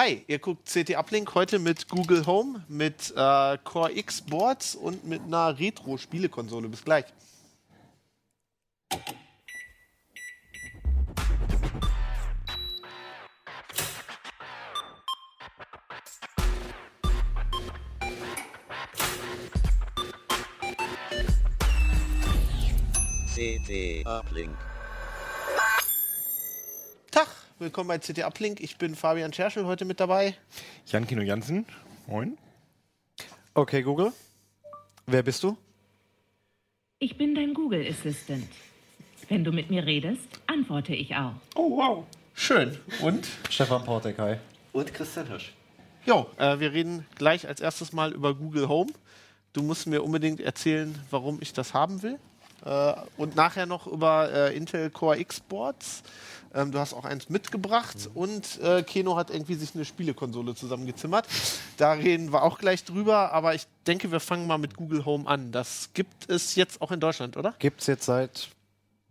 Hi, 0.00 0.22
ihr 0.28 0.38
guckt 0.38 0.68
CT 0.72 0.96
Uplink 0.96 1.34
heute 1.34 1.58
mit 1.58 1.88
Google 1.88 2.24
Home, 2.24 2.64
mit 2.68 3.12
äh, 3.16 3.58
Core 3.64 3.90
X 3.90 4.22
Boards 4.22 4.76
und 4.76 5.04
mit 5.04 5.22
einer 5.22 5.58
Retro-Spielekonsole. 5.58 6.68
Bis 6.68 6.84
gleich. 6.84 7.06
CT 23.34 24.06
Uplink. 24.06 24.56
Tag, 27.10 27.26
willkommen 27.68 27.88
bei 27.88 27.98
CT 27.98 28.24
Uplink. 28.24 28.60
Ich 28.60 28.78
bin 28.78 28.94
Fabian 28.94 29.30
Scherschel 29.30 29.66
heute 29.66 29.84
mit 29.84 30.00
dabei. 30.00 30.34
Jan 30.86 31.06
Kino 31.06 31.20
Jansen, 31.20 31.66
moin. 32.06 32.38
Okay, 33.52 33.82
Google. 33.82 34.10
Wer 35.04 35.22
bist 35.22 35.42
du? 35.42 35.54
Ich 36.98 37.18
bin 37.18 37.34
dein 37.34 37.52
Google 37.52 37.86
Assistant. 37.86 38.48
Wenn 39.28 39.44
du 39.44 39.52
mit 39.52 39.68
mir 39.68 39.84
redest, 39.84 40.40
antworte 40.46 40.94
ich 40.94 41.14
auch. 41.14 41.34
Oh, 41.56 41.76
wow. 41.76 42.06
Schön. 42.32 42.78
Und? 43.02 43.28
Stefan 43.50 43.84
Portek, 43.84 44.18
hi. 44.18 44.36
Und 44.72 44.94
Christian 44.94 45.26
Hirsch. 45.26 45.52
Jo, 46.06 46.26
äh, 46.38 46.58
wir 46.60 46.72
reden 46.72 47.04
gleich 47.16 47.46
als 47.46 47.60
erstes 47.60 47.92
mal 47.92 48.14
über 48.14 48.34
Google 48.34 48.70
Home. 48.70 48.92
Du 49.52 49.62
musst 49.62 49.86
mir 49.86 50.02
unbedingt 50.02 50.40
erzählen, 50.40 50.98
warum 51.10 51.36
ich 51.42 51.52
das 51.52 51.74
haben 51.74 52.02
will. 52.02 52.18
Äh, 52.64 52.94
und 53.16 53.36
nachher 53.36 53.66
noch 53.66 53.86
über 53.86 54.30
äh, 54.32 54.56
Intel 54.56 54.90
Core 54.90 55.18
X 55.18 55.40
Boards. 55.40 56.02
Ähm, 56.54 56.72
du 56.72 56.78
hast 56.78 56.94
auch 56.94 57.04
eins 57.04 57.28
mitgebracht 57.28 58.08
und 58.14 58.60
äh, 58.60 58.82
Keno 58.82 59.16
hat 59.16 59.30
irgendwie 59.30 59.54
sich 59.54 59.74
eine 59.74 59.84
Spielekonsole 59.84 60.54
zusammengezimmert. 60.54 61.26
Da 61.76 61.92
reden 61.92 62.32
wir 62.32 62.42
auch 62.42 62.58
gleich 62.58 62.84
drüber, 62.84 63.32
aber 63.32 63.54
ich 63.54 63.66
denke, 63.86 64.10
wir 64.10 64.20
fangen 64.20 64.46
mal 64.46 64.58
mit 64.58 64.76
Google 64.76 65.04
Home 65.04 65.28
an. 65.28 65.52
Das 65.52 65.90
gibt 65.92 66.30
es 66.30 66.54
jetzt 66.54 66.80
auch 66.80 66.90
in 66.90 67.00
Deutschland, 67.00 67.36
oder? 67.36 67.54
Gibt 67.58 67.82
es 67.82 67.86
jetzt 67.86 68.06
seit 68.06 68.48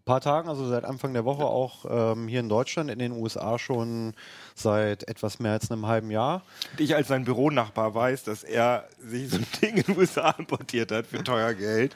paar 0.08 0.22
Tagen, 0.22 0.50
also 0.50 0.68
seit 0.68 0.84
Anfang 0.86 1.14
der 1.14 1.24
Woche 1.26 1.46
auch 1.46 1.86
ähm, 1.88 2.28
hier 2.28 2.40
in 2.40 2.50
Deutschland, 2.50 2.90
in 2.90 2.98
den 2.98 3.12
USA 3.12 3.60
schon 3.60 4.16
seit 4.56 5.08
etwas 5.08 5.38
mehr 5.38 5.52
als 5.52 5.70
einem 5.70 5.86
halben 5.86 6.10
Jahr. 6.10 6.42
Und 6.72 6.80
ich 6.82 6.96
als 6.96 7.10
sein 7.10 7.24
Büronachbar 7.26 7.94
weiß, 7.94 8.24
dass 8.24 8.44
er 8.44 8.88
sich 9.00 9.30
so 9.30 9.38
ein 9.38 9.46
Ding 9.62 9.78
in 9.78 9.84
den 9.84 9.98
USA 9.98 10.32
importiert 10.32 10.92
hat 10.92 11.06
für 11.06 11.24
teuer 11.24 11.54
Geld. 11.54 11.96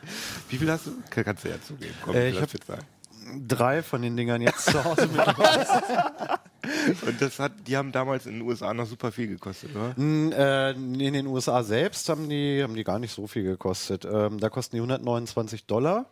Wie 0.50 0.58
viel 0.58 0.70
hast 0.72 0.86
du? 0.86 0.92
Kannst 1.10 1.44
du 1.46 1.50
ja 1.50 1.56
zugeben. 1.66 1.96
Komm, 2.06 2.14
Äh, 2.16 2.28
ich 2.30 2.36
viel 2.36 2.42
hab- 2.44 2.54
hast 2.54 2.68
du 2.70 2.74
jetzt? 2.74 2.86
Drei 3.48 3.82
von 3.82 4.02
den 4.02 4.18
Dingern 4.18 4.42
jetzt 4.42 4.66
zu 4.66 4.84
Hause 4.84 5.08
mit. 5.14 5.22
Und 7.08 7.22
das 7.22 7.40
hat, 7.40 7.54
die 7.68 7.78
haben 7.78 7.92
damals 7.92 8.26
in 8.26 8.34
den 8.34 8.42
USA 8.42 8.74
noch 8.74 8.86
super 8.86 9.12
viel 9.12 9.28
gekostet, 9.28 9.72
oder? 9.76 9.96
Äh, 9.98 10.72
in 10.72 11.14
den 11.14 11.28
USA 11.28 11.64
selbst 11.64 12.08
haben 12.10 12.30
die, 12.30 12.62
haben 12.62 12.76
die 12.76 12.84
gar 12.84 13.00
nicht 13.00 13.14
so 13.14 13.28
viel 13.28 13.44
gekostet. 13.44 14.06
Ähm, 14.06 14.40
da 14.40 14.50
kosten 14.50 14.76
die 14.76 14.80
129 14.82 15.66
Dollar. 15.66 16.06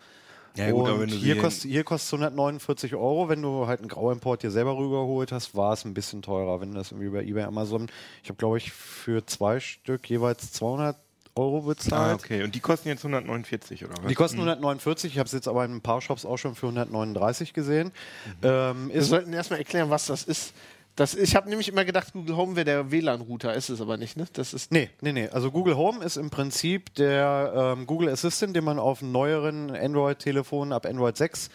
Ja, 0.55 0.71
gut, 0.71 0.83
und 0.83 0.89
aber 0.89 0.99
wenn 1.01 1.09
du 1.09 1.15
hier, 1.15 1.37
kostet, 1.37 1.71
hier 1.71 1.83
kostet 1.83 2.07
es 2.07 2.13
149 2.13 2.95
Euro. 2.95 3.29
Wenn 3.29 3.41
du 3.41 3.67
halt 3.67 3.79
einen 3.79 3.89
Grauimport 3.89 4.43
dir 4.43 4.51
selber 4.51 4.77
rübergeholt 4.77 5.31
hast, 5.31 5.55
war 5.55 5.73
es 5.73 5.85
ein 5.85 5.93
bisschen 5.93 6.21
teurer. 6.21 6.59
Wenn 6.61 6.71
du 6.71 6.77
das 6.77 6.91
irgendwie 6.91 7.07
über 7.07 7.23
eBay, 7.23 7.43
Amazon, 7.43 7.87
ich 8.23 8.29
habe 8.29 8.37
glaube 8.37 8.57
ich 8.57 8.71
für 8.71 9.25
zwei 9.25 9.59
Stück 9.59 10.09
jeweils 10.09 10.51
200 10.51 10.97
Euro 11.35 11.61
bezahlt. 11.61 12.11
Ah, 12.11 12.15
okay. 12.15 12.43
Und 12.43 12.55
die 12.55 12.59
kosten 12.59 12.89
jetzt 12.89 13.05
149, 13.05 13.85
oder 13.85 13.93
was? 14.01 14.07
Die 14.07 14.15
kosten 14.15 14.37
149, 14.37 15.13
ich 15.13 15.19
habe 15.19 15.27
es 15.27 15.33
jetzt 15.33 15.47
aber 15.47 15.63
in 15.65 15.75
ein 15.75 15.81
paar 15.81 16.01
Shops 16.01 16.25
auch 16.25 16.37
schon 16.37 16.55
für 16.55 16.67
139 16.67 17.53
gesehen. 17.53 17.91
Ähm, 18.43 18.89
Wir 18.91 19.03
sollten 19.03 19.31
erstmal 19.33 19.59
erklären, 19.59 19.89
was 19.89 20.07
das 20.07 20.23
ist. 20.23 20.53
Das, 20.95 21.15
ich 21.15 21.35
habe 21.35 21.47
nämlich 21.47 21.69
immer 21.69 21.85
gedacht, 21.85 22.11
Google 22.11 22.35
Home 22.35 22.55
wäre 22.57 22.65
der 22.65 22.91
WLAN-Router, 22.91 23.53
ist 23.53 23.69
es 23.69 23.79
aber 23.79 23.95
nicht, 23.95 24.17
ne? 24.17 24.25
Das 24.33 24.53
ist 24.53 24.71
nee, 24.71 24.89
nee, 24.99 25.13
nee. 25.13 25.29
Also 25.29 25.49
Google 25.49 25.77
Home 25.77 26.03
ist 26.03 26.17
im 26.17 26.29
Prinzip 26.29 26.93
der 26.95 27.75
ähm, 27.77 27.87
Google 27.87 28.09
Assistant, 28.09 28.55
den 28.55 28.65
man 28.65 28.79
auf 28.79 29.01
neueren 29.01 29.71
Android-Telefonen 29.71 30.73
ab 30.73 30.85
Android 30.85 31.15
6 31.15 31.49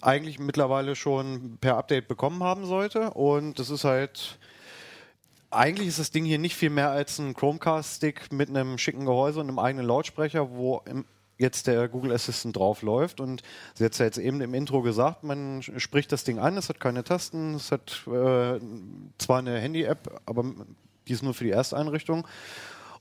eigentlich 0.00 0.38
mittlerweile 0.38 0.94
schon 0.94 1.58
per 1.60 1.76
Update 1.76 2.08
bekommen 2.08 2.42
haben 2.42 2.66
sollte. 2.66 3.10
Und 3.10 3.58
das 3.58 3.70
ist 3.70 3.84
halt. 3.84 4.38
Eigentlich 5.50 5.88
ist 5.88 5.98
das 5.98 6.10
Ding 6.10 6.26
hier 6.26 6.38
nicht 6.38 6.56
viel 6.56 6.68
mehr 6.68 6.90
als 6.90 7.18
ein 7.18 7.32
Chromecast-Stick 7.32 8.30
mit 8.32 8.50
einem 8.50 8.76
schicken 8.76 9.06
Gehäuse 9.06 9.40
und 9.40 9.48
einem 9.48 9.58
eigenen 9.58 9.86
Lautsprecher, 9.86 10.50
wo 10.50 10.82
im, 10.84 11.06
jetzt 11.38 11.66
der 11.66 11.88
Google 11.88 12.12
Assistant 12.12 12.56
drauf 12.56 12.82
läuft. 12.82 13.20
Und 13.20 13.42
sie 13.74 13.84
hat 13.84 13.92
es 13.92 13.98
ja 13.98 14.04
jetzt 14.06 14.18
eben 14.18 14.40
im 14.40 14.54
Intro 14.54 14.82
gesagt, 14.82 15.24
man 15.24 15.62
spricht 15.62 16.12
das 16.12 16.24
Ding 16.24 16.38
an, 16.38 16.56
es 16.56 16.68
hat 16.68 16.80
keine 16.80 17.04
Tasten, 17.04 17.54
es 17.54 17.72
hat 17.72 18.02
äh, 18.06 18.60
zwar 19.18 19.38
eine 19.38 19.58
Handy-App, 19.58 20.20
aber 20.26 20.44
die 21.06 21.12
ist 21.12 21.22
nur 21.22 21.34
für 21.34 21.44
die 21.44 21.50
Ersteinrichtung. 21.50 22.26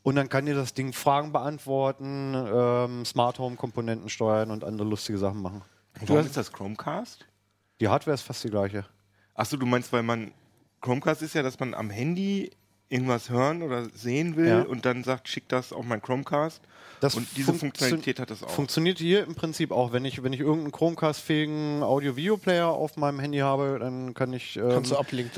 Und 0.04 0.16
dann 0.16 0.30
kann 0.30 0.46
dir 0.46 0.56
das 0.56 0.74
Ding 0.74 0.94
Fragen 0.94 1.34
beantworten, 1.34 2.34
ähm, 2.36 3.04
Smart 3.04 3.40
Home-Komponenten 3.40 4.08
steuern 4.08 4.52
und 4.52 4.64
andere 4.64 4.88
lustige 4.88 5.18
Sachen 5.18 5.42
machen. 5.42 5.64
Warum 6.06 6.26
ist 6.26 6.38
das 6.38 6.54
Chromecast? 6.54 7.26
Die 7.82 7.88
Hardware 7.90 8.14
ist 8.14 8.22
fast 8.22 8.44
die 8.44 8.50
gleiche. 8.50 8.86
Achso, 9.34 9.58
du 9.58 9.66
meinst, 9.66 9.92
weil 9.92 10.04
man. 10.04 10.32
Chromecast 10.82 11.24
ist 11.24 11.34
ja, 11.34 11.42
dass 11.42 11.60
man 11.60 11.74
am 11.74 11.90
Handy 11.90 12.52
irgendwas 12.88 13.30
hören 13.30 13.64
oder 13.64 13.90
sehen 13.90 14.36
will 14.36 14.48
Ja. 14.48 14.62
und 14.62 14.86
dann 14.86 15.04
sagt, 15.04 15.28
schick 15.28 15.50
das 15.50 15.74
auf 15.74 15.84
mein 15.84 16.02
Chromecast. 16.02 16.62
Das 17.00 17.16
und 17.16 17.28
diese 17.36 17.52
funktio- 17.52 17.60
Funktionalität 17.60 18.20
hat 18.20 18.32
das 18.32 18.44
auch. 18.44 18.50
Funktioniert 18.50 18.98
hier 18.98 19.24
im 19.24 19.36
Prinzip 19.36 19.72
auch. 19.72 19.92
Wenn 19.92 20.04
ich, 20.04 20.24
wenn 20.24 20.34
ich 20.34 20.40
irgendeinen 20.40 20.72
Chromecast-fähigen 20.72 21.84
Audio-Video-Player 21.84 22.68
auf 22.68 22.98
meinem 22.98 23.20
Handy 23.20 23.40
habe, 23.40 23.78
dann 23.80 24.14
kann 24.16 24.34
ich, 24.34 24.58
ähm, 24.58 24.84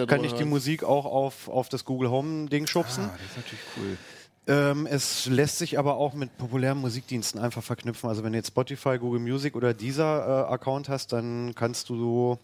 kann 0.08 0.24
ich 0.24 0.34
die. 0.34 0.46
Musik 0.46 0.84
auch 0.84 1.06
auf, 1.06 1.50
auf 1.50 1.68
das 1.69 1.84
Google 1.84 2.09
Home-Ding 2.09 2.66
schubsen. 2.66 3.06
ah, 3.06 3.18
das 3.18 3.31
ist 3.31 3.38
natürlich 3.38 3.64
cool. 3.78 3.98
Ähm, 4.48 4.88
es 4.88 5.25
lässt 5.28 5.58
sich 5.59 5.78
aber 5.78 5.98
auch 5.98 6.14
mit 6.14 6.38
populären 6.38 6.78
Musikdiensten 6.80 7.40
einfach 7.40 7.62
verknüpfen. 7.62 8.09
Also 8.09 8.24
wenn 8.24 8.31
du 8.31 8.38
jetzt 8.40 8.48
Spotify, 8.48 8.98
Google 8.98 9.19
Music 9.19 9.56
oder 9.56 9.74
dieser 9.74 10.48
äh, 10.48 10.53
Account 10.53 10.90
hast, 10.90 11.14
dann 11.14 11.53
kannst 11.56 11.90
du 11.90 12.40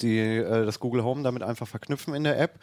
die, 0.00 0.18
äh, 0.18 0.64
das 0.64 0.78
Google 0.78 1.02
Home 1.02 1.22
damit 1.22 1.42
einfach 1.42 1.66
verknüpfen 1.66 2.14
in 2.14 2.24
der 2.24 2.38
App 2.38 2.60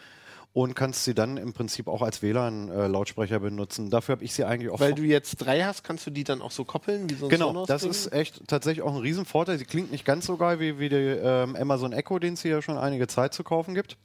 und 0.56 0.74
kannst 0.74 1.04
sie 1.04 1.14
dann 1.14 1.36
im 1.36 1.52
Prinzip 1.52 1.90
auch 1.90 2.02
als 2.02 2.22
WLAN-Lautsprecher 2.22 3.42
benutzen. 3.42 3.90
Dafür 3.90 4.14
habe 4.14 4.24
ich 4.24 4.34
sie 4.34 4.46
eigentlich 4.46 4.72
auch 4.72 4.80
Weil 4.80 4.94
du 4.94 5.04
jetzt 5.04 5.36
drei 5.36 5.64
hast, 5.64 5.84
kannst 5.84 6.08
du 6.08 6.12
die 6.12 6.24
dann 6.24 6.42
auch 6.42 6.52
so 6.52 6.64
koppeln, 6.64 7.10
wie 7.10 7.16
so 7.16 7.26
ein 7.26 7.30
Genau, 7.30 7.48
Sonos 7.48 7.68
das 7.68 7.84
ist 7.84 8.14
echt 8.14 8.48
tatsächlich 8.48 8.82
auch 8.82 8.96
ein 8.96 9.02
Riesenvorteil. 9.02 9.58
Sie 9.58 9.66
klingt 9.66 9.92
nicht 9.92 10.06
ganz 10.06 10.26
so 10.26 10.38
geil 10.38 10.62
wie, 10.62 10.80
wie 10.80 10.88
der 10.88 11.22
ähm, 11.44 11.58
Amazon 11.58 11.92
Echo, 11.92 12.20
den 12.20 12.36
es 12.36 12.42
hier 12.42 12.62
schon 12.62 12.78
einige 12.78 13.08
Zeit 13.08 13.34
zu 13.34 13.44
kaufen 13.44 13.76
gibt. 13.76 13.98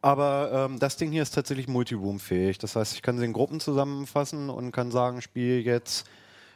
Aber 0.00 0.68
ähm, 0.68 0.80
das 0.80 0.96
Ding 0.96 1.12
hier 1.12 1.22
ist 1.22 1.32
tatsächlich 1.32 1.68
Multiroom-fähig. 1.68 2.58
Das 2.58 2.74
heißt, 2.74 2.94
ich 2.94 3.02
kann 3.02 3.16
sie 3.16 3.24
in 3.24 3.32
Gruppen 3.32 3.60
zusammenfassen 3.60 4.50
und 4.50 4.72
kann 4.72 4.90
sagen, 4.90 5.22
spiele 5.22 5.60
jetzt 5.60 6.08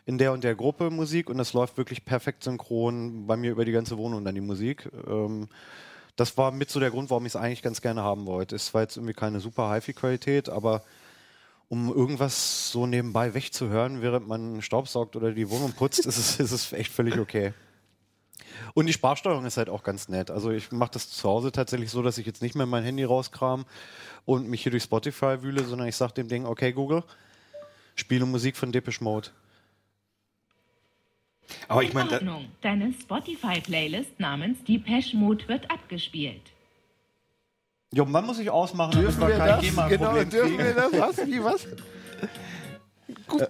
in 0.04 0.18
der 0.18 0.32
und 0.32 0.42
der 0.42 0.56
Gruppe 0.56 0.90
Musik 0.90 1.30
und 1.30 1.38
das 1.38 1.52
läuft 1.52 1.76
wirklich 1.76 2.04
perfekt 2.04 2.42
synchron 2.42 3.28
bei 3.28 3.36
mir 3.36 3.52
über 3.52 3.64
die 3.64 3.72
ganze 3.72 3.98
Wohnung 3.98 4.24
dann 4.24 4.34
die 4.34 4.40
Musik. 4.40 4.90
Ähm, 5.06 5.46
das 6.18 6.36
war 6.36 6.50
mit 6.50 6.68
so 6.68 6.80
der 6.80 6.90
Grund, 6.90 7.10
warum 7.10 7.26
ich 7.26 7.30
es 7.30 7.36
eigentlich 7.36 7.62
ganz 7.62 7.80
gerne 7.80 8.02
haben 8.02 8.26
wollte. 8.26 8.56
Es 8.56 8.74
war 8.74 8.82
jetzt 8.82 8.96
irgendwie 8.96 9.14
keine 9.14 9.38
super 9.38 9.72
HiFi-Qualität, 9.72 10.48
aber 10.48 10.82
um 11.68 11.94
irgendwas 11.94 12.72
so 12.72 12.86
nebenbei 12.86 13.34
wegzuhören, 13.34 14.02
während 14.02 14.26
man 14.26 14.60
Staubsaugt 14.60 15.14
oder 15.14 15.30
die 15.30 15.48
Wohnung 15.48 15.74
putzt, 15.74 16.06
ist 16.06 16.18
es, 16.18 16.40
ist 16.40 16.50
es 16.50 16.72
echt 16.72 16.92
völlig 16.92 17.18
okay. 17.18 17.54
Und 18.74 18.86
die 18.86 18.92
Sprachsteuerung 18.92 19.44
ist 19.44 19.58
halt 19.58 19.68
auch 19.68 19.84
ganz 19.84 20.08
nett. 20.08 20.32
Also 20.32 20.50
ich 20.50 20.72
mache 20.72 20.90
das 20.90 21.08
zu 21.08 21.28
Hause 21.28 21.52
tatsächlich 21.52 21.90
so, 21.90 22.02
dass 22.02 22.18
ich 22.18 22.26
jetzt 22.26 22.42
nicht 22.42 22.56
mehr 22.56 22.66
mein 22.66 22.82
Handy 22.82 23.04
rauskram 23.04 23.64
und 24.24 24.48
mich 24.48 24.64
hier 24.64 24.72
durch 24.72 24.82
Spotify 24.82 25.42
wühle, 25.42 25.62
sondern 25.62 25.86
ich 25.86 25.94
sage 25.94 26.14
dem 26.14 26.26
Ding, 26.26 26.46
okay 26.46 26.72
Google, 26.72 27.04
spiele 27.94 28.26
Musik 28.26 28.56
von 28.56 28.72
Depeche 28.72 29.04
Mode. 29.04 29.28
Aber 31.68 31.82
ich 31.82 31.90
In 31.90 31.94
meine, 31.94 32.12
Ordnung. 32.12 32.50
Deine 32.60 32.92
Spotify-Playlist 32.92 34.18
namens 34.20 34.62
Depeche 34.64 35.16
Mode 35.16 35.46
wird 35.48 35.70
abgespielt. 35.70 36.42
Jo, 37.92 38.06
wann 38.08 38.26
muss 38.26 38.38
ich 38.38 38.50
ausmachen, 38.50 39.00
Dürfen 39.00 39.20
wir 39.26 39.36
kein 39.36 39.48
das? 39.48 39.88
Genau, 39.88 40.12
dürfen 40.12 40.30
kriegen? 40.30 40.58
wir 40.58 40.74
das? 40.74 40.92
Was? 40.92 41.26
Wie, 41.26 41.42
was? 41.42 41.66
Gut. 43.26 43.48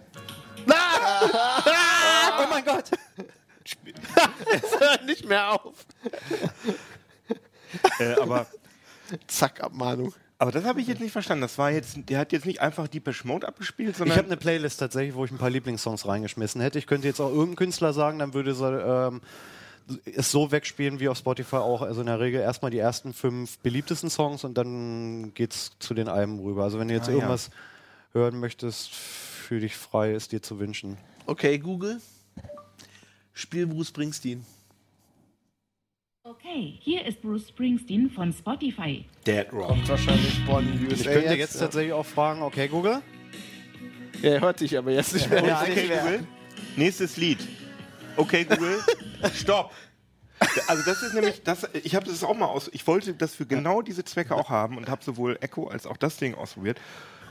Oh 0.70 2.44
mein 2.50 2.64
Gott! 2.64 2.90
Es 4.52 4.80
hört 4.80 5.04
nicht 5.06 5.26
mehr 5.26 5.52
auf. 5.52 5.84
äh, 7.98 8.14
aber, 8.14 8.46
Zack, 9.26 9.60
Abmahnung. 9.62 10.14
Aber 10.38 10.52
das 10.52 10.64
habe 10.64 10.80
ich 10.80 10.86
jetzt 10.86 11.00
nicht 11.00 11.12
verstanden. 11.12 11.42
Das 11.42 11.58
war 11.58 11.70
jetzt, 11.70 11.96
der 12.08 12.18
hat 12.18 12.32
jetzt 12.32 12.46
nicht 12.46 12.60
einfach 12.60 12.88
Deepesh 12.88 13.24
Mode 13.24 13.46
abgespielt, 13.48 13.90
Ich 13.90 13.96
sondern. 13.96 14.16
habe 14.18 14.26
eine 14.28 14.36
Playlist 14.36 14.78
tatsächlich, 14.80 15.14
wo 15.14 15.24
ich 15.24 15.30
ein 15.30 15.38
paar 15.38 15.50
Lieblingssongs 15.50 16.06
reingeschmissen 16.06 16.60
hätte. 16.60 16.78
Ich 16.78 16.86
könnte 16.86 17.06
jetzt 17.08 17.20
auch 17.20 17.28
irgendeinen 17.30 17.56
Künstler 17.56 17.92
sagen, 17.92 18.18
dann 18.18 18.34
würde 18.34 18.50
ähm, 19.10 19.20
es 20.14 20.30
so 20.30 20.50
wegspielen 20.52 21.00
wie 21.00 21.08
auf 21.08 21.18
Spotify 21.18 21.56
auch. 21.56 21.82
Also 21.82 22.00
in 22.00 22.06
der 22.06 22.20
Regel 22.20 22.40
erstmal 22.40 22.70
die 22.70 22.78
ersten 22.78 23.12
fünf 23.14 23.58
beliebtesten 23.58 24.10
Songs 24.10 24.44
und 24.44 24.54
dann 24.58 25.32
geht's 25.34 25.72
zu 25.78 25.94
den 25.94 26.08
Alben 26.08 26.38
rüber. 26.40 26.64
Also 26.64 26.78
wenn 26.78 26.88
du 26.88 26.94
jetzt 26.94 27.08
Ah, 27.08 27.12
ja. 27.12 27.16
irgendwas 27.16 27.50
hören 28.12 28.38
möchtest, 28.38 28.94
für 28.94 29.60
dich 29.60 29.76
frei 29.76 30.12
ist 30.12 30.32
dir 30.32 30.42
zu 30.42 30.58
wünschen. 30.60 30.98
Okay, 31.26 31.58
Google. 31.58 32.00
Spiel 33.32 33.66
Bruce 33.66 33.88
Springsteen. 33.88 34.44
Okay, 36.28 36.78
hier 36.82 37.06
ist 37.06 37.22
Bruce 37.22 37.48
Springsteen 37.48 38.10
von 38.10 38.30
Spotify. 38.34 39.02
Dead 39.26 39.50
Rock. 39.50 39.68
Kommt 39.68 39.88
wahrscheinlich 39.88 40.38
von 40.40 40.66
USA. 40.84 40.94
Ich 40.94 41.04
könnte 41.04 41.34
jetzt 41.34 41.54
ja. 41.54 41.60
tatsächlich 41.62 41.94
auch 41.94 42.04
fragen, 42.04 42.42
okay, 42.42 42.68
Google? 42.68 43.00
Ja, 44.20 44.32
er 44.32 44.40
hört 44.42 44.60
dich 44.60 44.76
aber 44.76 44.90
jetzt 44.90 45.14
nicht 45.14 45.30
mehr. 45.30 45.42
Ja, 45.42 45.62
okay, 45.62 45.88
Google. 45.88 46.26
Nächstes 46.76 47.16
Lied. 47.16 47.38
Okay, 48.16 48.44
Google. 48.44 48.78
Stopp. 49.34 49.72
Also 50.66 50.82
das 50.84 51.02
ist 51.02 51.14
nämlich, 51.14 51.42
das, 51.44 51.66
ich 51.72 51.94
habe 51.94 52.04
das 52.04 52.22
auch 52.22 52.36
mal 52.36 52.46
aus, 52.46 52.68
ich 52.74 52.86
wollte 52.86 53.14
das 53.14 53.34
für 53.34 53.46
genau 53.46 53.80
diese 53.80 54.04
Zwecke 54.04 54.34
auch 54.34 54.50
haben 54.50 54.76
und 54.76 54.90
habe 54.90 55.02
sowohl 55.02 55.38
Echo 55.40 55.68
als 55.68 55.86
auch 55.86 55.96
das 55.96 56.18
Ding 56.18 56.34
ausprobiert. 56.34 56.78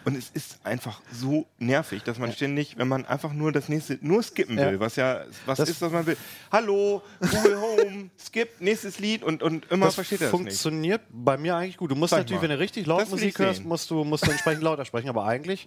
Und 0.05 0.15
es 0.17 0.29
ist 0.29 0.59
einfach 0.65 1.01
so 1.11 1.47
nervig, 1.59 2.03
dass 2.03 2.17
man 2.17 2.31
ständig, 2.31 2.77
wenn 2.77 2.87
man 2.87 3.05
einfach 3.05 3.33
nur 3.33 3.51
das 3.51 3.67
nächste, 3.67 3.97
nur 4.01 4.23
skippen 4.23 4.55
will, 4.55 4.73
Ja. 4.73 4.79
was 4.79 4.95
ja, 4.95 5.25
was 5.45 5.57
Das- 5.57 5.69
ist, 5.69 5.81
was 5.81 5.91
man 5.91 6.05
will. 6.05 6.15
Hallo, 6.51 7.01
Google 7.19 7.59
Home, 7.59 8.09
skip, 8.19 8.49
nächstes 8.61 8.99
Lied 8.99 9.23
und, 9.23 9.43
und 9.43 9.69
immer 9.69 9.87
Das 9.87 9.95
versteht 9.95 10.21
er 10.21 10.31
das 10.31 10.39
nicht. 10.39 10.49
funktioniert 10.49 11.01
bei 11.09 11.37
mir 11.37 11.55
eigentlich 11.57 11.77
gut. 11.77 11.91
Du 11.91 11.95
musst 11.95 12.11
Sag 12.11 12.19
natürlich, 12.19 12.41
mal. 12.41 12.49
wenn 12.49 12.55
du 12.57 12.59
richtig 12.59 12.85
laut 12.85 13.09
Musik 13.09 13.37
hörst, 13.39 13.65
musst 13.65 13.89
du, 13.91 14.03
musst 14.05 14.25
du 14.25 14.31
entsprechend 14.31 14.63
lauter 14.63 14.85
sprechen. 14.85 15.09
Aber 15.09 15.25
eigentlich. 15.25 15.65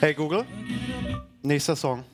Hey 0.00 0.12
Google, 0.14 0.44
nächster 1.42 1.76
Song. 1.76 2.04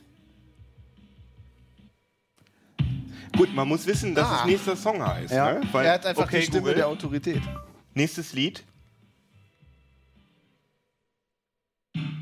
Gut, 3.36 3.54
man 3.54 3.68
muss 3.68 3.86
wissen, 3.86 4.14
dass 4.14 4.28
Ah. 4.28 4.38
es 4.40 4.46
nächster 4.46 4.76
Song 4.76 5.04
heißt. 5.04 5.32
Ja. 5.32 5.54
Ne? 5.54 5.60
Weil, 5.72 5.86
Er 5.86 5.92
hat 5.94 6.06
einfach 6.06 6.24
okay, 6.24 6.40
die 6.40 6.46
Stimme 6.46 6.60
Google, 6.60 6.74
der 6.76 6.88
Autorität. 6.88 7.42
Nächstes 7.92 8.32
Lied. 8.32 8.62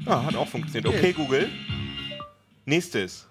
Ah, 0.06 0.24
hat 0.24 0.36
auch 0.36 0.48
funktioniert. 0.48 0.86
Okay, 0.86 1.12
Google. 1.12 1.50
Nächstes. 2.64 3.26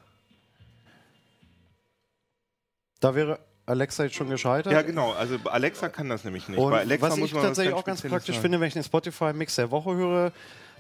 Da 3.00 3.16
wäre 3.16 3.40
Alexa 3.66 4.04
jetzt 4.06 4.16
schon 4.16 4.30
gescheitert. 4.30 4.74
Ja, 4.74 4.82
genau. 4.82 5.12
Also 5.14 5.38
Alexa 5.46 5.90
kann 5.90 6.10
das 6.10 6.24
nämlich 6.24 6.48
nicht. 6.48 6.58
Und 6.58 6.72
Bei 6.72 6.80
Alexa 6.80 7.10
was 7.10 7.18
muss 7.18 7.28
ich 7.30 7.34
man 7.34 7.44
tatsächlich 7.44 7.74
auch 7.74 7.84
ganz 7.86 8.02
praktisch 8.02 8.36
sagen. 8.36 8.42
finde, 8.42 8.60
wenn 8.60 8.68
ich 8.68 8.74
den 8.74 8.84
Spotify-Mix 8.84 9.56
der 9.56 9.72
Woche 9.72 9.96
höre, 9.96 10.32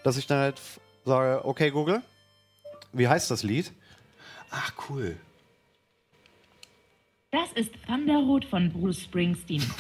dass 0.04 0.18
ich 0.18 0.28
dann 0.28 0.40
halt 0.40 0.62
sage, 1.06 1.45
okay 1.45 1.72
Google, 1.72 2.01
wie 2.92 3.07
heißt 3.07 3.30
das 3.31 3.44
Lied? 3.44 3.72
Ach, 4.51 4.72
cool. 4.89 5.18
Das 7.34 7.52
ist 7.56 7.72
Thunderroad 7.88 8.46
von 8.46 8.72
Bruce 8.72 9.02
Springsteen. 9.02 9.64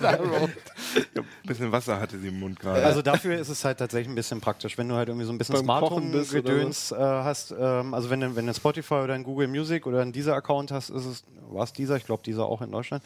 Ja, 0.00 0.12
ein 0.14 1.24
bisschen 1.44 1.72
Wasser 1.72 1.98
hatte 1.98 2.16
sie 2.16 2.28
im 2.28 2.38
Mund 2.38 2.60
gerade. 2.60 2.84
Also 2.84 3.02
dafür 3.02 3.36
ist 3.36 3.48
es 3.48 3.64
halt 3.64 3.78
tatsächlich 3.78 4.08
ein 4.08 4.14
bisschen 4.14 4.40
praktisch, 4.40 4.78
wenn 4.78 4.88
du 4.88 4.94
halt 4.94 5.08
irgendwie 5.08 5.26
so 5.26 5.32
ein 5.32 5.38
bisschen 5.38 5.56
Beim 5.56 5.64
Smart 5.64 5.82
Kochen 5.82 6.04
Home 6.04 6.12
bist 6.12 6.30
oder 6.32 6.42
Gedöns 6.42 6.92
äh, 6.92 6.96
hast. 6.96 7.52
Ähm, 7.58 7.92
also 7.92 8.08
wenn 8.10 8.20
du, 8.20 8.36
wenn 8.36 8.46
du 8.46 8.54
Spotify 8.54 8.94
oder 8.94 9.14
ein 9.14 9.24
Google 9.24 9.48
Music 9.48 9.84
oder 9.84 10.00
einen 10.00 10.12
dieser 10.12 10.34
Account 10.34 10.70
hast, 10.70 10.90
ist 10.90 11.06
es, 11.06 11.24
war 11.50 11.64
es 11.64 11.72
dieser, 11.72 11.96
ich 11.96 12.06
glaube 12.06 12.22
dieser 12.24 12.46
auch 12.46 12.62
in 12.62 12.70
Deutschland, 12.70 13.02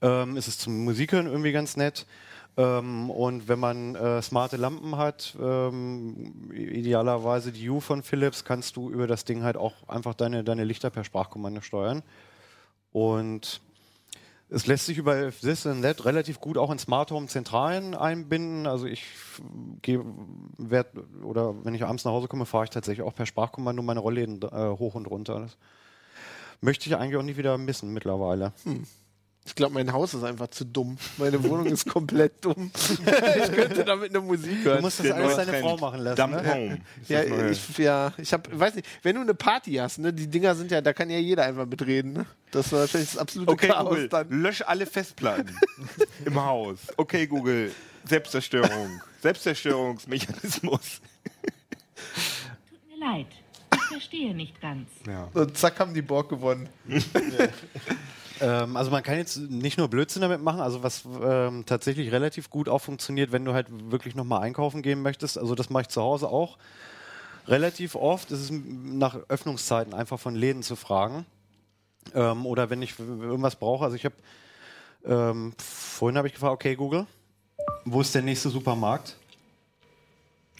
ähm, 0.00 0.36
ist 0.36 0.46
es 0.46 0.58
zum 0.58 0.84
Musikhören 0.84 1.26
irgendwie 1.26 1.50
ganz 1.50 1.76
nett. 1.76 2.06
Ähm, 2.56 3.10
und 3.10 3.48
wenn 3.48 3.58
man 3.58 3.96
äh, 3.96 4.22
smarte 4.22 4.56
Lampen 4.56 4.96
hat, 4.96 5.36
ähm, 5.42 6.48
idealerweise 6.52 7.50
die 7.50 7.68
U 7.70 7.80
von 7.80 8.04
Philips, 8.04 8.44
kannst 8.44 8.76
du 8.76 8.88
über 8.88 9.08
das 9.08 9.24
Ding 9.24 9.42
halt 9.42 9.56
auch 9.56 9.74
einfach 9.88 10.14
deine, 10.14 10.44
deine 10.44 10.62
Lichter 10.62 10.90
per 10.90 11.02
Sprachkommando 11.02 11.60
steuern. 11.60 12.04
Und 12.98 13.60
es 14.50 14.66
lässt 14.66 14.86
sich 14.86 14.98
über 14.98 15.30
This 15.30 15.66
and 15.66 15.82
That 15.82 16.04
relativ 16.04 16.40
gut 16.40 16.58
auch 16.58 16.72
in 16.72 16.80
Smart 16.80 17.12
Home 17.12 17.28
Zentralen 17.28 17.94
einbinden. 17.94 18.66
Also 18.66 18.86
ich 18.86 19.04
gehe, 19.82 20.04
werd, 20.56 20.88
oder 21.22 21.64
wenn 21.64 21.76
ich 21.76 21.84
abends 21.84 22.04
nach 22.04 22.10
Hause 22.10 22.26
komme, 22.26 22.44
fahre 22.44 22.64
ich 22.64 22.70
tatsächlich 22.70 23.06
auch 23.06 23.14
per 23.14 23.26
Sprachkommando 23.26 23.82
meine 23.82 24.00
Rollläden 24.00 24.42
äh, 24.42 24.76
hoch 24.76 24.96
und 24.96 25.06
runter. 25.06 25.38
Das 25.40 25.56
möchte 26.60 26.88
ich 26.88 26.96
eigentlich 26.96 27.16
auch 27.16 27.22
nicht 27.22 27.36
wieder 27.36 27.56
missen 27.56 27.92
mittlerweile. 27.92 28.52
Ich 29.48 29.54
glaube, 29.54 29.72
mein 29.74 29.92
Haus 29.92 30.12
ist 30.14 30.22
einfach 30.24 30.48
zu 30.48 30.64
dumm. 30.64 30.98
Meine 31.16 31.42
Wohnung 31.42 31.64
ist 31.66 31.88
komplett 31.88 32.44
dumm. 32.44 32.70
ich 32.76 33.52
könnte 33.52 33.82
damit 33.84 34.10
eine 34.10 34.20
Musik 34.20 34.62
Du 34.62 34.70
hören. 34.70 34.82
musst 34.82 35.00
das 35.00 35.10
alles 35.10 35.36
deine 35.36 35.50
Trend. 35.52 35.64
Frau 35.64 35.76
machen 35.78 36.00
lassen. 36.00 36.16
Dump 36.16 36.32
Ne? 36.42 36.54
Home. 36.54 36.78
Ja, 37.08 37.22
ich, 37.50 37.78
ja, 37.78 38.12
ich 38.18 38.32
hab, 38.32 38.48
weiß 38.56 38.74
nicht, 38.74 38.86
wenn 39.02 39.14
du 39.16 39.22
eine 39.22 39.34
Party 39.34 39.72
hast, 39.74 39.98
ne, 39.98 40.12
die 40.12 40.26
Dinger 40.28 40.54
sind 40.54 40.70
ja, 40.70 40.80
da 40.82 40.92
kann 40.92 41.08
ja 41.10 41.18
jeder 41.18 41.44
einfach 41.44 41.64
mitreden, 41.66 42.12
ne? 42.12 42.26
Das 42.50 42.70
war 42.72 42.80
wahrscheinlich 42.80 43.10
das 43.10 43.18
absolute 43.18 43.50
Okay, 43.52 43.68
Chaos 43.68 43.88
Google, 43.88 44.08
dann. 44.08 44.28
lösch 44.30 44.62
alle 44.66 44.84
Festplatten 44.86 45.56
im 46.26 46.40
Haus. 46.44 46.78
Okay, 46.96 47.26
Google, 47.26 47.72
Selbstzerstörung. 48.04 49.00
Selbstzerstörungsmechanismus. 49.22 51.00
Tut 52.70 52.98
mir 52.98 53.06
leid. 53.06 53.26
Ich 53.74 53.82
verstehe 53.82 54.34
nicht 54.34 54.60
ganz. 54.60 54.88
Ja. 55.06 55.28
Und 55.34 55.56
zack 55.56 55.80
haben 55.80 55.94
die 55.94 56.02
Borg 56.02 56.28
gewonnen. 56.28 56.68
Ähm, 58.40 58.76
also 58.76 58.90
man 58.90 59.02
kann 59.02 59.16
jetzt 59.16 59.36
nicht 59.36 59.78
nur 59.78 59.88
Blödsinn 59.88 60.22
damit 60.22 60.42
machen, 60.42 60.60
also 60.60 60.82
was 60.82 61.04
ähm, 61.22 61.64
tatsächlich 61.66 62.12
relativ 62.12 62.50
gut 62.50 62.68
auch 62.68 62.80
funktioniert, 62.80 63.32
wenn 63.32 63.44
du 63.44 63.54
halt 63.54 63.66
wirklich 63.90 64.14
nochmal 64.14 64.42
einkaufen 64.42 64.82
gehen 64.82 65.02
möchtest. 65.02 65.38
Also 65.38 65.54
das 65.54 65.70
mache 65.70 65.82
ich 65.82 65.88
zu 65.88 66.02
Hause 66.02 66.28
auch 66.28 66.58
relativ 67.46 67.94
oft. 67.94 68.30
Es 68.30 68.42
ist 68.42 68.52
nach 68.52 69.18
Öffnungszeiten 69.28 69.94
einfach 69.94 70.20
von 70.20 70.34
Läden 70.34 70.62
zu 70.62 70.76
fragen. 70.76 71.26
Ähm, 72.14 72.46
oder 72.46 72.70
wenn 72.70 72.82
ich 72.82 72.98
irgendwas 72.98 73.56
brauche. 73.56 73.84
Also 73.84 73.96
ich 73.96 74.04
habe 74.04 74.14
ähm, 75.04 75.54
vorhin 75.58 76.16
habe 76.16 76.28
ich 76.28 76.34
gefragt, 76.34 76.54
okay 76.54 76.74
Google, 76.74 77.06
wo 77.84 78.00
ist 78.00 78.14
der 78.14 78.22
nächste 78.22 78.50
Supermarkt? 78.50 79.16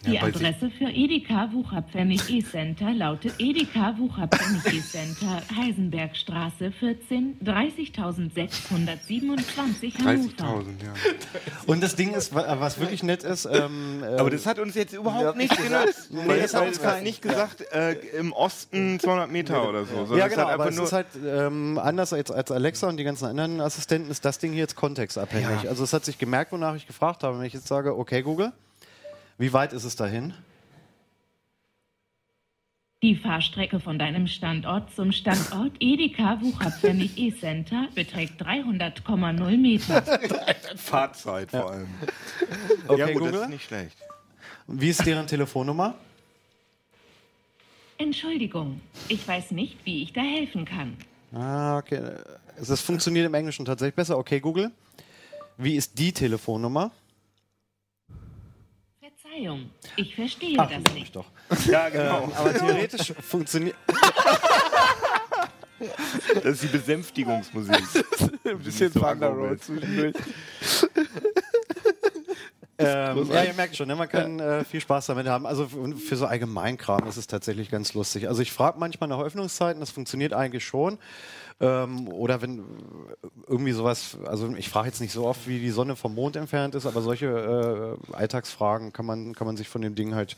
Die 0.05 0.11
sich- 0.11 0.23
Adresse 0.23 0.69
für 0.77 0.85
Edeka 0.89 1.49
Wucherpfennig 1.51 2.29
E-Center 2.29 2.93
lautet 2.93 3.33
Edeka 3.39 3.95
Wucherpfennig 3.97 4.65
E-Center, 4.73 5.41
Heisenbergstraße 5.57 6.71
14, 6.71 7.39
30.627 7.43 9.97
Hannover. 9.99 10.29
30.000, 10.29 10.83
ja. 10.83 10.93
Und 11.67 11.83
das 11.83 11.95
Ding 11.95 12.13
ist, 12.13 12.33
wa- 12.33 12.57
was 12.59 12.79
wirklich 12.79 13.03
nett 13.03 13.23
ist, 13.23 13.45
ähm, 13.45 14.03
äh, 14.03 14.17
Aber 14.17 14.29
das 14.29 14.45
hat 14.45 14.59
uns 14.59 14.75
jetzt 14.75 14.93
überhaupt 14.93 15.37
nicht 15.37 15.55
genutzt. 15.57 16.09
Nee, 16.11 16.39
das 16.41 16.53
hat 16.53 16.67
uns 16.67 16.81
gar 16.81 17.01
nicht 17.01 17.21
gesagt, 17.21 17.61
äh, 17.73 17.93
im 18.17 18.31
Osten 18.33 18.99
200 18.99 19.31
Meter 19.31 19.67
oder 19.67 19.85
so. 19.85 19.95
sondern 20.05 20.17
Ja, 20.17 20.27
genau, 20.27 20.47
hat 20.47 20.53
aber 20.53 20.69
es 20.69 20.77
ist 20.77 20.93
halt 20.93 21.07
ähm, 21.25 21.77
anders 21.77 22.13
als, 22.13 22.31
als 22.31 22.51
Alexa 22.51 22.87
und 22.87 22.97
die 22.97 23.03
ganzen 23.03 23.25
anderen 23.25 23.61
Assistenten, 23.61 24.11
ist 24.11 24.25
das 24.25 24.39
Ding 24.39 24.51
hier 24.51 24.61
jetzt 24.61 24.75
kontextabhängig. 24.75 25.63
Ja. 25.63 25.69
Also 25.69 25.83
es 25.83 25.93
hat 25.93 26.05
sich 26.05 26.17
gemerkt, 26.17 26.51
wonach 26.51 26.75
ich 26.75 26.87
gefragt 26.87 27.23
habe. 27.23 27.37
Wenn 27.39 27.45
ich 27.45 27.53
jetzt 27.53 27.67
sage, 27.67 27.97
okay 27.97 28.21
Google, 28.21 28.51
wie 29.39 29.53
weit 29.53 29.73
ist 29.73 29.85
es 29.85 29.95
dahin? 29.95 30.33
Die 33.01 33.15
Fahrstrecke 33.15 33.79
von 33.79 33.97
deinem 33.97 34.27
Standort 34.27 34.93
zum 34.93 35.13
Standort 35.13 35.71
Edeka 35.79 36.41
Wucherpfennig 36.41 37.17
E-Center 37.17 37.87
beträgt 37.95 38.41
300,0 38.41 39.57
Meter. 39.57 40.01
Fahrzeit 40.75 41.49
vor 41.49 41.71
allem. 41.71 41.87
Okay 42.87 42.99
ja 42.99 43.05
gut, 43.07 43.21
das 43.21 43.31
Google, 43.31 43.41
ist 43.43 43.49
nicht 43.49 43.63
schlecht. 43.63 43.97
wie 44.67 44.89
ist 44.89 45.05
deren 45.05 45.25
Telefonnummer? 45.27 45.95
Entschuldigung, 47.97 48.81
ich 49.07 49.25
weiß 49.25 49.51
nicht, 49.51 49.77
wie 49.85 50.03
ich 50.03 50.11
da 50.11 50.21
helfen 50.21 50.65
kann. 50.65 50.97
Ah, 51.33 51.77
okay. 51.77 52.01
Das 52.57 52.81
funktioniert 52.81 53.25
im 53.25 53.33
Englischen 53.33 53.63
tatsächlich 53.63 53.95
besser. 53.95 54.17
Okay 54.17 54.41
Google, 54.41 54.71
wie 55.57 55.75
ist 55.77 55.97
die 55.97 56.11
Telefonnummer? 56.11 56.91
Verzeihung, 59.39 59.69
ich 59.95 60.15
verstehe 60.15 60.57
Ach, 60.59 60.69
das 60.69 60.79
ich 60.89 60.93
nicht. 60.93 61.15
doch. 61.15 61.25
Ja, 61.65 61.89
genau. 61.89 62.23
Ähm, 62.23 62.31
aber 62.35 62.53
theoretisch 62.53 63.13
funktioniert. 63.21 63.75
Das 66.35 66.43
ist 66.43 66.63
die 66.63 66.67
Besänftigungsmusik. 66.67 67.81
Ein 68.43 68.59
bisschen 68.59 68.91
Thunder 68.91 69.31
bist. 69.31 69.63
zwischendurch. 69.63 70.13
Ähm, 72.77 73.31
ja, 73.31 73.43
ihr 73.45 73.53
merkt 73.53 73.77
schon, 73.77 73.87
ne? 73.87 73.95
man 73.95 74.09
kann 74.09 74.41
äh, 74.41 74.65
viel 74.65 74.81
Spaß 74.81 75.05
damit 75.05 75.27
haben. 75.27 75.45
Also 75.45 75.69
für, 75.69 75.95
für 75.95 76.15
so 76.17 76.25
Allgemeinkram 76.25 77.07
ist 77.07 77.15
es 77.15 77.27
tatsächlich 77.27 77.71
ganz 77.71 77.93
lustig. 77.93 78.27
Also 78.27 78.41
ich 78.41 78.51
frage 78.51 78.77
manchmal 78.77 79.07
nach 79.07 79.21
Öffnungszeiten, 79.21 79.79
das 79.79 79.89
funktioniert 79.89 80.33
eigentlich 80.33 80.65
schon. 80.65 80.97
Ähm, 81.61 82.07
oder 82.07 82.41
wenn 82.41 82.59
äh, 82.59 82.63
irgendwie 83.47 83.73
sowas, 83.73 84.17
also 84.25 84.53
ich 84.55 84.69
frage 84.69 84.87
jetzt 84.87 85.01
nicht 85.01 85.11
so 85.11 85.25
oft, 85.25 85.45
wie 85.47 85.59
die 85.59 85.71
Sonne 85.71 85.95
vom 85.95 86.15
Mond 86.15 86.35
entfernt 86.37 86.73
ist, 86.75 86.85
aber 86.85 87.01
solche 87.01 87.97
äh, 88.11 88.15
Alltagsfragen 88.15 88.93
kann 88.93 89.05
man, 89.05 89.33
kann 89.35 89.45
man 89.45 89.57
sich 89.57 89.67
von 89.67 89.81
dem 89.81 89.93
Ding 89.95 90.15
halt 90.15 90.37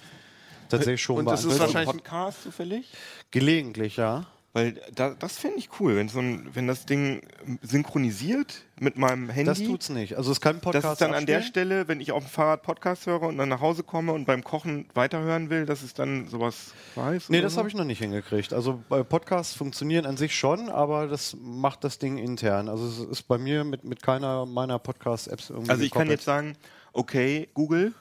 tatsächlich 0.69 1.01
schon 1.03 1.17
Und 1.17 1.25
das 1.25 1.45
ist 1.45 1.59
wahrscheinlich- 1.59 1.95
Podcast 1.97 2.43
zufällig? 2.43 2.89
Gelegentlich, 3.29 3.97
ja. 3.97 4.25
Weil 4.53 4.81
da, 4.93 5.11
das 5.11 5.37
fände 5.37 5.57
ich 5.59 5.69
cool, 5.79 5.95
wenn, 5.95 6.09
so 6.09 6.19
ein, 6.19 6.49
wenn 6.53 6.67
das 6.67 6.85
Ding 6.85 7.21
synchronisiert 7.61 8.63
mit 8.81 8.97
meinem 8.97 9.29
Handy. 9.29 9.45
Das 9.45 9.59
tut's 9.59 9.87
nicht. 9.87 10.17
Also 10.17 10.29
es 10.33 10.41
kann 10.41 10.59
Podcast 10.59 10.83
Das 10.83 10.91
ist 10.93 11.01
dann 11.01 11.13
an 11.13 11.25
der 11.25 11.37
abspielen. 11.37 11.67
Stelle, 11.67 11.87
wenn 11.87 12.01
ich 12.01 12.11
auf 12.11 12.25
dem 12.25 12.29
Fahrrad 12.29 12.61
Podcast 12.61 13.05
höre 13.05 13.21
und 13.21 13.37
dann 13.37 13.47
nach 13.47 13.61
Hause 13.61 13.83
komme 13.83 14.11
und 14.11 14.25
beim 14.25 14.43
Kochen 14.43 14.89
weiterhören 14.93 15.49
will, 15.49 15.65
dass 15.65 15.83
es 15.83 15.93
dann 15.93 16.27
sowas 16.27 16.73
weiß. 16.95 17.29
Nee, 17.29 17.39
das 17.39 17.53
so? 17.53 17.59
habe 17.59 17.69
ich 17.69 17.75
noch 17.75 17.85
nicht 17.85 17.99
hingekriegt. 17.99 18.51
Also 18.51 18.83
bei 18.89 19.03
Podcasts 19.03 19.53
funktionieren 19.53 20.05
an 20.05 20.17
sich 20.17 20.35
schon, 20.35 20.67
aber 20.67 21.07
das 21.07 21.37
macht 21.39 21.85
das 21.85 21.97
Ding 21.97 22.17
intern. 22.17 22.67
Also 22.67 22.87
es 22.87 22.99
ist 22.99 23.23
bei 23.29 23.37
mir 23.37 23.63
mit, 23.63 23.85
mit 23.85 24.03
keiner 24.03 24.45
meiner 24.45 24.79
Podcast-Apps 24.79 25.49
irgendwie 25.49 25.71
Also 25.71 25.83
ich 25.83 25.91
kann 25.91 26.01
gekoppelt. 26.01 26.19
jetzt 26.19 26.25
sagen, 26.25 26.57
okay, 26.91 27.47
Google, 27.53 27.93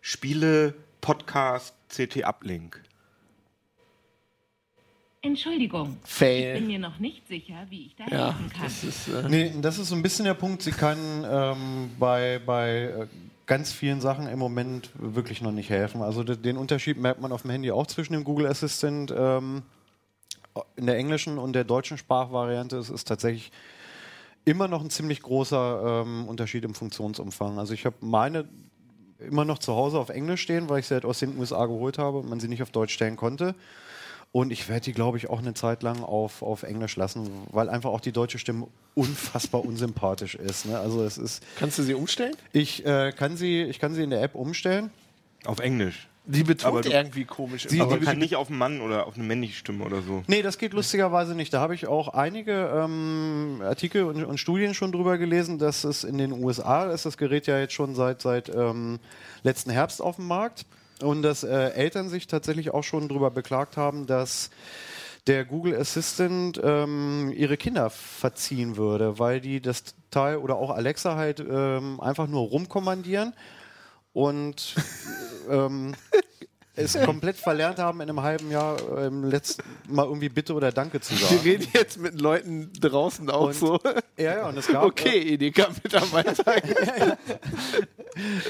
spiele 0.00 0.72
Podcast 1.02 1.74
CT 1.90 2.24
Uplink. 2.24 2.82
Entschuldigung. 5.24 5.90
Ich 5.90 5.94
bin 5.94 6.00
Fail. 6.04 6.60
mir 6.62 6.78
noch 6.80 6.98
nicht 6.98 7.26
sicher, 7.28 7.54
wie 7.70 7.86
ich 7.86 7.94
da 7.96 8.04
Ja, 8.10 8.26
helfen 8.34 8.50
kann. 8.52 8.62
das 8.64 8.82
ist. 8.84 9.08
Äh, 9.08 9.28
Nee, 9.28 9.52
das 9.60 9.78
ist 9.78 9.88
so 9.88 9.94
ein 9.94 10.02
bisschen 10.02 10.24
der 10.24 10.34
Punkt. 10.34 10.62
Sie 10.62 10.72
kann 10.72 10.98
ähm, 11.24 11.90
bei, 11.98 12.40
bei 12.44 12.80
äh, 12.82 13.06
ganz 13.46 13.72
vielen 13.72 14.00
Sachen 14.00 14.26
im 14.26 14.38
Moment 14.40 14.90
wirklich 14.94 15.40
noch 15.40 15.52
nicht 15.52 15.70
helfen. 15.70 16.02
Also 16.02 16.24
de- 16.24 16.36
den 16.36 16.56
Unterschied 16.56 16.98
merkt 16.98 17.20
man 17.20 17.30
auf 17.30 17.42
dem 17.42 17.52
Handy 17.52 17.70
auch 17.70 17.86
zwischen 17.86 18.14
dem 18.14 18.24
Google 18.24 18.46
Assistant 18.48 19.14
ähm, 19.16 19.62
in 20.74 20.86
der 20.86 20.96
englischen 20.96 21.38
und 21.38 21.52
der 21.52 21.62
deutschen 21.64 21.98
Sprachvariante. 21.98 22.76
Es 22.76 22.90
ist 22.90 23.06
tatsächlich 23.06 23.52
immer 24.44 24.66
noch 24.66 24.82
ein 24.82 24.90
ziemlich 24.90 25.22
großer 25.22 26.02
ähm, 26.04 26.26
Unterschied 26.26 26.64
im 26.64 26.74
Funktionsumfang. 26.74 27.60
Also 27.60 27.74
ich 27.74 27.86
habe 27.86 27.94
meine 28.00 28.48
immer 29.20 29.44
noch 29.44 29.58
zu 29.60 29.72
Hause 29.76 30.00
auf 30.00 30.08
Englisch 30.08 30.42
stehen, 30.42 30.68
weil 30.68 30.80
ich 30.80 30.88
sie 30.88 30.94
halt 30.94 31.04
aus 31.04 31.20
den 31.20 31.38
USA 31.38 31.64
geholt 31.66 31.96
habe 31.98 32.18
und 32.18 32.28
man 32.28 32.40
sie 32.40 32.48
nicht 32.48 32.60
auf 32.60 32.72
Deutsch 32.72 32.92
stellen 32.92 33.14
konnte. 33.14 33.54
Und 34.32 34.50
ich 34.50 34.68
werde 34.70 34.80
die, 34.80 34.92
glaube 34.92 35.18
ich, 35.18 35.28
auch 35.28 35.40
eine 35.40 35.52
Zeit 35.52 35.82
lang 35.82 36.02
auf, 36.02 36.40
auf 36.40 36.62
Englisch 36.62 36.96
lassen, 36.96 37.28
weil 37.50 37.68
einfach 37.68 37.90
auch 37.90 38.00
die 38.00 38.12
deutsche 38.12 38.38
Stimme 38.38 38.66
unfassbar 38.94 39.62
unsympathisch 39.62 40.34
ist. 40.34 40.64
Ne? 40.64 40.78
Also 40.78 41.04
es 41.04 41.18
ist, 41.18 41.44
kannst 41.58 41.78
du 41.78 41.82
sie 41.82 41.92
umstellen? 41.92 42.34
ich, 42.52 42.84
äh, 42.86 43.12
kann 43.12 43.36
sie, 43.36 43.62
ich 43.62 43.78
kann 43.78 43.94
sie 43.94 44.02
in 44.02 44.10
der 44.10 44.22
App 44.22 44.34
umstellen. 44.34 44.90
Auf 45.44 45.58
Englisch. 45.58 46.08
Die 46.24 46.44
betont 46.44 46.86
irgendwie 46.86 47.24
komisch. 47.24 47.66
Sie-. 47.68 47.80
Aber 47.80 47.98
kann 47.98 48.18
nicht 48.18 48.36
auf 48.36 48.48
einen 48.48 48.56
Mann 48.56 48.80
oder 48.80 49.06
auf 49.06 49.16
eine 49.16 49.24
männliche 49.24 49.54
Stimme 49.54 49.84
oder 49.84 50.02
so. 50.02 50.22
Nee, 50.28 50.40
das 50.40 50.56
geht 50.56 50.72
lustigerweise 50.72 51.34
nicht. 51.34 51.52
Da 51.52 51.60
habe 51.60 51.74
ich 51.74 51.88
auch 51.88 52.08
einige 52.08 52.70
ähm, 52.74 53.60
Artikel 53.62 54.04
und, 54.04 54.24
und 54.24 54.38
Studien 54.38 54.72
schon 54.72 54.92
drüber 54.92 55.18
gelesen, 55.18 55.58
dass 55.58 55.82
es 55.82 56.04
in 56.04 56.18
den 56.18 56.32
USA 56.32 56.90
ist 56.92 57.06
das 57.06 57.16
Gerät 57.16 57.48
ja 57.48 57.58
jetzt 57.58 57.74
schon 57.74 57.96
seit, 57.96 58.22
seit 58.22 58.48
ähm, 58.48 59.00
letzten 59.42 59.70
Herbst 59.70 60.00
auf 60.00 60.16
dem 60.16 60.28
Markt 60.28 60.64
und 61.02 61.22
dass 61.22 61.44
äh, 61.44 61.70
Eltern 61.70 62.08
sich 62.08 62.26
tatsächlich 62.26 62.72
auch 62.72 62.84
schon 62.84 63.08
drüber 63.08 63.30
beklagt 63.30 63.76
haben, 63.76 64.06
dass 64.06 64.50
der 65.26 65.44
Google 65.44 65.76
Assistant 65.76 66.60
ähm, 66.62 67.32
ihre 67.34 67.56
Kinder 67.56 67.90
verziehen 67.90 68.76
würde, 68.76 69.18
weil 69.18 69.40
die 69.40 69.60
das 69.60 69.94
Teil 70.10 70.36
oder 70.36 70.56
auch 70.56 70.70
Alexa 70.70 71.16
halt 71.16 71.40
ähm, 71.40 72.00
einfach 72.00 72.26
nur 72.26 72.48
rumkommandieren 72.48 73.32
und 74.12 74.74
ähm, 75.48 75.94
es 76.74 76.98
komplett 77.04 77.36
verlernt 77.36 77.78
haben, 77.78 78.00
in 78.00 78.08
einem 78.08 78.22
halben 78.22 78.50
Jahr 78.50 78.76
ähm, 78.98 79.24
letzten 79.24 79.62
Mal 79.88 80.06
irgendwie 80.06 80.28
Bitte 80.30 80.54
oder 80.54 80.72
Danke 80.72 81.00
zu 81.00 81.12
Wir 81.18 81.26
sagen. 81.26 81.40
reden 81.42 81.68
jetzt 81.74 81.98
mit 81.98 82.20
Leuten 82.20 82.70
draußen 82.80 83.28
auch 83.30 83.48
Und- 83.48 83.54
so. 83.54 83.78
Ja, 84.16 84.36
ja, 84.36 84.48
und 84.48 84.56
es 84.56 84.66
gab, 84.68 84.84
Okay, 84.84 85.34
Edeka-Mitarbeiter. 85.34 86.44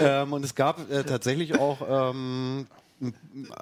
ähm, 0.01 0.33
und 0.33 0.45
es 0.45 0.55
gab 0.55 0.91
äh, 0.91 1.05
tatsächlich 1.05 1.59
auch 1.59 2.11
ähm, 2.13 2.67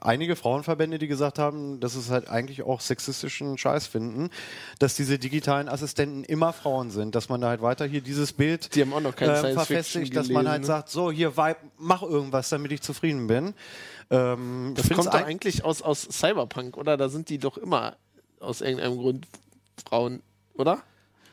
einige 0.01 0.37
Frauenverbände, 0.37 0.99
die 0.99 1.07
gesagt 1.09 1.39
haben, 1.39 1.81
dass 1.81 1.95
es 1.95 2.11
halt 2.11 2.29
eigentlich 2.29 2.63
auch 2.63 2.81
sexistischen 2.81 3.57
Scheiß 3.57 3.87
finden, 3.87 4.31
dass 4.79 4.95
diese 4.97 5.19
digitalen 5.19 5.69
Assistenten 5.69 6.25
immer 6.25 6.53
Frauen 6.53 6.91
sind, 6.91 7.15
dass 7.15 7.29
man 7.29 7.41
da 7.41 7.49
halt 7.49 7.63
weiter 7.63 7.87
hier 7.87 8.01
dieses 8.01 8.33
Bild 8.33 8.75
Die 8.75 8.83
Science 8.83 9.53
verfestigt, 9.55 10.15
dass 10.15 10.29
man 10.29 10.49
halt 10.49 10.61
ne? 10.63 10.67
sagt, 10.67 10.91
so 10.91 11.11
hier 11.11 11.37
Vibe, 11.37 11.57
mach 11.79 12.03
irgendwas, 12.03 12.49
damit 12.51 12.73
ich 12.73 12.83
zufrieden 12.83 13.27
bin. 13.27 13.55
Ähm, 14.11 14.75
Das 14.77 14.89
kommt 14.89 15.07
doch 15.07 15.15
eig- 15.15 15.25
eigentlich 15.25 15.65
aus, 15.65 15.83
aus 15.83 16.03
Cyberpunk, 16.11 16.77
oder? 16.77 16.97
Da 16.97 17.09
sind 17.09 17.29
die 17.29 17.39
doch 17.39 17.57
immer 17.57 17.97
aus 18.41 18.61
irgendeinem 18.61 18.99
Grund 18.99 19.27
Frauen, 19.89 20.23
oder? 20.55 20.83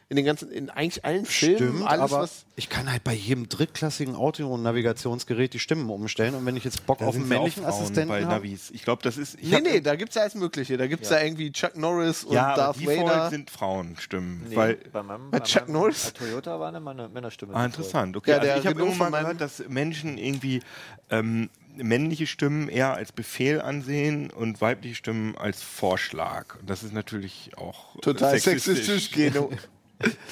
In 0.09 0.15
den 0.15 0.23
ganzen, 0.25 0.49
in 0.51 0.69
eigentlich 0.69 1.03
allen 1.03 1.25
Filmen, 1.25 1.57
Stimmt, 1.57 1.83
alles 1.87 2.13
aber 2.13 2.23
was. 2.23 2.45
ich 2.55 2.69
kann 2.69 2.89
halt 2.89 3.03
bei 3.03 3.13
jedem 3.13 3.49
drittklassigen 3.49 4.15
Auto-Navigationsgerät 4.15 5.53
die 5.53 5.59
Stimmen 5.59 5.89
umstellen 5.89 6.33
und 6.35 6.45
wenn 6.45 6.55
ich 6.55 6.63
jetzt 6.63 6.85
Bock 6.85 6.99
Da 6.99 7.07
auf 7.07 7.15
einen 7.15 7.27
männlichen 7.27 7.65
Assistenten 7.65 8.07
bei 8.07 8.21
habe, 8.23 8.35
Navis. 8.35 8.71
Ich 8.71 8.83
glaube, 8.83 9.03
das 9.03 9.17
ist. 9.17 9.35
Ich 9.41 9.49
Nee, 9.51 9.59
nee, 9.59 9.81
da 9.81 9.95
gibt's 9.95 10.15
ja 10.15 10.21
alles 10.21 10.35
Mögliche. 10.35 10.77
Da 10.77 10.87
gibt's 10.87 11.09
ja, 11.09 11.19
irgendwie 11.19 11.51
Chuck 11.51 11.75
Norris 11.75 12.23
und 12.23 12.33
ja, 12.35 12.47
aber 12.47 12.55
Darth 12.55 12.79
Default 12.79 12.99
Vader. 13.09 13.29
sind 13.31 13.49
Frauenstimmen. 13.49 14.45
Nee, 14.49 14.55
Weil, 14.55 14.75
bei 14.93 15.03
meinem, 15.03 15.29
Bei 15.29 15.39
bei 15.39 15.45
Chuck 15.45 15.63
meinem 15.67 15.73
Norris? 15.73 16.13
Toyota 16.13 16.57
war 16.59 16.69
eine 16.69 16.79
Männer- 16.79 17.09
Männerstimme. 17.09 17.53
ah, 17.53 17.65
interessant. 17.65 18.15
Okay, 18.15 18.31
Ja, 18.31 18.37
also 18.37 18.47
der 18.47 18.57
ich 18.59 18.65
habe 18.65 18.79
irgendwann 18.79 19.11
mal 19.11 19.21
gehört, 19.21 19.41
dass 19.41 19.61
Menschen 19.67 20.17
irgendwie 20.17 20.61
ähm, 21.09 21.49
männliche 21.75 22.27
Stimmen 22.27 22.69
eher 22.69 22.93
als 22.93 23.11
Befehl 23.11 23.59
ansehen 23.61 24.29
und 24.31 24.61
weibliche 24.61 24.95
Stimmen 24.95 25.37
als 25.37 25.61
Vorschlag. 25.61 26.55
Und 26.61 26.69
das 26.69 26.83
ist 26.83 26.93
natürlich 26.93 27.51
auch 27.57 27.99
Total 27.99 28.39
sexistisch, 28.39 29.11
Geno. 29.11 29.49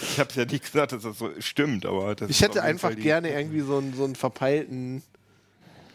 Ich 0.02 0.20
habe 0.20 0.30
es 0.30 0.36
ja 0.36 0.46
nicht 0.46 0.64
gesagt, 0.64 0.92
dass 0.92 1.04
das 1.04 1.18
so 1.18 1.30
stimmt, 1.40 1.86
aber 1.86 2.16
das 2.16 2.30
Ich 2.30 2.42
hätte 2.42 2.62
einfach 2.62 2.96
gerne 2.96 3.30
irgendwie 3.30 3.62
so 3.62 3.78
einen, 3.78 3.94
so 3.94 4.04
einen 4.04 4.16
verpeilten 4.16 5.02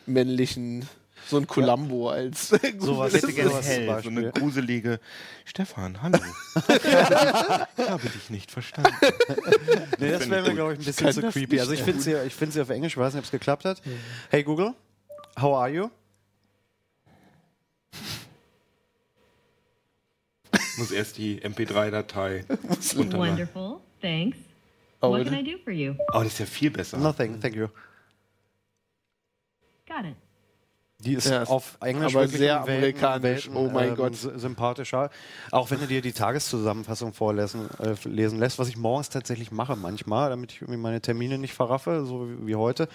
männlichen, 0.07 0.89
so 1.29 1.37
einen 1.37 1.47
Columbo 1.47 2.11
als. 2.11 2.49
Sowas. 2.79 3.15
Ich 3.15 3.23
hätte 3.23 3.33
gerne 3.33 3.51
zum 3.53 3.63
hell, 3.63 4.01
so 4.03 4.09
eine 4.09 4.33
gruselige 4.33 4.99
Stefan, 5.45 6.03
hallo. 6.03 6.19
ich 6.57 7.89
habe 7.89 8.09
dich 8.09 8.31
nicht 8.31 8.51
verstanden. 8.51 8.93
Nee, 9.99 10.11
das 10.11 10.29
wäre 10.29 10.49
mir, 10.49 10.55
glaube 10.55 10.73
ich, 10.73 10.81
ein 10.81 10.85
bisschen 10.85 11.13
zu 11.13 11.23
creepy. 11.23 11.61
Also 11.61 11.73
ich 11.73 11.83
finde 11.83 12.03
sie, 12.03 12.15
ich 12.27 12.35
find 12.35 12.53
sie 12.53 12.61
auf 12.61 12.71
Englisch, 12.71 12.95
ich 12.95 12.99
weiß 12.99 13.15
nicht, 13.15 13.21
ob 13.21 13.25
es 13.27 13.31
geklappt 13.31 13.65
hat. 13.65 13.81
Hey 14.31 14.43
Google, 14.43 14.75
how 15.41 15.57
are 15.57 15.71
you? 15.71 15.91
Muss 20.81 20.91
erst 20.91 21.17
die 21.19 21.41
MP3-Datei 21.41 22.45
runterladen. 22.97 23.13
Wonderful. 23.39 23.77
Thanks. 24.01 24.37
Oh, 25.03 25.11
what 25.11 25.25
can 25.25 25.35
I 25.35 25.43
do 25.43 25.57
for 25.63 25.73
you? 25.73 25.95
Oh, 26.13 26.19
das 26.23 26.27
ist 26.29 26.39
ja 26.41 26.47
viel 26.47 26.71
besser. 26.71 26.99
Nothing, 26.99 27.41
thank 27.41 27.55
you. 27.55 27.69
Got 29.87 30.05
it. 30.07 30.17
Die 31.03 31.15
ist 31.15 31.27
Ja, 31.31 31.45
auf 31.45 31.79
Englisch 31.81 32.15
aber 32.15 32.29
sehr 32.29 32.61
amerikanisch. 32.61 33.47
Welten, 33.47 33.57
Oh 33.57 33.71
mein 33.71 33.89
ähm, 33.91 33.97
Gott. 33.97 34.13
sy- 34.15 34.39
Sympathischer. 34.39 35.09
Auch 35.51 35.71
wenn 35.71 35.81
du 35.81 35.87
dir 35.87 36.03
die 36.03 36.13
Tageszusammenfassung 36.13 37.15
vorlesen 37.15 37.71
äh, 37.79 37.95
lesen 38.07 38.39
lässt, 38.39 38.59
was 38.59 38.69
ich 38.69 38.77
morgens 38.77 39.09
tatsächlich 39.09 39.51
mache 39.51 39.77
manchmal, 39.77 40.29
damit 40.29 40.53
ich 40.53 40.61
irgendwie 40.61 40.79
meine 40.79 41.01
Termine 41.01 41.39
nicht 41.39 41.55
verraffe, 41.55 42.05
so 42.05 42.29
wie, 42.29 42.47
wie 42.49 42.55
heute, 42.55 42.87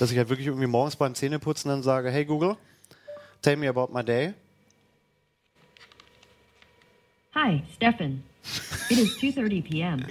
dass 0.00 0.10
ich 0.10 0.18
halt 0.18 0.28
wirklich 0.28 0.48
irgendwie 0.48 0.66
morgens 0.66 0.96
beim 0.96 1.14
Zähneputzen 1.14 1.68
dann 1.68 1.84
sage, 1.84 2.10
hey 2.10 2.24
Google, 2.24 2.56
tell 3.42 3.56
me 3.56 3.68
about 3.68 3.92
my 3.94 4.04
day. 4.04 4.34
Hi, 7.34 7.62
Stefan. 7.72 8.22
It 8.90 8.98
is 8.98 9.16
2:30 9.18 9.64
p.m. 9.64 10.04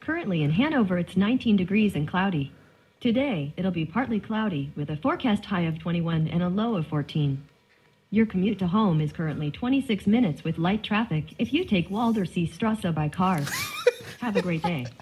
Currently 0.00 0.42
in 0.42 0.50
Hanover 0.50 0.98
it's 0.98 1.16
19 1.16 1.56
degrees 1.56 1.94
and 1.94 2.08
cloudy. 2.08 2.52
Today 3.00 3.52
it'll 3.56 3.70
be 3.70 3.84
partly 3.84 4.20
cloudy 4.20 4.72
with 4.76 4.90
a 4.90 4.96
forecast 4.96 5.44
high 5.44 5.62
of 5.68 5.78
21 5.78 6.28
and 6.28 6.42
a 6.42 6.48
low 6.48 6.76
of 6.76 6.86
14. 6.88 7.40
Your 8.10 8.24
commute 8.26 8.58
to 8.60 8.66
home 8.66 9.00
is 9.02 9.12
currently 9.12 9.50
26 9.50 10.06
minutes 10.06 10.42
with 10.42 10.56
light 10.58 10.82
traffic 10.82 11.34
if 11.38 11.52
you 11.52 11.64
take 11.64 11.90
Waldersee 11.90 12.52
Strasse 12.52 12.90
by 12.94 13.08
car. 13.08 13.40
Have 14.20 14.36
a 14.36 14.42
great 14.42 14.62
day. 14.62 14.86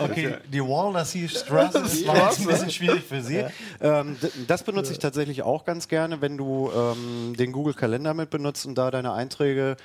Okay, 0.00 0.34
die 0.50 0.60
Waldersee 0.60 1.28
Straße 1.28 1.78
ist 1.78 2.08
ein 2.08 2.46
bisschen 2.46 2.70
schwierig 2.70 3.02
für 3.02 3.20
Sie. 3.22 3.44
Ähm, 3.80 4.16
d- 4.20 4.28
das 4.46 4.62
benutze 4.62 4.92
ich 4.92 4.98
tatsächlich 4.98 5.42
auch 5.42 5.64
ganz 5.66 5.88
gerne, 5.88 6.20
wenn 6.22 6.36
du 6.38 6.70
ähm, 6.74 7.34
den 7.36 7.52
Google 7.52 7.74
Kalender 7.74 8.14
mit 8.14 8.30
benutzt 8.30 8.64
und 8.66 8.76
da 8.76 8.90
deine 8.90 9.12
Einträge 9.12 9.76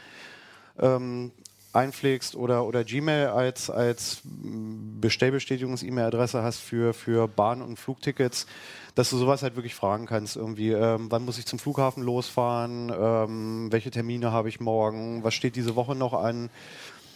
ähm, 0.80 1.32
einpflegst 1.76 2.36
oder, 2.36 2.66
oder 2.66 2.84
Gmail 2.84 3.28
als, 3.28 3.70
als 3.70 4.22
Bestellbestätigungs-E-Mail-Adresse 4.24 6.42
hast 6.42 6.60
für, 6.60 6.94
für 6.94 7.28
Bahn- 7.28 7.62
und 7.62 7.78
Flugtickets, 7.78 8.48
dass 8.96 9.10
du 9.10 9.18
sowas 9.18 9.44
halt 9.44 9.56
wirklich 9.56 9.76
fragen 9.76 10.06
kannst. 10.06 10.38
Irgendwie, 10.38 10.72
ähm, 10.72 11.08
wann 11.10 11.26
muss 11.26 11.38
ich 11.38 11.46
zum 11.46 11.60
Flughafen 11.60 12.02
losfahren? 12.02 12.92
Ähm, 12.98 13.68
welche 13.72 13.92
Termine 13.92 14.32
habe 14.32 14.50
ich 14.50 14.62
morgen? 14.62 15.24
Was 15.24 15.34
steht 15.34 15.58
diese 15.58 15.76
Woche 15.76 15.96
noch 15.96 16.14
an? 16.14 16.50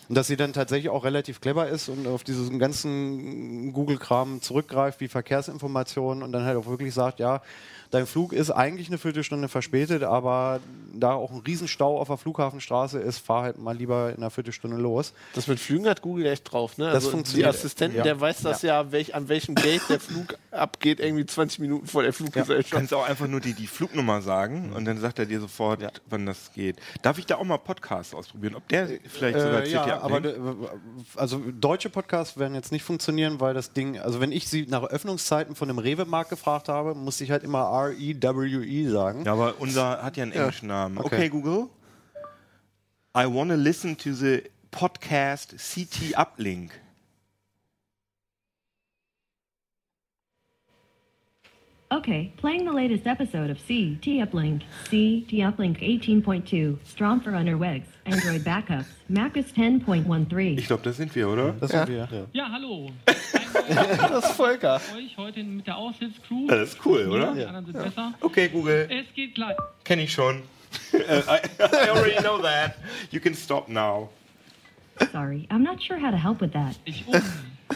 Und 0.09 0.15
dass 0.15 0.27
sie 0.27 0.37
dann 0.37 0.53
tatsächlich 0.53 0.89
auch 0.89 1.05
relativ 1.05 1.39
clever 1.39 1.69
ist 1.69 1.87
und 1.87 2.07
auf 2.07 2.23
diesen 2.23 2.57
ganzen 2.57 3.71
Google-Kram 3.73 4.41
zurückgreift, 4.41 5.01
wie 5.01 5.07
Verkehrsinformationen 5.07 6.23
und 6.23 6.31
dann 6.31 6.43
halt 6.43 6.57
auch 6.57 6.65
wirklich 6.65 6.95
sagt, 6.95 7.19
ja, 7.19 7.43
dein 7.91 8.05
Flug 8.05 8.33
ist 8.33 8.51
eigentlich 8.51 8.87
eine 8.89 8.97
Viertelstunde 8.97 9.47
verspätet, 9.47 10.03
aber 10.03 10.59
da 10.93 11.13
auch 11.13 11.31
ein 11.31 11.39
Riesenstau 11.39 11.99
auf 11.99 12.07
der 12.07 12.17
Flughafenstraße 12.17 12.99
ist, 12.99 13.19
fahr 13.19 13.43
halt 13.43 13.57
mal 13.59 13.75
lieber 13.75 14.09
in 14.09 14.17
einer 14.17 14.29
Viertelstunde 14.31 14.77
los. 14.77 15.13
Das 15.33 15.47
mit 15.47 15.59
Flügen 15.59 15.87
hat 15.87 16.01
Google 16.01 16.25
echt 16.25 16.51
drauf, 16.51 16.77
ne? 16.77 16.85
Das 16.85 16.95
also 16.95 17.11
funktioniert. 17.11 17.45
Die 17.45 17.49
Assistenten, 17.57 17.97
Ja. 17.97 18.03
der 18.03 18.19
weiß 18.19 18.41
das 18.41 18.61
ja, 18.61 18.91
welch, 18.91 19.15
an 19.15 19.29
welchem 19.29 19.55
Gate 19.55 19.81
der 19.89 19.99
Flug 19.99 20.35
abgeht, 20.51 20.99
irgendwie 20.99 21.25
20 21.25 21.59
Minuten 21.59 21.87
vor 21.87 22.01
der 22.01 22.11
Du 22.11 22.17
Fluggesellschaft. 22.17 22.71
kannst 22.71 22.93
auch 22.93 23.07
einfach 23.07 23.27
nur 23.27 23.39
die, 23.39 23.53
die 23.53 23.67
Flugnummer 23.67 24.21
sagen 24.21 24.73
und 24.75 24.85
dann 24.85 24.99
sagt 24.99 25.19
er 25.19 25.25
dir 25.25 25.39
sofort, 25.39 25.79
wann 26.09 26.25
das 26.25 26.51
geht. 26.53 26.77
Darf 27.01 27.17
ich 27.17 27.25
da 27.25 27.35
auch 27.37 27.43
mal 27.43 27.57
Podcasts 27.57 28.13
ausprobieren? 28.13 28.55
Ob 28.55 28.67
der 28.67 28.87
vielleicht 29.07 29.39
sogar 29.39 29.63
Äh, 29.63 29.69
ja, 29.71 30.01
aber 30.01 30.21
also 31.15 31.41
deutsche 31.51 31.89
Podcasts 31.89 32.37
werden 32.37 32.55
jetzt 32.55 32.71
nicht 32.71 32.83
funktionieren, 32.83 33.39
weil 33.39 33.53
das 33.53 33.73
Ding, 33.73 33.99
also 33.99 34.19
wenn 34.19 34.31
ich 34.31 34.47
sie 34.49 34.65
nach 34.67 34.83
Öffnungszeiten 34.83 35.55
von 35.55 35.69
einem 35.69 35.79
Rewe-Markt 35.79 36.29
gefragt 36.29 36.67
habe, 36.69 36.95
musste 36.95 37.23
ich 37.23 37.31
halt 37.31 37.43
immer 37.43 37.65
R-E-W-E 37.87 38.87
sagen. 38.89 39.23
Ja, 39.25 39.33
aber 39.33 39.55
unser 39.59 40.01
hat 40.03 40.17
ja 40.17 40.23
einen 40.23 40.31
englischen 40.31 40.67
Namen. 40.67 40.97
Okay. 40.97 41.15
Okay. 41.15 41.29
Google. 41.29 41.67
I 43.15 43.25
wanna 43.25 43.55
listen 43.55 43.97
to 43.97 44.13
the 44.13 44.43
podcast 44.71 45.55
CT 45.57 46.17
Uplink. 46.17 46.71
Okay, 51.91 52.31
playing 52.37 52.65
the 52.65 52.71
latest 52.71 53.07
episode 53.07 53.49
of 53.49 53.59
C, 53.59 53.95
T 53.99 54.19
Uplink, 54.21 54.61
C, 54.91 55.21
T 55.27 55.37
Uplink 55.39 55.79
18.2, 55.81 56.77
Strom 56.85 57.19
for 57.19 57.33
Underwegs, 57.33 57.87
Android 58.05 58.43
Backups, 58.43 58.85
MacOS 59.09 59.51
10.13. 59.53 60.59
Ich 60.59 60.67
glaube, 60.67 60.83
das 60.83 60.97
sind 60.97 61.15
wir, 61.15 61.27
oder? 61.27 61.53
Das 61.53 61.71
sind 61.71 61.87
wir. 61.87 62.07
Ja. 62.11 62.25
Ja, 62.31 62.51
hallo. 62.51 62.91
Das 63.69 64.25
ist 64.25 64.31
Volker. 64.33 64.79
euch 64.95 65.17
heute 65.17 65.43
mit 65.43 65.65
der 65.65 65.77
Aushilfscrew. 65.77 66.47
Ja, 66.47 66.55
das 66.57 66.69
ist 66.69 66.85
cool, 66.85 67.07
oder? 67.07 67.33
Die 67.33 67.43
anderen 67.43 67.65
sind 67.65 67.73
besser. 67.77 68.13
Okay, 68.21 68.49
Google. 68.49 68.87
Es 68.89 69.13
geht 69.15 69.33
gleich. 69.35 69.57
Kenne 69.83 70.03
ich 70.03 70.13
schon. 70.13 70.43
Uh, 70.93 71.21
I, 71.27 71.39
I 71.59 71.89
already 71.89 72.21
know 72.21 72.39
that. 72.39 72.75
You 73.09 73.19
can 73.19 73.33
stop 73.33 73.67
now. 73.69 74.09
Sorry, 75.11 75.47
I'm 75.49 75.63
not 75.63 75.81
sure 75.81 75.97
how 75.97 76.11
to 76.11 76.17
help 76.17 76.41
with 76.41 76.51
that. 76.53 76.75
Ich 76.85 77.07
um. 77.07 77.19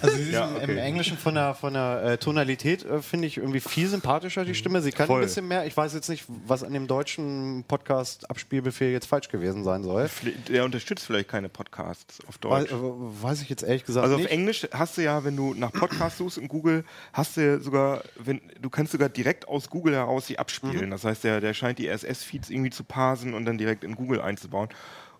Also 0.02 0.18
sie 0.18 0.24
Ja, 0.32 0.48
sind 0.48 0.58
okay. 0.58 0.72
im 0.72 0.78
Englischen 0.78 1.18
von 1.18 1.36
der, 1.36 1.54
von 1.54 1.74
der 1.74 2.04
äh, 2.04 2.18
Tonalität 2.18 2.84
äh, 2.86 3.02
finde 3.02 3.28
ich 3.28 3.38
irgendwie 3.38 3.60
viel 3.60 3.88
sympathischer, 3.88 4.44
die 4.46 4.56
Stimme. 4.56 4.82
Sie 4.82 4.92
kann 4.92 5.08
Voll. 5.08 5.22
ein 5.22 5.26
bisschen 5.26 5.48
mehr. 5.48 5.66
Ich 5.66 5.78
weiß 5.78 5.94
jetzt 5.94 6.10
nicht, 6.10 6.26
was 6.48 6.64
an 6.64 6.74
dem 6.74 6.88
deutschen 6.88 7.64
Podcast-Abspielbefehl 7.68 8.92
jetzt 8.92 9.06
falsch 9.06 9.30
gewesen 9.30 9.64
sein 9.64 9.84
soll. 9.84 10.10
Der 10.50 10.66
unterstützt 10.66 11.06
vielleicht 11.06 11.30
keine 11.30 11.50
Podcasts 11.50 12.20
auf 12.28 12.36
Weiß, 12.44 12.70
Deutsch. 12.70 12.72
äh, 12.72 12.76
weiß 13.24 13.42
ich 13.42 13.50
jetzt 13.50 13.64
ehrlich 13.64 13.86
gesagt 13.86 14.04
Also 14.04 14.16
auf 14.16 14.22
nicht. 14.22 14.32
Englisch 14.32 14.68
hast 14.72 14.98
du 14.98 15.04
ja, 15.04 15.24
wenn 15.24 15.36
du 15.36 15.54
nach 15.54 15.72
Podcasts 15.72 16.18
suchst 16.18 16.38
in 16.38 16.48
Google, 16.48 16.84
hast 17.14 17.38
du 17.38 17.60
sogar, 17.62 18.04
wenn 18.18 18.42
du 18.60 18.70
kannst 18.70 18.92
sogar 18.92 19.10
direkt 19.10 19.48
aus 19.48 19.70
Google 19.70 19.94
heraus 19.96 20.26
die 20.28 20.40
abspielen. 20.40 20.92
Das 20.92 21.04
heißt, 21.04 21.24
der, 21.24 21.40
der 21.42 21.54
scheint 21.54 21.80
die 21.80 21.88
RSS-Feeds 21.90 22.50
irgendwie 22.50 22.72
zu 22.72 22.84
parsen 22.84 23.34
und 23.34 23.46
dann 23.46 23.58
direkt 23.58 23.84
in 23.84 23.96
Google 23.96 24.22
einzubauen. 24.22 24.70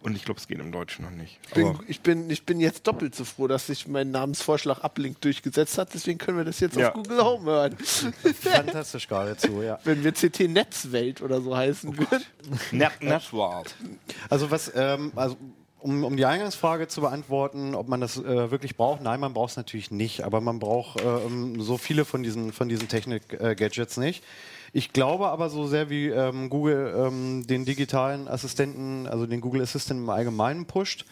Und 0.04 0.16
ich 0.18 0.26
glaube, 0.26 0.40
es 0.40 0.48
geht 0.48 0.60
im 0.60 0.72
Deutschen 0.72 1.06
noch 1.06 1.12
nicht. 1.12 1.40
Ich 1.48 1.54
bin, 1.54 1.80
ich, 1.88 2.02
bin, 2.02 2.30
ich 2.30 2.46
bin 2.46 2.60
jetzt 2.60 2.86
doppelt 2.86 3.16
so 3.16 3.24
froh, 3.24 3.48
dass 3.48 3.68
sich 3.68 3.88
mein 3.88 4.12
Namensvorschlag 4.12 4.84
Uplink 4.84 5.22
durchgesetzt 5.22 5.78
hat. 5.78 5.94
Deswegen 5.94 6.18
können 6.18 6.38
wir 6.38 6.44
das 6.44 6.60
jetzt 6.60 6.76
Ja. 6.76 6.90
auf 6.90 6.94
Google 6.96 7.24
Home 7.24 7.46
hören. 7.50 7.78
Fantastisch 8.42 9.08
geradezu, 9.08 9.62
ja. 9.62 9.80
Wenn 9.86 10.04
wir 10.04 10.12
CT 10.12 10.42
Netzwelt 10.50 11.22
oder 11.22 11.40
so 11.42 11.56
heißen 11.56 11.98
würden. 11.98 12.24
Net 12.72 13.02
Networld. 13.02 13.76
Also 14.30 14.52
was, 14.52 14.72
ähm, 14.76 15.14
also 15.16 15.38
um, 15.80 16.04
um 16.04 16.16
die 16.18 16.26
Eingangsfrage 16.26 16.88
zu 16.88 17.02
beantworten, 17.02 17.76
ob 17.76 17.88
man 17.88 18.00
das 18.02 18.18
äh, 18.18 18.52
wirklich 18.52 18.76
braucht, 18.78 19.02
nein, 19.02 19.20
man 19.20 19.34
braucht 19.34 19.52
es 19.52 19.58
natürlich 19.58 19.92
nicht, 19.92 20.24
aber 20.24 20.40
man 20.42 20.60
braucht 20.60 21.02
ähm, 21.02 21.62
so 21.62 21.78
viele 21.78 22.06
von 22.06 22.24
diesen, 22.24 22.54
von 22.54 22.70
diesen 22.70 22.88
Technik-Gadgets 22.88 23.98
nicht. 23.98 24.24
Ich 24.76 24.92
glaube 24.92 25.28
aber 25.28 25.52
so 25.52 25.68
sehr 25.68 25.92
wie 25.92 26.08
ähm, 26.08 26.50
Google 26.50 26.96
ähm, 26.98 27.46
den 27.46 27.64
digitalen 27.64 28.28
Assistenten, 28.28 29.06
also 29.06 29.28
den 29.28 29.40
Google 29.40 29.62
Assistant 29.62 30.00
im 30.00 30.10
Allgemeinen 30.10 30.66
pusht, 30.66 31.06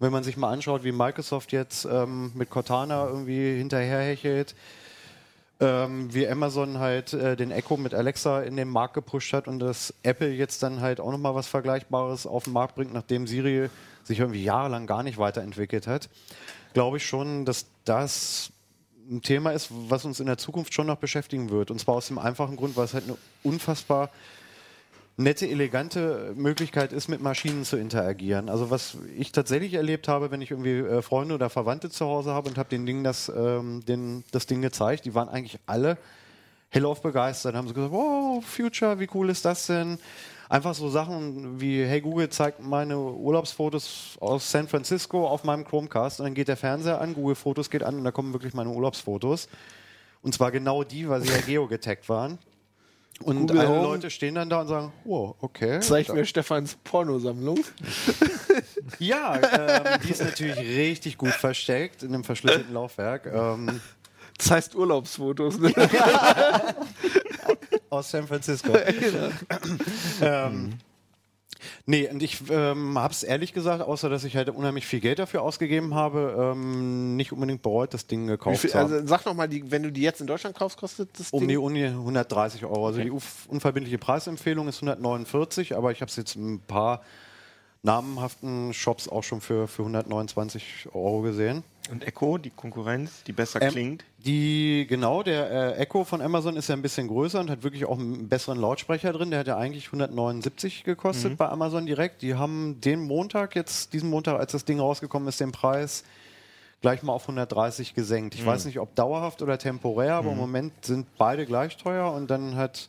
wenn 0.00 0.10
man 0.10 0.24
sich 0.24 0.36
mal 0.36 0.50
anschaut, 0.50 0.82
wie 0.82 0.90
Microsoft 0.90 1.52
jetzt 1.52 1.84
ähm, 1.84 2.32
mit 2.34 2.50
Cortana 2.50 3.06
irgendwie 3.06 3.56
hinterherhechelt, 3.56 4.56
ähm, 5.60 6.12
wie 6.12 6.26
Amazon 6.26 6.80
halt 6.80 7.12
äh, 7.12 7.36
den 7.36 7.52
Echo 7.52 7.76
mit 7.76 7.94
Alexa 7.94 8.42
in 8.42 8.56
den 8.56 8.68
Markt 8.68 8.94
gepusht 8.94 9.32
hat 9.32 9.46
und 9.46 9.60
dass 9.60 9.94
Apple 10.02 10.32
jetzt 10.32 10.64
dann 10.64 10.80
halt 10.80 10.98
auch 10.98 11.12
nochmal 11.12 11.36
was 11.36 11.46
Vergleichbares 11.46 12.26
auf 12.26 12.44
den 12.44 12.52
Markt 12.52 12.74
bringt, 12.74 12.92
nachdem 12.92 13.28
Siri 13.28 13.70
sich 14.02 14.18
irgendwie 14.18 14.42
jahrelang 14.42 14.88
gar 14.88 15.04
nicht 15.04 15.18
weiterentwickelt 15.18 15.86
hat, 15.86 16.08
glaube 16.72 16.96
ich 16.96 17.06
schon, 17.06 17.44
dass 17.44 17.66
das 17.84 18.50
ein 19.10 19.22
Thema 19.22 19.50
ist, 19.50 19.68
was 19.70 20.04
uns 20.04 20.20
in 20.20 20.26
der 20.26 20.38
Zukunft 20.38 20.74
schon 20.74 20.86
noch 20.86 20.96
beschäftigen 20.96 21.50
wird. 21.50 21.70
Und 21.70 21.78
zwar 21.78 21.94
aus 21.96 22.08
dem 22.08 22.18
einfachen 22.18 22.56
Grund, 22.56 22.76
weil 22.76 22.84
es 22.84 22.94
halt 22.94 23.04
eine 23.04 23.16
unfassbar 23.42 24.10
nette, 25.16 25.48
elegante 25.48 26.32
Möglichkeit 26.34 26.92
ist, 26.92 27.08
mit 27.08 27.20
Maschinen 27.20 27.64
zu 27.64 27.76
interagieren. 27.76 28.48
Also 28.48 28.70
was 28.70 28.96
ich 29.16 29.30
tatsächlich 29.32 29.74
erlebt 29.74 30.08
habe, 30.08 30.30
wenn 30.30 30.42
ich 30.42 30.50
irgendwie 30.50 30.78
äh, 30.78 31.02
Freunde 31.02 31.34
oder 31.34 31.50
Verwandte 31.50 31.90
zu 31.90 32.06
Hause 32.06 32.32
habe 32.32 32.48
und 32.48 32.58
habe 32.58 32.68
den 32.68 32.84
Ding 32.84 33.04
das, 33.04 33.30
ähm, 33.34 33.84
den, 33.84 34.24
das 34.32 34.46
Ding 34.46 34.60
gezeigt, 34.60 35.04
die 35.04 35.14
waren 35.14 35.28
eigentlich 35.28 35.58
alle 35.66 35.98
hellauf 36.70 37.00
begeistert, 37.02 37.54
haben 37.54 37.68
sie 37.68 37.74
gesagt, 37.74 37.92
wow, 37.92 38.44
Future, 38.44 38.98
wie 38.98 39.08
cool 39.14 39.30
ist 39.30 39.44
das 39.44 39.66
denn? 39.66 39.98
Einfach 40.54 40.76
so 40.76 40.88
Sachen 40.88 41.60
wie, 41.60 41.84
hey 41.84 42.00
Google 42.00 42.28
zeigt 42.28 42.62
meine 42.62 42.96
Urlaubsfotos 42.96 44.16
aus 44.20 44.48
San 44.48 44.68
Francisco 44.68 45.26
auf 45.26 45.42
meinem 45.42 45.64
Chromecast 45.64 46.20
und 46.20 46.26
dann 46.26 46.34
geht 46.34 46.46
der 46.46 46.56
Fernseher 46.56 47.00
an, 47.00 47.14
Google 47.14 47.34
Fotos 47.34 47.70
geht 47.70 47.82
an 47.82 47.96
und 47.96 48.04
da 48.04 48.12
kommen 48.12 48.32
wirklich 48.32 48.54
meine 48.54 48.70
Urlaubsfotos. 48.70 49.48
Und 50.22 50.32
zwar 50.32 50.52
genau 50.52 50.84
die, 50.84 51.08
weil 51.08 51.22
sie 51.22 51.32
ja 51.32 51.40
geogetaggt 51.44 52.08
waren. 52.08 52.38
Und 53.24 53.48
Google 53.48 53.58
alle 53.58 53.68
Home 53.68 53.82
Leute 53.82 54.10
stehen 54.10 54.36
dann 54.36 54.48
da 54.48 54.60
und 54.60 54.68
sagen, 54.68 54.92
wow, 55.02 55.34
okay. 55.40 55.80
Zeigt 55.80 56.14
mir 56.14 56.24
Stefans 56.24 56.76
Pornosammlung. 56.84 57.58
Ja, 58.98 59.34
ähm, 59.36 60.00
die 60.04 60.10
ist 60.10 60.22
natürlich 60.22 60.56
richtig 60.58 61.16
gut 61.18 61.30
versteckt 61.30 62.02
in 62.04 62.14
einem 62.14 62.22
verschlüsselten 62.22 62.72
Laufwerk. 62.74 63.26
Ähm, 63.26 63.80
Das 64.38 64.50
heißt 64.50 64.74
Urlaubsfotos. 64.74 65.58
Ne? 65.58 65.72
aus 67.94 68.10
San 68.10 68.26
Francisco. 68.26 68.72
ähm, 70.22 70.74
nee, 71.86 72.08
und 72.08 72.22
ich 72.22 72.42
ähm, 72.50 72.98
habe 72.98 73.12
es 73.12 73.22
ehrlich 73.22 73.52
gesagt, 73.52 73.82
außer 73.82 74.08
dass 74.08 74.24
ich 74.24 74.36
halt 74.36 74.48
unheimlich 74.50 74.86
viel 74.86 75.00
Geld 75.00 75.18
dafür 75.18 75.42
ausgegeben 75.42 75.94
habe, 75.94 76.52
ähm, 76.54 77.16
nicht 77.16 77.32
unbedingt 77.32 77.62
bereut, 77.62 77.94
das 77.94 78.06
Ding 78.06 78.26
gekauft 78.26 78.60
viel, 78.60 78.70
zu 78.70 78.78
haben. 78.78 78.92
also 78.92 79.06
sag 79.06 79.24
nochmal, 79.26 79.48
wenn 79.50 79.82
du 79.82 79.90
die 79.92 80.02
jetzt 80.02 80.20
in 80.20 80.26
Deutschland 80.26 80.56
kaufst, 80.56 80.78
kostet 80.78 81.08
das 81.18 81.30
um 81.30 81.40
Ding? 81.40 81.48
die 81.48 81.56
Uni 81.56 81.84
130 81.86 82.64
Euro. 82.64 82.86
Also 82.86 83.00
die 83.00 83.10
uf- 83.10 83.46
unverbindliche 83.48 83.98
Preisempfehlung 83.98 84.68
ist 84.68 84.76
149, 84.76 85.76
aber 85.76 85.92
ich 85.92 86.00
habe 86.00 86.10
es 86.10 86.16
jetzt 86.16 86.36
in 86.36 86.54
ein 86.54 86.60
paar 86.60 87.02
namenhaften 87.82 88.72
Shops 88.72 89.08
auch 89.08 89.22
schon 89.22 89.40
für, 89.40 89.68
für 89.68 89.82
129 89.82 90.88
Euro 90.94 91.20
gesehen. 91.20 91.62
Und 91.90 92.02
Echo, 92.06 92.38
die 92.38 92.48
Konkurrenz, 92.50 93.22
die 93.26 93.32
besser 93.32 93.60
Ähm, 93.60 93.70
klingt. 93.72 94.04
Die, 94.24 94.86
genau, 94.88 95.22
der 95.22 95.50
äh, 95.50 95.82
Echo 95.82 96.04
von 96.04 96.22
Amazon 96.22 96.56
ist 96.56 96.68
ja 96.68 96.74
ein 96.74 96.80
bisschen 96.82 97.08
größer 97.08 97.40
und 97.40 97.50
hat 97.50 97.62
wirklich 97.62 97.84
auch 97.84 97.98
einen 97.98 98.28
besseren 98.28 98.58
Lautsprecher 98.58 99.12
drin. 99.12 99.30
Der 99.30 99.40
hat 99.40 99.46
ja 99.46 99.58
eigentlich 99.58 99.86
179 99.86 100.84
gekostet 100.84 101.32
Mhm. 101.32 101.36
bei 101.36 101.48
Amazon 101.48 101.84
direkt. 101.84 102.22
Die 102.22 102.34
haben 102.34 102.80
den 102.80 103.00
Montag, 103.02 103.54
jetzt 103.54 103.92
diesen 103.92 104.08
Montag, 104.08 104.38
als 104.38 104.52
das 104.52 104.64
Ding 104.64 104.80
rausgekommen 104.80 105.28
ist, 105.28 105.40
den 105.40 105.52
Preis 105.52 106.04
gleich 106.80 107.02
mal 107.02 107.12
auf 107.12 107.26
130 107.28 107.94
gesenkt. 107.94 108.34
Ich 108.34 108.42
Mhm. 108.42 108.46
weiß 108.46 108.64
nicht, 108.64 108.78
ob 108.78 108.94
dauerhaft 108.94 109.42
oder 109.42 109.58
temporär, 109.58 110.14
aber 110.14 110.32
im 110.32 110.38
Moment 110.38 110.72
sind 110.84 111.06
beide 111.18 111.44
gleich 111.44 111.76
teuer 111.76 112.10
und 112.12 112.30
dann 112.30 112.56
hat 112.56 112.88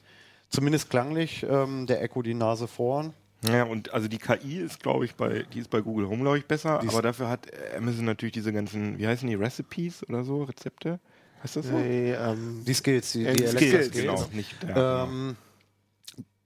zumindest 0.50 0.90
klanglich 0.90 1.46
ähm, 1.50 1.86
der 1.86 2.02
Echo 2.02 2.22
die 2.22 2.34
Nase 2.34 2.68
vorn. 2.68 3.14
Ja, 3.42 3.64
und 3.64 3.94
also 3.94 4.08
die 4.08 4.18
KI 4.18 4.60
ist, 4.60 4.82
glaube 4.82 5.04
ich, 5.06 5.16
bei, 5.16 5.46
die 5.54 5.60
ist 5.60 5.70
bei 5.70 5.82
Google 5.82 6.08
Home, 6.08 6.22
glaube 6.22 6.38
ich, 6.38 6.46
besser, 6.46 6.80
Die 6.82 6.88
aber 6.88 7.02
dafür 7.02 7.30
hat 7.30 7.48
Amazon 7.78 8.06
natürlich 8.06 8.34
diese 8.34 8.52
ganzen, 8.54 8.98
wie 8.98 9.06
heißen 9.06 9.28
die, 9.28 9.36
Recipes 9.36 10.08
oder 10.08 10.24
so, 10.24 10.44
Rezepte? 10.44 11.00
Heißt 11.46 11.58
das 11.58 11.68
so? 11.68 11.74
Nee, 11.78 12.12
ähm, 12.14 12.64
Die 12.66 12.74
Skills, 12.74 13.12
die, 13.12 13.22
Ja, 13.22 13.34
die 13.34 13.44
Alexa 13.46 13.58
Skills, 13.60 13.86
Skills. 13.88 14.06
genau, 14.06 14.26
nicht 14.34 14.64
der. 14.64 15.06
Ähm, 15.08 15.36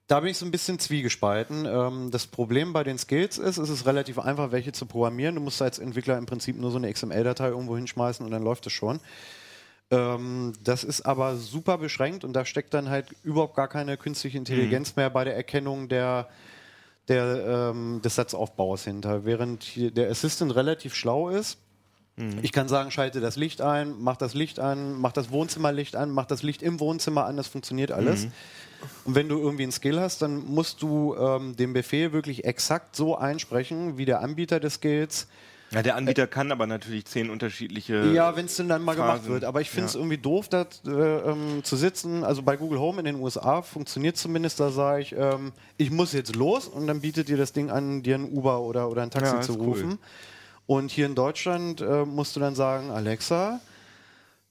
da 0.08 0.20
bin 0.20 0.28
ich 0.28 0.36
so 0.36 0.44
ein 0.44 0.50
bisschen 0.50 0.78
zwiegespalten. 0.78 1.64
Ähm, 1.64 2.10
das 2.10 2.26
Problem 2.26 2.74
bei 2.74 2.84
den 2.84 2.98
Skills 2.98 3.38
ist, 3.38 3.56
es 3.56 3.70
ist 3.70 3.86
relativ 3.86 4.18
einfach, 4.18 4.52
welche 4.52 4.72
zu 4.72 4.84
programmieren. 4.84 5.36
Du 5.36 5.40
musst 5.40 5.62
als 5.62 5.78
Entwickler 5.78 6.18
im 6.18 6.26
Prinzip 6.26 6.58
nur 6.58 6.70
so 6.70 6.76
eine 6.76 6.92
XML-Datei 6.92 7.48
irgendwo 7.48 7.76
hinschmeißen 7.76 8.26
und 8.26 8.30
dann 8.30 8.42
läuft 8.42 8.66
es 8.66 8.74
schon. 8.74 9.00
Ähm, 9.90 10.52
das 10.62 10.84
ist 10.84 11.00
aber 11.06 11.36
super 11.36 11.78
beschränkt 11.78 12.24
und 12.24 12.34
da 12.34 12.44
steckt 12.44 12.74
dann 12.74 12.90
halt 12.90 13.06
überhaupt 13.22 13.56
gar 13.56 13.68
keine 13.68 13.96
künstliche 13.96 14.36
Intelligenz 14.36 14.96
mehr 14.96 15.08
bei 15.08 15.24
der 15.24 15.34
Erkennung 15.34 15.88
der, 15.88 16.28
der, 17.08 17.70
ähm, 17.72 18.02
des 18.04 18.16
Satzaufbaus 18.16 18.84
hinter. 18.84 19.24
Während 19.24 19.62
hier 19.62 19.90
der 19.92 20.10
Assistant 20.10 20.54
relativ 20.54 20.94
schlau 20.94 21.30
ist, 21.30 21.56
ich 22.42 22.52
kann 22.52 22.68
sagen, 22.68 22.90
schalte 22.90 23.20
das 23.20 23.36
Licht 23.36 23.60
ein, 23.60 23.94
mach 23.98 24.16
das 24.16 24.34
Licht 24.34 24.58
an, 24.60 24.98
mach 25.00 25.12
das 25.12 25.30
Wohnzimmerlicht 25.30 25.96
an, 25.96 26.10
mach 26.10 26.26
das 26.26 26.42
Licht 26.42 26.62
im 26.62 26.80
Wohnzimmer 26.80 27.24
an, 27.26 27.36
das 27.36 27.48
funktioniert 27.48 27.92
alles. 27.92 28.28
Und 29.04 29.14
wenn 29.14 29.28
du 29.28 29.38
irgendwie 29.38 29.62
einen 29.64 29.72
Skill 29.72 29.98
hast, 30.00 30.22
dann 30.22 30.44
musst 30.46 30.82
du 30.82 31.14
ähm, 31.16 31.56
den 31.56 31.72
Befehl 31.72 32.12
wirklich 32.12 32.44
exakt 32.44 32.96
so 32.96 33.16
einsprechen, 33.16 33.96
wie 33.98 34.04
der 34.04 34.20
Anbieter 34.20 34.60
des 34.60 34.74
Skills. 34.74 35.26
ja, 35.72 35.82
der 35.82 35.96
Anbieter 35.96 36.26
kann 36.26 36.50
aber 36.52 36.66
natürlich 36.66 37.04
zehn 37.06 37.30
unterschiedliche. 37.30 38.12
Ja, 38.12 38.36
wenn 38.36 38.46
es 38.46 38.56
denn 38.56 38.68
dann 38.68 38.82
mal 38.82 38.96
gemacht 38.96 39.18
Phasen. 39.20 39.32
wird. 39.32 39.44
Aber 39.44 39.60
ich 39.60 39.70
finde 39.70 39.86
es 39.88 39.94
Ja. 39.94 40.00
irgendwie 40.00 40.18
doof, 40.18 40.48
da 40.48 40.66
äh, 40.86 40.90
ähm, 40.90 41.62
zu 41.62 41.76
sitzen. 41.76 42.24
Also 42.24 42.42
bei 42.42 42.56
Google 42.56 42.78
Home 42.80 42.98
in 42.98 43.04
den 43.04 43.16
USA 43.16 43.62
funktioniert 43.62 44.16
zumindest, 44.16 44.58
da 44.60 44.70
sage 44.70 45.02
ich, 45.02 45.14
ähm, 45.16 45.52
ich 45.76 45.90
muss 45.90 46.12
jetzt 46.12 46.34
los 46.36 46.66
und 46.66 46.86
dann 46.86 47.00
bietet 47.00 47.28
dir 47.28 47.36
das 47.36 47.52
Ding 47.52 47.70
an, 47.70 48.02
dir 48.02 48.16
ein 48.16 48.24
Uber 48.30 48.60
oder, 48.60 48.90
oder 48.90 49.02
ein 49.02 49.10
Taxi 49.10 49.36
Ja, 49.36 49.40
zu 49.40 49.52
ist 49.52 49.60
cool. 49.60 49.98
Und 50.70 50.92
hier 50.92 51.06
in 51.06 51.16
Deutschland 51.16 51.80
äh, 51.80 52.04
musst 52.04 52.36
du 52.36 52.38
dann 52.38 52.54
sagen, 52.54 52.92
Alexa, 52.92 53.58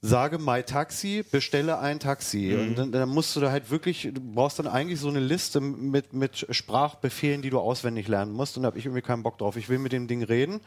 sage 0.02 0.38
My 0.38 0.64
Taxi, 0.64 1.24
bestelle 1.24 1.80
ein 1.80 2.02
Taxi. 2.02 2.54
Mhm. 2.54 2.68
Und 2.68 2.78
dann, 2.78 2.92
dann 2.92 3.08
musst 3.08 3.38
du 3.38 3.40
da 3.40 3.52
halt 3.52 3.72
wirklich, 3.72 4.02
du 4.14 4.20
brauchst 4.20 4.60
dann 4.60 4.68
eigentlich 4.68 5.00
so 5.00 5.08
eine 5.08 5.22
Liste 5.22 5.62
mit, 5.62 6.12
mit 6.12 6.46
Sprachbefehlen, 6.50 7.42
die 7.42 7.50
du 7.50 7.58
auswendig 7.58 8.10
lernen 8.10 8.34
musst. 8.34 8.58
Und 8.58 8.64
da 8.64 8.68
habe 8.68 8.78
ich 8.78 8.86
irgendwie 8.86 9.02
keinen 9.02 9.24
Bock 9.24 9.38
drauf. 9.38 9.56
Ich 9.56 9.70
will 9.70 9.80
mit 9.80 9.94
dem 9.94 10.10
Ding 10.10 10.22
reden 10.22 10.60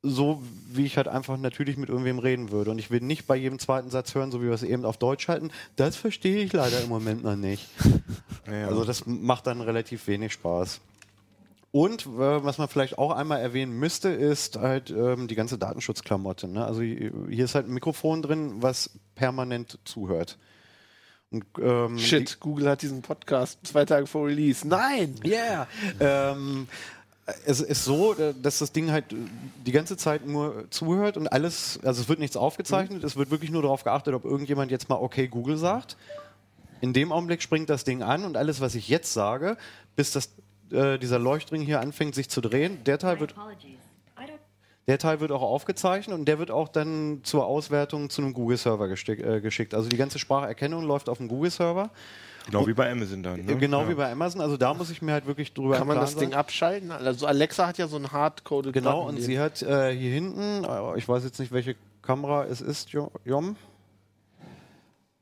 so 0.00 0.40
wie 0.68 0.86
ich 0.86 0.96
halt 0.96 1.08
einfach 1.08 1.36
natürlich 1.36 1.76
mit 1.76 1.88
irgendwem 1.88 2.20
reden 2.20 2.52
würde. 2.52 2.70
Und 2.70 2.78
ich 2.78 2.92
will 2.92 3.00
nicht 3.00 3.26
bei 3.26 3.34
jedem 3.34 3.58
zweiten 3.58 3.90
Satz 3.90 4.14
hören, 4.14 4.30
so 4.30 4.40
wie 4.40 4.46
wir 4.46 4.52
es 4.52 4.62
eben 4.62 4.84
auf 4.84 4.96
Deutsch 4.96 5.26
halten. 5.26 5.50
Das 5.74 5.96
verstehe 5.96 6.44
ich 6.44 6.52
leider 6.52 6.80
im 6.80 6.88
Moment 6.88 7.24
noch 7.24 7.36
nicht. 7.36 7.66
Ja. 8.50 8.68
Also 8.68 8.82
das 8.84 9.04
macht 9.04 9.46
dann 9.46 9.60
relativ 9.60 10.06
wenig 10.06 10.32
Spaß. 10.32 10.80
Und 11.70 12.06
äh, 12.06 12.08
was 12.44 12.58
man 12.58 12.68
vielleicht 12.68 12.98
auch 12.98 13.12
einmal 13.12 13.40
erwähnen 13.40 13.78
müsste, 13.78 14.08
ist 14.08 14.56
halt 14.56 14.90
ähm, 14.90 15.28
die 15.28 15.34
ganze 15.34 15.58
Datenschutzklamotte. 15.58 16.48
Ne? 16.48 16.64
Also 16.64 16.80
hier 16.80 17.44
ist 17.44 17.54
halt 17.54 17.68
ein 17.68 17.74
Mikrofon 17.74 18.22
drin, 18.22 18.54
was 18.62 18.90
permanent 19.14 19.78
zuhört. 19.84 20.38
Und, 21.30 21.44
ähm, 21.60 21.98
Shit, 21.98 22.40
Google 22.40 22.70
hat 22.70 22.80
diesen 22.80 23.02
Podcast 23.02 23.58
zwei 23.64 23.84
Tage 23.84 24.06
vor 24.06 24.26
Release. 24.26 24.66
Nein! 24.66 25.14
Yeah. 25.24 25.66
ähm, 26.00 26.68
es 27.44 27.60
ist 27.60 27.84
so, 27.84 28.14
äh, 28.14 28.34
dass 28.40 28.58
das 28.58 28.72
Ding 28.72 28.90
halt 28.90 29.12
äh, 29.12 29.16
die 29.66 29.72
ganze 29.72 29.96
Zeit 29.96 30.26
nur 30.26 30.64
zuhört 30.70 31.16
und 31.16 31.28
alles, 31.28 31.78
also 31.82 32.00
es 32.00 32.08
wird 32.08 32.18
nichts 32.18 32.36
aufgezeichnet, 32.36 33.04
es 33.04 33.16
wird 33.16 33.30
wirklich 33.30 33.50
nur 33.50 33.62
darauf 33.62 33.84
geachtet, 33.84 34.14
ob 34.14 34.24
irgendjemand 34.24 34.70
jetzt 34.70 34.88
mal 34.88 34.96
okay 34.96 35.28
Google 35.28 35.58
sagt. 35.58 35.96
In 36.80 36.92
dem 36.92 37.12
Augenblick 37.12 37.42
springt 37.42 37.68
das 37.68 37.84
Ding 37.84 38.02
an 38.02 38.24
und 38.24 38.36
alles, 38.36 38.60
was 38.60 38.74
ich 38.74 38.88
jetzt 38.88 39.12
sage, 39.12 39.56
bis 39.96 40.12
das, 40.12 40.30
äh, 40.70 40.98
dieser 40.98 41.18
Leuchtring 41.18 41.62
hier 41.62 41.80
anfängt 41.80 42.14
sich 42.14 42.28
zu 42.28 42.40
drehen, 42.40 42.82
der 42.84 42.98
Teil 42.98 43.20
wird 43.20 43.34
der 44.88 44.96
Teil 44.98 45.20
wird 45.20 45.32
auch 45.32 45.42
aufgezeichnet 45.42 46.18
und 46.18 46.24
der 46.24 46.38
wird 46.38 46.50
auch 46.50 46.68
dann 46.68 47.20
zur 47.22 47.44
Auswertung 47.44 48.08
zu 48.08 48.22
einem 48.22 48.32
Google-Server 48.32 48.88
äh, 48.88 49.40
geschickt. 49.42 49.74
Also 49.74 49.90
die 49.90 49.98
ganze 49.98 50.18
Spracherkennung 50.18 50.82
läuft 50.82 51.10
auf 51.10 51.18
dem 51.18 51.28
Google-Server. 51.28 51.90
Genau 52.46 52.66
wie 52.66 52.72
bei 52.72 52.90
Amazon 52.90 53.22
dann. 53.22 53.44
Ne? 53.44 53.56
Genau 53.58 53.82
ja. 53.82 53.88
wie 53.90 53.94
bei 53.94 54.10
Amazon. 54.10 54.40
Also 54.40 54.56
da 54.56 54.72
muss 54.72 54.88
ich 54.88 55.02
mir 55.02 55.12
halt 55.12 55.26
wirklich 55.26 55.52
drüber 55.52 55.76
Kann 55.76 55.86
man 55.86 55.98
das 55.98 56.12
sein. 56.12 56.20
Ding 56.20 56.32
abschalten? 56.32 56.90
Also 56.90 57.26
Alexa 57.26 57.66
hat 57.66 57.76
ja 57.76 57.86
so 57.86 57.96
einen 57.96 58.10
hardcoded 58.12 58.72
Genau, 58.72 59.06
und 59.06 59.20
sie 59.20 59.38
hat 59.38 59.60
äh, 59.60 59.94
hier 59.94 60.10
hinten, 60.10 60.64
äh, 60.64 60.96
ich 60.96 61.06
weiß 61.06 61.22
jetzt 61.22 61.38
nicht, 61.38 61.52
welche 61.52 61.76
Kamera 62.00 62.46
es 62.46 62.62
ist, 62.62 62.88
Jo- 62.88 63.12
Jom. 63.26 63.56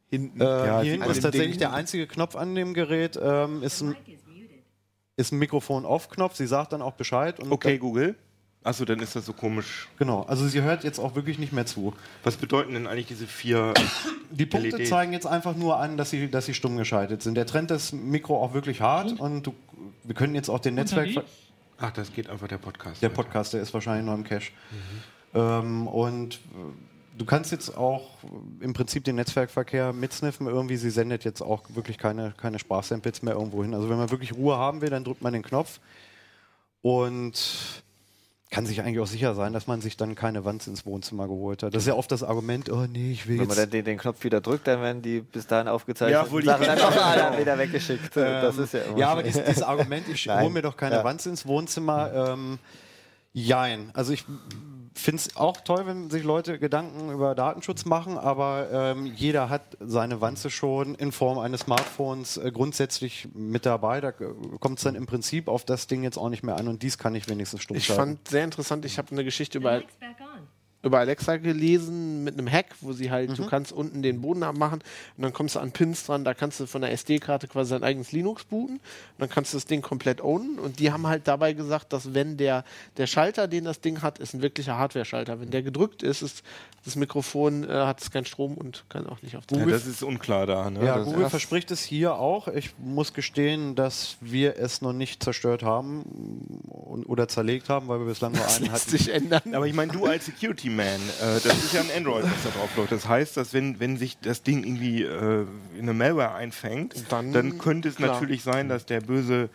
hinten. 0.09 0.41
Äh, 0.41 0.45
Ja, 0.45 0.81
hier 0.83 0.93
hinten 0.93 1.11
ist 1.11 1.23
tatsächlich 1.23 1.53
Ding. 1.55 1.59
der 1.59 1.73
einzige 1.73 2.07
Knopf 2.07 2.37
an 2.37 2.55
dem 2.55 2.73
Gerät, 2.73 3.19
ähm, 3.21 3.65
ist, 3.65 3.83
ein. 3.83 3.97
Ist 5.16 5.33
ein 5.33 5.38
Mikrofon-Off-Knopf. 5.38 6.37
Sie 6.37 6.46
sagt 6.46 6.72
dann 6.72 6.83
auch 6.83 6.92
Bescheid. 6.94 7.40
Und 7.40 7.50
Okay, 7.52 7.72
dann, 7.72 7.81
Google. 7.81 8.14
Achso, 8.62 8.85
dann 8.85 8.98
ist 8.98 9.14
das 9.14 9.24
so 9.26 9.33
komisch. 9.33 9.88
genau, 9.96 10.22
also 10.24 10.46
sie 10.48 10.61
hört 10.61 10.83
jetzt 10.83 10.98
auch 10.98 11.14
wirklich 11.14 11.38
nicht 11.38 11.52
mehr 11.52 11.66
zu. 11.66 11.94
Was 12.24 12.37
bedeuten 12.37 12.72
denn 12.74 12.88
eigentlich 12.88 13.07
diese 13.07 13.26
vier 13.29 13.72
Die 14.31 14.44
Punkte 14.44 14.76
LEDs? 14.79 14.90
zeigen 14.90 15.12
jetzt 15.12 15.26
einfach 15.26 15.55
nur 15.55 15.76
an, 15.79 15.96
dass 15.96 16.11
sie, 16.11 16.29
dass 16.29 16.46
sie 16.46 16.55
stumm 16.55 16.76
geschaltet 16.76 17.22
sind. 17.22 17.37
Der 17.37 17.46
trennt 17.46 17.70
das 17.70 17.92
Mikro 17.92 18.42
auch 18.42 18.55
wirklich 18.55 18.81
hart 18.81 19.20
und 19.20 19.44
du, 19.46 19.55
wir 20.02 20.16
können 20.16 20.35
jetzt 20.35 20.48
auch 20.48 20.59
den 20.59 20.74
Netzwerk... 20.74 21.11
Ach, 21.79 21.92
das 21.92 22.12
geht 22.12 22.29
einfach 22.29 22.48
der 22.48 22.59
Podcast. 22.59 23.02
Der 23.02 23.11
weiter. 23.11 23.22
Podcast, 23.22 23.52
der 23.52 23.61
ist 23.61 23.72
wahrscheinlich 23.72 24.05
noch 24.07 24.14
im 24.14 24.24
Cache. 24.24 24.50
Ähm, 25.35 25.87
und 25.87 26.35
äh, 26.37 26.38
du 27.16 27.24
kannst 27.24 27.52
jetzt 27.52 27.76
auch 27.76 28.02
äh, 28.61 28.64
im 28.64 28.72
Prinzip 28.72 29.05
den 29.05 29.16
Netzwerkverkehr 29.16 29.92
mitsniffen. 29.92 30.46
Irgendwie, 30.46 30.76
sie 30.76 30.90
sendet 30.90 31.24
jetzt 31.24 31.40
auch 31.42 31.62
wirklich 31.70 31.98
keine, 31.98 32.33
keine 32.37 32.59
Sprachsamples 32.59 33.22
mehr 33.22 33.35
irgendwo 33.35 33.62
hin. 33.62 33.74
Also 33.74 33.88
wenn 33.88 33.98
man 33.98 34.11
wirklich 34.11 34.35
Ruhe 34.35 34.57
haben 34.57 34.81
will, 34.81 34.90
dann 34.90 35.05
drückt 35.05 35.22
man 35.22 35.33
den 35.33 35.42
Knopf 35.42 35.81
und 36.83 37.83
kann 38.50 38.64
sich 38.64 38.81
eigentlich 38.81 39.00
auch 39.00 39.09
sicher 39.09 39.35
sein, 39.35 39.52
dass 39.52 39.66
man 39.66 39.81
sich 39.81 39.96
dann 39.96 40.14
keine 40.14 40.44
Wand 40.44 40.66
ins 40.68 40.87
Wohnzimmer 40.87 41.26
geholt 41.26 41.64
hat. 41.64 41.74
Das 41.74 41.83
ist 41.83 41.88
ja 41.88 41.94
oft 41.94 42.11
das 42.12 42.22
Argument, 42.22 42.70
oh 42.70 42.87
nee, 42.87 43.11
ich 43.11 43.26
will 43.26 43.40
Wenn 43.40 43.48
man 43.48 43.57
dann 43.57 43.70
den, 43.70 43.85
den 43.85 43.98
Knopf 43.98 44.22
wieder 44.22 44.40
drückt, 44.40 44.68
dann 44.68 44.81
werden 44.83 45.02
die 45.02 45.20
bis 45.20 45.48
dahin 45.48 45.66
aufgezeichnet 45.66 46.24
Ja, 46.26 46.31
wohl 46.31 46.42
die- 46.42 46.46
Sachen 46.46 46.68
einfach 46.68 47.07
alle 47.07 47.38
wieder 47.40 47.59
weggeschickt. 47.59 48.16
das 48.16 48.57
ist 48.57 48.72
ja 48.74 48.81
immer. 48.83 48.92
Ähm, 48.92 48.98
Ja, 48.98 49.09
aber 49.11 49.22
dieses, 49.24 49.44
dieses 49.44 49.62
Argument, 49.62 50.07
ich 50.09 50.29
hole 50.29 50.50
mir 50.50 50.62
doch 50.62 50.76
keine 50.76 50.96
Ja. 50.96 51.05
Wanze 51.05 51.29
ins 51.29 51.44
Wohnzimmer, 51.44 52.12
ähm, 52.35 52.59
jein. 53.33 53.90
Also 53.94 54.12
ich 54.12 54.24
finde 54.99 55.23
es 55.23 55.37
auch 55.37 55.59
toll, 55.61 55.87
wenn 55.87 56.11
sich 56.11 56.25
Leute 56.25 56.59
Gedanken 56.59 57.11
über 57.11 57.35
Datenschutz 57.35 57.85
machen, 57.85 58.19
aber 58.19 58.69
ähm, 58.73 59.07
jeder 59.07 59.49
hat 59.49 59.77
seine 59.81 60.21
Wanze 60.21 60.51
schon 60.51 60.95
in 60.95 61.13
Form 61.13 61.39
eines 61.39 61.61
Smartphones 61.61 62.37
äh, 62.37 62.51
grundsätzlich 62.53 63.29
mit 63.35 63.67
dabei. 63.67 64.01
Da 64.01 64.13
kommt 64.13 64.79
es 64.79 64.85
dann 64.85 64.95
im 64.95 65.07
Prinzip 65.07 65.49
auf 65.49 65.65
das 65.65 65.87
Ding 65.87 66.03
jetzt 66.03 66.19
auch 66.19 66.29
nicht 66.29 66.43
mehr 66.43 66.57
an 66.57 66.69
und 66.69 66.83
dies 66.83 66.99
kann 66.99 67.15
ich 67.15 67.29
wenigstens 67.29 67.63
stumm 67.63 67.77
Ich 67.77 67.89
fand 67.89 68.29
sehr 68.29 68.45
interessant, 68.45 68.85
ich 68.85 68.99
habe 68.99 69.11
eine 69.13 69.25
Geschichte 69.25 69.59
über, 69.59 69.77
on. 69.77 69.85
Über 70.87 70.99
Alexa 71.01 71.37
gelesen 71.37 72.25
mit 72.25 72.38
einem 72.38 72.51
Hack, 72.51 72.66
wo 72.81 72.92
sie 72.92 73.11
halt, 73.11 73.31
Mhm. 73.31 73.35
du 73.35 73.46
kannst 73.46 73.72
unten 73.72 74.03
den 74.03 74.20
Boden 74.20 74.42
abmachen 74.42 74.81
und 75.16 75.22
dann 75.22 75.33
kommst 75.33 75.55
du 75.57 75.59
an 75.61 75.72
Pins 75.72 76.07
dran, 76.07 76.25
da 76.25 76.33
kannst 76.35 76.61
du 76.61 76.66
von 76.66 76.81
der 76.83 76.92
SD-Karte 76.92 77.49
quasi 77.49 77.72
dein 77.75 77.83
eigenes 77.83 78.12
Linux 78.12 78.44
booten 78.44 78.77
und 78.77 78.81
dann 79.18 79.29
kannst 79.29 79.53
du 79.53 79.57
das 79.57 79.66
Ding 79.66 79.83
komplett 79.83 80.20
ownen 80.22 80.59
und 80.59 80.79
die 80.79 80.92
haben 80.92 81.07
halt 81.07 81.27
dabei 81.29 81.53
gesagt, 81.53 81.92
dass 81.92 82.14
wenn 82.14 82.37
der, 82.37 82.64
der 82.96 83.07
Schalter, 83.07 83.49
den 83.49 83.64
das 83.64 83.81
Ding 83.81 84.03
hat, 84.03 84.18
ist 84.18 84.35
ein 84.35 84.42
wirklicher 84.42 84.79
Hardware-Schalter. 84.79 85.40
Wenn 85.40 85.51
der 85.51 85.62
gedrückt 85.62 86.03
ist, 86.03 86.22
ist 86.22 86.42
das 86.85 86.94
Mikrofon, 86.94 87.64
äh, 87.64 87.72
hat 87.72 88.01
es 88.01 88.11
keinen 88.12 88.27
Strom 88.27 88.55
und 88.55 88.85
kann 88.88 89.07
auch 89.09 89.20
nicht 89.22 89.37
auf 89.37 89.42
Ja, 89.51 89.59
Google. 89.59 89.72
das 89.72 89.87
ist 89.87 90.03
unklar 90.05 90.46
da. 90.46 90.70
Ne? 90.70 90.85
Ja, 90.85 90.99
das 90.99 91.07
Google 91.07 91.29
verspricht 91.29 91.70
es 91.72 91.83
hier 91.83 92.14
auch. 92.14 92.46
Ich 92.49 92.70
muss 92.79 93.12
gestehen, 93.12 93.75
dass 93.75 94.16
wir 94.20 94.57
es 94.57 94.83
noch 94.83 94.92
nicht 94.92 95.22
zerstört 95.22 95.64
haben 95.64 96.05
oder 97.07 97.27
zerlegt 97.29 97.68
haben, 97.68 97.88
weil 97.88 97.99
wir 97.99 98.07
bislang 98.07 98.33
nur 98.33 98.46
einen 98.46 98.66
lässt 98.66 98.72
hatten. 98.87 98.90
sich 98.90 99.12
ändern. 99.12 99.42
Aber 99.53 99.66
ich 99.66 99.75
meine, 99.75 99.92
du 99.92 100.07
als 100.07 100.27
Security 100.27 100.70
Man, 100.77 100.87
äh, 100.87 101.41
das 101.43 101.65
ist 101.65 101.73
ja 101.73 101.81
ein 101.81 101.91
Android, 101.97 102.25
was 102.25 102.43
da 102.45 102.51
drauf 102.51 102.69
läuft. 102.77 102.93
Das 102.93 103.09
heißt, 103.09 103.37
dass 103.37 103.53
wenn, 103.55 103.81
wenn 103.81 103.97
sich 103.97 104.19
das 104.21 104.43
Ding 104.43 104.62
irgendwie 104.65 105.03
äh, 105.03 105.43
in 105.75 105.83
eine 105.83 105.95
Malware 105.95 106.35
einfängt, 106.35 106.95
Dann- 107.11 107.33
dann, 107.33 107.59
könnte 107.59 107.89
es 107.89 107.97
klar. 107.97 108.12
natürlich 108.12 108.43
sein, 108.43 108.69
dass 108.69 108.85
der 108.87 109.01
böse 109.01 109.49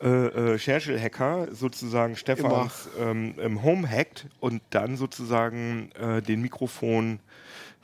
äh, 0.00 0.06
äh, 0.54 0.58
Scherschel-Hacker 0.58 1.48
sozusagen 1.52 2.14
Stefans 2.16 2.88
ähm, 3.00 3.62
Home 3.64 3.88
hackt 3.90 4.26
und 4.38 4.62
dann 4.70 4.96
sozusagen 4.96 5.90
äh, 6.00 6.22
den 6.22 6.40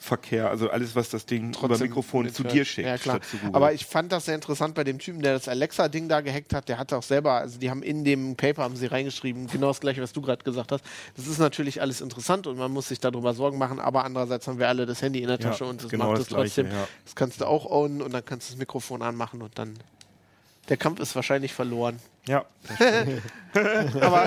Mikrofonverkehr, 0.05 0.51
also 0.51 0.71
alles, 0.71 0.95
was 0.95 1.09
das 1.09 1.27
Ding 1.27 1.51
über 1.51 1.69
trotzdem 1.69 1.89
Mikrofon 1.89 2.33
zu 2.33 2.45
dir 2.45 2.65
schickt, 2.65 2.87
Ja, 2.87 2.99
klar. 2.99 3.21
Aber 3.53 3.73
ich 3.73 3.87
fand 3.87 4.13
das 4.13 4.27
sehr 4.27 4.35
interessant 4.35 4.75
bei 4.75 4.85
dem 4.85 4.99
Typen, 4.99 5.23
der 5.23 5.35
das 5.35 5.49
Alexa-Ding 5.49 6.09
da 6.09 6.21
gehackt 6.21 6.53
hat. 6.53 6.69
Der 6.69 6.79
hatte 6.79 6.97
auch 6.97 7.03
selber, 7.03 7.33
also 7.33 7.59
die 7.59 7.71
haben 7.71 7.83
in 7.83 8.05
dem 8.05 8.37
Paper 8.37 8.63
haben 8.63 8.77
sie 8.77 8.87
reingeschrieben, 8.87 9.47
genau 9.47 9.69
das 9.69 9.81
gleiche, 9.81 10.03
was 10.03 10.13
du 10.13 10.21
gerade 10.21 10.45
gesagt 10.45 10.73
hast. 10.73 10.85
Das 11.17 11.27
ist 11.27 11.39
natürlich 11.39 11.81
alles 11.81 12.01
interessant 12.01 12.47
und 12.47 12.59
man 12.59 12.71
muss 12.71 12.89
sich 12.89 13.01
darüber 13.01 13.35
Sorgen 13.35 13.59
machen, 13.59 13.81
aber 13.81 14.05
andererseits 14.05 14.47
haben 14.47 14.59
wir 14.59 14.69
alle 14.69 14.87
das 14.87 15.01
Handy 15.03 15.21
in 15.21 15.29
der 15.29 15.39
Ja, 15.39 15.51
Tasche 15.51 15.65
und 15.65 15.83
das 15.83 15.91
genau 15.91 16.09
macht 16.09 16.19
das 16.19 16.27
es 16.27 16.33
trotzdem. 16.33 16.67
Ja. 16.67 16.89
Das 17.05 17.15
kannst 17.15 17.41
du 17.41 17.47
auch 17.47 17.67
ownen 17.67 18.03
und 18.03 18.13
dann 18.13 18.25
kannst 18.25 18.49
du 18.49 18.53
das 18.53 18.59
Mikrofon 18.59 19.03
anmachen 19.03 19.43
und 19.43 19.59
dann. 19.59 19.75
Der 20.69 20.77
Kampf 20.77 21.01
ist 21.01 21.15
wahrscheinlich 21.15 21.53
verloren. 21.53 21.99
Ja, 22.27 22.45
Aber 24.01 24.27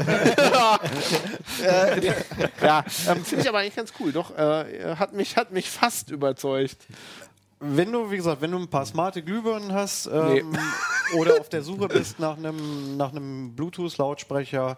äh, 1.61 2.13
ja, 2.61 2.85
ähm, 3.09 3.25
finde 3.25 3.43
ich 3.43 3.49
aber 3.49 3.59
eigentlich 3.59 3.75
ganz 3.75 3.93
cool. 3.99 4.11
Doch, 4.11 4.35
äh, 4.37 4.95
hat 4.95 5.13
mich, 5.13 5.35
hat 5.35 5.51
mich 5.51 5.69
fast 5.69 6.11
überzeugt. 6.11 6.77
Wenn 7.59 7.91
du, 7.91 8.11
wie 8.11 8.17
gesagt, 8.17 8.41
wenn 8.41 8.51
du 8.51 8.59
ein 8.59 8.69
paar 8.69 8.85
smarte 8.85 9.23
Glühbirnen 9.23 9.73
hast 9.73 10.07
ähm, 10.07 10.55
oder 11.15 11.39
auf 11.39 11.49
der 11.49 11.63
Suche 11.63 11.87
bist 11.87 12.19
nach 12.19 12.37
einem 12.37 12.97
nach 12.97 13.11
einem 13.11 13.55
Bluetooth-Lautsprecher, 13.55 14.77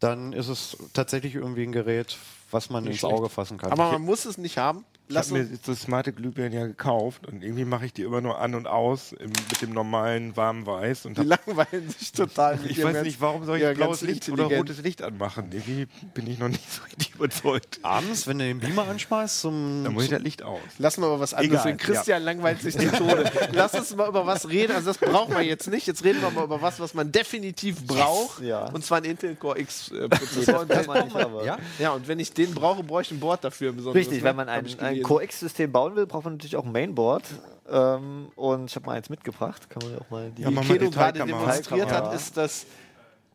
dann 0.00 0.32
ist 0.32 0.48
es 0.48 0.76
tatsächlich 0.92 1.36
irgendwie 1.36 1.62
ein 1.62 1.72
Gerät, 1.72 2.18
was 2.50 2.68
man 2.68 2.84
ins 2.86 2.98
schlecht. 2.98 3.14
Auge 3.14 3.28
fassen 3.28 3.58
kann. 3.58 3.70
Aber 3.70 3.92
man 3.92 4.02
muss 4.02 4.24
es 4.24 4.38
nicht 4.38 4.58
haben. 4.58 4.84
Ich 5.10 5.14
Lass 5.14 5.30
habe 5.32 5.40
mir 5.42 5.58
so 5.60 5.74
smarte 5.74 6.12
Glühbirnen 6.12 6.52
ja 6.52 6.66
gekauft 6.66 7.26
und 7.26 7.42
irgendwie 7.42 7.64
mache 7.64 7.84
ich 7.84 7.92
die 7.92 8.02
immer 8.02 8.20
nur 8.20 8.38
an 8.38 8.54
und 8.54 8.66
aus 8.68 9.12
im, 9.12 9.30
mit 9.30 9.60
dem 9.60 9.72
normalen 9.72 10.36
warmen 10.36 10.66
Weiß 10.66 11.04
und 11.04 11.18
die 11.18 11.22
langweilen 11.24 11.90
sich 11.90 12.12
total. 12.12 12.56
mit 12.58 12.70
Ich 12.70 12.78
weiß 12.82 12.92
ganz- 12.94 13.04
nicht, 13.06 13.20
warum 13.20 13.44
soll 13.44 13.56
ich 13.56 13.62
ihrer 13.64 13.74
blaues 13.74 14.02
Licht 14.02 14.28
oder 14.28 14.44
rotes 14.44 14.80
Licht 14.82 15.02
anmachen? 15.02 15.50
Irgendwie 15.50 15.88
bin 16.14 16.28
ich 16.28 16.38
noch 16.38 16.48
nicht 16.48 16.62
so 16.72 16.82
richtig 16.84 17.14
überzeugt. 17.16 17.80
abends, 17.82 18.26
wenn 18.28 18.38
du 18.38 18.44
den 18.44 18.60
Beamer 18.60 18.86
anschmeißt, 18.88 19.40
zum, 19.40 19.82
Dann 19.84 19.94
muss 19.94 20.04
ich 20.04 20.10
das 20.10 20.22
Licht 20.22 20.42
aus. 20.44 20.60
Lassen 20.78 21.02
wir 21.02 21.08
mal 21.08 21.18
was 21.20 21.34
anderes. 21.34 21.64
Reden. 21.64 21.78
Christian 21.78 22.22
langweilt 22.22 22.62
sich 22.62 22.76
die 22.76 22.86
Tode. 22.96 23.30
Lass 23.52 23.74
uns 23.74 23.94
mal 23.96 24.08
über 24.08 24.24
was 24.26 24.48
reden. 24.48 24.72
Also 24.76 24.92
das 24.92 24.98
brauchen 24.98 25.34
wir 25.34 25.42
jetzt 25.42 25.68
nicht. 25.68 25.86
Jetzt 25.88 26.04
reden 26.04 26.22
wir 26.22 26.30
mal 26.30 26.44
über 26.44 26.62
was, 26.62 26.78
was 26.78 26.94
man 26.94 27.10
definitiv 27.10 27.84
braucht. 27.84 28.42
Ja. 28.42 28.66
Und 28.70 28.84
zwar 28.84 28.98
ein 28.98 29.04
Intel 29.04 29.34
Core 29.34 29.58
X 29.58 29.90
äh, 29.90 30.02
Nee, 30.02 30.08
Prozessor. 30.08 31.44
ja? 31.44 31.58
ja, 31.80 31.90
und 31.92 32.06
wenn 32.06 32.18
ich 32.20 32.32
den 32.32 32.54
brauche, 32.54 32.82
brauche 32.84 33.02
ich 33.02 33.10
ein 33.10 33.18
Board 33.20 33.42
dafür. 33.44 33.74
Richtig, 33.94 34.22
wenn 34.22 34.36
man 34.36 34.48
Hab 34.48 34.58
ein, 34.58 34.66
ich 34.66 34.76
ein 35.00 35.02
gelesen. 35.02 35.08
Core-X-System 35.08 35.72
bauen 35.72 35.96
will, 35.96 36.06
braucht 36.06 36.24
man 36.24 36.34
natürlich 36.34 36.56
auch 36.56 36.64
ein 36.64 36.72
Mainboard. 36.72 37.24
Ähm, 37.70 38.30
und 38.36 38.70
ich 38.70 38.76
habe 38.76 38.86
mal 38.86 38.92
eins 38.92 39.08
mitgebracht. 39.08 39.68
Kann 39.70 39.82
man 39.82 39.92
ja 39.92 40.00
auch 40.00 40.10
mal 40.10 40.30
die. 40.30 40.42
Ja, 40.42 40.50
mal 40.50 40.64
Kedo 40.64 40.90
gerade 40.90 41.24
demonstriert 41.24 41.92
hat, 41.92 42.14
ist 42.14 42.36
das 42.36 42.66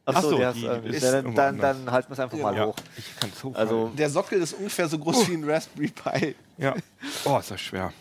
Achso, 0.07 0.39
Ach 0.39 0.53
so, 0.53 0.69
ist, 0.87 1.03
ist 1.03 1.03
dann, 1.13 1.33
dann, 1.33 1.57
dann 1.57 1.91
halten 1.91 2.09
wir 2.09 2.13
es 2.13 2.19
einfach 2.19 2.37
mal 2.37 2.55
Ja, 2.55 2.67
hoch. 2.67 2.75
ich 2.95 3.15
kann. 3.15 3.55
Also, 3.55 3.91
der 3.97 4.09
Sockel 4.11 4.39
ist 4.39 4.53
ungefähr 4.53 4.87
so 4.87 4.99
groß 4.99 5.27
wie 5.29 5.33
ein 5.33 5.43
Raspberry 5.43 5.87
Pi. 5.87 6.35
ja. 6.59 6.75
Oh, 7.25 7.39
ist 7.39 7.49
das 7.49 7.59
schwer. 7.59 7.91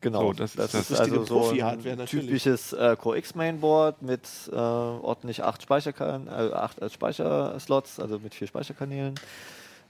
genau. 0.00 0.20
So, 0.20 0.32
das 0.32 0.56
ist 0.56 0.74
das 0.74 0.90
richtige 0.90 1.20
also 1.20 1.24
so 1.24 1.50
ein 1.50 1.56
natürlich. 1.58 2.10
typisches 2.10 2.72
äh, 2.72 2.96
Core 3.00 3.18
X 3.18 3.36
Mainboard 3.36 4.02
mit 4.02 4.22
äh, 4.50 4.56
ordentlich 4.56 5.44
acht 5.44 5.62
Speicherkan 5.62 6.26
äh, 6.26 6.30
acht 6.30 6.80
äh, 6.82 6.90
Speicherslots, 6.90 8.00
also 8.00 8.18
mit 8.18 8.34
vier 8.34 8.48
Speicherkanälen. 8.48 9.14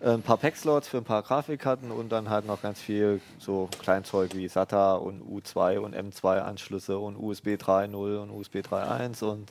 Ein 0.04 0.20
paar 0.20 0.36
Pack-Slots 0.36 0.86
für 0.88 0.98
ein 0.98 1.04
paar 1.04 1.22
Grafikkarten 1.22 1.90
und 1.90 2.10
dann 2.10 2.28
halt 2.28 2.46
noch 2.46 2.60
ganz 2.60 2.78
viel 2.78 3.22
so 3.38 3.70
Kleinzeug 3.80 4.34
wie 4.34 4.46
SATA 4.46 4.96
und 4.96 5.22
U2 5.22 5.78
und 5.78 5.96
M2-Anschlüsse 5.96 6.98
und 6.98 7.16
USB 7.16 7.48
3.0 7.56 8.18
und 8.18 8.30
USB 8.30 8.56
3.1 8.56 9.24
und, 9.24 9.50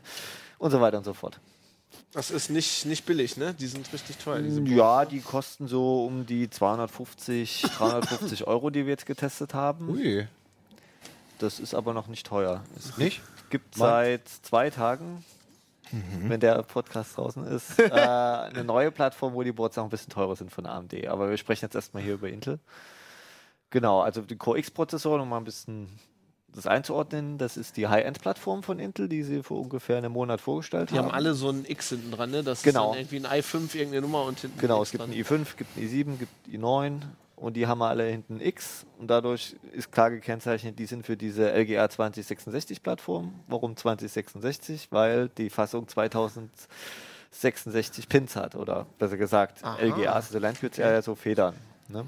und 0.60 0.72
so 0.72 0.80
weiter 0.80 1.00
und 1.00 1.06
so 1.06 1.14
fort. 1.14 1.40
Das 2.12 2.30
ist 2.30 2.52
nicht, 2.52 2.86
nicht 2.86 3.06
billig, 3.08 3.38
ne? 3.38 3.56
Die 3.56 3.66
sind 3.66 3.92
richtig 3.92 4.18
teuer. 4.18 4.42
Diese 4.42 4.62
Ja, 4.62 5.06
die 5.06 5.22
kosten 5.22 5.68
so 5.68 6.06
um 6.06 6.28
die 6.28 6.48
250, 6.50 7.64
350 7.76 8.44
Euro, 8.48 8.70
die 8.70 8.86
wir 8.86 8.92
jetzt 8.92 9.08
getestet 9.08 9.56
haben. 9.56 9.90
Ui. 9.90 10.28
Das 11.40 11.60
ist 11.60 11.74
aber 11.74 11.94
noch 11.94 12.08
nicht 12.08 12.28
teuer. 12.28 12.64
Es 12.78 12.96
Nicht? 12.98 13.22
gibt 13.50 13.76
seit 13.76 14.28
zwei 14.28 14.70
Tagen, 14.70 15.26
Mhm. 15.94 16.30
wenn 16.30 16.40
der 16.40 16.64
Podcast 16.64 17.16
draußen 17.18 17.46
ist, 17.46 17.78
äh, 17.80 17.92
eine 17.92 18.64
neue 18.64 18.92
Plattform, 18.92 19.34
wo 19.36 19.44
die 19.44 19.52
Boards 19.52 19.78
auch 19.78 19.84
ein 19.84 19.90
bisschen 19.90 20.10
teurer 20.12 20.36
sind 20.36 20.52
von 20.52 20.66
AMD. 20.66 21.08
Aber 21.08 21.30
wir 21.30 21.38
sprechen 21.38 21.66
jetzt 21.66 21.76
erstmal 21.76 22.02
hier 22.04 22.16
über 22.16 22.30
Intel. 22.30 22.60
Genau, 23.70 24.02
also 24.02 24.22
die 24.22 24.36
Core 24.36 24.58
X-Prozessoren, 24.60 25.22
um 25.22 25.30
mal 25.30 25.38
ein 25.38 25.44
bisschen 25.44 25.88
das 26.56 26.68
einzuordnen, 26.68 27.40
das 27.40 27.58
ist 27.58 27.78
die 27.78 27.88
High-End-Plattform 27.88 28.62
von 28.62 28.78
Intel, 28.78 29.10
die 29.10 29.24
sie 29.24 29.42
vor 29.42 29.60
ungefähr 29.60 29.98
einem 29.98 30.12
Monat 30.12 30.40
vorgestellt 30.40 30.92
Die 30.92 31.00
haben 31.00 31.10
alle 31.10 31.34
so 31.34 31.50
ein 31.50 31.66
X 31.68 31.90
hinten 31.90 32.12
dran, 32.12 32.30
ne? 32.30 32.44
Das 32.44 32.62
Genau. 32.62 32.92
ist 32.92 32.96
dann 32.96 33.00
irgendwie 33.18 33.26
ein 33.28 33.42
i5, 33.42 33.76
irgendeine 33.76 34.02
Nummer 34.02 34.24
und 34.26 34.40
hinten 34.40 34.60
Genau, 34.60 34.78
ein 34.78 34.82
es 34.84 34.92
gibt 34.92 35.02
dran. 35.02 35.12
einen 35.12 35.20
i5, 35.24 35.58
gibt 35.58 35.76
einen 35.78 35.88
i7, 35.88 36.18
gibt 36.18 36.32
einen 36.54 36.64
i9 36.64 37.02
und 37.36 37.56
die 37.56 37.68
haben 37.68 37.82
alle 37.82 38.06
hinten 38.06 38.40
X 38.40 38.86
und 39.00 39.08
dadurch 39.08 39.58
ist 39.72 39.92
klar 39.92 40.12
gekennzeichnet, 40.12 40.78
die 40.80 40.86
sind 40.86 41.06
für 41.06 41.18
diese 41.18 41.52
LGA 41.52 41.90
2066 41.90 42.82
Plattform. 42.84 43.34
Warum 43.48 43.76
2066? 43.76 44.92
Weil 44.92 45.30
die 45.30 45.50
Fassung 45.50 45.88
2066 45.88 48.08
Pins 48.08 48.36
hat 48.36 48.56
oder 48.56 48.86
besser 49.00 49.18
gesagt 49.18 49.64
Aha. 49.64 49.82
LGA, 49.82 50.14
also 50.14 50.40
wird 50.42 50.78
ja 50.78 51.02
so 51.02 51.16
Federn. 51.16 51.56
Ne? 51.90 52.06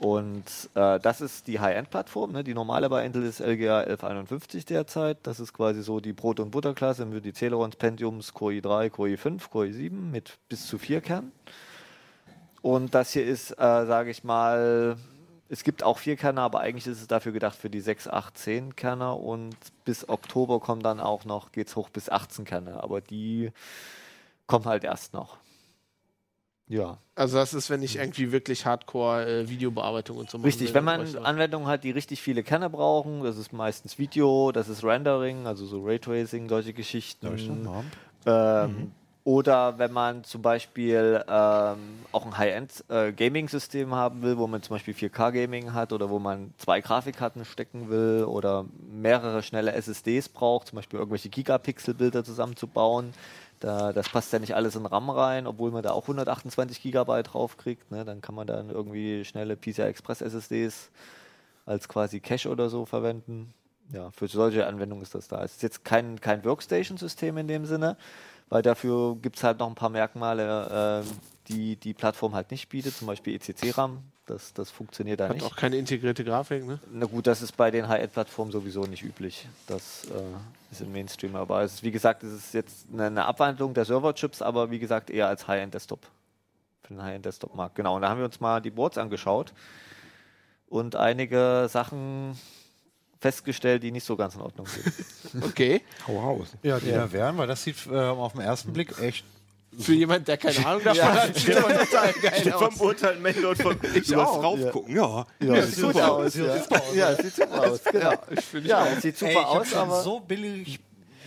Und 0.00 0.44
äh, 0.74 1.00
das 1.00 1.22
ist 1.22 1.46
die 1.46 1.58
High-End-Plattform. 1.58 2.32
Ne? 2.32 2.44
Die 2.44 2.52
normale 2.52 2.90
bei 2.90 3.06
Intel 3.06 3.22
ist 3.22 3.40
LGA 3.40 3.80
1151 3.80 4.66
derzeit. 4.66 5.18
Das 5.22 5.40
ist 5.40 5.54
quasi 5.54 5.82
so 5.82 6.00
die 6.00 6.12
Brot- 6.12 6.38
und 6.38 6.50
Butterklasse 6.50 7.06
mit 7.06 7.24
die 7.24 7.32
Celerons, 7.32 7.76
Pentiums, 7.76 8.34
Core 8.34 8.54
i3, 8.54 8.90
Core 8.90 9.10
i5, 9.10 9.48
Core 9.48 9.66
i7 9.66 9.92
mit 9.92 10.38
bis 10.48 10.66
zu 10.66 10.76
vier 10.76 11.00
Kernen. 11.00 11.32
Und 12.66 12.96
das 12.96 13.12
hier 13.12 13.24
ist, 13.24 13.52
äh, 13.52 13.86
sage 13.86 14.10
ich 14.10 14.24
mal, 14.24 14.96
es 15.48 15.62
gibt 15.62 15.84
auch 15.84 15.98
vier 15.98 16.16
Kerner, 16.16 16.42
aber 16.42 16.58
eigentlich 16.58 16.88
ist 16.88 17.00
es 17.00 17.06
dafür 17.06 17.30
gedacht 17.30 17.54
für 17.54 17.70
die 17.70 17.80
6, 17.80 18.08
8, 18.08 18.36
10 18.36 18.74
Kerner 18.74 19.20
und 19.20 19.54
bis 19.84 20.08
Oktober 20.08 20.58
kommen 20.58 20.82
dann 20.82 20.98
auch 20.98 21.24
noch, 21.24 21.52
geht 21.52 21.68
es 21.68 21.76
hoch 21.76 21.90
bis 21.90 22.08
18 22.08 22.44
Kerner, 22.44 22.82
aber 22.82 23.00
die 23.00 23.52
kommen 24.48 24.64
halt 24.64 24.82
erst 24.82 25.12
noch. 25.12 25.36
Ja. 26.66 26.98
Also 27.14 27.36
das 27.36 27.54
ist, 27.54 27.70
wenn 27.70 27.84
ich 27.84 27.98
irgendwie 27.98 28.32
wirklich 28.32 28.66
Hardcore-Videobearbeitung 28.66 30.16
und 30.16 30.28
so 30.28 30.38
machen 30.38 30.46
Richtig, 30.46 30.70
will, 30.70 30.74
wenn 30.74 30.84
man 30.84 31.16
Anwendungen 31.18 31.68
hat, 31.68 31.84
die 31.84 31.92
richtig 31.92 32.20
viele 32.20 32.42
Kerne 32.42 32.68
brauchen, 32.68 33.22
das 33.22 33.36
ist 33.38 33.52
meistens 33.52 33.96
Video, 33.96 34.50
das 34.50 34.68
ist 34.68 34.82
Rendering, 34.82 35.46
also 35.46 35.66
so 35.66 35.84
Raytracing, 35.84 36.48
solche 36.48 36.72
Geschichten. 36.72 37.68
Ähm, 38.26 38.90
Oder 39.26 39.76
wenn 39.80 39.90
man 39.90 40.22
zum 40.22 40.40
Beispiel 40.40 41.20
ähm, 41.26 41.78
auch 42.12 42.26
ein 42.26 42.38
High-End-Gaming-System 42.38 43.92
haben 43.92 44.22
will, 44.22 44.38
wo 44.38 44.46
man 44.46 44.62
zum 44.62 44.76
Beispiel 44.76 44.94
4K-Gaming 44.94 45.72
hat 45.72 45.92
oder 45.92 46.10
wo 46.10 46.20
man 46.20 46.54
zwei 46.58 46.80
Grafikkarten 46.80 47.44
stecken 47.44 47.90
will 47.90 48.22
oder 48.22 48.66
mehrere 48.88 49.42
schnelle 49.42 49.72
SSDs 49.72 50.28
braucht, 50.28 50.68
zum 50.68 50.76
Beispiel 50.76 51.00
irgendwelche 51.00 51.28
Gigapixel-Bilder 51.28 52.22
zusammenzubauen. 52.22 53.14
Da, 53.58 53.92
das 53.92 54.08
passt 54.08 54.32
ja 54.32 54.38
nicht 54.38 54.54
alles 54.54 54.76
in 54.76 54.86
RAM 54.86 55.10
rein, 55.10 55.48
obwohl 55.48 55.72
man 55.72 55.82
da 55.82 55.90
auch 55.90 56.02
128 56.02 56.80
Gigabyte 56.80 57.32
draufkriegt. 57.32 57.90
Ne? 57.90 58.04
Dann 58.04 58.20
kann 58.20 58.36
man 58.36 58.46
dann 58.46 58.70
irgendwie 58.70 59.24
schnelle 59.24 59.56
PCI 59.56 59.82
Express 59.82 60.20
SSDs 60.20 60.88
als 61.64 61.88
quasi 61.88 62.20
Cache 62.20 62.48
oder 62.48 62.68
so 62.68 62.86
verwenden. 62.86 63.52
Ja, 63.92 64.10
für 64.10 64.28
solche 64.28 64.66
Anwendungen 64.66 65.02
ist 65.02 65.14
das 65.14 65.28
da. 65.28 65.44
Es 65.44 65.52
ist 65.52 65.62
jetzt 65.62 65.84
kein, 65.84 66.20
kein 66.20 66.44
Workstation-System 66.44 67.36
in 67.38 67.48
dem 67.48 67.66
Sinne, 67.66 67.96
weil 68.48 68.62
dafür 68.62 69.16
gibt 69.16 69.36
es 69.36 69.44
halt 69.44 69.58
noch 69.58 69.68
ein 69.68 69.74
paar 69.74 69.90
Merkmale, 69.90 71.04
ähm, 71.04 71.10
die 71.48 71.76
die 71.76 71.94
Plattform 71.94 72.34
halt 72.34 72.50
nicht 72.50 72.68
bietet, 72.68 72.96
zum 72.96 73.06
Beispiel 73.06 73.34
ECC-RAM. 73.36 73.98
Das, 74.26 74.52
das 74.52 74.72
funktioniert 74.72 75.20
da 75.20 75.28
Hat 75.28 75.34
nicht. 75.36 75.46
auch 75.46 75.54
keine 75.54 75.76
integrierte 75.76 76.24
Grafik, 76.24 76.66
ne? 76.66 76.80
Na 76.90 77.06
gut, 77.06 77.28
das 77.28 77.42
ist 77.42 77.56
bei 77.56 77.70
den 77.70 77.86
High-End-Plattformen 77.86 78.50
sowieso 78.50 78.82
nicht 78.82 79.04
üblich. 79.04 79.46
Das 79.68 80.06
äh, 80.06 80.72
ist 80.72 80.80
im 80.80 80.90
Mainstream. 80.90 81.36
Aber 81.36 81.62
es 81.62 81.74
ist, 81.74 81.82
wie 81.84 81.92
gesagt, 81.92 82.24
es 82.24 82.32
ist 82.32 82.52
jetzt 82.52 82.86
eine, 82.92 83.04
eine 83.04 83.24
Abwandlung 83.26 83.72
der 83.72 83.84
Server-Chips, 83.84 84.42
aber 84.42 84.72
wie 84.72 84.80
gesagt 84.80 85.10
eher 85.10 85.28
als 85.28 85.46
High-End-Desktop. 85.46 86.00
Für 86.82 86.94
den 86.94 87.02
High-End-Desktop-Markt. 87.04 87.76
Genau. 87.76 87.94
Und 87.94 88.02
da 88.02 88.08
haben 88.08 88.18
wir 88.18 88.24
uns 88.24 88.40
mal 88.40 88.60
die 88.60 88.70
Boards 88.70 88.98
angeschaut 88.98 89.52
und 90.68 90.96
einige 90.96 91.68
Sachen 91.70 92.36
festgestellt, 93.26 93.82
die 93.82 93.90
nicht 93.90 94.04
so 94.04 94.14
ganz 94.16 94.34
in 94.36 94.40
Ordnung 94.40 94.66
sind. 94.66 94.94
Okay. 95.44 95.82
Hau 96.06 96.18
raus. 96.18 96.48
Ja, 96.62 96.78
die 96.78 96.90
da 96.92 97.10
wären, 97.12 97.36
weil 97.36 97.46
das 97.46 97.62
sieht 97.62 97.76
äh, 97.90 97.94
auf 97.98 98.32
den 98.32 98.40
ersten 98.42 98.72
Blick 98.72 98.98
echt. 99.00 99.24
Für 99.78 99.92
jemand, 99.92 100.26
der 100.28 100.38
keine 100.38 100.64
Ahnung 100.64 100.82
davon 100.84 101.12
hat, 101.12 101.36
sieht 101.36 101.56
aber 101.56 101.78
total 101.78 102.12
geil 102.14 102.52
aus. 102.52 102.74
Vom 102.74 102.86
Urteil 102.86 103.16
Mail 103.18 103.44
und 103.44 103.60
von 103.60 103.76
ich 103.94 104.16
auch. 104.16 104.42
raufgucken. 104.42 104.96
Ja. 104.96 105.26
Ja, 105.40 105.62
sieht 105.62 105.74
super 105.74 106.12
aus. 106.12 106.34
Ja, 106.36 106.56
ja 106.94 107.14
sieht 107.16 107.34
super 107.34 107.70
aus. 107.70 107.80
Genau. 107.84 108.12
Ja, 108.64 108.86
es 108.86 109.02
sieht 109.02 109.18
super 109.18 109.30
Ey, 109.30 109.36
ich 109.36 109.44
habe 109.44 109.60
aus, 109.60 109.74
aber 109.74 110.02
so 110.02 110.20
billig, 110.20 110.80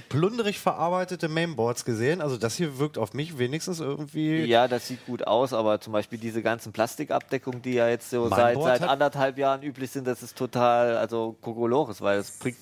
plunderig 0.10 0.60
verarbeitete 0.60 1.30
Mainboards 1.30 1.86
gesehen. 1.86 2.20
Also 2.22 2.38
das 2.38 2.56
hier 2.56 2.80
wirkt 2.80 2.98
auf 2.98 3.14
mich 3.14 3.38
wenigstens 3.38 3.80
irgendwie. 3.80 4.44
Ja, 4.44 4.68
das 4.68 4.88
sieht 4.88 5.06
gut 5.06 5.26
aus, 5.26 5.54
aber 5.54 5.80
zum 5.80 5.94
Beispiel 5.94 6.20
diese 6.20 6.42
ganzen 6.42 6.74
Plastikabdeckungen, 6.74 7.62
die 7.62 7.74
ja 7.74 7.88
jetzt 7.88 8.10
so 8.10 8.28
seit, 8.28 8.62
seit 8.62 8.82
anderthalb 8.82 9.38
Jahren 9.38 9.62
üblich 9.64 9.92
sind, 9.92 10.08
das 10.08 10.24
ist 10.24 10.38
total, 10.38 10.98
also 10.98 11.38
Kokolores, 11.42 12.02
weil 12.02 12.20
es 12.20 12.38
bringt, 12.40 12.58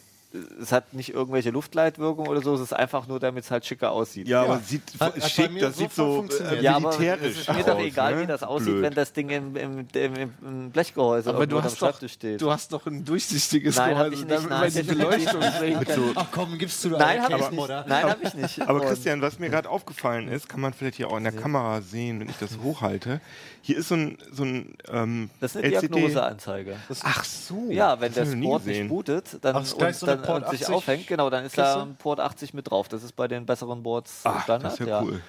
es 0.61 0.71
hat 0.71 0.93
nicht 0.93 1.13
irgendwelche 1.13 1.49
Luftleitwirkung 1.51 2.27
oder 2.27 2.41
so, 2.41 2.55
es 2.55 2.61
ist 2.61 2.73
einfach 2.73 3.07
nur, 3.07 3.19
damit 3.19 3.43
es 3.43 3.51
halt 3.51 3.65
schicker 3.65 3.91
aussieht. 3.91 4.27
Ja, 4.27 4.43
aber 4.43 4.59
sieht 4.59 4.81
Hat- 4.99 5.15
hat 5.15 5.29
schick, 5.29 5.51
mir 5.51 5.61
das 5.61 5.77
sieht 5.77 5.93
so 5.93 6.25
äh, 6.51 6.61
Ja, 6.61 6.75
aber 6.75 6.89
es 6.89 6.99
militärisch 6.99 7.39
ist 7.39 7.53
mir 7.53 7.63
doch 7.63 7.75
aus, 7.75 7.83
egal, 7.83 8.15
ne? 8.15 8.21
wie 8.21 8.27
das 8.27 8.43
aussieht, 8.43 8.67
Blöd. 8.67 8.83
wenn 8.83 8.93
das 8.93 9.13
Ding 9.13 9.29
im, 9.29 9.55
im, 9.55 9.87
im, 9.93 10.13
im, 10.41 10.71
Blechgehäuse 10.71 11.29
Aber 11.29 11.47
du 11.47 11.61
hast, 11.61 11.73
doch, 11.81 11.87
Schreibtisch 11.89 12.13
steht. 12.13 12.41
du 12.41 12.51
hast 12.51 12.71
doch 12.73 12.85
ein 12.87 13.03
durchsichtiges 13.05 13.75
Nein, 13.75 13.97
hab 13.97 14.09
Gehäuse, 14.11 14.23
ich 14.23 14.29
nicht, 14.29 14.49
damit 14.51 14.75
die 14.75 14.81
Beleuchtung. 14.83 16.11
Ach 16.15 16.27
komm, 16.31 16.57
gibst 16.57 16.83
du 16.83 16.89
da 16.89 16.97
Nein, 16.99 17.21
habe 17.23 17.37
ich 17.37 17.51
nicht. 17.51 17.69
Nein, 17.69 18.03
habe 18.03 18.19
ich 18.23 18.33
nicht. 18.33 18.61
Aber 18.61 18.81
Und- 18.81 18.87
Christian, 18.87 19.21
was 19.21 19.39
mir 19.39 19.49
gerade 19.49 19.69
aufgefallen 19.69 20.27
ist, 20.27 20.49
kann 20.49 20.59
man 20.59 20.73
vielleicht 20.73 20.95
hier 20.97 21.09
auch 21.09 21.17
in 21.17 21.23
der 21.23 21.33
Kamera 21.33 21.81
sehen, 21.81 22.19
wenn 22.19 22.29
ich 22.29 22.37
das 22.37 22.57
hochhalte. 22.61 23.21
Hier 23.61 23.77
ist 23.77 23.89
so 23.89 23.95
ein, 23.95 24.17
so 24.31 24.43
ein 24.43 24.75
ähm, 24.89 25.29
das 25.41 25.55
ist 25.55 25.63
eine. 25.63 25.69
Diagnoseanzeige. 25.69 26.75
Ach 27.03 27.23
so. 27.23 27.67
Ja, 27.69 27.99
wenn 27.99 28.13
das 28.13 28.15
der 28.15 28.23
hab 28.25 28.29
ich 28.29 28.35
noch 28.35 28.39
nie 28.39 28.47
Port 28.47 28.65
nicht 28.65 28.87
bootet 28.87 29.37
dann, 29.41 29.55
Ach, 29.57 29.73
und, 29.73 30.07
dann 30.07 30.21
Port 30.27 30.43
und 30.43 30.51
sich 30.51 30.61
80 30.61 30.75
aufhängt, 30.75 31.07
genau, 31.07 31.29
dann 31.29 31.45
ist 31.45 31.53
Kiste? 31.53 31.61
da 31.61 31.81
ein 31.81 31.95
Port 31.95 32.19
80 32.19 32.53
mit 32.53 32.69
drauf. 32.69 32.87
Das 32.87 33.03
ist 33.03 33.13
bei 33.13 33.27
den 33.27 33.45
besseren 33.45 33.83
Boards 33.83 34.21
Ach, 34.23 34.43
Standard. 34.43 34.73
das 34.73 34.79
ist 34.79 34.87
ja, 34.87 35.01
ja. 35.01 35.03
cool. 35.03 35.21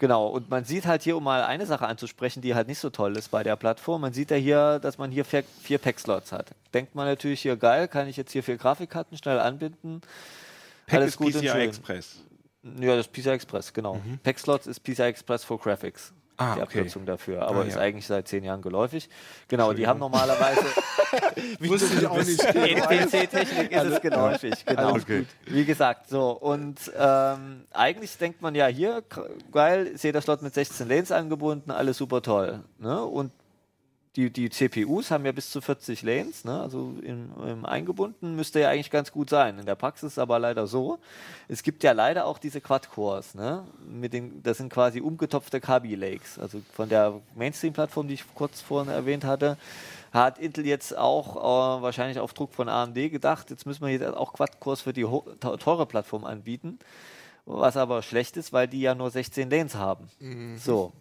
Genau, 0.00 0.28
und 0.28 0.48
man 0.48 0.64
sieht 0.64 0.86
halt 0.86 1.02
hier, 1.02 1.14
um 1.14 1.24
mal 1.24 1.44
eine 1.44 1.66
Sache 1.66 1.86
anzusprechen, 1.86 2.40
die 2.40 2.54
halt 2.54 2.68
nicht 2.68 2.78
so 2.78 2.88
toll 2.88 3.18
ist 3.18 3.30
bei 3.30 3.42
der 3.42 3.56
Plattform, 3.56 4.00
man 4.00 4.14
sieht 4.14 4.30
ja 4.30 4.38
hier, 4.38 4.78
dass 4.78 4.96
man 4.96 5.10
hier 5.10 5.26
vier, 5.26 5.44
vier 5.62 5.76
Pack-Slots 5.76 6.32
hat. 6.32 6.46
Denkt 6.72 6.94
man 6.94 7.06
natürlich 7.06 7.42
hier, 7.42 7.54
geil, 7.56 7.86
kann 7.86 8.08
ich 8.08 8.16
jetzt 8.16 8.32
hier 8.32 8.42
vier 8.42 8.56
Grafikkarten 8.56 9.18
schnell 9.18 9.38
anbinden. 9.38 10.00
Pack 10.86 11.00
Alles 11.00 11.10
ist 11.10 11.16
gut 11.18 11.34
PCI. 11.34 11.48
Express. 11.48 12.16
Ja, 12.62 12.96
das 12.96 13.08
ist 13.08 13.12
PCI 13.12 13.28
Express, 13.28 13.74
genau. 13.74 14.00
Pack-Slots 14.22 14.66
ist 14.66 14.80
PCI 14.80 15.02
Express 15.02 15.44
for 15.44 15.58
Graphics. 15.58 16.14
Ah, 16.40 16.54
die 16.54 16.62
okay. 16.62 16.78
Abkürzung 16.78 17.04
dafür, 17.04 17.42
aber 17.42 17.60
Ah, 17.60 17.64
ist 17.64 17.74
ja. 17.74 17.80
eigentlich 17.82 18.06
seit 18.06 18.26
zehn 18.26 18.42
Jahren 18.44 18.62
geläufig. 18.62 19.08
Genau, 19.48 19.74
die 19.74 19.86
haben 19.86 19.98
normalerweise 20.00 20.64
Wusste 21.60 21.98
ich 21.98 22.06
auch 22.06 22.16
nicht. 22.16 22.42
in 22.42 22.78
PC-Technik 22.80 23.70
ist 23.72 23.84
es 23.84 24.00
geläufig, 24.00 24.64
genau. 24.64 24.94
Gut. 24.94 25.26
Wie 25.46 25.64
gesagt, 25.64 26.08
so 26.08 26.30
und 26.30 26.78
ähm, 26.98 27.64
eigentlich 27.72 28.16
denkt 28.16 28.40
man 28.40 28.54
ja 28.54 28.66
hier, 28.68 29.02
geil, 29.52 29.86
ist 29.86 30.02
jeder 30.04 30.20
Slot 30.22 30.40
mit 30.42 30.54
16 30.54 30.88
Lanes 30.88 31.12
angebunden, 31.12 31.70
alles 31.70 31.98
super 31.98 32.22
toll. 32.22 32.60
Ne? 32.78 33.02
Und 33.04 33.32
die, 34.16 34.30
die 34.32 34.50
CPUs 34.50 35.12
haben 35.12 35.24
ja 35.24 35.30
bis 35.30 35.50
zu 35.50 35.60
40 35.60 36.02
Lanes, 36.02 36.44
ne? 36.44 36.60
also 36.60 36.94
im, 37.02 37.30
im 37.46 37.64
eingebunden 37.64 38.34
müsste 38.34 38.58
ja 38.58 38.70
eigentlich 38.70 38.90
ganz 38.90 39.12
gut 39.12 39.30
sein. 39.30 39.60
In 39.60 39.66
der 39.66 39.76
Praxis 39.76 40.12
ist 40.12 40.18
aber 40.18 40.40
leider 40.40 40.66
so. 40.66 40.98
Es 41.46 41.62
gibt 41.62 41.84
ja 41.84 41.92
leider 41.92 42.26
auch 42.26 42.38
diese 42.38 42.60
Quad-Cores, 42.60 43.36
ne? 43.36 43.64
Mit 43.88 44.12
den, 44.12 44.42
das 44.42 44.58
sind 44.58 44.72
quasi 44.72 45.00
umgetopfte 45.00 45.60
Kaby 45.60 45.94
Lakes. 45.94 46.40
Also 46.40 46.60
von 46.72 46.88
der 46.88 47.20
Mainstream-Plattform, 47.36 48.08
die 48.08 48.14
ich 48.14 48.24
kurz 48.34 48.60
vorhin 48.60 48.92
erwähnt 48.92 49.24
hatte, 49.24 49.56
hat 50.12 50.40
Intel 50.40 50.66
jetzt 50.66 50.96
auch 50.98 51.36
äh, 51.36 51.82
wahrscheinlich 51.82 52.18
auf 52.18 52.34
Druck 52.34 52.52
von 52.52 52.68
AMD 52.68 52.94
gedacht, 52.94 53.50
jetzt 53.50 53.64
müssen 53.64 53.86
wir 53.86 53.92
jetzt 53.92 54.04
auch 54.04 54.32
Quad-Cores 54.32 54.80
für 54.80 54.92
die 54.92 55.06
teure 55.38 55.86
Plattform 55.86 56.24
anbieten. 56.24 56.80
Was 57.46 57.76
aber 57.76 58.02
schlecht 58.02 58.36
ist, 58.36 58.52
weil 58.52 58.66
die 58.66 58.80
ja 58.80 58.96
nur 58.96 59.10
16 59.10 59.48
Lanes 59.50 59.76
haben. 59.76 60.08
So. 60.58 60.92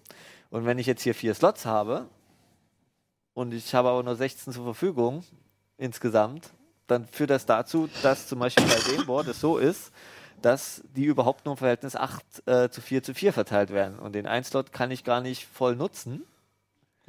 Und 0.52 0.66
wenn 0.66 0.78
ich 0.78 0.86
jetzt 0.86 1.02
hier 1.02 1.16
vier 1.16 1.34
Slots 1.34 1.66
habe 1.66 2.06
und 3.40 3.54
ich 3.54 3.74
habe 3.74 3.88
aber 3.88 4.04
nur 4.04 4.18
16 4.18 4.52
zur 4.52 4.66
Verfügung 4.66 5.24
insgesamt, 5.78 6.50
dann 6.88 7.08
führt 7.08 7.30
das 7.30 7.46
dazu, 7.46 7.88
dass 8.04 8.28
zum 8.28 8.40
Beispiel 8.40 8.66
bei 8.66 8.98
dem 8.98 9.06
Board 9.06 9.30
es 9.30 9.40
so 9.40 9.58
ist, 9.58 9.94
dass 10.42 10.84
die 10.94 11.06
überhaupt 11.06 11.46
nur 11.46 11.54
im 11.54 11.58
Verhältnis 11.58 11.96
8 11.96 12.48
äh, 12.48 12.70
zu 12.70 12.82
4 12.82 13.02
zu 13.02 13.14
4 13.14 13.32
verteilt 13.32 13.70
werden. 13.70 13.98
Und 13.98 14.14
den 14.14 14.28
einen 14.28 14.44
Slot 14.44 14.74
kann 14.74 14.92
ich 14.92 15.06
gar 15.06 15.22
nicht 15.22 15.48
voll 15.48 15.78
nutzen. 15.78 16.26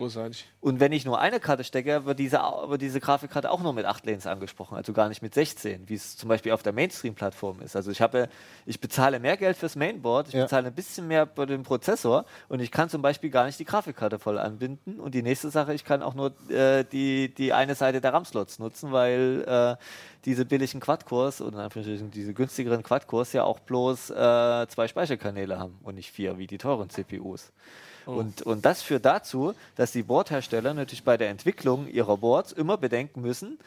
Großartig. 0.01 0.47
Und 0.63 0.81
wenn 0.81 0.93
ich 0.93 1.05
nur 1.05 1.21
eine 1.21 1.41
Karte 1.41 1.63
stecke, 1.63 2.07
wird 2.07 2.19
diese, 2.19 2.39
wird 2.39 2.81
diese 2.81 3.01
Grafikkarte 3.01 3.51
auch 3.51 3.61
nur 3.61 3.75
mit 3.75 3.85
8 3.85 4.07
Lanes 4.07 4.27
angesprochen, 4.27 4.75
also 4.79 4.95
gar 4.95 5.11
nicht 5.11 5.21
mit 5.21 5.35
16, 5.35 5.91
wie 5.91 5.95
es 5.95 6.17
zum 6.17 6.31
Beispiel 6.31 6.53
auf 6.53 6.63
der 6.63 6.73
Mainstream-Plattform 6.73 7.61
ist. 7.61 7.77
Also 7.77 7.91
ich 7.91 8.01
habe, 8.01 8.31
ich 8.65 8.81
bezahle 8.81 9.21
mehr 9.21 9.37
Geld 9.37 9.59
fürs 9.59 9.77
Mainboard, 9.77 10.29
ich 10.29 10.35
Ja. 10.35 10.45
bezahle 10.45 10.69
ein 10.69 10.75
bisschen 10.75 11.07
mehr 11.07 11.27
bei 11.27 11.45
dem 11.45 11.65
Prozessor 11.65 12.25
und 12.49 12.61
ich 12.61 12.71
kann 12.71 12.89
zum 12.89 13.03
Beispiel 13.03 13.29
gar 13.29 13.45
nicht 13.45 13.59
die 13.59 13.67
Grafikkarte 13.67 14.19
voll 14.19 14.39
anbinden. 14.39 14.99
Und 15.01 15.15
die 15.15 15.23
nächste 15.23 15.51
Sache, 15.51 15.75
ich 15.75 15.85
kann 15.85 16.03
auch 16.03 16.15
nur 16.15 16.33
äh, 16.49 16.83
die, 16.85 17.35
die 17.35 17.53
eine 17.53 17.75
Seite 17.75 18.01
der 18.01 18.15
RAM-Slots 18.15 18.59
nutzen, 18.59 18.93
weil 18.93 19.45
äh, 19.47 19.77
diese 20.25 20.47
billigen 20.47 20.81
Quad-Cores 20.81 21.43
oder 21.43 21.69
diese 21.69 22.33
günstigeren 22.33 22.83
Quad-Cores 22.83 23.35
ja 23.35 23.45
auch 23.45 23.59
bloß 23.59 24.09
äh, 24.13 24.15
zwei 24.69 24.89
Speicherkanäle 24.89 25.59
haben 25.59 25.79
und 25.83 25.97
nicht 25.97 26.11
vier, 26.11 26.39
wie 26.39 26.47
die 26.47 26.57
teuren 26.57 26.89
CPUs. 26.89 27.53
Und, 28.17 28.43
und 28.43 28.65
das 28.65 28.83
führt 28.83 29.05
dazu, 29.05 29.55
dass 29.77 29.93
die 29.93 30.03
Boardhersteller 30.03 30.75
natürlich 30.75 31.05
bei 31.05 31.17
der 31.17 31.31
Entwicklung 31.31 31.89
ihrer 31.89 32.17
Boards 32.17 32.53
immer 32.53 32.77
bedenken 32.77 33.21
müssen, 33.23 33.59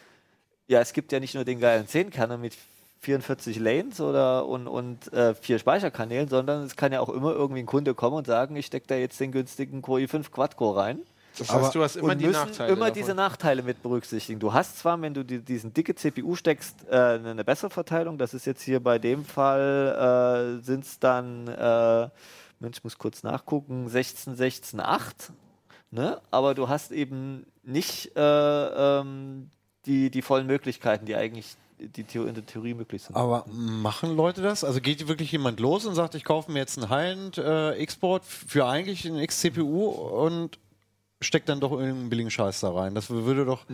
ja, 0.68 0.80
es 0.80 0.94
gibt 0.94 1.12
ja 1.12 1.20
nicht 1.20 1.36
nur 1.36 1.44
den 1.44 1.60
geilen 1.60 1.88
10-Kerner 1.88 2.38
mit 2.38 2.54
44 3.02 3.60
Lanes 3.60 4.00
oder 4.00 4.46
und, 4.46 4.68
und 4.68 5.12
äh, 5.12 5.36
vier 5.36 5.60
Speicherkanälen, 5.60 6.30
sondern 6.30 6.64
es 6.64 6.78
kann 6.78 6.94
ja 6.94 7.02
auch 7.02 7.10
immer 7.10 7.34
irgendwie 7.34 7.60
ein 7.62 7.66
Kunde 7.66 7.94
kommen 7.94 8.16
und 8.16 8.28
sagen, 8.28 8.56
ich 8.56 8.66
stecke 8.68 8.88
da 8.88 8.96
jetzt 8.96 9.20
den 9.20 9.34
günstigen 9.34 9.82
Core 9.82 10.02
i5 10.04 10.32
Quad-Core 10.32 10.80
rein. 10.80 11.00
Das 11.38 11.50
Aber- 11.50 11.64
heißt, 11.66 11.76
du 11.76 11.84
hast 11.84 11.96
immer 11.98 12.16
die 12.16 12.28
müssen 12.28 12.48
Nachteile. 12.48 12.72
immer 12.72 12.86
davon. 12.86 12.94
diese 12.94 13.14
Nachteile 13.16 13.64
mit 13.64 13.84
berücksichtigen. 13.84 14.40
Du 14.40 14.54
hast 14.54 14.78
zwar, 14.78 15.02
wenn 15.02 15.14
du 15.14 15.24
die, 15.26 15.40
diesen 15.40 15.74
dicke 15.74 15.96
CPU 15.96 16.36
steckst, 16.36 16.76
äh, 16.90 16.96
eine 16.96 17.44
bessere 17.44 17.72
Verteilung. 17.72 18.18
Das 18.18 18.34
ist 18.34 18.46
jetzt 18.46 18.62
hier 18.62 18.80
bei 18.80 19.00
dem 19.00 19.26
Fall, 19.26 20.60
äh, 20.62 20.64
sind 20.64 20.86
es 20.86 21.00
dann, 21.00 21.48
äh, 21.50 22.08
Mensch, 22.64 22.78
ich 22.80 22.84
muss 22.84 22.98
kurz 22.98 23.24
nachgucken, 23.24 23.88
16, 23.90 24.36
16, 24.36 24.80
8. 24.80 25.32
Ne? 25.92 26.20
Aber 26.32 26.56
du 26.56 26.70
hast 26.70 26.92
eben 26.92 27.46
nicht 27.62 28.16
äh, 28.16 28.20
ähm, 28.22 29.50
die, 29.86 30.10
die 30.10 30.22
vollen 30.22 30.48
Möglichkeiten, 30.48 31.06
die 31.06 31.16
eigentlich 31.16 31.56
die 31.78 32.04
Theo 32.04 32.24
in 32.26 32.34
der 32.34 32.46
Theorie 32.46 32.74
möglich 32.74 33.04
sind. 33.04 33.16
Aber 33.16 33.46
machen 33.52 34.16
Leute 34.16 34.42
das? 34.42 34.64
Also 34.64 34.80
geht 34.80 35.08
wirklich 35.08 35.32
jemand 35.32 35.60
los 35.60 35.86
und 35.86 35.96
sagt, 35.96 36.16
ich 36.16 36.24
kaufe 36.24 36.52
mir 36.52 36.60
jetzt 36.60 36.78
einen 36.78 36.90
High-End-Export 36.90 38.24
für 38.26 38.66
eigentlich 38.66 39.06
einen 39.06 39.20
X-CPU 39.20 39.88
und 39.90 40.58
steckt 41.22 41.50
dann 41.50 41.60
doch 41.60 41.72
irgendeinen 41.72 42.10
billigen 42.10 42.32
Scheiß 42.32 42.62
da 42.62 42.72
rein? 42.72 42.96
Das 42.96 43.10
würde 43.10 43.46
doch... 43.46 43.66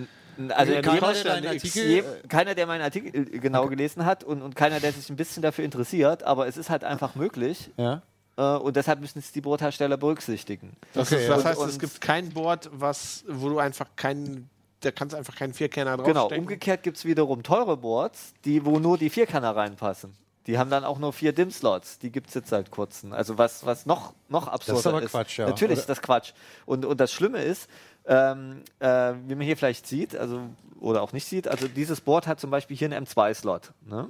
Also 0.49 0.73
die 0.73 0.81
keiner, 0.81 1.41
der 1.41 1.51
Artikel- 1.51 2.21
keiner, 2.29 2.55
der 2.55 2.65
meinen 2.65 2.81
Artikel 2.81 3.13
äh, 3.13 3.39
genau 3.39 3.67
gelesen 3.67 4.05
hat 4.05 4.23
und, 4.23 4.41
und 4.41 4.55
keiner, 4.55 4.79
der 4.79 4.93
sich 4.93 5.09
ein 5.09 5.17
bisschen 5.17 5.43
dafür 5.43 5.65
interessiert, 5.65 6.23
aber 6.23 6.47
es 6.47 6.55
ist 6.57 6.69
halt 6.69 6.83
einfach 6.83 7.15
möglich 7.15 7.69
Ja? 7.77 8.01
Äh, 8.37 8.41
und 8.57 8.75
deshalb 8.75 8.99
müssen 9.01 9.19
es 9.19 9.31
die 9.31 9.41
Boothersteller 9.41 9.97
berücksichtigen. 9.97 10.75
Das, 10.93 11.11
Okay, 11.11 11.21
ist, 11.23 11.29
das 11.29 11.45
heißt, 11.45 11.59
Und- 11.59 11.69
es 11.69 11.79
gibt 11.79 12.01
kein 12.01 12.29
Board, 12.29 12.69
was, 12.73 13.23
wo 13.27 13.49
du 13.49 13.59
einfach 13.59 13.87
keinen, 13.95 14.49
da 14.81 14.91
kannst 14.91 15.15
einfach 15.15 15.35
keinen 15.35 15.53
Vierkerner 15.53 15.97
Genau, 15.97 16.13
draufstecken. 16.21 16.43
umgekehrt 16.43 16.83
gibt 16.83 16.97
es 16.97 17.05
wiederum 17.05 17.43
teure 17.43 17.77
Boards, 17.77 18.33
die, 18.45 18.65
wo 18.65 18.79
nur 18.79 18.97
die 18.97 19.09
Vierkanner 19.09 19.55
reinpassen. 19.55 20.15
Die 20.47 20.57
haben 20.57 20.69
dann 20.71 20.83
auch 20.83 20.97
nur 20.97 21.13
vier 21.13 21.31
DIM-Slots. 21.33 21.99
Die 21.99 22.11
gibt 22.11 22.29
es 22.29 22.33
jetzt 22.33 22.49
seit 22.49 22.71
kurzem. 22.71 23.13
Also 23.13 23.37
was, 23.37 23.65
was 23.67 23.85
noch, 23.85 24.13
noch 24.29 24.47
absurder 24.47 24.79
ist. 24.79 24.87
aber 24.87 25.01
Quatsch, 25.01 25.37
ja. 25.37 25.45
Natürlich 25.47 25.73
Oder- 25.73 25.81
ist 25.81 25.89
das 25.89 26.01
Quatsch. 26.01 26.31
Und, 26.65 26.85
und 26.85 26.99
das 26.99 27.11
Schlimme 27.11 27.43
ist, 27.43 27.69
ähm, 28.07 28.63
äh, 28.79 29.13
wie 29.27 29.35
man 29.35 29.41
hier 29.45 29.57
vielleicht 29.57 29.85
sieht, 29.85 30.15
also 30.15 30.41
oder 30.79 31.01
auch 31.03 31.11
nicht 31.13 31.25
sieht, 31.27 31.47
also 31.47 31.67
dieses 31.67 32.01
Board 32.01 32.25
hat 32.25 32.39
zum 32.39 32.49
Beispiel 32.49 32.75
hier 32.77 32.87
einen 32.89 33.05
M2-Slot. 33.05 33.73
Ne? 33.85 34.07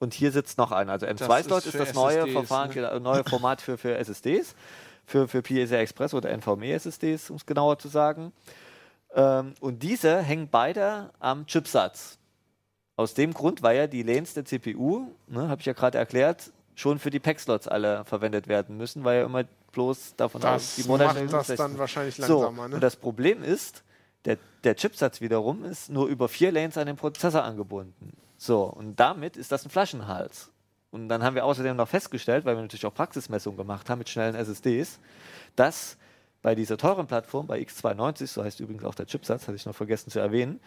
Und 0.00 0.14
hier 0.14 0.30
sitzt 0.30 0.58
noch 0.58 0.70
einer. 0.70 0.92
Also 0.92 1.06
M2-Slot 1.06 1.66
ist 1.66 1.74
ist, 1.74 1.80
das 1.80 1.94
neue 1.94 2.18
SSDs, 2.18 2.32
Verfahren, 2.32 2.68
ne? 2.68 2.74
genau, 2.74 2.98
neue 2.98 3.24
Format 3.24 3.60
für, 3.60 3.76
für 3.76 3.96
SSDs, 3.96 4.54
für, 5.06 5.26
für 5.26 5.42
PCI 5.42 5.74
Express 5.74 6.14
oder 6.14 6.30
NVMe-SSDs, 6.30 7.30
um 7.30 7.36
es 7.36 7.46
genauer 7.46 7.78
zu 7.78 7.88
sagen. 7.88 8.32
Ähm, 9.14 9.54
und 9.60 9.82
diese 9.82 10.18
hängen 10.18 10.48
beide 10.50 11.10
am 11.18 11.46
Chipsatz. 11.46 12.18
Aus 12.96 13.14
dem 13.14 13.32
Grund, 13.32 13.62
weil 13.62 13.76
ja 13.76 13.86
die 13.86 14.02
Lanes 14.02 14.34
der 14.34 14.44
CPU, 14.44 15.06
ne, 15.28 15.48
habe 15.48 15.60
ich 15.60 15.66
ja 15.66 15.72
gerade 15.72 15.98
erklärt, 15.98 16.52
schon 16.74 16.98
für 16.98 17.10
die 17.10 17.20
Pack-Slots 17.20 17.68
alle 17.68 18.04
verwendet 18.04 18.48
werden 18.48 18.76
müssen, 18.76 19.04
weil 19.04 19.20
ja 19.20 19.24
immer 19.24 19.44
bloß 19.72 20.14
davon 20.16 20.40
Das 20.40 20.76
die 20.76 20.82
macht 20.82 20.88
Modelle 20.88 21.26
das 21.26 21.46
dann 21.48 21.78
wahrscheinlich 21.78 22.16
so, 22.16 22.42
langsamer. 22.42 22.64
und 22.64 22.70
ne? 22.72 22.80
das 22.80 22.96
Problem 22.96 23.42
ist, 23.42 23.82
der, 24.24 24.38
der 24.64 24.76
Chipsatz 24.76 25.20
wiederum 25.20 25.64
ist 25.64 25.90
nur 25.90 26.06
über 26.06 26.28
vier 26.28 26.52
Lanes 26.52 26.76
an 26.76 26.86
den 26.86 26.96
Prozessor 26.96 27.44
angebunden. 27.44 28.12
So, 28.38 28.62
und 28.62 28.98
damit 28.98 29.36
ist 29.36 29.52
das 29.52 29.66
ein 29.66 29.70
Flaschenhals. 29.70 30.50
Und 30.90 31.08
dann 31.08 31.22
haben 31.22 31.34
wir 31.34 31.44
außerdem 31.44 31.76
noch 31.76 31.88
festgestellt, 31.88 32.46
weil 32.46 32.56
wir 32.56 32.62
natürlich 32.62 32.86
auch 32.86 32.94
Praxismessungen 32.94 33.58
gemacht 33.58 33.90
haben 33.90 33.98
mit 33.98 34.08
schnellen 34.08 34.34
SSDs, 34.34 35.00
dass 35.56 35.98
bei 36.40 36.54
dieser 36.54 36.78
teuren 36.78 37.06
Plattform, 37.06 37.46
bei 37.46 37.60
X92, 37.60 38.28
so 38.28 38.44
heißt 38.44 38.60
übrigens 38.60 38.84
auch 38.84 38.94
der 38.94 39.06
Chipsatz, 39.06 39.42
hatte 39.42 39.56
ich 39.56 39.66
noch 39.66 39.74
vergessen 39.74 40.10
zu 40.10 40.20
erwähnen, 40.20 40.60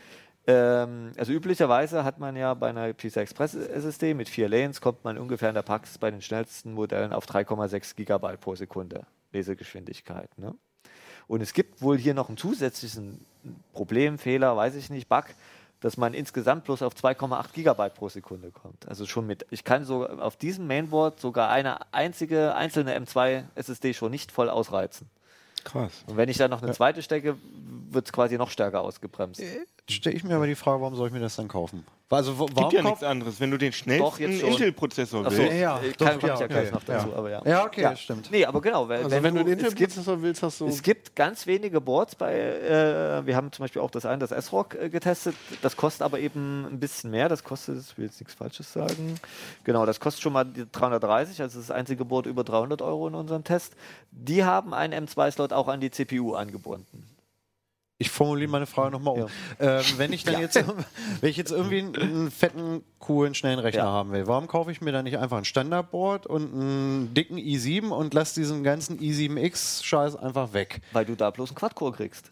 ähm, 0.48 1.14
also 1.18 1.32
üblicherweise 1.32 2.04
hat 2.04 2.20
man 2.20 2.36
ja 2.36 2.54
bei 2.54 2.70
einer 2.70 2.94
PCI 2.94 3.20
Express 3.20 3.56
SSD 3.56 4.14
mit 4.14 4.28
vier 4.28 4.50
Lanes, 4.50 4.82
kommt 4.82 5.04
man 5.04 5.18
ungefähr 5.18 5.50
in 5.50 5.56
der 5.56 5.62
Praxis 5.62 5.98
bei 5.98 6.12
den 6.12 6.22
schnellsten 6.22 6.74
Modellen 6.74 7.14
auf 7.14 7.26
3,6 7.26 7.96
Gigabyte 7.96 8.42
pro 8.42 8.56
Sekunde 8.56 9.06
Lesegeschwindigkeit. 9.32 10.30
Ne? 10.38 10.56
Und 11.28 11.42
es 11.42 11.54
gibt 11.54 11.82
wohl 11.82 11.98
hier 11.98 12.14
noch 12.14 12.28
einen 12.28 12.38
zusätzlichen 12.38 13.24
Problem, 13.72 14.18
Fehler, 14.18 14.58
weiß 14.58 14.76
ich 14.76 14.90
nicht, 14.90 15.08
Bug, 15.08 15.26
dass 15.82 15.98
man 15.98 16.14
insgesamt 16.14 16.64
bloß 16.64 16.84
auf 16.84 16.94
2,8 16.94 17.54
Gigabyte 17.54 17.96
pro 17.96 18.08
Sekunde 18.08 18.52
kommt. 18.52 18.88
Also 18.88 19.06
schon 19.06 19.28
mit, 19.28 19.46
ich 19.50 19.64
kann 19.64 19.84
so 19.84 20.08
auf 20.08 20.38
diesem 20.38 20.68
Mainboard 20.68 21.20
sogar 21.20 21.50
eine 21.50 21.92
einzige 21.94 22.56
einzelne 22.56 22.98
M2 22.98 23.44
SSD 23.56 23.94
schon 23.94 24.12
nicht 24.12 24.32
voll 24.32 24.50
ausreizen. 24.50 25.10
Krass. 25.64 26.04
Und 26.08 26.18
wenn 26.18 26.30
ich 26.30 26.38
da 26.38 26.48
noch 26.48 26.62
eine 26.62 26.72
zweite 26.72 27.02
stecke, 27.02 27.38
wird 27.90 28.06
es 28.06 28.14
quasi 28.14 28.38
noch 28.38 28.50
stärker 28.50 28.82
ausgebremst. 28.82 29.42
Stelle 29.92 30.16
ich 30.16 30.24
mir 30.24 30.36
aber 30.36 30.48
die 30.48 30.56
Frage, 30.56 30.82
warum 30.82 30.96
soll 30.96 31.08
ich 31.08 31.14
mir 31.14 31.20
das 31.20 31.36
dann 31.36 31.48
kaufen? 31.48 31.86
Also 32.12 32.38
warum 32.38 32.54
Gibt 32.54 32.74
ja 32.74 32.82
nichts 32.82 33.04
anderes. 33.04 33.40
Wenn 33.40 33.52
du 33.52 33.58
den 33.58 33.72
Doch, 33.72 33.78
schnellsten. 34.18 34.48
Intel-Prozessor 34.48 35.26
Achso, 35.26 35.38
willst, 35.38 35.54
Ja, 35.54 35.80
ich 35.82 35.96
doch, 35.96 36.08
kann, 36.08 36.20
komm 36.20 36.30
ja, 36.30 36.36
ja 36.36 36.46
okay, 36.46 36.54
gleich 36.54 36.72
noch 36.72 36.84
dazu, 36.84 37.10
ja. 37.10 37.16
aber 37.16 37.30
ja. 37.30 37.42
Ja, 37.46 37.66
okay, 37.66 37.96
stimmt. 37.96 38.30
Nee, 38.32 38.46
aber 38.46 38.60
genau, 38.60 38.90
weil, 38.90 39.04
Also 39.04 39.24
wenn, 39.24 39.34
du 39.34 39.40
einen 39.42 39.48
es 39.48 39.56
gibt, 39.56 39.72
Intel-Prozessor 39.72 40.22
willst, 40.22 40.44
hast 40.44 40.60
du. 40.60 40.68
es 40.68 40.84
gibt 40.84 41.16
ganz 41.16 41.48
wenige 41.48 41.80
Boards 41.80 42.16
bei, 42.16 42.34
äh, 42.34 43.26
wir 43.26 43.36
haben 43.36 43.52
zum 43.54 43.64
Beispiel 43.64 43.82
auch 43.82 43.92
das 43.92 44.06
eine, 44.06 44.20
das 44.20 44.32
S-Rock 44.32 44.76
äh, 44.76 44.90
getestet, 44.90 45.36
das 45.62 45.78
kostet 45.78 46.02
aber 46.02 46.20
eben 46.20 46.66
ein 46.66 46.80
bisschen 46.82 47.12
mehr, 47.12 47.30
das 47.30 47.46
kostet, 47.46 47.80
ich 47.80 47.98
will 47.98 48.06
jetzt 48.06 48.20
nichts 48.20 48.34
Falsches 48.34 48.74
sagen, 48.74 49.16
genau, 49.64 49.86
das 49.86 50.02
kostet 50.02 50.22
schon 50.22 50.34
mal 50.34 50.44
die 50.44 50.66
330, 50.70 51.42
also 51.42 51.60
das 51.60 51.72
einzige 51.72 52.04
Board 52.04 52.26
über 52.26 52.44
300 52.44 52.82
Euro 52.82 53.08
in 53.08 53.16
unserem 53.16 53.46
Test. 53.46 53.74
Die 54.12 54.44
haben 54.44 54.74
einen 54.74 55.08
M2-Slot 55.08 55.54
auch 55.54 55.70
an 55.70 55.80
die 55.80 55.92
CPU 55.92 56.34
angebunden. 56.34 57.11
Ich 58.02 58.10
formuliere 58.10 58.50
meine 58.50 58.66
Frage 58.66 58.92
nochmal 58.92 59.22
um. 59.22 59.30
Ähm, 59.60 59.84
wenn 59.98 60.12
ich 60.12 60.24
dann 60.24 60.40
jetzt, 60.42 60.56
wenn 61.22 61.30
ich 61.30 61.38
jetzt 61.38 61.52
irgendwie 61.52 61.80
einen, 61.80 61.96
einen 61.96 62.32
fetten, 62.32 62.84
coolen, 63.00 63.34
schnellen 63.36 63.60
Rechner 63.60 63.84
Ja. 63.84 63.90
haben 63.92 64.12
will, 64.12 64.26
warum 64.28 64.48
kaufe 64.48 64.72
ich 64.72 64.82
mir 64.82 64.92
dann 64.92 65.04
nicht 65.06 65.18
einfach 65.20 65.38
ein 65.38 65.46
Standardboard 65.46 66.26
und 66.28 66.54
einen 66.54 67.14
dicken 67.14 67.38
i7 67.38 67.90
und 67.90 68.14
lasse 68.14 68.40
diesen 68.40 68.64
ganzen 68.64 69.00
i7X-Scheiß 69.00 70.16
einfach 70.16 70.54
weg? 70.54 70.82
Weil 70.94 71.06
du 71.06 71.16
da 71.16 71.30
bloß 71.30 71.50
einen 71.52 71.56
Quad-Core 71.58 71.92
kriegst. 71.94 72.32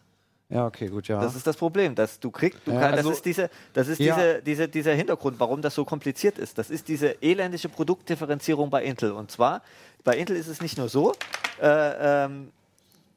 Ja, 0.51 0.65
okay, 0.65 0.87
gut, 0.87 1.07
ja. 1.07 1.21
Das 1.21 1.35
ist 1.35 1.45
das 1.45 1.55
Problem, 1.57 1.93
dass 1.93 2.19
du 2.19 2.31
kriegst, 2.31 2.59
du 2.65 2.71
Ja, 2.71 2.79
kann, 2.79 2.93
also- 2.95 3.09
das 3.09 3.17
ist, 3.19 3.25
diese, 3.25 3.49
das 3.73 3.87
ist 3.87 3.99
Ja. 3.99 4.15
diese, 4.15 4.41
diese, 4.41 4.67
dieser 4.67 4.93
Hintergrund, 4.95 5.39
warum 5.39 5.61
das 5.61 5.75
so 5.75 5.85
kompliziert 5.85 6.39
ist. 6.39 6.57
Das 6.57 6.71
ist 6.71 6.87
diese 6.87 7.21
elendige 7.21 7.69
Produktdifferenzierung 7.69 8.71
bei 8.71 8.83
Intel. 8.83 9.11
Und 9.11 9.29
zwar, 9.29 9.61
bei 10.03 10.17
Intel 10.17 10.35
ist 10.35 10.47
es 10.47 10.59
nicht 10.61 10.77
nur 10.79 10.89
so, 10.89 11.13
äh, 11.61 12.25
ähm, 12.25 12.51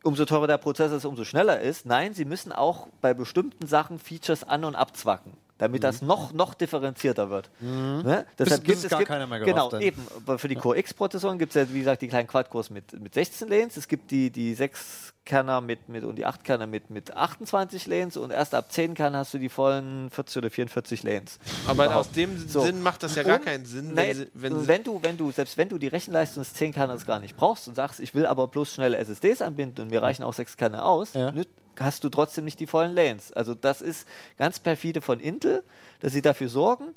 umso 0.03 0.25
teurer 0.25 0.47
der 0.47 0.59
Prozessor 0.59 0.97
ist, 0.97 1.05
umso 1.05 1.25
schneller 1.25 1.61
ist. 1.61 1.87
Nein, 1.87 2.15
sie 2.15 2.25
müssen 2.25 2.53
auch 2.53 2.89
bei 3.01 3.15
bestimmten 3.15 3.67
Sachen 3.67 3.99
Features 3.99 4.45
an- 4.45 4.65
und 4.65 4.75
abzwacken, 4.75 5.33
damit 5.59 5.85
das 5.85 6.03
noch, 6.03 6.33
noch 6.33 6.55
differenzierter 6.55 7.31
wird. 7.31 7.51
Ne? 7.61 8.27
Deshalb 8.39 8.65
bis 8.65 8.85
es 8.85 8.91
gar 8.91 9.05
keiner 9.05 9.27
mehr 9.27 9.41
Genau, 9.41 9.71
hat. 9.73 9.81
eben. 9.81 10.07
Für 10.37 10.49
die 10.49 10.57
Core 10.57 10.79
X-Prozessoren 10.79 11.39
gibt 11.39 11.55
es 11.55 11.63
ja, 11.69 11.73
wie 11.75 11.79
gesagt, 11.81 12.03
die 12.03 12.09
kleinen 12.09 12.29
Quad-Cores 12.29 12.71
mit, 12.71 12.99
mit 13.01 13.15
16 13.15 13.49
Lanes. 13.49 13.77
Es 13.77 13.87
gibt 13.89 14.11
die, 14.11 14.31
die 14.31 14.55
6 14.55 15.12
Kerner 15.25 15.61
mit, 15.61 15.89
mit 15.89 16.03
und 16.03 16.17
die 16.17 16.27
8 16.27 16.43
Kerner 16.43 16.67
mit, 16.67 16.91
mit 16.91 17.15
28 17.17 17.87
Lanes 17.87 18.17
und 18.17 18.33
erst 18.33 18.55
ab 18.55 18.73
10 18.73 18.95
Kern 18.95 19.15
hast 19.15 19.33
du 19.33 19.39
die 19.39 19.49
vollen 19.49 20.11
40 20.11 20.39
oder 20.39 20.51
44 20.51 21.03
Lanes. 21.05 21.39
aber 21.67 21.85
Überhaupt. 21.87 22.09
aus 22.09 22.13
dem 22.13 22.49
So. 22.49 22.63
Sinn 22.63 22.83
macht 22.83 23.03
das 23.05 23.15
ja 23.15 23.23
gar 23.23 23.37
Und- 23.39 23.45
keinen 23.45 23.65
Sinn, 23.65 23.93
wenn, 23.95 24.17
sie, 24.17 24.29
wenn, 24.35 24.67
wenn, 24.67 24.83
du, 24.85 25.01
wenn 25.03 25.17
du, 25.17 25.31
selbst 25.31 25.57
wenn 25.57 25.69
du 25.69 25.79
die 25.79 25.87
Rechenleistung 25.89 26.43
des 26.43 26.55
10 26.55 26.73
Kerners 26.73 27.07
gar 27.07 27.21
nicht 27.21 27.37
brauchst 27.37 27.69
und 27.69 27.77
sagst, 27.77 28.01
ich 28.01 28.15
will 28.15 28.27
aber 28.27 28.49
bloß 28.49 28.75
schnelle 28.75 28.97
SSDs 28.99 29.43
anbinden 29.43 29.83
und 29.83 29.91
mir 29.91 30.03
reichen 30.03 30.25
auch 30.25 30.33
6 30.35 30.57
Kerner 30.57 30.85
aus, 30.85 31.15
Ja. 31.15 31.33
hast 31.79 32.03
du 32.03 32.09
trotzdem 32.09 32.45
nicht 32.45 32.59
die 32.59 32.67
vollen 32.67 32.93
Lanes. 32.95 33.33
Also 33.33 33.55
das 33.55 33.81
ist 33.81 34.09
ganz 34.39 34.59
perfide 34.59 35.01
von 35.01 35.21
Intel, 35.21 35.63
dass 36.01 36.13
sie 36.13 36.23
dafür 36.23 36.49
sorgen, 36.49 36.95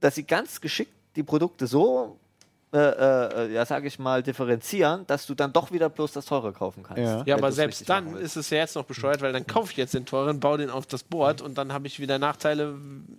dass 0.00 0.14
sie 0.14 0.24
ganz 0.24 0.60
geschickt 0.60 0.92
die 1.16 1.22
Produkte 1.22 1.66
so, 1.66 2.18
äh, 2.74 3.44
äh, 3.46 3.52
ja 3.52 3.64
sage 3.64 3.86
ich 3.86 4.00
mal, 4.00 4.22
differenzieren, 4.22 5.06
dass 5.06 5.26
du 5.26 5.34
dann 5.34 5.52
doch 5.52 5.70
wieder 5.70 5.88
bloß 5.88 6.12
das 6.12 6.26
teure 6.26 6.52
kaufen 6.52 6.82
kannst. 6.82 7.02
Ja. 7.02 7.22
ja, 7.24 7.36
aber 7.36 7.52
selbst 7.52 7.88
dann 7.88 8.16
ist 8.16 8.36
es 8.36 8.50
ja 8.50 8.58
jetzt 8.58 8.74
noch 8.74 8.84
bescheuert, 8.84 9.22
weil 9.22 9.32
dann 9.32 9.46
kaufe 9.46 9.70
ich 9.70 9.76
jetzt 9.76 9.94
den 9.94 10.06
teuren, 10.06 10.40
baue 10.40 10.58
den 10.58 10.70
auf 10.70 10.86
das 10.86 11.04
Board 11.04 11.40
und 11.40 11.56
dann 11.56 11.72
habe 11.72 11.86
ich 11.86 12.00
wieder 12.00 12.18
Nachteile. 12.18 12.74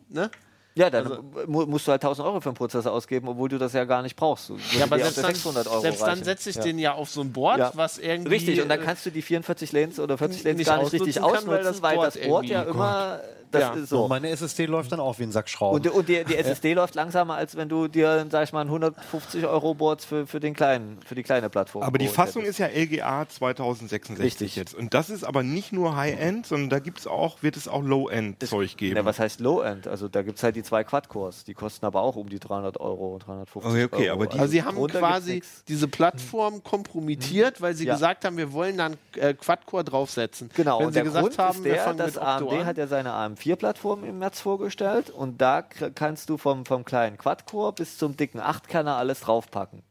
Ne? 0.09 0.29
Ja, 0.77 0.89
dann 0.89 1.05
Also- 1.07 1.23
mu 1.47 1.65
musst 1.65 1.87
du 1.87 1.91
halt 1.91 2.01
1000 2.03 2.27
Euro 2.27 2.41
für 2.41 2.49
einen 2.49 2.57
Prozessor 2.57 2.91
ausgeben, 2.91 3.29
obwohl 3.29 3.47
du 3.47 3.57
das 3.57 3.71
ja 3.71 3.85
gar 3.85 4.01
nicht 4.01 4.15
brauchst. 4.17 4.49
Du- 4.49 4.57
Ja, 4.77 4.83
aber 4.83 4.99
selbst 4.99 5.17
dann, 5.19 5.25
600 5.33 5.67
Euro 5.67 5.79
selbst 5.81 6.01
dann 6.01 6.21
setze 6.21 6.49
ich 6.49 6.57
Ja. 6.57 6.63
den 6.63 6.79
ja 6.79 6.93
auf 6.93 7.09
so 7.09 7.21
ein 7.21 7.31
Board, 7.31 7.59
Ja. 7.59 7.71
was 7.75 7.97
irgendwie. 7.97 8.29
Richtig, 8.33 8.61
und 8.61 8.67
dann 8.67 8.81
äh, 8.81 8.83
kannst 8.83 9.05
du 9.05 9.09
die 9.09 9.21
44 9.21 9.71
Lanes 9.71 9.99
oder 10.01 10.17
40 10.17 10.43
Lanes 10.43 10.57
nicht 10.57 10.67
gar 10.67 10.77
nicht 10.83 10.91
richtig 10.91 11.21
ausnutzen 11.21 11.47
weil 11.49 11.63
das 11.63 11.81
weil 11.81 11.95
Board 11.95 12.07
das 12.15 12.27
Board 12.27 12.45
ja 12.47 12.59
irgendwie- 12.63 12.77
immer 12.77 13.19
das 13.51 13.61
Ja. 13.61 13.73
ist 13.75 13.89
so. 13.89 14.01
so. 14.01 14.07
meine 14.09 14.27
SSD 14.31 14.65
läuft 14.65 14.91
dann 14.91 14.99
auch 14.99 15.17
wie 15.17 15.23
ein 15.23 15.31
Sack 15.31 15.47
Schrauben. 15.47 15.77
Und, 15.77 15.87
und 15.89 16.09
die, 16.09 16.25
die 16.25 16.35
SSD 16.35 16.73
läuft 16.73 16.93
langsamer, 16.95 17.35
als 17.35 17.55
wenn 17.55 17.69
du 17.69 17.87
dir, 17.87 18.25
sag 18.29 18.43
ich 18.43 18.51
mal, 18.51 18.59
ein 18.59 18.67
150 18.69 19.45
Euro 19.45 19.73
Board 19.75 20.01
für, 20.01 20.27
für, 20.27 20.41
den 20.41 20.53
kleinen, 20.53 20.99
für 21.05 21.15
die 21.15 21.23
kleine 21.23 21.49
Plattform 21.49 21.83
Aber 21.83 21.97
die 21.97 22.09
Fassung 22.09 22.41
hättest. 22.41 22.59
ist 22.59 22.73
ja 22.73 22.81
LGA 22.81 23.25
2066 23.29 24.25
Richtig. 24.25 24.55
jetzt. 24.57 24.73
Und 24.75 24.93
das 24.93 25.09
ist 25.09 25.23
aber 25.23 25.41
nicht 25.41 25.71
nur 25.71 25.95
High-End, 25.95 26.45
sondern 26.47 26.69
da 26.69 26.79
gibt's 26.79 27.07
auch, 27.07 27.43
wird 27.43 27.55
es 27.55 27.69
auch 27.69 27.81
Low-End-Zeug 27.81 28.75
geben. 28.75 28.97
Ja, 28.97 29.05
was 29.05 29.19
heißt 29.19 29.39
Low-End? 29.39 29.87
Also 29.87 30.09
da 30.09 30.21
gibt 30.21 30.37
es 30.37 30.43
halt 30.43 30.57
die 30.57 30.63
zwei 30.65 30.83
Quad-Cores. 30.83 31.45
Die 31.45 31.53
kosten 31.53 31.85
aber 31.85 32.01
auch 32.01 32.15
um 32.17 32.27
die 32.27 32.39
300 32.39 32.79
Euro, 32.79 33.17
350 33.19 33.71
Okay, 33.71 33.83
okay, 33.85 34.09
Euro. 34.09 34.13
aber 34.23 34.27
die- 34.27 34.39
Also 34.39 34.51
sie 34.51 34.63
haben 34.63 34.87
quasi 34.87 35.41
diese 35.67 35.87
Plattform 35.87 36.63
kompromittiert, 36.63 37.61
weil 37.61 37.73
sie 37.75 37.85
Ja. 37.85 37.93
gesagt 37.93 38.25
haben, 38.25 38.35
wir 38.37 38.51
wollen 38.51 38.77
dann 38.77 38.97
äh, 39.15 39.33
Quad-Core 39.33 39.83
draufsetzen. 39.85 40.49
Genau, 40.53 40.79
Wenn 40.79 40.87
und 40.87 40.91
sie 40.93 40.95
der 40.95 41.03
gesagt 41.05 41.23
Grund 41.23 41.37
haben, 41.39 41.57
ist 41.57 41.63
der, 41.65 41.93
dass 41.93 42.17
AMD 42.17 42.51
an. 42.51 42.65
hat 42.65 42.77
ja 42.77 42.87
seine 42.87 43.11
AM4-Plattform 43.13 44.03
im 44.03 44.19
März 44.19 44.41
vorgestellt 44.41 45.09
und 45.09 45.39
da 45.39 45.61
kannst 45.61 46.29
du 46.29 46.37
vom, 46.37 46.65
vom 46.65 46.83
kleinen 46.83 47.17
Quad-Core 47.17 47.71
bis 47.73 47.97
zum 47.97 48.17
dicken 48.17 48.39
8-Kerner 48.41 48.95
alles 48.97 49.21
draufpacken. 49.21 49.83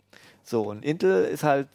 So, 0.42 0.62
und 0.64 0.84
Intel 0.84 1.24
ist 1.24 1.42
halt 1.44 1.68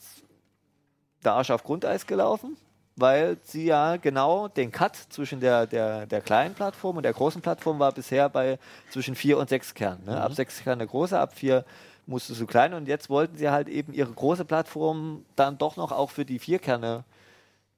der 1.23 1.33
Arsch 1.33 1.49
auf 1.51 1.63
Grundeis 1.63 2.05
gelaufen, 2.05 2.55
weil 2.99 3.37
sie 3.43 3.65
ja 3.65 3.97
genau 3.97 4.47
den 4.47 4.71
Cut 4.71 4.95
zwischen 4.95 5.39
der, 5.39 5.67
der, 5.67 6.05
der 6.05 6.21
kleinen 6.21 6.55
Plattform 6.55 6.97
und 6.97 7.03
der 7.03 7.13
großen 7.13 7.41
Plattform 7.41 7.79
war 7.79 7.91
bisher 7.91 8.29
bei 8.29 8.59
zwischen 8.91 9.15
4 9.15 9.37
und 9.37 9.49
6 9.49 9.73
Kernen. 9.73 10.05
Ne? 10.05 10.21
Ab 10.21 10.33
6 10.33 10.63
Kern 10.63 10.79
der 10.79 10.87
große, 10.87 11.17
ab 11.17 11.33
4 11.33 11.65
musstest 12.05 12.41
du 12.41 12.47
klein 12.47 12.73
und 12.73 12.87
jetzt 12.87 13.09
wollten 13.09 13.37
sie 13.37 13.49
halt 13.49 13.67
eben 13.67 13.93
ihre 13.93 14.11
große 14.11 14.45
Plattform 14.45 15.25
dann 15.35 15.57
doch 15.57 15.77
noch 15.77 15.91
auch 15.91 16.09
für 16.09 16.25
die 16.25 16.39
4 16.39 16.59
Kerne 16.59 17.03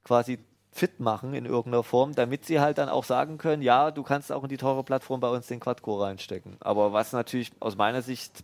quasi 0.04 0.38
fit 0.72 1.00
machen 1.00 1.34
in 1.34 1.44
irgendeiner 1.44 1.82
Form, 1.82 2.14
damit 2.14 2.46
sie 2.46 2.58
halt 2.58 2.78
dann 2.78 2.88
auch 2.88 3.04
sagen 3.04 3.36
können, 3.36 3.62
ja, 3.62 3.90
du 3.90 4.02
kannst 4.02 4.32
auch 4.32 4.42
in 4.42 4.48
die 4.48 4.56
teure 4.56 4.82
Plattform 4.82 5.20
bei 5.20 5.28
uns 5.28 5.46
den 5.46 5.60
Quad-Core 5.60 6.06
reinstecken. 6.06 6.56
Aber 6.60 6.94
was 6.94 7.12
natürlich 7.12 7.52
aus 7.60 7.76
meiner 7.76 8.00
Sicht, 8.00 8.42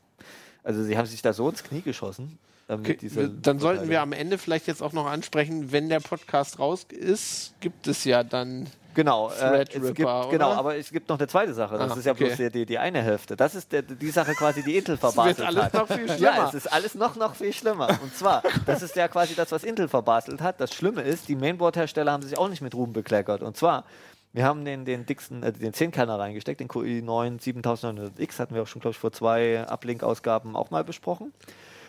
also 0.62 0.82
sie 0.82 0.98
haben 0.98 1.06
sich 1.06 1.22
da 1.22 1.32
so 1.32 1.48
ins 1.48 1.64
Knie 1.64 1.80
geschossen. 1.80 2.38
Äh, 2.68 2.74
Okay, 2.74 2.96
dann 3.42 3.58
sollten 3.58 3.88
wir 3.88 3.96
Verteilung. 3.98 4.02
am 4.02 4.12
Ende 4.12 4.38
vielleicht 4.38 4.66
jetzt 4.66 4.82
auch 4.82 4.92
noch 4.92 5.06
ansprechen, 5.06 5.72
wenn 5.72 5.88
der 5.88 6.00
Podcast 6.00 6.58
raus 6.58 6.84
ist, 6.90 7.54
gibt 7.60 7.86
es 7.86 8.04
ja 8.04 8.22
dann 8.22 8.66
Genau, 8.94 9.30
äh, 9.30 9.62
es 9.62 9.70
gibt, 9.70 9.96
genau, 9.98 10.28
oder? 10.28 10.46
aber 10.56 10.76
es 10.76 10.90
gibt 10.90 11.08
noch 11.08 11.18
eine 11.18 11.28
zweite 11.28 11.54
Sache. 11.54 11.78
Das 11.78 11.92
Ah, 11.92 11.96
ist 11.96 12.04
ja 12.06 12.12
okay. 12.12 12.24
bloß 12.24 12.36
die, 12.38 12.50
die, 12.50 12.66
die 12.66 12.78
eine 12.78 13.00
Hälfte. 13.00 13.36
Das 13.36 13.54
ist 13.54 13.70
der, 13.70 13.82
die 13.82 14.10
Sache 14.10 14.32
quasi, 14.34 14.64
die 14.64 14.76
Intel 14.76 14.96
verbaselt 14.98 15.46
alles 15.46 15.64
hat. 15.66 15.74
noch 15.74 15.86
viel 15.86 16.06
Ja, 16.06 16.14
schlimmer. 16.16 16.48
es 16.48 16.54
ist 16.54 16.66
alles 16.72 16.94
noch, 16.96 17.14
noch 17.14 17.36
viel 17.36 17.52
schlimmer. 17.52 17.90
Und 18.02 18.12
zwar, 18.16 18.42
das 18.66 18.82
ist 18.82 18.96
ja 18.96 19.06
quasi 19.06 19.36
das, 19.36 19.52
was 19.52 19.62
Intel 19.62 19.86
verbaselt 19.86 20.40
hat. 20.40 20.60
Das 20.60 20.74
Schlimme 20.74 21.02
ist, 21.02 21.28
die 21.28 21.36
Mainboard-Hersteller 21.36 22.10
haben 22.10 22.24
sich 22.24 22.36
auch 22.36 22.48
nicht 22.48 22.60
mit 22.60 22.74
Ruhm 22.74 22.92
bekleckert. 22.92 23.42
Und 23.42 23.56
zwar, 23.56 23.84
wir 24.32 24.44
haben 24.44 24.64
den, 24.64 24.84
den 24.84 25.06
dicksten, 25.06 25.44
äh, 25.44 25.52
den 25.52 25.72
10-Kerner 25.74 26.18
reingesteckt, 26.18 26.58
den 26.58 26.68
QI9 26.68 27.40
7900X, 27.40 28.40
hatten 28.40 28.56
wir 28.56 28.62
auch 28.62 28.66
schon, 28.66 28.80
glaube 28.80 28.92
ich, 28.94 28.98
vor 28.98 29.12
zwei 29.12 29.64
Uplink-Ausgaben 29.68 30.56
auch 30.56 30.70
mal 30.72 30.82
besprochen. 30.82 31.32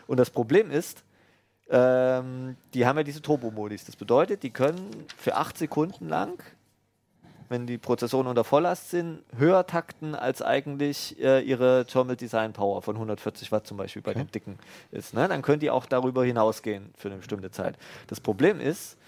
Und 0.10 0.18
das 0.18 0.32
Problem 0.32 0.72
ist, 0.72 1.04
ähm, 1.70 2.58
die 2.74 2.88
haben 2.88 2.98
ja 2.98 3.04
diese 3.04 3.22
Turbo-Modis. 3.22 3.86
Das 3.86 3.96
bedeutet, 3.96 4.42
die 4.42 4.50
können 4.50 4.90
für 5.16 5.36
8 5.36 5.56
Sekunden 5.56 6.10
lang 6.10 6.44
wenn 7.50 7.66
die 7.66 7.80
Prozessoren 7.80 8.28
unter 8.28 8.44
Volllast 8.44 8.92
sind, 8.92 9.24
höher 9.36 9.66
takten 9.66 10.14
als 10.14 10.44
eigentlich 10.44 11.20
äh, 11.20 11.42
ihre 11.42 11.86
Thermal 11.86 12.16
Design 12.16 12.54
Power 12.54 12.84
von 12.84 12.96
140 12.96 13.52
Watt 13.52 13.66
zum 13.66 13.76
Beispiel 13.78 14.04
bei 14.04 14.14
dem 14.14 14.30
dicken 14.32 14.60
ist. 14.92 15.16
Ne? 15.16 15.28
Dann 15.28 15.42
können 15.42 15.60
die 15.60 15.72
auch 15.72 15.88
darüber 15.88 16.24
hinausgehen 16.24 16.94
für 16.96 17.08
eine 17.08 17.18
bestimmte 17.18 17.50
Zeit. 17.50 17.76
Das 18.06 18.20
Problem 18.20 18.60
ist, 18.60 19.00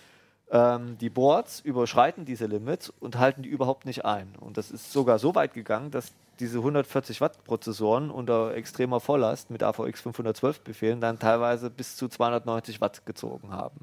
ähm, 0.50 0.98
die 0.98 1.12
Boards 1.12 1.60
überschreiten 1.60 2.26
diese 2.26 2.48
Limits 2.48 2.90
und 2.90 3.20
halten 3.20 3.44
die 3.44 3.50
überhaupt 3.50 3.86
nicht 3.86 4.06
ein. 4.06 4.34
Und 4.40 4.58
das 4.58 4.72
ist 4.72 4.92
sogar 4.92 5.20
so 5.20 5.36
weit 5.36 5.54
gegangen, 5.54 5.92
dass 5.92 6.12
diese 6.42 6.58
140 6.58 7.22
Watt 7.22 7.44
Prozessoren 7.46 8.10
unter 8.12 8.54
extremer 8.56 9.00
Volllast 9.00 9.50
mit 9.52 9.64
AVX 9.64 10.02
512 10.02 10.62
Befehlen 10.62 11.00
dann 11.00 11.20
teilweise 11.20 11.70
bis 11.70 11.96
zu 11.96 12.08
290 12.10 12.82
Watt 12.82 13.06
gezogen 13.06 13.52
haben. 13.52 13.80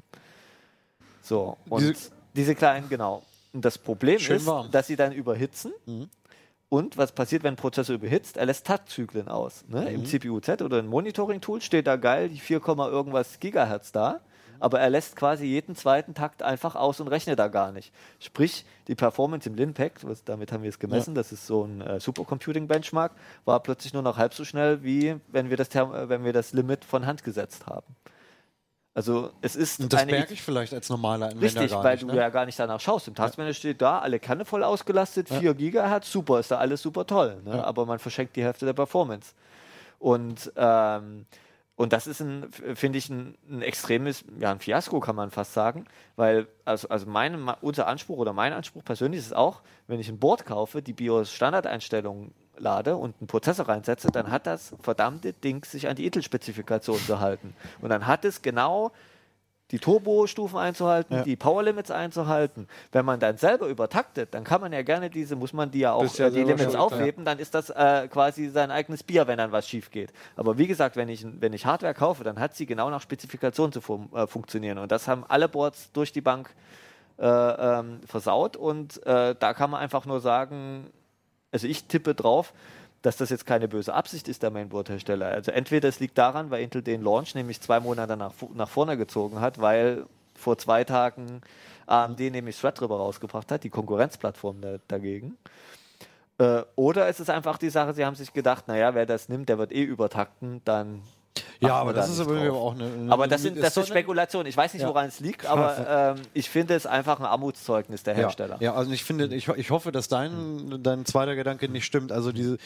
So, 1.23 1.57
und 1.69 1.81
Diese- 1.81 2.11
diese, 2.35 2.55
kleinen, 2.55 2.89
genau. 2.89 3.23
Und 3.53 3.65
das 3.65 3.77
Problem 3.77 4.17
ist, 4.17 4.45
warm. 4.45 4.69
dass 4.71 4.87
sie 4.87 4.95
dann 4.95 5.11
überhitzen. 5.11 5.73
Und 6.69 6.97
was 6.97 7.11
passiert, 7.11 7.41
wenn 7.43 7.53
ein 7.53 7.57
Prozessor 7.57 7.95
überhitzt? 7.95 8.37
Er 8.37 8.45
lässt 8.45 8.67
Taktzyklen 8.67 9.27
aus. 9.27 9.63
Ne? 9.67 9.89
Im 9.91 10.05
CPU-Z 10.05 10.61
oder 10.61 10.79
im 10.79 10.87
Monitoring-Tool 10.87 11.61
steht 11.61 11.87
da 11.87 11.95
geil 11.95 12.29
die 12.29 12.39
4, 12.39 12.61
irgendwas 12.67 13.39
Gigahertz 13.39 13.91
da. 13.91 14.19
Aber 14.59 14.79
er 14.79 14.89
lässt 14.89 15.15
quasi 15.15 15.45
jeden 15.45 15.75
zweiten 15.75 16.13
Takt 16.13 16.43
einfach 16.43 16.75
aus 16.75 16.99
und 16.99 17.07
rechnet 17.07 17.39
da 17.39 17.47
gar 17.47 17.71
nicht. 17.71 17.93
Sprich, 18.19 18.65
die 18.87 18.95
Performance 18.95 19.47
im 19.47 19.55
Linpack, 19.55 20.03
was, 20.03 20.23
damit 20.23 20.51
haben 20.51 20.63
wir 20.63 20.69
es 20.69 20.79
gemessen, 20.79 21.15
das 21.15 21.31
ist 21.31 21.47
so 21.47 21.63
ein 21.63 21.81
äh, 21.81 21.99
Supercomputing-Benchmark, 21.99 23.11
war 23.45 23.59
plötzlich 23.61 23.93
nur 23.93 24.01
noch 24.01 24.17
halb 24.17 24.33
so 24.33 24.43
schnell, 24.45 24.83
wie 24.83 25.15
wenn 25.27 25.49
wir 25.49 25.57
das, 25.57 25.69
Therm 25.69 25.93
äh, 25.93 26.09
wenn 26.09 26.23
wir 26.23 26.33
das 26.33 26.53
Limit 26.53 26.85
von 26.85 27.05
Hand 27.05 27.23
gesetzt 27.23 27.67
haben. 27.67 27.95
Also 28.99 29.31
es 29.41 29.55
ist 29.55 29.79
Und 29.79 29.93
das 29.93 30.05
merke 30.07 30.33
ich 30.33 30.41
vielleicht 30.41 30.73
als 30.73 30.89
normaler 30.89 31.27
Anwender 31.27 31.61
Richtig, 31.61 31.71
gar 31.71 31.83
weil 31.83 31.93
nicht. 31.93 32.03
du 32.03 32.07
ne? 32.07 32.17
ja 32.17 32.29
gar 32.29 32.45
nicht 32.45 32.59
danach 32.59 32.79
schaust. 32.79 33.07
Im 33.07 33.15
Taskmanager 33.15 33.53
steht 33.53 33.81
da, 33.81 33.99
alle 33.99 34.19
Kanne 34.19 34.43
voll 34.43 34.63
ausgelastet, 34.63 35.29
4 35.29 35.53
Gigahertz, 35.53 36.11
super, 36.11 36.39
ist 36.39 36.51
da 36.51 36.57
alles 36.57 36.81
super 36.81 37.05
toll. 37.05 37.41
Ne? 37.45 37.63
Aber 37.63 37.85
man 37.85 37.99
verschenkt 37.99 38.35
die 38.35 38.43
Hälfte 38.43 38.65
der 38.65 38.73
Performance. 38.73 39.33
Und, 39.99 40.51
ähm, 40.57 41.25
und 41.79 41.93
das 41.93 42.07
ist, 42.07 42.17
finde 42.75 42.97
ich, 42.97 43.09
ein, 43.09 43.37
ein 43.49 43.61
extremes, 43.61 44.25
ja, 44.37 44.51
ein 44.51 44.59
Fiasko, 44.59 44.99
kann 44.99 45.15
man 45.15 45.31
fast 45.31 45.53
sagen. 45.53 45.85
Weil, 46.17 46.47
also, 46.65 46.89
also 46.89 47.05
mein, 47.05 47.47
unser 47.61 47.87
Anspruch 47.87 48.17
oder 48.17 48.33
mein 48.33 48.51
Anspruch 48.51 48.83
persönlich 48.83 49.21
ist 49.21 49.33
auch, 49.33 49.61
wenn 49.87 49.97
ich 49.97 50.09
ein 50.09 50.19
Board 50.19 50.45
kaufe, 50.45 50.81
die 50.81 50.91
BIOS-Standardeinstellungen 50.91 52.33
lade 52.57 52.97
und 52.97 53.15
einen 53.21 53.27
Prozessor 53.27 53.69
reinsetze, 53.69 54.09
dann 54.11 54.29
hat 54.29 54.45
das 54.45 54.75
verdammte 54.81 55.31
Ding 55.31 55.63
sich 55.63 55.87
an 55.87 55.95
die 55.95 56.05
Intel-Spezifikation 56.05 56.99
zu 56.99 57.21
halten. 57.21 57.55
Und 57.79 57.87
dann 57.87 58.07
hat 58.07 58.25
es 58.25 58.41
genau 58.41 58.91
die 59.71 59.79
Turbo-Stufen 59.79 60.57
einzuhalten, 60.57 61.17
Ja. 61.17 61.23
die 61.23 61.35
Power-Limits 61.35 61.91
einzuhalten. 61.91 62.67
Wenn 62.91 63.05
man 63.05 63.19
dann 63.19 63.37
selber 63.37 63.67
übertaktet, 63.67 64.33
dann 64.33 64.43
kann 64.43 64.61
man 64.61 64.73
ja 64.73 64.81
gerne 64.81 65.09
diese, 65.09 65.35
muss 65.35 65.53
man 65.53 65.69
die 65.69 65.79
ja 65.79 65.93
auch, 65.93 66.11
ja 66.15 66.27
äh, 66.27 66.31
die 66.31 66.43
Limits 66.43 66.75
aufheben, 66.75 67.23
dann 67.25 67.37
ist 67.39 67.53
das 67.53 67.69
äh, 67.69 68.07
quasi 68.07 68.49
sein 68.49 68.71
eigenes 68.71 69.03
Bier, 69.03 69.27
wenn 69.27 69.37
dann 69.37 69.51
was 69.51 69.67
schief 69.67 69.91
geht. 69.91 70.11
Aber 70.35 70.57
wie 70.57 70.67
gesagt, 70.67 70.95
wenn 70.95 71.09
ich, 71.09 71.25
wenn 71.39 71.53
ich 71.53 71.65
Hardware 71.65 71.93
kaufe, 71.93 72.23
dann 72.23 72.39
hat 72.39 72.55
sie 72.55 72.65
genau 72.65 72.89
nach 72.89 73.01
Spezifikation 73.01 73.71
zu 73.71 73.81
fun 73.81 74.09
äh, 74.13 74.25
funktionieren. 74.25 74.79
Und 74.79 74.91
das 74.91 75.07
haben 75.07 75.23
alle 75.27 75.47
Boards 75.47 75.91
durch 75.91 76.11
die 76.11 76.21
Bank 76.21 76.49
äh, 77.19 77.27
ähm, 77.27 77.99
versaut. 78.05 78.55
Und 78.57 79.05
äh, 79.05 79.35
da 79.37 79.53
kann 79.53 79.69
man 79.69 79.81
einfach 79.81 80.05
nur 80.05 80.19
sagen, 80.19 80.89
also 81.51 81.67
ich 81.67 81.85
tippe 81.85 82.15
drauf, 82.15 82.53
dass 83.01 83.17
das 83.17 83.29
jetzt 83.29 83.45
keine 83.45 83.67
böse 83.67 83.93
Absicht 83.93 84.27
ist 84.27 84.43
der 84.43 84.51
Mainboard-Hersteller. 84.51 85.27
Also 85.27 85.51
entweder 85.51 85.87
es 85.87 85.99
liegt 85.99 86.17
daran, 86.17 86.49
weil 86.51 86.61
Intel 86.61 86.81
den 86.81 87.01
Launch 87.01 87.35
nämlich 87.35 87.61
zwei 87.61 87.79
Monate 87.79 88.17
nach, 88.17 88.33
nach 88.53 88.69
vorne 88.69 88.97
gezogen 88.97 89.39
hat, 89.39 89.59
weil 89.61 90.05
vor 90.35 90.57
zwei 90.57 90.83
Tagen 90.83 91.41
AMD 91.87 92.19
nämlich 92.19 92.59
Threadripper 92.59 92.95
rausgebracht 92.95 93.51
hat, 93.51 93.63
die 93.63 93.69
Konkurrenzplattform 93.69 94.61
da, 94.61 94.77
dagegen. 94.87 95.37
Äh, 96.37 96.63
oder 96.75 97.07
es 97.07 97.19
ist 97.19 97.29
einfach 97.29 97.57
die 97.57 97.69
Sache, 97.69 97.93
sie 97.93 98.05
haben 98.05 98.15
sich 98.15 98.33
gedacht, 98.33 98.67
naja, 98.67 98.93
wer 98.95 99.05
das 99.05 99.29
nimmt, 99.29 99.49
der 99.49 99.57
wird 99.57 99.71
eh 99.71 99.83
übertakten, 99.83 100.61
dann 100.65 101.01
Ja, 101.61 101.75
aber 101.75 101.93
das 101.93 102.07
da 102.07 102.13
ist 102.13 102.19
aber 102.21 102.53
auch 102.53 102.73
eine. 102.73 102.85
eine 102.85 103.11
Aber 103.11 103.27
das 103.27 103.41
sind, 103.41 103.61
das 103.61 103.73
sind 103.73 103.87
Spekulationen. 103.87 104.47
Ich 104.47 104.55
weiß 104.55 104.73
nicht, 104.73 104.83
Ja. 104.83 104.89
woran 104.89 105.07
es 105.07 105.19
liegt, 105.19 105.45
aber 105.45 106.15
ähm, 106.17 106.21
ich 106.33 106.49
finde 106.49 106.73
es 106.75 106.85
einfach 106.85 107.19
ein 107.19 107.25
Armutszeugnis 107.25 108.03
der 108.03 108.15
Hersteller. 108.15 108.55
Ja, 108.59 108.71
ja 108.71 108.73
also 108.75 108.91
ich 108.91 109.03
finde, 109.03 109.25
ich, 109.35 109.47
ich 109.47 109.69
hoffe, 109.69 109.91
dass 109.91 110.07
dein, 110.07 110.81
dein 110.81 111.05
zweiter 111.05 111.35
Gedanke 111.35 111.67
nicht 111.67 111.85
stimmt. 111.85 112.11
Also 112.11 112.31
diese, 112.31 112.57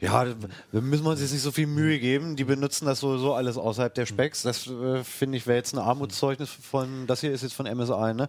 ja, 0.00 0.24
da 0.24 0.80
müssen 0.80 1.04
wir 1.04 1.10
uns 1.10 1.20
jetzt 1.20 1.32
nicht 1.32 1.42
so 1.42 1.50
viel 1.52 1.66
Mühe 1.66 1.98
geben. 1.98 2.34
Die 2.36 2.44
benutzen 2.44 2.86
das 2.86 3.00
sowieso 3.00 3.34
alles 3.34 3.58
außerhalb 3.58 3.92
der 3.94 4.06
Specs. 4.06 4.42
Das 4.42 4.66
äh, 4.66 5.04
finde 5.04 5.36
ich 5.36 5.46
wäre 5.46 5.58
jetzt 5.58 5.74
ein 5.74 5.78
Armutszeugnis 5.78 6.48
von, 6.50 7.06
das 7.06 7.20
hier 7.20 7.32
ist 7.32 7.42
jetzt 7.42 7.52
von 7.54 7.66
MSI, 7.66 8.14
ne? 8.14 8.28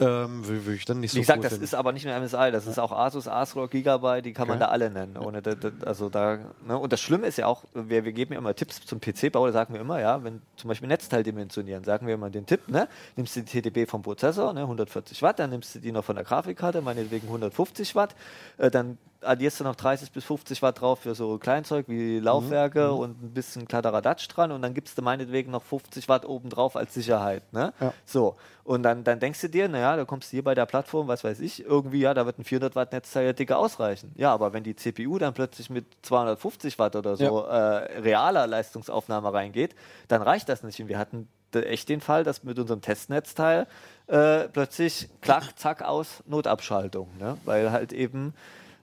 Ähm, 0.00 0.46
will, 0.48 0.64
will 0.66 0.74
ich 0.74 0.84
dann 0.86 1.00
nicht 1.00 1.10
so 1.12 1.16
Wie 1.16 1.20
gesagt, 1.20 1.38
cool 1.38 1.42
das 1.42 1.52
finden. 1.52 1.64
ist 1.64 1.74
aber 1.74 1.92
nicht 1.92 2.06
nur 2.06 2.18
MSI, 2.18 2.50
das 2.50 2.66
ist 2.66 2.78
auch 2.78 2.92
Asus, 2.92 3.28
ASRock, 3.28 3.70
Gigabyte, 3.70 4.24
die 4.24 4.32
kann 4.32 4.48
man 4.48 4.56
Okay. 4.56 4.66
da 4.66 4.70
alle 4.72 4.90
nennen. 4.90 5.16
Ohne 5.18 5.42
da, 5.42 5.54
da, 5.54 5.70
also 5.86 6.08
da, 6.08 6.38
ne? 6.66 6.78
Und 6.78 6.92
das 6.92 7.00
Schlimme 7.00 7.26
ist 7.26 7.36
ja 7.38 7.46
auch, 7.46 7.64
wir, 7.74 8.04
wir 8.04 8.12
geben 8.12 8.32
ja 8.32 8.38
immer 8.38 8.54
Tipps 8.54 8.84
zum 8.84 9.00
PC-Bau, 9.00 9.46
da 9.46 9.52
sagen 9.52 9.74
wir 9.74 9.80
immer, 9.80 10.00
ja, 10.00 10.22
wenn 10.24 10.40
zum 10.56 10.68
Beispiel 10.68 10.88
Netzteil 10.88 11.22
dimensionieren, 11.22 11.84
sagen 11.84 12.06
wir 12.06 12.14
immer 12.14 12.30
den 12.30 12.46
Tipp, 12.46 12.68
ne? 12.68 12.88
nimmst 13.16 13.36
du 13.36 13.40
die 13.42 13.60
TDP 13.60 13.86
vom 13.86 14.02
Prozessor, 14.02 14.52
ne? 14.54 14.60
140 14.62 15.20
Watt, 15.22 15.38
dann 15.38 15.50
nimmst 15.50 15.74
du 15.74 15.78
die 15.80 15.92
noch 15.92 16.04
von 16.04 16.16
der 16.16 16.24
Grafikkarte, 16.24 16.80
meinetwegen 16.80 17.26
150 17.26 17.94
Watt, 17.94 18.14
äh, 18.58 18.70
dann 18.70 18.98
addierst 19.24 19.60
du 19.60 19.64
noch 19.64 19.74
30 19.76 20.12
bis 20.12 20.24
50 20.24 20.62
Watt 20.62 20.80
drauf 20.80 21.00
für 21.00 21.14
so 21.14 21.38
Kleinzeug 21.38 21.86
wie 21.88 22.18
Laufwerke 22.18 22.88
Mhm. 22.92 22.98
und 22.98 23.22
ein 23.22 23.34
bisschen 23.34 23.66
Kladderadatsch 23.68 24.28
dran 24.28 24.52
und 24.52 24.62
dann 24.62 24.74
gibst 24.74 24.98
du 24.98 25.02
meinetwegen 25.02 25.50
noch 25.50 25.62
50 25.62 26.08
Watt 26.08 26.24
oben 26.26 26.48
drauf 26.50 26.76
als 26.76 26.94
Sicherheit. 26.94 27.42
Ne? 27.52 27.72
Ja. 27.80 27.92
So, 28.04 28.36
und 28.64 28.82
dann, 28.82 29.04
dann 29.04 29.18
denkst 29.20 29.40
du 29.40 29.48
dir, 29.48 29.68
naja, 29.68 29.96
da 29.96 30.04
kommst 30.04 30.32
du 30.32 30.36
hier 30.36 30.44
bei 30.44 30.54
der 30.54 30.66
Plattform, 30.66 31.08
was 31.08 31.24
weiß 31.24 31.40
ich, 31.40 31.64
irgendwie, 31.64 32.00
ja, 32.00 32.14
da 32.14 32.26
wird 32.26 32.38
ein 32.38 32.44
400 32.44 32.76
Watt 32.76 32.92
Netzteil 32.92 33.26
ja 33.26 33.32
dicker 33.32 33.58
ausreichen. 33.58 34.12
Ja, 34.16 34.32
aber 34.32 34.52
wenn 34.52 34.62
die 34.64 34.76
CPU 34.76 35.18
dann 35.18 35.34
plötzlich 35.34 35.70
mit 35.70 35.86
250 36.02 36.78
Watt 36.78 36.96
oder 36.96 37.16
so 37.16 37.42
äh, 37.44 38.00
realer 38.00 38.46
Leistungsaufnahme 38.46 39.32
reingeht, 39.32 39.74
dann 40.08 40.22
reicht 40.22 40.48
das 40.48 40.62
nicht. 40.62 40.80
Und 40.80 40.88
wir 40.88 40.98
hatten 40.98 41.28
echt 41.54 41.88
den 41.90 42.00
Fall, 42.00 42.24
dass 42.24 42.44
mit 42.44 42.58
unserem 42.58 42.80
Testnetzteil 42.80 43.66
äh, 44.06 44.48
plötzlich 44.48 45.08
klack, 45.20 45.58
zack, 45.58 45.82
aus, 45.82 46.22
Notabschaltung. 46.26 47.08
Ne? 47.18 47.36
Weil 47.44 47.70
halt 47.72 47.92
eben 47.92 48.32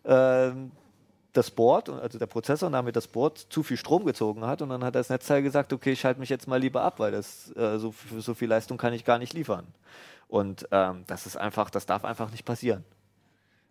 das 0.03 1.51
Board, 1.51 1.89
also 1.89 2.17
der 2.17 2.25
Prozessor 2.25 2.67
und 2.67 2.73
damit 2.73 2.95
das 2.95 3.07
Board 3.07 3.37
zu 3.49 3.63
viel 3.63 3.77
Strom 3.77 4.05
gezogen 4.05 4.45
hat 4.45 4.61
und 4.61 4.69
dann 4.69 4.83
hat 4.83 4.95
das 4.95 5.09
Netzteil 5.09 5.41
gesagt, 5.41 5.71
okay, 5.73 5.91
ich 5.91 5.99
schalte 5.99 6.19
mich 6.19 6.29
jetzt 6.29 6.47
mal 6.47 6.59
lieber 6.59 6.81
ab, 6.81 6.99
weil 6.99 7.11
das 7.11 7.55
äh, 7.55 7.77
so, 7.77 7.91
für 7.91 8.21
so 8.21 8.33
viel 8.33 8.49
Leistung 8.49 8.77
kann 8.77 8.93
ich 8.93 9.05
gar 9.05 9.19
nicht 9.19 9.33
liefern. 9.33 9.67
Und 10.27 10.67
ähm, 10.71 11.03
das 11.07 11.25
ist 11.25 11.37
einfach, 11.37 11.69
das 11.69 11.85
darf 11.85 12.05
einfach 12.05 12.31
nicht 12.31 12.45
passieren. 12.45 12.83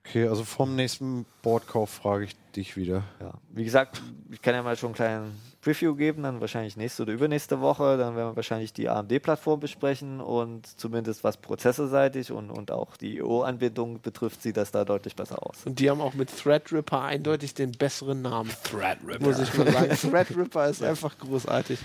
Okay, 0.05 0.26
also 0.26 0.45
vom 0.45 0.74
nächsten 0.74 1.26
Boardkauf 1.43 1.91
frage 1.91 2.24
ich 2.24 2.37
dich 2.57 2.76
wieder. 2.76 3.05
Ja. 3.20 3.35
Wie 3.51 3.64
gesagt, 3.64 4.03
ich 4.31 4.41
kann 4.41 4.55
ja 4.55 4.62
mal 4.62 4.76
schon 4.76 4.89
einen 4.89 4.95
kleinen 4.95 5.41
Preview 5.69 5.95
geben, 5.95 6.23
dann 6.23 6.41
wahrscheinlich 6.41 6.77
nächste 6.79 7.03
oder 7.03 7.12
übernächste 7.12 7.61
Woche. 7.61 7.99
Dann 7.99 8.16
werden 8.16 8.31
wir 8.31 8.37
wahrscheinlich 8.37 8.73
die 8.73 8.89
AMD-Plattform 8.89 9.61
besprechen 9.61 10.21
und 10.21 10.66
zumindest 10.81 11.25
was 11.25 11.37
prozessorseitig 11.37 12.33
und, 12.33 12.51
und 12.51 12.71
auch 12.71 12.97
die 12.97 13.19
IO-Anbindung 13.19 14.01
betrifft, 14.01 14.43
sieht 14.43 14.57
das 14.57 14.71
da 14.71 14.85
deutlich 14.87 15.14
besser 15.14 15.45
aus. 15.47 15.59
Und 15.66 15.79
die 15.79 15.91
haben 15.91 16.01
auch 16.01 16.14
mit 16.14 16.35
Threadripper 16.35 17.03
eindeutig 17.03 17.53
den 17.53 17.73
besseren 17.73 18.23
Namen. 18.23 18.51
Threadripper. 18.64 19.23
Muss 19.23 19.39
ich 19.39 19.53
mal 19.55 19.71
sagen. 19.71 19.91
Threadripper 20.11 20.69
ist 20.69 20.83
einfach 20.83 21.19
großartig. 21.19 21.79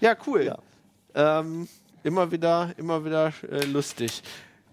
Ja, 0.00 0.14
cool. 0.26 0.44
Ja. 0.44 0.58
Ähm, 1.40 1.66
immer 2.02 2.30
wieder, 2.30 2.72
immer 2.76 3.02
wieder 3.04 3.32
äh, 3.50 3.64
lustig. 3.64 4.22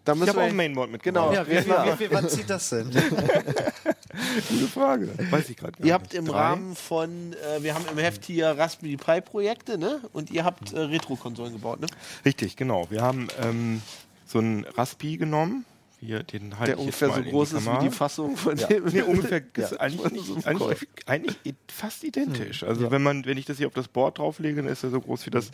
Da 0.03 0.13
Ich 0.13 0.19
müssen 0.19 0.29
habe 0.31 0.41
auch 0.41 0.45
ein 0.49 0.55
Mainboard 0.55 1.01
Genau. 1.03 1.31
mitgebracht. 1.31 1.47
Ja, 1.53 1.63
wie, 1.63 1.99
wie, 1.99 1.99
wie, 1.99 2.09
wie, 2.09 2.13
wann 2.15 2.29
zieht 2.29 2.49
das 2.49 2.69
denn? 2.69 2.91
Gute 4.49 4.67
Frage. 4.67 5.09
Weiß 5.29 5.49
ich 5.49 5.57
gerade 5.57 5.73
gar 5.73 5.79
Ihr 5.79 5.85
nicht. 5.85 5.93
habt 5.93 6.13
im 6.13 6.25
Drei? 6.25 6.37
Rahmen 6.37 6.75
von, 6.75 7.33
äh, 7.33 7.61
wir 7.63 7.73
haben 7.75 7.85
im 7.91 7.97
Heft 7.97 8.25
hier 8.25 8.49
Raspberry 8.49 8.97
Pi 8.97 9.21
Projekte, 9.21 9.77
ne? 9.77 10.01
Und 10.13 10.31
ihr 10.31 10.43
habt 10.43 10.73
äh, 10.73 10.79
Retro-Konsolen 10.79 11.53
gebaut, 11.53 11.79
ne? 11.79 11.87
Richtig, 12.25 12.55
genau. 12.55 12.87
Wir 12.89 13.01
haben 13.01 13.27
ähm, 13.41 13.81
so 14.25 14.39
einen 14.39 14.63
Raspi 14.65 15.17
genommen. 15.17 15.65
Hier, 15.99 16.21
den 16.21 16.59
halte 16.59 16.75
Der 16.75 16.79
ich 16.79 16.85
jetzt 16.85 17.01
ungefähr 17.01 17.07
mal 17.07 17.23
so 17.23 17.29
groß 17.31 17.53
ist 17.53 17.65
wie 17.65 17.79
die 17.79 17.89
Fassung 17.89 18.37
von 18.37 18.55
dem. 18.55 18.83
Nee, 18.85 19.01
ungefähr 19.01 19.41
ist 19.55 19.71
Ja. 19.71 19.79
eigentlich, 19.79 20.23
So 20.25 20.35
eigentlich, 20.45 20.87
eigentlich 21.07 21.37
i- 21.43 21.55
fast 21.67 22.03
identisch. 22.03 22.61
Also 22.63 22.91
wenn 22.91 23.01
man, 23.01 23.25
wenn 23.25 23.35
ich 23.39 23.45
das 23.45 23.57
hier 23.57 23.65
auf 23.65 23.73
das 23.73 23.87
Board 23.87 24.19
drauflege, 24.19 24.61
dann 24.61 24.71
ist 24.71 24.83
er 24.83 24.91
so 24.91 25.01
groß 25.01 25.25
wie 25.25 25.31
das 25.31 25.49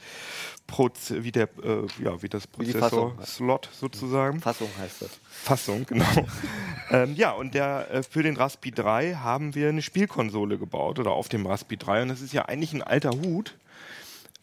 Proz 0.67 1.13
wie 1.17 1.31
der, 1.31 1.47
äh, 1.63 1.87
ja, 2.03 2.21
wie 2.21 2.27
das. 2.27 2.45
Prozessor-Slot 2.47 3.69
sozusagen. 3.79 4.41
Fassung 4.41 4.69
heißt 4.79 5.03
das. 5.03 5.11
Fassung, 5.29 5.85
genau. 5.85 6.05
ähm, 6.91 7.15
ja, 7.15 7.31
und 7.31 7.53
der, 7.53 7.89
äh, 7.91 8.03
für 8.03 8.21
den 8.21 8.35
Raspi 8.35 8.71
3 8.71 9.15
haben 9.15 9.55
wir 9.55 9.69
eine 9.69 9.81
Spielkonsole 9.81 10.57
gebaut 10.57 10.99
oder 10.99 11.11
auf 11.11 11.29
dem 11.29 11.45
Raspi 11.45 11.77
3 11.77 12.01
und 12.01 12.09
das 12.09 12.19
ist 12.21 12.33
ja 12.33 12.45
eigentlich 12.45 12.73
ein 12.73 12.83
alter 12.83 13.11
Hut. 13.11 13.55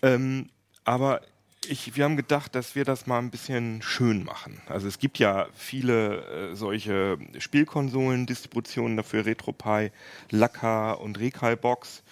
Ähm, 0.02 0.48
aber 0.84 1.20
ich, 1.68 1.96
wir 1.96 2.04
haben 2.04 2.16
gedacht, 2.16 2.54
dass 2.54 2.74
wir 2.74 2.84
das 2.84 3.06
mal 3.06 3.18
ein 3.18 3.30
bisschen 3.30 3.82
schön 3.82 4.24
machen. 4.24 4.60
Also 4.66 4.88
es 4.88 4.98
gibt 4.98 5.18
ja 5.18 5.46
viele 5.54 6.50
äh, 6.52 6.54
solche 6.54 7.18
Spielkonsolen, 7.38 8.26
Distributionen 8.26 8.96
dafür, 8.96 9.26
RetroPie, 9.26 9.90
Laka 10.30 10.92
und 10.92 11.18
Rekalbox. 11.18 12.02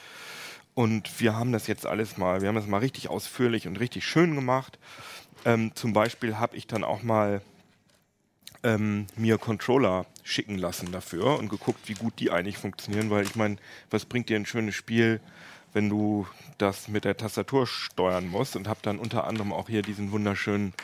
Und 0.74 1.20
wir 1.20 1.34
haben 1.34 1.52
das 1.52 1.66
jetzt 1.66 1.86
alles 1.86 2.18
mal, 2.18 2.40
wir 2.40 2.48
haben 2.48 2.54
das 2.54 2.66
mal 2.66 2.78
richtig 2.78 3.08
ausführlich 3.08 3.66
und 3.66 3.80
richtig 3.80 4.06
schön 4.06 4.34
gemacht. 4.34 4.78
Ähm, 5.44 5.72
zum 5.74 5.92
Beispiel 5.92 6.38
habe 6.38 6.56
ich 6.56 6.66
dann 6.66 6.84
auch 6.84 7.02
mal 7.02 7.40
ähm, 8.62 9.06
mir 9.16 9.38
Controller 9.38 10.06
schicken 10.24 10.58
lassen 10.58 10.92
dafür 10.92 11.38
und 11.38 11.48
geguckt, 11.48 11.88
wie 11.88 11.94
gut 11.94 12.14
die 12.18 12.30
eigentlich 12.30 12.58
funktionieren, 12.58 13.10
weil 13.10 13.24
ich 13.24 13.34
meine, 13.34 13.56
was 13.90 14.04
bringt 14.04 14.28
dir 14.28 14.36
ein 14.36 14.46
schönes 14.46 14.74
Spiel, 14.74 15.20
wenn 15.72 15.88
du 15.88 16.26
das 16.58 16.88
mit 16.88 17.04
der 17.04 17.16
Tastatur 17.16 17.66
steuern 17.66 18.26
musst 18.26 18.56
und 18.56 18.68
habe 18.68 18.80
dann 18.82 18.98
unter 18.98 19.26
anderem 19.26 19.52
auch 19.52 19.68
hier 19.68 19.82
diesen 19.82 20.12
wunderschönen 20.12 20.74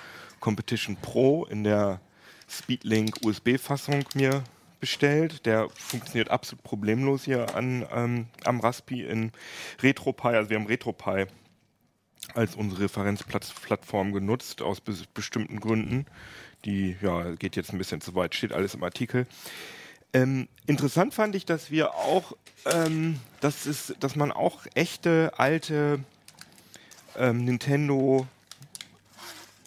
Competition 0.40 0.96
Pro 0.96 1.44
in 1.46 1.64
der 1.64 2.00
Speedlink 2.48 3.16
USB-Fassung 3.22 4.04
mir 4.14 4.44
bestellt. 4.80 5.46
Der 5.46 5.68
funktioniert 5.70 6.30
absolut 6.30 6.62
problemlos 6.62 7.24
hier 7.24 7.54
an, 7.54 7.86
ähm, 7.90 8.26
am 8.44 8.60
Raspi 8.60 9.02
in 9.02 9.32
RetroPie. 9.82 10.28
Also 10.28 10.50
wir 10.50 10.58
haben 10.58 10.66
RetroPie 10.66 11.26
als 12.34 12.54
unsere 12.54 12.82
Referenzplattform 12.82 14.12
genutzt, 14.12 14.62
aus 14.62 14.80
bes 14.80 15.06
bestimmten 15.06 15.60
Gründen. 15.60 16.06
Die, 16.64 16.96
ja, 17.02 17.34
geht 17.34 17.56
jetzt 17.56 17.72
ein 17.72 17.78
bisschen 17.78 18.00
zu 18.00 18.14
weit, 18.14 18.34
steht 18.34 18.52
alles 18.52 18.74
im 18.74 18.82
Artikel. 18.82 19.26
Ähm, 20.14 20.48
interessant 20.66 21.12
fand 21.12 21.34
ich, 21.34 21.44
dass 21.44 21.70
wir 21.70 21.94
auch, 21.94 22.36
ähm, 22.66 23.20
dass, 23.40 23.66
es, 23.66 23.94
dass 24.00 24.16
man 24.16 24.32
auch 24.32 24.60
echte 24.74 25.32
alte 25.36 25.98
ähm, 27.16 27.44
Nintendo 27.44 28.26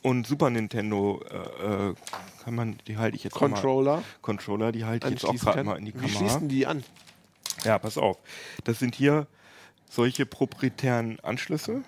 und 0.02 0.26
Super 0.26 0.50
Nintendo, 0.50 1.22
äh, 1.30 1.90
äh, 1.90 1.96
kann 2.44 2.56
man, 2.56 2.78
die 2.88 2.98
halte 2.98 3.18
ich 3.18 3.26
jetzt 3.26 3.34
mal- 3.36 3.50
Controller 3.50 4.04
Controller, 4.22 4.72
die 4.72 4.86
halte 4.86 5.08
ich 5.08 5.14
jetzt 5.14 5.26
auch 5.26 5.36
gerade 5.36 5.64
mal 5.66 5.78
in 5.78 5.86
die 5.86 5.94
Wie 5.94 6.00
Kamera. 6.00 6.18
schließen 6.18 6.48
die 6.48 6.66
an? 6.66 6.84
Ja, 7.66 7.78
pass 7.78 7.98
auf. 7.98 8.18
Das 8.64 8.80
sind 8.80 8.96
hier 8.96 9.28
solche 9.90 10.26
proprietären 10.26 11.20
Anschlüsse. 11.22 11.84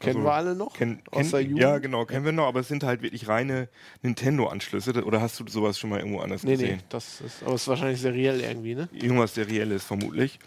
Kennen 0.00 0.16
Also, 0.16 0.26
wir 0.28 0.32
alle 0.32 0.54
noch? 0.54 0.72
Kenn, 0.74 1.00
Aus 1.10 1.30
der 1.30 1.40
Jugend? 1.40 1.58
ja, 1.60 1.78
genau, 1.78 2.04
kennen 2.04 2.24
wir 2.24 2.32
noch, 2.32 2.46
aber 2.46 2.60
es 2.60 2.68
sind 2.68 2.82
halt 2.82 3.02
wirklich 3.02 3.28
reine 3.28 3.68
Nintendo-Anschlüsse. 4.02 5.04
Oder 5.04 5.20
hast 5.20 5.38
du 5.40 5.46
sowas 5.48 5.78
schon 5.78 5.90
mal 5.90 6.00
irgendwo 6.00 6.20
anders 6.20 6.42
Nee, 6.42 6.52
gesehen? 6.52 6.76
nee, 6.78 6.82
das 6.88 7.20
ist, 7.20 7.42
aber 7.42 7.54
es 7.54 7.62
ist 7.62 7.68
wahrscheinlich 7.68 8.00
seriell 8.00 8.40
irgendwie, 8.40 8.74
ne? 8.74 8.88
Irgendwas 8.92 9.34
Serielles 9.34 9.84
vermutlich. 9.84 10.38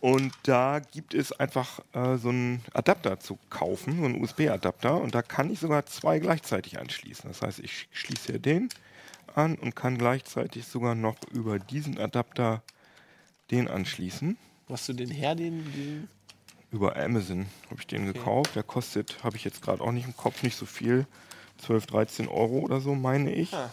Und 0.00 0.32
da 0.42 0.78
gibt 0.80 1.14
es 1.14 1.32
einfach 1.32 1.80
äh, 1.94 2.16
so 2.18 2.28
einen 2.28 2.62
Adapter 2.74 3.18
zu 3.18 3.38
kaufen, 3.48 3.98
so 3.98 4.04
einen 4.04 4.22
USB-Adapter. 4.22 5.00
Und 5.00 5.14
da 5.14 5.22
kann 5.22 5.50
ich 5.50 5.58
sogar 5.58 5.86
zwei 5.86 6.18
gleichzeitig 6.18 6.78
anschließen. 6.78 7.28
Das 7.28 7.40
heißt, 7.42 7.58
ich 7.60 7.88
schließe 7.92 8.32
hier 8.32 8.38
den 8.38 8.68
an 9.34 9.56
und 9.56 9.74
kann 9.74 9.96
gleichzeitig 9.98 10.66
sogar 10.66 10.94
noch 10.94 11.16
über 11.32 11.58
diesen 11.58 11.98
Adapter 11.98 12.62
den 13.50 13.68
anschließen. 13.68 14.36
Hast 14.68 14.88
du 14.88 14.92
den 14.92 15.10
her, 15.10 15.34
den, 15.34 15.64
den 15.72 16.08
Über 16.72 16.96
Amazon 16.96 17.46
habe 17.70 17.80
ich 17.80 17.86
den 17.86 18.12
gekauft. 18.12 18.56
Der 18.56 18.62
kostet, 18.62 19.22
habe 19.22 19.36
ich 19.36 19.44
jetzt 19.44 19.62
gerade 19.62 19.82
auch 19.82 19.92
nicht 19.92 20.06
im 20.06 20.16
Kopf, 20.16 20.42
nicht 20.42 20.56
so 20.56 20.66
viel. 20.66 21.06
12, 21.58 21.86
13 21.86 22.28
Euro 22.28 22.58
oder 22.58 22.80
so, 22.80 22.94
meine 22.94 23.32
ich. 23.32 23.52
Ah. 23.54 23.70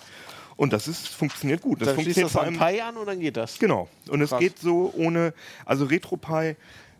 Und 0.56 0.72
das 0.72 0.88
ist, 0.88 1.08
funktioniert 1.08 1.62
gut. 1.62 1.82
Das 1.82 1.88
dann 1.88 1.96
funktioniert 1.96 2.26
das 2.26 2.32
vor 2.32 2.42
an 2.44 2.60
allem 2.60 2.76
Pi 2.76 2.82
an 2.82 2.98
und 2.98 3.06
dann 3.08 3.20
geht 3.20 3.38
das. 3.38 3.58
Genau. 3.60 3.90
Und 4.08 4.22
es 4.22 4.30
Krass. 4.30 4.40
geht 4.40 4.60
so 4.60 4.94
ohne, 4.96 5.34
also 5.66 5.86
RetroPie 5.86 6.56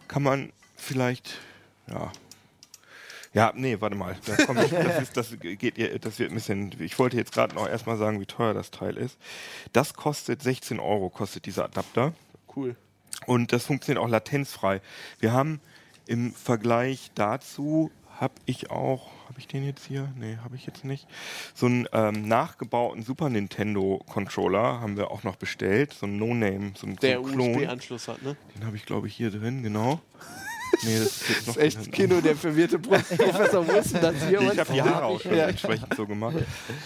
kann 0.08 0.24
man 0.24 0.52
vielleicht, 0.76 1.40
ja. 1.88 2.12
Ja, 3.34 3.52
nee, 3.56 3.78
warte 3.80 3.96
mal. 3.96 4.16
Da 4.26 4.46
komm 4.46 4.58
ich, 4.60 4.70
das, 4.70 5.02
ist, 5.02 5.18
das, 5.18 5.40
geht, 5.40 6.06
das 6.06 6.20
wird 6.20 6.32
ein 6.32 6.36
bisschen. 6.36 6.76
Ich 6.80 7.00
wollte 7.00 7.18
jetzt 7.18 7.32
gerade 7.32 7.56
noch 7.56 7.68
erstmal 7.68 7.98
sagen, 7.98 8.20
wie 8.20 8.28
teuer 8.28 8.54
das 8.54 8.70
Teil 8.70 8.96
ist. 8.96 9.18
Das 9.72 9.96
kostet 9.96 10.44
16 10.44 10.80
Euro, 10.80 11.10
kostet 11.10 11.48
dieser 11.48 11.66
Adapter. 11.66 12.14
Cool. 12.56 12.76
Und 13.26 13.52
das 13.52 13.66
funktioniert 13.66 14.04
auch 14.04 14.10
latenzfrei. 14.10 14.82
Wir 15.20 15.34
haben 15.34 15.62
im 16.06 16.34
Vergleich 16.34 17.12
dazu, 17.16 17.92
habe 18.20 18.36
ich 18.46 18.70
auch, 18.70 19.10
habe 19.28 19.40
ich 19.40 19.48
den 19.48 19.66
jetzt 19.66 19.86
hier? 19.86 20.14
Nee, 20.18 20.38
habe 20.44 20.56
ich 20.56 20.66
jetzt 20.66 20.86
nicht. 20.86 21.08
So 21.56 21.66
einen 21.66 21.88
ähm, 21.94 22.28
nachgebauten 22.28 23.02
Super 23.04 23.30
Nintendo 23.30 24.02
Controller 24.08 24.80
haben 24.82 24.98
wir 24.98 25.10
auch 25.12 25.24
noch 25.24 25.36
bestellt. 25.36 25.94
So 25.94 26.06
ein 26.06 26.18
No-Name, 26.18 26.74
so 26.76 26.86
ein, 26.88 26.94
so 26.94 27.00
Der 27.02 27.18
ein 27.18 27.24
Klon. 27.26 27.56
USB-Anschluss 27.56 28.08
hat, 28.08 28.22
ne? 28.22 28.38
Den 28.56 28.66
habe 28.66 28.76
ich, 28.78 28.86
glaube 28.86 29.08
ich, 29.08 29.16
hier 29.16 29.32
drin, 29.32 29.64
genau. 29.64 30.00
Nee, 30.82 31.00
das 31.00 31.06
ist 31.22 31.30
jetzt 31.30 31.48
noch 31.48 31.56
Das 31.56 31.64
ist 31.66 31.78
echt 31.80 31.92
Kino, 31.92 32.20
der 32.22 32.36
verwirrte 32.36 32.80
Pro- 32.80 32.92
Professor 33.18 33.68
Wilson 33.68 34.02
das 34.02 34.16
hier. 34.28 34.42
Ich 34.42 34.60
habe 34.60 34.74
die 34.74 34.82
Haare 34.82 35.06
auch 35.06 35.22
schon 35.22 35.36
Ja. 35.36 35.48
entsprechend 35.48 35.94
so 35.96 36.06
gemacht. 36.08 36.36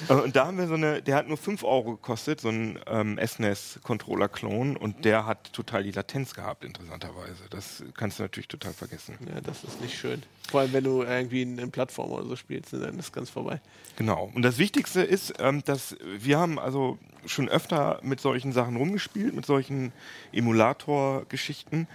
Äh, 0.09 0.13
Und 0.13 0.35
da 0.35 0.47
haben 0.47 0.57
wir 0.57 0.67
so 0.67 0.73
eine, 0.75 1.01
der 1.01 1.15
hat 1.15 1.27
nur 1.27 1.37
5 1.37 1.63
Euro 1.63 1.91
gekostet, 1.95 2.41
so 2.41 2.49
ein 2.49 2.79
ähm, 2.87 3.17
SNES-Controller-Klon 3.25 4.77
und 4.77 5.05
der 5.05 5.25
hat 5.25 5.51
total 5.53 5.83
die 5.83 5.91
Latenz 5.91 6.33
gehabt, 6.33 6.63
interessanterweise. 6.63 7.43
Das 7.49 7.83
kannst 7.95 8.19
du 8.19 8.23
natürlich 8.23 8.47
total 8.47 8.73
vergessen. 8.73 9.17
Ja, 9.33 9.41
das 9.41 9.63
ist 9.63 9.81
nicht 9.81 9.97
schön. 9.97 10.23
Vor 10.49 10.61
allem, 10.61 10.73
wenn 10.73 10.83
du 10.83 11.03
irgendwie 11.03 11.41
in, 11.41 11.57
in 11.57 11.71
Plattform 11.71 12.11
oder 12.11 12.25
so 12.25 12.35
spielst, 12.35 12.73
ne, 12.73 12.79
dann 12.79 12.97
ist 12.99 13.11
ganz 13.13 13.29
vorbei. 13.29 13.59
Genau. 13.97 14.31
Und 14.33 14.43
das 14.43 14.57
Wichtigste 14.57 15.01
ist, 15.01 15.33
ähm, 15.39 15.63
dass 15.65 15.95
wir 16.19 16.37
haben 16.39 16.59
also 16.59 16.97
schon 17.25 17.49
öfter 17.49 17.99
mit 18.03 18.21
solchen 18.21 18.53
Sachen 18.53 18.77
rumgespielt, 18.77 19.33
mit 19.33 19.45
solchen 19.45 19.91
Emulator-Geschichten. 20.31 21.87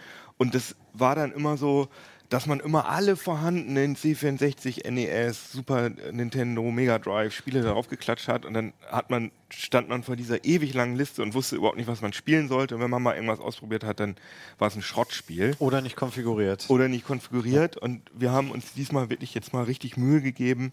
Und 0.42 0.56
das 0.56 0.74
war 0.92 1.14
dann 1.14 1.30
immer 1.30 1.56
so, 1.56 1.86
dass 2.28 2.46
man 2.46 2.58
immer 2.58 2.88
alle 2.88 3.14
vorhandenen 3.14 3.94
C64, 3.94 4.90
NES, 4.90 5.52
Super 5.52 5.90
Nintendo, 6.10 6.68
Mega 6.72 6.98
Drive 6.98 7.32
Spiele 7.32 7.62
darauf 7.62 7.86
geklatscht 7.86 8.26
hat 8.26 8.44
und 8.44 8.52
dann 8.52 8.72
hat 8.90 9.08
man, 9.08 9.30
stand 9.50 9.88
man 9.88 10.02
vor 10.02 10.16
dieser 10.16 10.44
ewig 10.44 10.74
langen 10.74 10.96
Liste 10.96 11.22
und 11.22 11.34
wusste 11.34 11.54
überhaupt 11.54 11.76
nicht, 11.76 11.86
was 11.86 12.00
man 12.00 12.12
spielen 12.12 12.48
sollte. 12.48 12.74
Und 12.74 12.80
wenn 12.80 12.90
man 12.90 13.04
mal 13.04 13.14
irgendwas 13.14 13.38
ausprobiert 13.38 13.84
hat, 13.84 14.00
dann 14.00 14.16
war 14.58 14.66
es 14.66 14.74
ein 14.74 14.82
Schrottspiel 14.82 15.54
Oder 15.60 15.80
nicht 15.80 15.94
konfiguriert. 15.94 16.68
oder 16.70 16.88
nicht 16.88 17.06
konfiguriert. 17.06 17.76
Und 17.76 18.10
wir 18.12 18.32
haben 18.32 18.50
uns 18.50 18.72
diesmal 18.72 19.10
wirklich 19.10 19.34
jetzt 19.34 19.52
mal 19.52 19.62
richtig 19.62 19.96
Mühe 19.96 20.22
gegeben 20.22 20.72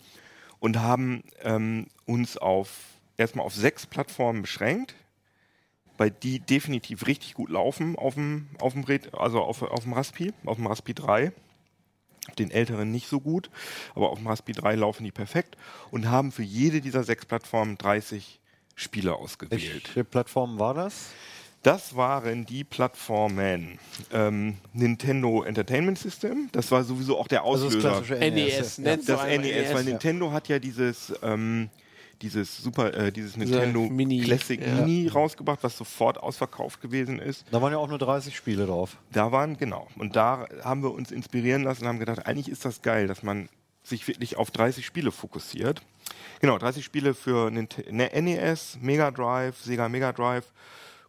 und 0.57 0.79
haben 0.79 1.21
ähm, 1.43 1.85
uns 2.07 2.37
auf 2.37 2.69
erstmal 3.17 3.45
auf 3.45 3.53
sechs 3.53 3.85
Plattformen 3.85 4.41
beschränkt, 4.41 4.95
bei 5.99 6.09
die 6.09 6.39
definitiv 6.39 7.07
richtig 7.07 7.33
gut 7.33 7.49
laufen 7.49 7.97
auf 7.97 8.13
dem, 8.13 8.47
auf 8.59 8.71
dem 8.71 8.85
Red, 8.85 9.13
also 9.13 9.41
auf, 9.41 9.61
auf 9.61 9.83
dem 9.83 9.91
Raspi, 9.91 10.31
auf 10.45 10.55
dem 10.55 10.65
Raspi 10.65 10.93
3. 10.93 11.33
Den 12.37 12.51
älteren 12.51 12.89
nicht 12.89 13.09
so 13.09 13.19
gut, 13.19 13.49
aber 13.95 14.09
auf 14.09 14.17
dem 14.17 14.27
Raspi 14.27 14.53
3 14.53 14.75
laufen 14.75 15.03
die 15.03 15.11
perfekt 15.11 15.57
und 15.91 16.09
haben 16.09 16.31
für 16.31 16.43
jede 16.43 16.79
dieser 16.79 17.03
sechs 17.03 17.25
Plattformen 17.25 17.77
30 17.77 18.39
Spiele 18.75 19.13
ausgewählt. 19.13 19.61
Welche 19.61 20.03
Plattform 20.05 20.57
war 20.57 20.73
das? 20.73 21.09
Das 21.63 21.97
waren 21.97 22.45
die 22.45 22.63
Plattformen 22.63 23.77
ähm, 24.13 24.55
Nintendo 24.71 25.43
Entertainment 25.43 25.99
System. 25.99 26.47
Das 26.53 26.71
war 26.71 26.85
sowieso 26.85 27.17
auch 27.17 27.27
der 27.27 27.43
Also 27.43 27.67
Auslöser. 27.67 27.89
das 27.89 28.05
klassische 28.05 28.31
NES, 28.31 28.77
ja. 28.77 28.83
nennt 28.83 29.03
so 29.03 29.13
das 29.13 29.21
einmal 29.23 29.47
NES, 29.47 29.73
weil 29.73 29.83
ja. 29.83 29.89
Nintendo 29.91 30.31
hat 30.31 30.47
ja 30.47 30.59
dieses, 30.59 31.13
ähm, 31.21 31.69
dieses 32.21 32.57
Super, 32.57 32.93
äh, 32.93 33.11
dieses 33.11 33.37
Nintendo 33.37 33.81
Mini, 33.81 34.21
Classic 34.21 34.59
ja. 34.61 34.73
Mini 34.75 35.07
rausgebracht, 35.07 35.63
was 35.63 35.77
sofort 35.77 36.17
ausverkauft 36.17 36.81
gewesen 36.81 37.19
ist. 37.19 37.45
Da 37.51 37.61
waren 37.61 37.71
ja 37.71 37.77
auch 37.77 37.87
nur 37.87 37.97
30 37.97 38.35
Spiele 38.35 38.65
drauf. 38.65 38.97
Da 39.11 39.31
waren, 39.31 39.57
genau. 39.57 39.87
Und 39.97 40.15
da 40.15 40.47
haben 40.63 40.83
wir 40.83 40.91
uns 40.91 41.11
inspirieren 41.11 41.63
lassen 41.63 41.83
und 41.83 41.87
haben 41.89 41.99
gedacht, 41.99 42.25
eigentlich 42.25 42.49
ist 42.49 42.65
das 42.65 42.81
geil, 42.81 43.07
dass 43.07 43.23
man 43.23 43.49
sich 43.83 44.07
wirklich 44.07 44.37
auf 44.37 44.51
30 44.51 44.85
Spiele 44.85 45.11
fokussiert. 45.11 45.81
Genau, 46.41 46.57
30 46.57 46.83
Spiele 46.83 47.13
für 47.13 47.49
ne- 47.51 47.67
NES, 47.91 48.77
Mega 48.81 49.11
Drive, 49.11 49.57
Sega 49.57 49.89
Mega 49.89 50.11
Drive, 50.11 50.45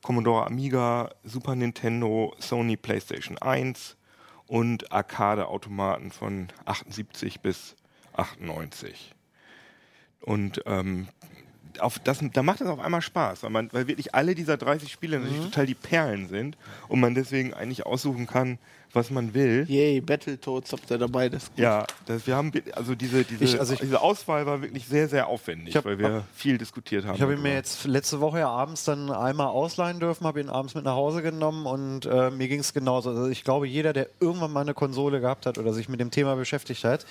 Commodore 0.02 0.46
Amiga, 0.46 1.10
Super 1.24 1.54
Nintendo, 1.54 2.34
Sony 2.38 2.76
PlayStation 2.76 3.36
1 3.38 3.96
und 4.46 4.90
Arcade-Automaten 4.92 6.10
von 6.10 6.48
78 6.64 7.40
bis 7.40 7.76
98. 8.14 9.14
Und 10.22 10.62
ähm, 10.66 11.08
auf 11.78 11.98
das, 11.98 12.18
da 12.34 12.42
macht 12.42 12.60
das 12.60 12.68
auf 12.68 12.78
einmal 12.80 13.00
Spaß, 13.00 13.42
weil, 13.42 13.50
man, 13.50 13.72
weil 13.72 13.86
wirklich 13.88 14.14
alle 14.14 14.34
dieser 14.34 14.56
30 14.56 14.92
Spiele 14.92 15.18
Mhm. 15.18 15.24
natürlich 15.24 15.44
total 15.46 15.66
die 15.66 15.74
Perlen 15.74 16.28
sind 16.28 16.58
und 16.88 17.00
man 17.00 17.14
deswegen 17.14 17.54
eigentlich 17.54 17.86
aussuchen 17.86 18.26
kann, 18.26 18.58
was 18.92 19.08
man 19.10 19.32
will. 19.34 19.64
Yay, 19.68 20.00
Battletoads 20.00 20.72
habt 20.72 20.90
ihr 20.90 20.98
dabei. 20.98 21.28
Das 21.28 21.44
ist 21.44 21.50
gut. 21.50 21.60
Ja, 21.60 21.86
das, 22.06 22.26
wir 22.26 22.34
haben 22.34 22.50
also 22.72 22.96
diese, 22.96 23.22
diese, 23.24 23.44
Ich- 23.44 23.58
also 23.58 23.72
ich- 23.72 23.80
diese 23.80 24.00
Auswahl 24.00 24.44
war 24.46 24.60
wirklich 24.62 24.84
sehr, 24.88 25.08
sehr 25.08 25.28
aufwendig, 25.28 25.74
hab- 25.76 25.84
weil 25.84 25.98
wir 25.98 26.24
viel 26.34 26.58
diskutiert 26.58 27.06
haben. 27.06 27.14
Ich 27.14 27.22
habe 27.22 27.34
ihn 27.34 27.40
mir 27.40 27.54
jetzt 27.54 27.86
letzte 27.86 28.20
Woche 28.20 28.40
ja 28.40 28.48
abends 28.50 28.84
dann 28.84 29.10
einmal 29.10 29.46
ausleihen 29.46 30.00
dürfen, 30.00 30.26
habe 30.26 30.40
ihn 30.40 30.48
abends 30.50 30.74
mit 30.74 30.84
nach 30.84 30.96
Hause 30.96 31.22
genommen 31.22 31.66
und 31.66 32.04
äh, 32.04 32.30
mir 32.30 32.48
ging 32.48 32.60
es 32.60 32.74
genauso. 32.74 33.10
Also 33.10 33.28
ich 33.28 33.44
glaube, 33.44 33.68
jeder, 33.68 33.92
der 33.92 34.08
irgendwann 34.18 34.52
mal 34.52 34.62
eine 34.62 34.74
Konsole 34.74 35.20
gehabt 35.20 35.46
hat 35.46 35.56
oder 35.56 35.72
sich 35.72 35.88
mit 35.88 36.00
dem 36.00 36.10
Thema 36.10 36.34
beschäftigt 36.34 36.82
hat, 36.84 37.06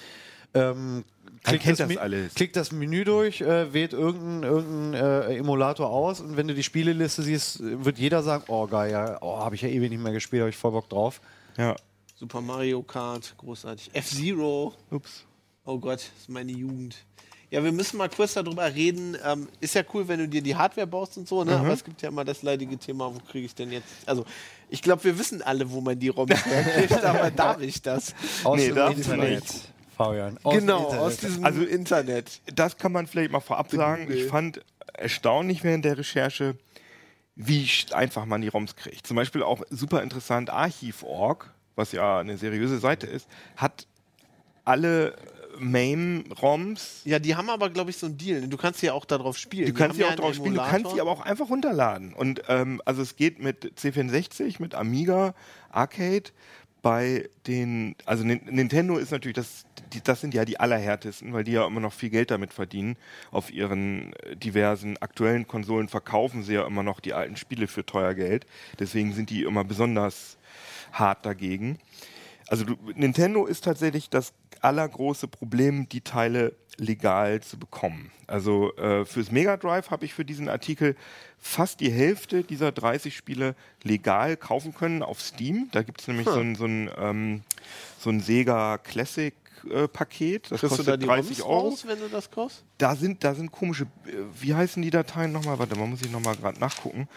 ähm, 0.53 1.05
klickt, 1.43 1.63
kennt 1.63 1.79
das 1.79 1.89
Mi- 1.89 1.97
alles. 1.97 2.33
klickt 2.33 2.55
das 2.55 2.71
Menü 2.71 3.03
durch, 3.05 3.41
äh, 3.41 3.73
wählt 3.73 3.93
irgendeinen 3.93 4.43
irgendein, 4.43 4.93
äh, 4.93 5.37
Emulator 5.37 5.89
aus 5.89 6.21
und 6.21 6.37
wenn 6.37 6.47
du 6.47 6.53
die 6.53 6.63
Spieleliste 6.63 7.21
siehst, 7.23 7.59
wird 7.61 7.97
jeder 7.99 8.23
sagen, 8.23 8.43
oh 8.47 8.67
geil, 8.67 8.91
ja, 8.91 9.17
oh, 9.21 9.37
habe 9.37 9.55
ich 9.55 9.61
ja 9.61 9.69
ewig 9.69 9.89
nicht 9.89 10.01
mehr 10.01 10.13
gespielt, 10.13 10.41
habe 10.41 10.49
ich 10.49 10.57
voll 10.57 10.71
Bock 10.71 10.89
drauf. 10.89 11.21
Ja. 11.57 11.75
Super 12.15 12.41
Mario 12.41 12.81
Kart, 12.83 13.33
großartig. 13.37 13.91
F-Zero. 13.93 14.73
Ups. 14.91 15.23
Oh 15.65 15.77
Gott, 15.79 15.99
das 15.99 16.21
ist 16.21 16.29
meine 16.29 16.51
Jugend. 16.51 16.95
Ja, 17.51 17.63
wir 17.63 17.71
müssen 17.71 17.97
mal 17.97 18.09
kurz 18.09 18.33
darüber 18.35 18.73
reden. 18.75 19.17
Ähm, 19.25 19.47
ist 19.59 19.73
ja 19.73 19.81
cool, 19.93 20.07
wenn 20.07 20.19
du 20.19 20.27
dir 20.27 20.41
die 20.43 20.55
Hardware 20.55 20.85
baust 20.85 21.17
und 21.17 21.27
so, 21.27 21.43
ne? 21.43 21.53
Mhm. 21.53 21.57
Aber 21.59 21.73
es 21.73 21.83
gibt 21.83 22.01
ja 22.01 22.09
immer 22.09 22.23
das 22.25 22.43
leidige 22.43 22.77
Thema, 22.77 23.05
wo 23.13 23.17
kriege 23.31 23.45
ich 23.47 23.55
denn 23.55 23.71
jetzt. 23.71 23.87
Also, 24.05 24.23
ich 24.69 24.81
glaube, 24.83 25.03
wir 25.05 25.17
wissen 25.17 25.41
alle, 25.41 25.69
wo 25.71 25.81
man 25.81 25.97
die 25.97 26.09
ROMs 26.09 26.29
herkriegt, 26.45 27.03
aber 27.03 27.31
darf 27.31 27.59
ich 27.61 27.81
das? 27.81 28.13
Aus 28.43 28.57
Nee, 28.59 28.67
Internet, 28.67 29.41
nicht. 29.41 29.73
Fabian. 29.99 30.39
Aus 30.43 30.53
genau, 30.53 30.85
aus 30.87 31.17
diesem 31.17 31.43
Also- 31.43 31.61
Internet. 31.63 32.39
Das 32.55 32.77
kann 32.77 32.93
man 32.93 33.05
vielleicht 33.05 33.31
mal 33.31 33.41
vorab 33.41 33.69
sagen. 33.69 34.09
Ich 34.09 34.25
fand 34.27 34.61
erstaunlich 34.93 35.63
während 35.65 35.83
der 35.83 35.97
Recherche, 35.97 36.55
wie 37.35 37.69
einfach 37.91 38.25
man 38.25 38.41
die 38.41 38.47
ROMs 38.47 38.77
kriegt. 38.77 39.05
Zum 39.05 39.15
Beispiel 39.17 39.43
auch 39.43 39.61
super 39.69 40.01
interessant, 40.01 40.49
Archiv.org, 40.49 41.53
was 41.75 41.91
ja 41.91 42.19
eine 42.19 42.37
seriöse 42.37 42.79
Seite 42.79 43.07
ist, 43.07 43.27
hat 43.57 43.87
alle 44.63 45.15
MAME-ROMs 45.57 47.01
Ja, 47.03 47.19
die 47.19 47.35
haben 47.35 47.49
aber, 47.49 47.69
glaube 47.69 47.89
ich, 47.89 47.97
so 47.97 48.05
einen 48.05 48.17
Deal. 48.17 48.47
Du 48.47 48.55
kannst 48.55 48.81
ja 48.81 48.93
auch 48.93 49.03
darauf 49.03 49.37
spielen. 49.37 49.65
Du 49.65 49.73
Die 49.73 49.77
kannst 49.77 49.97
sie 49.97 50.05
auch 50.05 50.17
einen 50.17 50.33
spielen, 50.33 50.53
du 50.55 50.61
kannst 50.61 50.91
sie 50.93 51.01
aber 51.01 51.11
auch 51.11 51.21
einfach 51.21 51.49
runterladen. 51.49 52.13
Und 52.13 52.43
ähm, 52.47 52.81
also 52.85 53.01
es 53.01 53.15
geht 53.17 53.39
mit 53.39 53.73
C64, 53.77 54.61
mit 54.61 54.75
Amiga, 54.75 55.33
Arcade. 55.71 56.31
Bei 56.81 57.29
den, 57.45 57.95
also 58.05 58.23
Nin- 58.23 58.41
Nintendo 58.49 58.97
ist 58.97 59.11
natürlich, 59.11 59.35
das, 59.35 59.65
die, 59.91 60.01
das 60.01 60.21
sind 60.21 60.33
ja 60.33 60.45
die 60.45 60.61
allerhärtesten, 60.61 61.33
weil 61.33 61.43
die 61.43 61.51
ja 61.51 61.67
immer 61.67 61.81
noch 61.81 61.91
viel 61.91 62.09
Geld 62.09 62.31
damit 62.31 62.53
verdienen. 62.53 62.95
Auf 63.31 63.51
ihren 63.51 64.13
äh, 64.13 64.37
diversen 64.37 64.95
aktuellen 64.97 65.45
Konsolen 65.45 65.89
verkaufen 65.89 66.41
sie 66.41 66.53
ja 66.53 66.65
immer 66.65 66.83
noch 66.83 67.01
die 67.01 67.13
alten 67.13 67.35
Spiele 67.35 67.67
für 67.67 67.85
teuer 67.85 68.13
Geld. 68.13 68.45
Deswegen 68.79 69.11
sind 69.13 69.29
die 69.29 69.43
immer 69.43 69.65
besonders 69.65 70.37
hart 70.93 71.25
dagegen. 71.25 71.79
Also 72.47 72.63
du, 72.63 72.77
Nintendo 72.95 73.45
ist 73.45 73.65
tatsächlich 73.65 74.09
das 74.09 74.33
allergroße 74.61 75.27
Problem, 75.27 75.87
die 75.89 76.01
Teile 76.01 76.55
legal 76.77 77.41
zu 77.41 77.57
bekommen. 77.59 78.11
Also 78.27 78.75
äh, 78.77 79.05
fürs 79.05 79.31
Mega 79.31 79.57
Drive 79.57 79.89
habe 79.91 80.05
ich 80.05 80.13
für 80.13 80.23
diesen 80.23 80.47
Artikel 80.49 80.95
fast 81.39 81.79
die 81.79 81.91
Hälfte 81.91 82.43
dieser 82.43 82.71
30 82.71 83.15
Spiele 83.15 83.55
legal 83.83 84.37
kaufen 84.37 84.73
können 84.73 85.03
auf 85.03 85.19
Steam. 85.21 85.67
Da 85.71 85.81
gibt 85.83 86.01
es 86.01 86.07
nämlich 86.07 86.27
so 86.27 86.39
ein, 86.39 86.55
so 86.55 86.65
ein, 86.65 86.89
ähm, 86.97 87.41
so 87.99 88.09
ein 88.09 88.21
Sega 88.21 88.77
Classic 88.77 89.33
äh, 89.69 89.87
Paket. 89.89 90.43
Das 90.51 90.61
Kriegst 90.61 90.63
du 90.63 90.67
kostet 90.69 90.87
da 90.87 90.97
die 90.97 91.05
30 91.07 91.39
ROMs 91.39 91.49
Euro. 91.49 91.59
raus, 91.69 91.83
wenn 91.87 91.99
du 91.99 92.07
das 92.07 92.29
kaufst? 92.31 92.63
Da 92.77 92.95
sind, 92.95 93.23
da 93.25 93.33
sind 93.35 93.51
komische, 93.51 93.83
äh, 94.05 94.11
wie 94.39 94.53
heißen 94.53 94.81
die 94.81 94.91
Dateien 94.91 95.31
nochmal? 95.33 95.59
Warte 95.59 95.75
mal, 95.75 95.87
muss 95.87 96.01
ich 96.01 96.11
nochmal 96.11 96.35
gerade 96.37 96.59
nachgucken. 96.59 97.09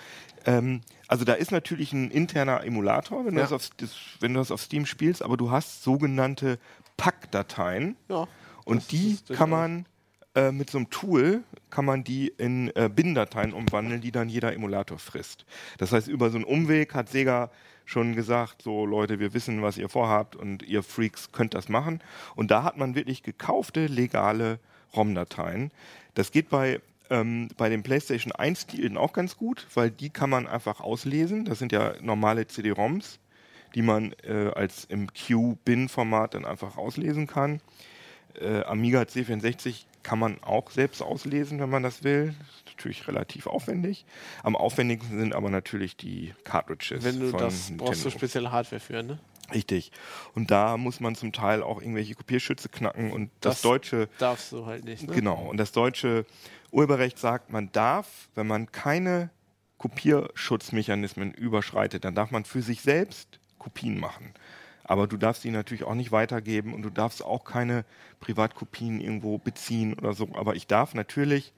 Ähm, 0.44 0.80
also 1.06 1.24
da 1.24 1.34
ist 1.34 1.52
natürlich 1.52 1.92
ein 1.92 2.10
interner 2.10 2.64
Emulator, 2.64 3.24
wenn, 3.26 3.34
Ja. 3.34 3.44
du 3.44 3.50
das 3.50 3.52
auf, 3.52 3.70
das, 3.76 3.90
wenn 4.18 4.34
du 4.34 4.40
das 4.40 4.50
auf 4.50 4.60
Steam 4.62 4.86
spielst, 4.86 5.22
aber 5.22 5.36
du 5.36 5.50
hast 5.52 5.84
sogenannte 5.84 6.58
Pack-Dateien 7.02 7.96
Ja. 8.08 8.28
und 8.64 8.92
die 8.92 9.18
kann 9.34 9.50
man 9.50 9.86
äh, 10.34 10.52
mit 10.52 10.70
so 10.70 10.78
einem 10.78 10.88
Tool 10.88 11.42
kann 11.70 11.84
man 11.84 12.04
die 12.04 12.28
in 12.28 12.68
äh, 12.76 12.88
Bin-Dateien 12.94 13.52
umwandeln, 13.52 14.00
die 14.00 14.12
dann 14.12 14.28
jeder 14.28 14.52
Emulator 14.52 14.98
frisst. 14.98 15.44
Das 15.78 15.92
heißt, 15.92 16.06
über 16.08 16.30
so 16.30 16.36
einen 16.36 16.44
Umweg 16.44 16.94
hat 16.94 17.08
Sega 17.08 17.50
schon 17.84 18.14
gesagt, 18.14 18.62
so 18.62 18.86
Leute, 18.86 19.18
wir 19.18 19.34
wissen, 19.34 19.62
was 19.62 19.76
ihr 19.78 19.88
vorhabt 19.88 20.36
und 20.36 20.62
ihr 20.62 20.82
Freaks 20.82 21.32
könnt 21.32 21.54
das 21.54 21.68
machen. 21.68 22.00
Und 22.36 22.50
da 22.50 22.62
hat 22.62 22.76
man 22.76 22.94
wirklich 22.94 23.22
gekaufte, 23.22 23.86
legale 23.86 24.58
ROM-Dateien. 24.94 25.70
Das 26.14 26.30
geht 26.30 26.48
bei, 26.48 26.80
ähm, 27.10 27.48
bei 27.56 27.68
den 27.68 27.82
PlayStation 27.82 28.32
1-Titeln 28.32 28.96
auch 28.96 29.12
ganz 29.12 29.36
gut, 29.36 29.66
weil 29.74 29.90
die 29.90 30.10
kann 30.10 30.30
man 30.30 30.46
einfach 30.46 30.80
auslesen. 30.80 31.44
Das 31.44 31.58
sind 31.58 31.72
ja 31.72 31.94
normale 32.00 32.46
CD-ROMs, 32.46 33.18
die 33.74 33.82
man 33.82 34.14
äh, 34.22 34.50
als 34.54 34.84
im 34.84 35.08
Q-Bin-Format 35.12 36.34
dann 36.34 36.44
einfach 36.44 36.76
auslesen 36.76 37.26
kann. 37.26 37.60
Äh, 38.40 38.62
Amiga 38.62 39.02
C64 39.02 39.84
kann 40.02 40.18
man 40.18 40.42
auch 40.42 40.70
selbst 40.70 41.02
auslesen, 41.02 41.60
wenn 41.60 41.70
man 41.70 41.82
das 41.82 42.02
will. 42.02 42.34
Ist 42.56 42.66
natürlich 42.66 43.06
relativ 43.06 43.46
aufwendig. 43.46 44.04
Am 44.42 44.56
aufwendigsten 44.56 45.18
sind 45.18 45.34
aber 45.34 45.50
natürlich 45.50 45.96
die 45.96 46.34
Cartridges. 46.44 47.04
Wenn 47.04 47.20
du 47.20 47.28
von 47.30 47.40
das 47.40 47.70
brauchst 47.70 47.70
du 47.70 48.08
Nintendo. 48.08 48.10
spezielle 48.10 48.52
Hardware 48.52 48.80
für, 48.80 49.02
ne? 49.02 49.18
Richtig. 49.52 49.92
Und 50.34 50.50
da 50.50 50.76
muss 50.76 51.00
man 51.00 51.14
zum 51.14 51.32
Teil 51.32 51.62
auch 51.62 51.80
irgendwelche 51.80 52.14
Kopierschütze 52.14 52.68
knacken 52.68 53.12
und 53.12 53.30
das, 53.40 53.56
Das 53.56 53.62
deutsche, 53.62 54.08
Darfst 54.18 54.50
du 54.52 54.66
halt 54.66 54.84
nicht, 54.84 55.06
ne? 55.06 55.14
genau, 55.14 55.48
und 55.50 55.58
das 55.58 55.72
deutsche 55.72 56.24
Urheberrecht 56.70 57.18
sagt, 57.18 57.50
man 57.50 57.70
darf, 57.72 58.28
wenn 58.34 58.46
man 58.46 58.72
keine 58.72 59.30
Kopierschutzmechanismen 59.78 61.32
überschreitet, 61.32 62.04
dann 62.04 62.14
darf 62.14 62.30
man 62.30 62.44
für 62.44 62.62
sich 62.62 62.80
selbst 62.80 63.40
Kopien 63.62 63.98
machen. 63.98 64.32
Aber 64.84 65.06
du 65.06 65.16
darfst 65.16 65.42
sie 65.42 65.50
natürlich 65.50 65.84
auch 65.84 65.94
nicht 65.94 66.12
weitergeben 66.12 66.74
und 66.74 66.82
du 66.82 66.90
darfst 66.90 67.24
auch 67.24 67.44
keine 67.44 67.84
Privatkopien 68.20 69.00
irgendwo 69.00 69.38
beziehen 69.38 69.94
oder 69.94 70.12
so. 70.12 70.28
Aber 70.34 70.56
ich 70.56 70.66
darf 70.66 70.94
natürlich, 70.94 71.52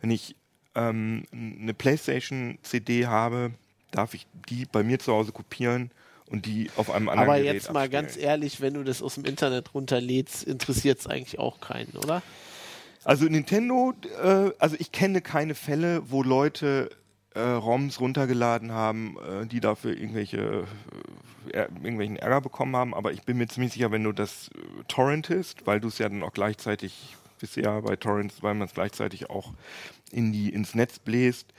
wenn 0.00 0.10
ich 0.10 0.36
ähm, 0.74 1.24
eine 1.32 1.72
PlayStation-CD 1.72 3.06
habe, 3.06 3.52
darf 3.90 4.14
ich 4.14 4.26
die 4.48 4.66
bei 4.66 4.82
mir 4.82 4.98
zu 4.98 5.12
Hause 5.12 5.32
kopieren 5.32 5.90
und 6.26 6.46
die 6.46 6.70
auf 6.76 6.90
einem 6.90 7.08
anderen 7.08 7.30
Aber 7.30 7.38
Gerät 7.38 7.54
jetzt 7.54 7.72
mal 7.72 7.88
ganz 7.88 8.08
abspielen. 8.08 8.28
ehrlich, 8.28 8.60
wenn 8.60 8.74
du 8.74 8.82
das 8.82 9.02
aus 9.02 9.14
dem 9.14 9.24
Internet 9.24 9.72
runterlädst, 9.74 10.42
interessiert 10.42 10.98
es 10.98 11.06
eigentlich 11.06 11.38
auch 11.38 11.60
keinen, 11.60 11.92
oder? 11.92 12.22
Also 13.04 13.26
Nintendo, 13.26 13.92
äh, 14.22 14.50
also 14.58 14.76
ich 14.78 14.90
kenne 14.90 15.20
keine 15.20 15.54
Fälle, 15.54 16.10
wo 16.10 16.22
Leute 16.22 16.90
äh, 17.34 17.40
ROMs 17.40 18.00
runtergeladen 18.00 18.72
haben, 18.72 19.16
äh, 19.18 19.46
die 19.46 19.60
dafür 19.60 19.96
irgendwelche 19.96 20.66
äh, 21.52 21.66
irgendwelchen 21.82 22.16
Ärger 22.16 22.40
bekommen 22.40 22.76
haben. 22.76 22.94
Aber 22.94 23.12
ich 23.12 23.22
bin 23.22 23.36
mir 23.36 23.48
ziemlich 23.48 23.72
sicher, 23.72 23.90
wenn 23.90 24.04
du 24.04 24.12
das 24.12 24.48
äh, 24.48 24.84
torrentest, 24.88 25.66
weil 25.66 25.80
du 25.80 25.88
es 25.88 25.98
ja 25.98 26.08
dann 26.08 26.22
auch 26.22 26.32
gleichzeitig, 26.32 27.16
ja 27.56 27.80
bei 27.80 27.96
Torrents, 27.96 28.42
weil 28.42 28.54
man 28.54 28.66
es 28.66 28.74
gleichzeitig 28.74 29.28
auch 29.28 29.52
in 30.10 30.32
die 30.32 30.48
ins 30.48 30.74
Netz 30.74 30.98
bläst, 30.98 31.52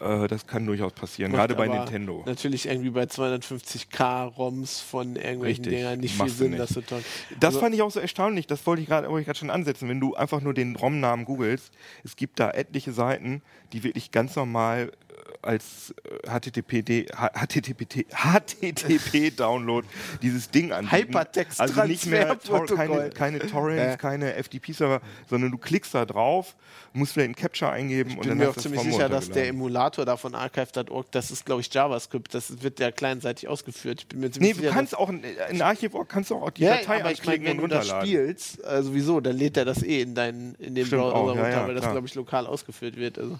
äh, 0.00 0.26
das 0.28 0.46
kann 0.46 0.66
durchaus 0.66 0.92
passieren, 0.92 1.32
gerade 1.32 1.54
bei 1.54 1.68
Nintendo. 1.68 2.22
Natürlich 2.26 2.66
irgendwie 2.66 2.90
bei 2.90 3.04
250k 3.04 4.24
ROMs 4.36 4.80
von 4.80 5.16
irgendwelchen 5.16 5.64
Richtig, 5.64 5.72
Dingern 5.72 6.00
nicht 6.00 6.14
viel 6.14 6.28
Sinn, 6.28 6.50
nicht. 6.50 6.60
das 6.60 6.70
zu 6.72 6.80
tun. 6.80 7.04
Das 7.40 7.48
Also- 7.48 7.60
fand 7.60 7.74
ich 7.74 7.82
auch 7.82 7.90
so 7.90 8.00
erstaunlich, 8.00 8.46
das 8.46 8.66
wollte 8.66 8.82
ich 8.82 8.88
gerade 8.88 9.08
wollte 9.08 9.20
ich 9.20 9.26
gerade 9.26 9.38
schon 9.38 9.50
ansetzen. 9.50 9.88
Wenn 9.88 10.00
du 10.00 10.14
einfach 10.14 10.40
nur 10.40 10.54
den 10.54 10.76
ROM-Namen 10.76 11.24
googelst, 11.24 11.70
es 12.04 12.16
gibt 12.16 12.40
da 12.40 12.50
etliche 12.50 12.92
Seiten, 12.92 13.42
die 13.72 13.84
wirklich 13.84 14.10
ganz 14.10 14.36
normal 14.36 14.92
äh, 15.10 15.31
als 15.42 15.94
äh, 16.04 16.28
HTTP, 16.28 17.06
HTTP, 17.12 18.06
HTTP-Download 18.10 19.86
dieses 20.22 20.50
Ding 20.50 20.72
an. 20.72 20.88
Hypertext- 20.88 21.60
Also 21.60 21.84
nicht 21.84 22.06
mehr 22.06 22.38
Tor 22.38 22.66
keine, 22.66 23.10
keine 23.10 23.38
Torrents, 23.40 23.82
Ja. 23.82 23.96
keine 23.96 24.34
FTP-Server, 24.42 25.00
sondern 25.28 25.50
du 25.50 25.58
klickst 25.58 25.94
da 25.94 26.04
drauf, 26.06 26.54
musst 26.92 27.12
vielleicht 27.14 27.26
einen 27.26 27.34
Capture 27.34 27.70
eingeben 27.70 28.10
Ich 28.10 28.16
und 28.16 28.20
bin 28.22 28.28
dann 28.30 28.38
mir 28.38 28.44
auch 28.50 28.56
hast 28.56 28.58
du 28.58 28.62
ziemlich 28.62 28.80
es 28.80 28.86
vom 28.86 28.92
sicher, 28.92 29.08
dass 29.08 29.30
der. 29.30 29.48
Emulator 29.48 30.04
da 30.04 30.16
von 30.16 30.34
archive.org, 30.34 31.10
das 31.10 31.30
ist, 31.30 31.44
glaube 31.44 31.60
ich, 31.60 31.72
JavaScript. 31.72 32.32
Das 32.34 32.62
wird 32.62 32.78
ja 32.80 32.90
kleinsseitig 32.90 33.48
ausgeführt. 33.48 34.00
Ich 34.02 34.06
bin 34.08 34.20
mir 34.20 34.30
ziemlich 34.30 34.50
Nee, 34.52 34.54
du 34.56 34.62
sicher, 34.62 34.72
kannst 34.74 34.96
auch 34.96 35.08
in, 35.10 35.22
in 35.50 35.62
Archiv.org 35.62 36.08
kannst 36.08 36.30
du 36.30 36.36
auch 36.36 36.50
die 36.50 36.62
ja, 36.62 36.76
Datei 36.76 37.00
aber 37.00 37.10
ich 37.12 37.24
meine, 37.24 37.36
anklicken 37.38 37.46
wenn 37.46 37.64
und 37.64 37.70
du 37.70 37.76
das 37.76 37.84
runterladen. 37.90 38.08
spielst, 38.08 38.64
also 38.64 38.94
wieso, 38.94 39.20
dann 39.20 39.36
lädt 39.36 39.56
er 39.56 39.64
das 39.64 39.82
eh 39.82 40.02
in, 40.02 40.14
deinen, 40.14 40.54
in 40.56 40.74
den 40.74 40.86
Stimmt 40.86 41.02
Browser 41.02 41.14
auch, 41.16 41.28
runter, 41.30 41.50
ja, 41.50 41.66
weil 41.66 41.74
das, 41.74 41.90
glaube 41.90 42.06
ich, 42.06 42.14
lokal 42.14 42.46
ausgeführt 42.46 42.96
wird. 42.96 43.18
Also. 43.18 43.38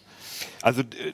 Also 0.63 0.81
äh, 0.83 1.13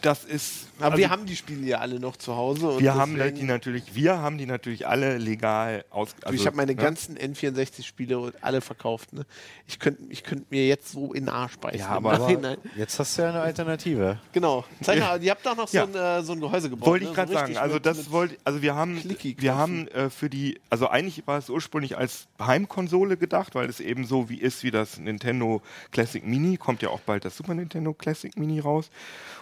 das 0.00 0.24
ist. 0.24 0.68
Aber 0.78 0.86
also, 0.86 0.98
wir 0.98 1.10
haben 1.10 1.26
die 1.26 1.36
Spiele 1.36 1.66
ja 1.66 1.78
alle 1.78 2.00
noch 2.00 2.16
zu 2.16 2.34
Hause. 2.36 2.68
Und 2.68 2.80
wir 2.80 2.94
haben 2.94 3.14
die 3.34 3.42
natürlich, 3.42 3.94
wir 3.94 4.18
haben 4.18 4.38
die 4.38 4.46
natürlich 4.46 4.86
alle 4.86 5.18
legal 5.18 5.84
aus. 5.90 6.14
Also, 6.22 6.34
ich 6.34 6.46
habe 6.46 6.56
meine 6.56 6.72
ne? 6.72 6.82
ganzen 6.82 7.18
N64-Spiele 7.18 8.32
alle 8.40 8.60
verkauft. 8.60 9.12
Ne? 9.12 9.26
Ich 9.66 9.78
könnte 9.78 10.02
ich 10.08 10.24
könnt 10.24 10.50
mir 10.50 10.66
jetzt 10.66 10.90
so 10.92 11.12
in 11.12 11.26
den 11.26 11.28
Arsch 11.28 11.58
beißen. 11.58 11.80
Ja, 11.80 11.88
aber- 11.88 12.18
Nachhinein. 12.18 12.58
Jetzt 12.76 12.98
hast 12.98 13.18
du 13.18 13.22
ja 13.22 13.28
eine 13.30 13.40
Alternative. 13.40 14.18
Genau. 14.32 14.64
Zeig 14.82 15.00
mal, 15.00 15.22
ihr 15.22 15.30
habt 15.30 15.44
doch 15.44 15.56
noch 15.56 15.68
so, 15.68 15.76
Ja. 15.76 15.84
ein, 15.84 15.94
äh, 15.94 16.22
so 16.22 16.32
ein 16.32 16.40
Gehäuse 16.40 16.70
gebaut. 16.70 16.86
Wollte 16.86 17.04
ne? 17.04 17.10
ich 17.10 17.16
gerade 17.16 17.32
so 17.32 17.38
sagen. 17.38 17.56
Also 17.56 17.74
mit- 17.74 17.86
das 17.86 18.10
wollte, 18.10 18.36
also 18.44 18.62
wir 18.62 18.74
haben, 18.74 19.00
wir 19.36 19.54
haben 19.54 19.88
äh, 19.88 20.10
für 20.10 20.30
die, 20.30 20.60
also 20.70 20.88
eigentlich 20.88 21.26
war 21.26 21.38
es 21.38 21.50
ursprünglich 21.50 21.96
als 21.98 22.26
Heimkonsole 22.40 23.16
gedacht, 23.16 23.54
weil 23.54 23.68
es 23.68 23.80
eben 23.80 24.04
so 24.06 24.28
wie 24.28 24.38
ist 24.38 24.62
wie 24.64 24.70
das 24.70 24.98
Nintendo 24.98 25.62
Classic 25.90 26.24
Mini. 26.24 26.56
Kommt 26.56 26.82
ja 26.82 26.88
auch 26.88 27.00
bald 27.00 27.24
das 27.24 27.36
Super 27.36 27.54
Nintendo 27.54 27.92
Classic 27.92 28.36
Mini 28.38 28.60
raus. 28.60 28.90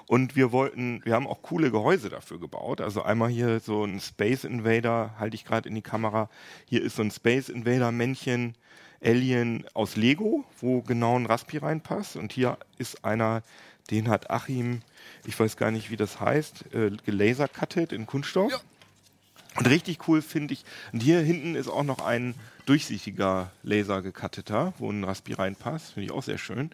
Und 0.07 0.37
wir 0.37 0.48
wollten, 0.53 1.01
wir 1.05 1.15
haben 1.15 1.27
auch 1.27 1.43
coole 1.43 1.71
Gehäuse 1.71 2.09
dafür 2.09 2.39
gebaut. 2.41 2.81
Also 2.81 3.03
einmal 3.03 3.29
hier 3.29 3.61
so 3.61 3.85
ein 3.85 4.01
Space 4.01 4.45
Invader, 4.45 5.15
halte 5.19 5.35
ich 5.35 5.45
gerade 5.45 5.69
in 5.69 5.75
die 5.75 5.83
Kamera. 5.83 6.29
Hier 6.67 6.83
ist 6.83 6.97
so 6.97 7.03
ein 7.03 7.11
Space 7.11 7.49
Invader 7.49 7.93
Männchen. 7.93 8.55
Alien 9.03 9.65
aus 9.75 9.97
Lego, 9.97 10.45
wo 10.61 10.83
genau 10.83 11.17
ein 11.19 11.27
Raspi 11.27 11.59
reinpasst. 11.59 12.17
Und 12.17 12.33
hier 12.33 12.59
ist 12.79 13.05
einer, 13.05 13.43
den 13.91 14.09
hat 14.09 14.31
Achim, 14.31 14.81
ich 15.25 15.39
weiß 15.39 15.57
gar 15.57 15.71
nicht, 15.71 15.91
wie 15.91 15.97
das 15.97 16.21
heißt, 16.21 16.75
äh, 16.75 16.91
gelasercuttet 17.05 17.93
in 17.93 18.07
Kunststoff. 18.07 18.53
Und 19.57 19.69
richtig 19.69 20.07
cool 20.09 20.23
finde 20.23 20.55
ich, 20.55 20.65
und 20.93 21.03
hier 21.03 21.21
hinten 21.21 21.55
ist 21.55 21.69
auch 21.69 21.83
noch 21.83 22.01
ein 22.05 22.35
durchsichtiger 22.67 23.51
Laser 23.63 24.03
gecutteter, 24.03 24.75
wo 24.79 24.91
ein 24.91 25.05
Raspi 25.05 25.33
reinpasst. 25.33 25.93
Finde 25.95 26.07
ich 26.07 26.13
auch 26.13 26.23
sehr 26.23 26.39
schön. 26.39 26.71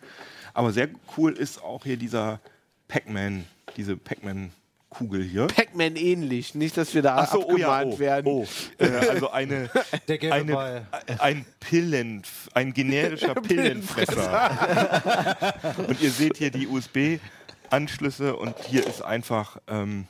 Aber 0.53 0.73
sehr 0.73 0.89
cool 1.17 1.33
ist 1.33 1.63
auch 1.63 1.85
hier 1.85 1.97
dieser 1.97 2.41
Pac-Man, 2.89 3.45
diese 3.77 3.97
Pac-Man-Kugel 3.97 5.23
hier. 5.23 5.47
Pac-Man 5.49 5.97
ähnlich. 5.97 6.55
Nicht, 6.55 6.77
dass 6.77 6.95
wir 6.95 7.03
da 7.03 7.17
Ach 7.17 7.33
so, 7.33 7.47
oh 7.47 7.57
ja, 7.57 7.69
abgemahnt 7.73 7.95
oh, 7.95 7.99
werden. 7.99 8.33
oh. 8.33 8.47
Äh, 8.79 8.89
also 9.09 9.31
eine, 9.31 9.71
Der 10.09 10.19
gelbe 10.19 10.35
eine, 10.35 10.53
Ball. 10.53 10.87
ein 11.19 11.45
Pillen, 11.61 12.23
ein 12.55 12.73
generischer 12.73 13.35
Pillenfresser. 13.35 15.55
und 15.89 16.01
ihr 16.01 16.11
seht 16.11 16.37
hier 16.37 16.51
die 16.51 16.67
USB-Anschlüsse 16.69 18.37
und 18.37 18.57
hier 18.67 18.87
ist 18.87 19.03
einfach 19.03 19.59
ähm, 19.69 20.07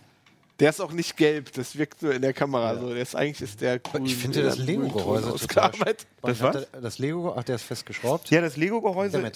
Der 0.60 0.70
ist 0.70 0.80
auch 0.80 0.92
nicht 0.92 1.16
gelb, 1.16 1.52
das 1.54 1.76
wirkt 1.76 2.00
nur 2.02 2.14
in 2.14 2.22
der 2.22 2.32
Kamera 2.32 2.78
so. 2.78 2.90
Der 2.92 3.02
ist, 3.02 3.16
eigentlich 3.16 3.40
ist 3.42 3.60
der 3.60 3.80
cool. 3.92 4.02
Ich 4.06 4.14
finde 4.14 4.44
das 4.44 4.56
Lego-Gehäuse 4.58 5.22
total 5.32 5.34
ausgearbeitet. 5.70 6.06
Das 6.22 6.40
was? 6.40 6.52
der- 6.70 6.80
Das 6.80 6.98
Lego, 7.00 7.34
ach, 7.36 7.42
der 7.42 7.56
ist 7.56 7.64
festgeschraubt. 7.64 8.30
Ja, 8.30 8.40
das 8.40 8.56
Lego-Gehäuse, 8.56 9.32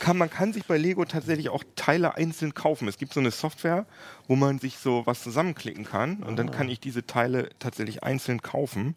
kann, 0.00 0.18
man 0.18 0.28
kann 0.28 0.52
sich 0.52 0.64
bei 0.64 0.76
Lego 0.76 1.04
tatsächlich 1.04 1.50
auch 1.50 1.62
Teile 1.76 2.16
einzeln 2.16 2.52
kaufen. 2.52 2.88
Es 2.88 2.98
gibt 2.98 3.12
so 3.14 3.20
eine 3.20 3.30
Software, 3.30 3.86
wo 4.26 4.34
man 4.34 4.58
sich 4.58 4.78
so 4.78 5.02
was 5.06 5.22
zusammenklicken 5.22 5.84
kann 5.84 6.22
und 6.24 6.34
dann 6.36 6.50
kann 6.50 6.68
ich 6.68 6.80
diese 6.80 7.06
Teile 7.06 7.50
tatsächlich 7.60 8.02
einzeln 8.02 8.42
kaufen. 8.42 8.96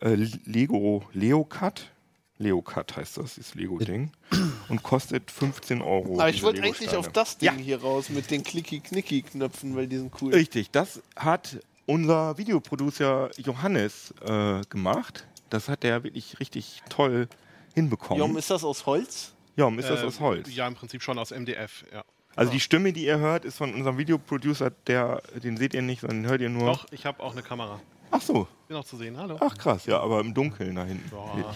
Äh, 0.00 0.14
Lego 0.44 1.02
Leocut, 1.12 1.90
Leocut 2.38 2.96
heißt 2.96 3.16
das, 3.18 3.34
dieses 3.34 3.54
Lego-Ding 3.54 4.12
und 4.68 4.82
kostet 4.82 5.30
15 5.30 5.80
Euro. 5.82 6.20
Aber 6.20 6.28
ich 6.28 6.42
wollte 6.42 6.62
eigentlich 6.62 6.94
auf 6.94 7.08
das 7.10 7.38
Ding 7.38 7.46
Ja. 7.48 7.54
hier 7.54 7.80
raus 7.80 8.08
mit 8.10 8.30
den 8.30 8.42
Clicky-Knicky-Knöpfen, 8.42 9.74
weil 9.76 9.86
die 9.86 9.96
sind 9.98 10.12
cool. 10.20 10.34
Richtig, 10.34 10.70
das 10.70 11.02
hat 11.16 11.58
unser 11.86 12.36
Videoproducer 12.38 13.30
Johannes 13.38 14.12
äh, 14.24 14.60
gemacht. 14.68 15.26
Das 15.50 15.68
hat 15.68 15.84
er 15.84 16.02
wirklich 16.04 16.40
richtig 16.40 16.82
toll 16.88 17.28
hinbekommen. 17.74 18.18
Jom, 18.20 18.36
ist 18.36 18.50
das 18.50 18.64
aus 18.64 18.84
Holz? 18.86 19.32
Jom, 19.56 19.78
ist 19.78 19.88
das 19.88 20.02
Äh, 20.02 20.06
aus 20.06 20.20
Holz? 20.20 20.54
Ja, 20.54 20.66
im 20.66 20.74
Prinzip 20.74 21.02
schon 21.02 21.18
aus 21.18 21.30
MDF, 21.30 21.84
ja. 21.92 22.04
Also 22.34 22.52
die 22.52 22.60
Stimme, 22.60 22.92
die 22.92 23.04
ihr 23.06 23.18
hört, 23.18 23.46
ist 23.46 23.56
von 23.56 23.72
unserem 23.72 23.96
Videoproducer, 23.96 24.70
der, 24.86 25.22
den 25.42 25.56
seht 25.56 25.72
ihr 25.72 25.80
nicht, 25.80 26.02
sondern 26.02 26.26
hört 26.26 26.42
ihr 26.42 26.50
nur. 26.50 26.66
Doch, 26.66 26.86
ich 26.90 27.06
habe 27.06 27.22
auch 27.22 27.32
eine 27.32 27.42
Kamera. 27.42 27.80
Ach 28.10 28.20
so, 28.20 28.46
Bin 28.68 28.76
auch 28.76 28.84
zu 28.84 28.96
sehen, 28.96 29.16
hallo. 29.16 29.36
ach 29.40 29.56
krass, 29.56 29.86
ja, 29.86 30.00
aber 30.00 30.20
im 30.20 30.34
Dunkeln 30.34 30.74
da 30.76 30.84
hinten. 30.84 31.10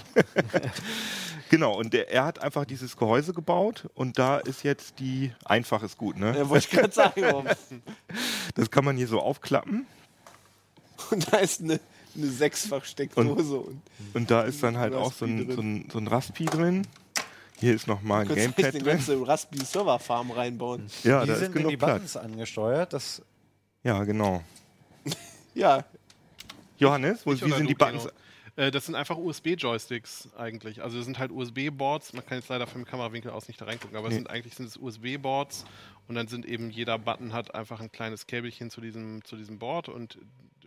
Genau, 1.51 1.77
und 1.77 1.93
der, 1.93 2.09
er 2.13 2.25
hat 2.27 2.39
einfach 2.41 2.65
dieses 2.65 2.97
Gehäuse 2.97 3.33
gebaut 3.35 3.89
und 3.95 4.21
da 4.21 4.39
ist 4.39 4.63
jetzt 4.63 5.01
die, 5.01 5.33
einfach 5.45 5.83
ist 5.83 5.99
gut, 5.99 6.17
ne? 6.17 6.33
Ja, 6.37 6.49
wollte 6.49 6.67
ich 6.67 6.71
gerade 6.71 6.93
sagen. 6.93 7.23
Das 8.55 8.71
kann 8.71 8.85
man 8.85 8.97
hier 8.97 9.09
so 9.09 9.21
aufklappen 9.21 9.85
Und 11.11 11.33
da 11.33 11.39
ist 11.39 11.61
eine, 11.61 11.81
eine 12.17 12.27
Sechsfach-Steckdose. 12.29 13.57
Und, 13.59 13.83
und 14.15 14.31
da 14.31 14.43
ist 14.43 14.63
dann 14.63 14.79
halt 14.79 14.95
auch 14.95 15.13
so 15.13 15.25
ein, 15.25 15.39
drin. 15.49 15.57
so 15.57 15.61
ein, 15.63 15.89
so 15.93 15.99
ein 15.99 16.07
Raspi 16.07 16.45
drin. 16.45 16.87
Hier 17.59 17.75
ist 17.75 17.89
nochmal 17.89 18.23
ein 18.23 18.29
du 18.29 18.35
Gamepad 18.37 18.65
eine 18.67 18.73
drin. 18.75 18.85
ganze 18.85 19.27
Raspberry-Server-Farm 19.27 20.31
reinbauen. 20.31 20.87
Ja, 21.03 21.25
Wie 21.25 21.27
da 21.27 21.35
sind 21.35 21.47
ist 21.49 21.55
denn 21.57 21.69
die 21.69 21.77
genug 21.77 21.79
Buttons 21.81 22.13
Platz. 22.13 22.25
angesteuert? 22.25 22.93
Das, 22.93 23.23
Ja, 23.83 24.05
genau. 24.05 24.41
Ja, 25.55 25.85
Johannes, 26.81 27.25
wo, 27.27 27.33
wie 27.33 27.37
sind 27.53 27.69
die 27.69 27.75
Buttons? 27.75 28.09
Äh, 28.57 28.71
das 28.73 28.87
sind 28.87 28.95
einfach 28.97 29.17
USB-Joysticks 29.17 30.31
eigentlich. 30.37 30.83
Also 30.83 30.97
das 30.97 31.05
sind 31.07 31.19
halt 31.19 31.31
USB-Boards. 31.31 32.13
Man 32.15 32.27
kann 32.27 32.39
jetzt 32.39 32.49
leider 32.49 32.67
vom 32.67 32.85
Kamerawinkel 32.85 33.31
aus 33.31 33.47
nicht 33.49 33.61
da 33.61 33.65
reingucken, 33.67 33.97
aber 33.97 34.09
es 34.09 34.15
sind 34.15 34.29
eigentlich 34.29 34.55
sind 34.55 34.67
es 34.67 34.77
USB-Boards 34.77 35.65
und 36.09 36.15
dann 36.17 36.27
sind 36.27 36.45
eben 36.47 36.71
jeder 36.71 36.99
Button 36.99 37.33
hat 37.33 37.55
einfach 37.55 37.81
ein 37.81 37.93
kleines 37.93 38.27
Käbelchen 38.27 38.71
zu 38.71 38.81
diesem 38.81 39.25
zu 39.25 39.37
diesem 39.37 39.59
Board 39.59 39.89
und 39.89 40.19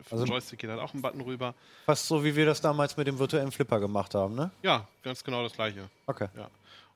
vom 0.02 0.20
Also- 0.20 0.32
Joystick 0.32 0.60
geht 0.60 0.70
halt 0.70 0.80
auch 0.80 0.94
ein 0.94 1.02
Button 1.02 1.22
rüber. 1.22 1.54
fast 1.86 2.08
so, 2.08 2.24
wie 2.24 2.36
wir 2.36 2.46
das 2.46 2.62
damals 2.62 2.96
mit 2.98 3.06
dem 3.08 3.20
virtuellen 3.20 3.52
Flipper 3.52 3.80
gemacht 3.80 4.16
haben, 4.16 4.36
ne? 4.36 4.52
Ja, 4.64 4.88
ganz 5.04 5.24
genau 5.24 5.44
das 5.44 5.54
gleiche. 5.54 5.90
Okay. 6.08 6.30
Ja. 6.36 6.50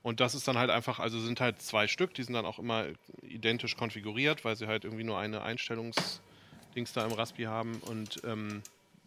Und 0.03 0.19
das 0.21 0.35
ist 0.35 0.47
dann 0.47 0.57
halt 0.57 0.69
einfach, 0.69 0.99
also 0.99 1.19
sind 1.19 1.41
halt 1.41 1.61
zwei 1.61 1.87
Stück, 1.87 2.13
die 2.13 2.23
sind 2.23 2.33
dann 2.33 2.45
auch 2.45 2.59
immer 2.59 2.85
identisch 3.23 3.75
konfiguriert, 3.75 4.45
weil 4.45 4.55
sie 4.55 4.67
halt 4.67 4.85
irgendwie 4.85 5.03
nur 5.03 5.17
eine 5.19 5.41
Einstellungsdings 5.41 6.93
da 6.93 7.05
im 7.05 7.11
Raspi 7.11 7.43
haben 7.43 7.75
und 7.81 8.21
ähm, 8.23 8.61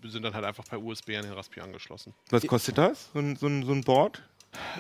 sind 0.09 0.23
dann 0.25 0.35
halt 0.35 0.45
einfach 0.45 0.65
per 0.65 0.81
USB 0.81 1.11
an 1.17 1.23
den 1.25 1.33
Raspi 1.33 1.61
angeschlossen. 1.61 2.15
Was 2.31 2.47
kostet 2.47 2.79
das? 2.79 3.11
So 3.13 3.19
ein, 3.19 3.37
so 3.37 3.47
ein, 3.47 3.65
so 3.65 3.73
ein 3.73 3.83
Board? 3.83 4.23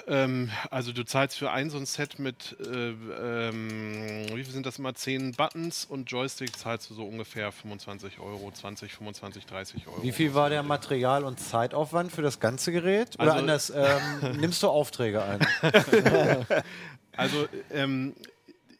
Ähm, 0.09 0.51
also 0.73 0.93
du 0.93 1.05
zahlst 1.05 1.39
für 1.39 1.53
ein 1.53 1.71
so 1.71 1.79
ein 1.79 1.87
Set 1.87 2.19
mit, 2.19 2.57
äh, 2.61 2.89
ähm, 2.91 4.27
wie 4.35 4.43
viel 4.43 4.53
sind 4.53 4.67
das 4.67 4.81
immer? 4.81 4.95
10 4.95 5.33
Buttons 5.33 5.85
und 5.85 6.11
Joystick 6.11 6.57
zahlst 6.57 6.91
du 6.91 6.95
so 6.95 7.05
ungefähr 7.05 7.53
25 7.53 8.19
Euro, 8.19 8.51
20, 8.51 8.93
25, 8.93 9.47
30 9.47 9.87
Euro. 9.87 10.03
Wie 10.03 10.11
viel 10.11 10.35
war 10.35 10.51
der 10.51 10.65
Material- 10.65 11.23
und 11.23 11.39
Zeitaufwand 11.39 12.11
für 12.11 12.23
das 12.23 12.41
ganze 12.41 12.73
Gerät? 12.73 13.15
Oder 13.21 13.35
Also- 13.35 13.39
anders, 13.39 13.71
ähm, 13.71 14.37
nimmst 14.41 14.61
du 14.63 14.69
Aufträge 14.69 15.23
ein? 15.23 15.47
Also 17.17 17.49
ähm, 17.71 18.15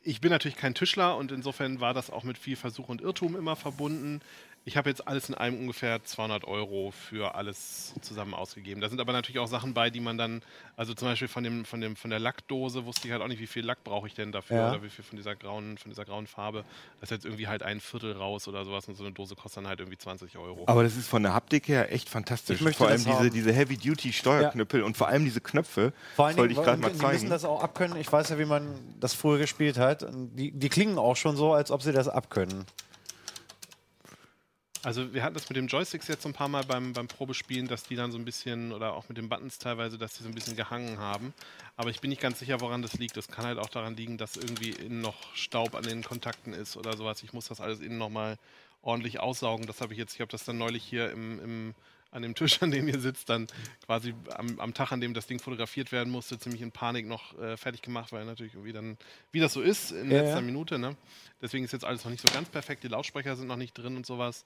ich 0.03 0.21
bin 0.21 0.31
natürlich 0.31 0.57
kein 0.57 0.75
Tischler 0.75 1.17
und 1.17 1.31
insofern 1.31 1.81
war 1.81 1.93
das 1.93 2.09
auch 2.11 2.25
mit 2.25 2.39
viel 2.39 2.57
Versuch 2.57 2.89
und 2.89 3.01
Irrtum 3.03 3.37
immer 3.37 3.55
verbunden. 3.55 4.21
Ich 4.67 4.77
habe 4.77 4.91
jetzt 4.91 5.09
alles 5.09 5.29
in 5.31 5.35
allem 5.35 5.59
ungefähr 5.59 6.05
200 6.05 6.45
Euro 6.45 6.91
für 6.91 7.35
alles 7.35 7.95
zusammen 8.03 8.35
ausgegeben. 8.35 8.83
Da 8.83 8.91
sind 8.91 9.01
aber 9.01 9.13
natürlich 9.13 9.39
auch 9.39 9.47
Sachen 9.49 9.73
bei, 9.73 9.89
die 9.89 10.01
man 10.01 10.19
dann, 10.19 10.43
also 10.77 10.93
zum 10.93 11.09
Beispiel 11.09 11.29
von, 11.29 11.43
dem, 11.43 11.65
von, 11.65 11.81
dem, 11.81 11.97
von 11.97 12.11
der 12.11 12.19
Lackdose 12.19 12.85
wusste 12.85 13.09
ich 13.09 13.13
halt 13.13 13.23
auch 13.23 13.29
nicht, 13.29 13.41
wie 13.41 13.47
viel 13.47 13.65
Lack 13.65 13.83
brauche 13.85 14.07
ich 14.07 14.13
denn 14.15 14.33
dafür 14.33 14.57
Ja. 14.57 14.71
oder 14.71 14.83
wie 14.83 14.91
viel 14.91 15.03
von 15.03 15.17
dieser 15.17 15.35
grauen, 15.35 15.79
von 15.79 15.91
dieser 15.91 16.05
grauen 16.05 16.27
Farbe. 16.27 16.65
Das 17.01 17.11
ist 17.11 17.11
jetzt 17.11 17.25
irgendwie 17.25 17.49
halt 17.49 17.63
ein 17.63 17.81
Viertel 17.81 18.13
raus 18.13 18.49
oder 18.49 18.65
sowas 18.67 18.87
und 18.87 18.97
so 18.97 19.03
eine 19.05 19.13
Dose 19.15 19.35
kostet 19.35 19.59
dann 19.59 19.67
halt 19.69 19.81
irgendwie 19.81 19.97
20 19.97 20.37
Euro. 20.37 20.65
Aber 20.67 20.83
das 20.83 20.95
ist 20.95 21.09
von 21.09 21.23
der 21.23 21.33
Haptik 21.33 21.67
her 21.67 21.91
echt 21.91 22.11
fantastisch. 22.11 22.57
Ich 22.57 22.63
möchte 22.63 22.79
vor 22.79 22.89
allem 22.89 23.03
diese, 23.03 23.31
diese 23.31 23.53
Heavy-Duty-Steuerknüppel 23.53 24.83
und 24.83 24.97
vor 24.97 25.09
allem 25.09 25.25
diese 25.25 25.41
Knöpfe. 25.41 25.95
Vor 26.17 26.27
allen 26.27 26.37
Dingen, 26.37 26.51
ich 26.51 26.57
gerade 26.57 26.77
mal 26.81 26.89
die 26.89 26.97
müssen 26.97 27.01
zeigen. 27.01 27.31
das 27.31 27.45
auch 27.47 27.63
abkönnen. 27.63 27.97
Ich 27.99 28.13
weiß 28.13 28.29
ja, 28.29 28.39
wie 28.39 28.45
man 28.45 28.79
das 29.01 29.15
früher 29.15 29.39
gespielt 29.39 29.79
hat. 29.79 30.07
Die, 30.13 30.53
die 30.53 30.69
klingen 30.69 30.99
auch 30.99 31.17
schon 31.17 31.37
so, 31.37 31.55
als 31.55 31.71
ob 31.71 31.83
sie 31.83 31.93
das 31.93 32.09
abkönnen. 32.09 32.67
Also 34.83 35.13
wir 35.13 35.23
hatten 35.23 35.35
das 35.35 35.49
mit 35.51 35.57
dem 35.57 35.67
Joysticks 35.67 36.09
jetzt 36.09 36.23
so 36.23 36.29
ein 36.29 36.33
paar 36.33 36.49
Mal 36.49 36.65
beim, 36.65 36.95
beim 36.95 37.07
Probespielen, 37.07 37.69
dass 37.69 37.83
die 37.83 37.97
dann 37.97 38.13
so 38.13 38.19
ein 38.19 38.25
bisschen, 38.25 38.73
oder 38.73 38.95
auch 38.95 39.09
mit 39.09 39.19
den 39.19 39.29
Buttons 39.29 39.59
teilweise, 39.59 39.99
dass 39.99 40.15
die 40.15 40.23
so 40.23 40.29
ein 40.29 40.35
bisschen 40.35 40.57
gehangen 40.57 40.99
haben. 40.99 41.35
Aber 41.77 41.91
ich 41.91 42.01
bin 42.01 42.09
nicht 42.09 42.23
ganz 42.23 42.39
sicher, 42.39 42.61
woran 42.61 42.81
das 42.81 42.95
liegt. 42.95 43.17
Das 43.17 43.29
kann 43.29 43.45
halt 43.45 43.59
auch 43.59 43.69
daran 43.69 43.97
liegen, 43.97 44.17
dass 44.17 44.37
irgendwie 44.37 44.71
innen 44.71 45.03
noch 45.03 45.35
Staub 45.35 45.75
an 45.75 45.83
den 45.83 46.03
Kontakten 46.03 46.55
ist 46.55 46.77
oder 46.77 46.97
sowas. 46.97 47.23
Ich 47.23 47.33
muss 47.35 47.49
das 47.49 47.61
alles 47.61 47.81
innen 47.81 47.99
nochmal 47.99 48.39
ordentlich 48.83 49.21
aussaugen. 49.21 49.67
Das 49.67 49.83
habe 49.83 49.93
ich 49.93 49.99
jetzt, 49.99 50.15
ich 50.15 50.21
habe 50.21 50.31
das 50.31 50.45
dann 50.45 50.57
neulich 50.57 50.83
hier 50.83 51.11
im, 51.11 51.41
im 51.41 51.75
an 52.13 52.23
dem 52.23 52.35
Tisch, 52.35 52.59
an 52.63 52.71
dem 52.71 52.89
ihr 52.89 52.99
sitzt, 53.01 53.29
dann 53.29 53.47
quasi 53.87 54.15
am, 54.35 54.59
am 54.59 54.75
Tag, 54.75 54.93
an 54.93 55.01
dem 55.01 55.15
das 55.15 55.27
Ding 55.27 55.39
fotografiert 55.39 55.93
werden 55.93 56.11
musste, 56.11 56.39
ziemlich 56.39 56.63
in 56.63 56.73
Panik 56.73 57.07
noch 57.07 57.39
äh, 57.39 57.57
fertig 57.57 57.83
gemacht, 57.83 58.13
weil 58.13 58.25
natürlich 58.25 58.55
irgendwie 58.55 58.73
dann, 58.73 58.97
wie 59.33 59.41
das 59.41 59.53
so 59.53 59.61
ist, 59.61 59.93
in 59.93 60.11
Ja, 60.11 60.19
letzter 60.23 60.37
ja. 60.37 60.41
Minute. 60.41 60.79
Ne? 60.79 60.97
Deswegen 61.41 61.65
ist 61.65 61.73
jetzt 61.73 61.85
alles 61.85 62.05
noch 62.05 62.11
nicht 62.11 62.27
so 62.27 62.33
ganz 62.33 62.49
perfekt. 62.49 62.83
Die 62.83 62.89
Lautsprecher 62.89 63.37
sind 63.37 63.47
noch 63.47 63.57
nicht 63.57 63.75
drin 63.75 63.97
und 63.97 64.07
sowas. 64.07 64.45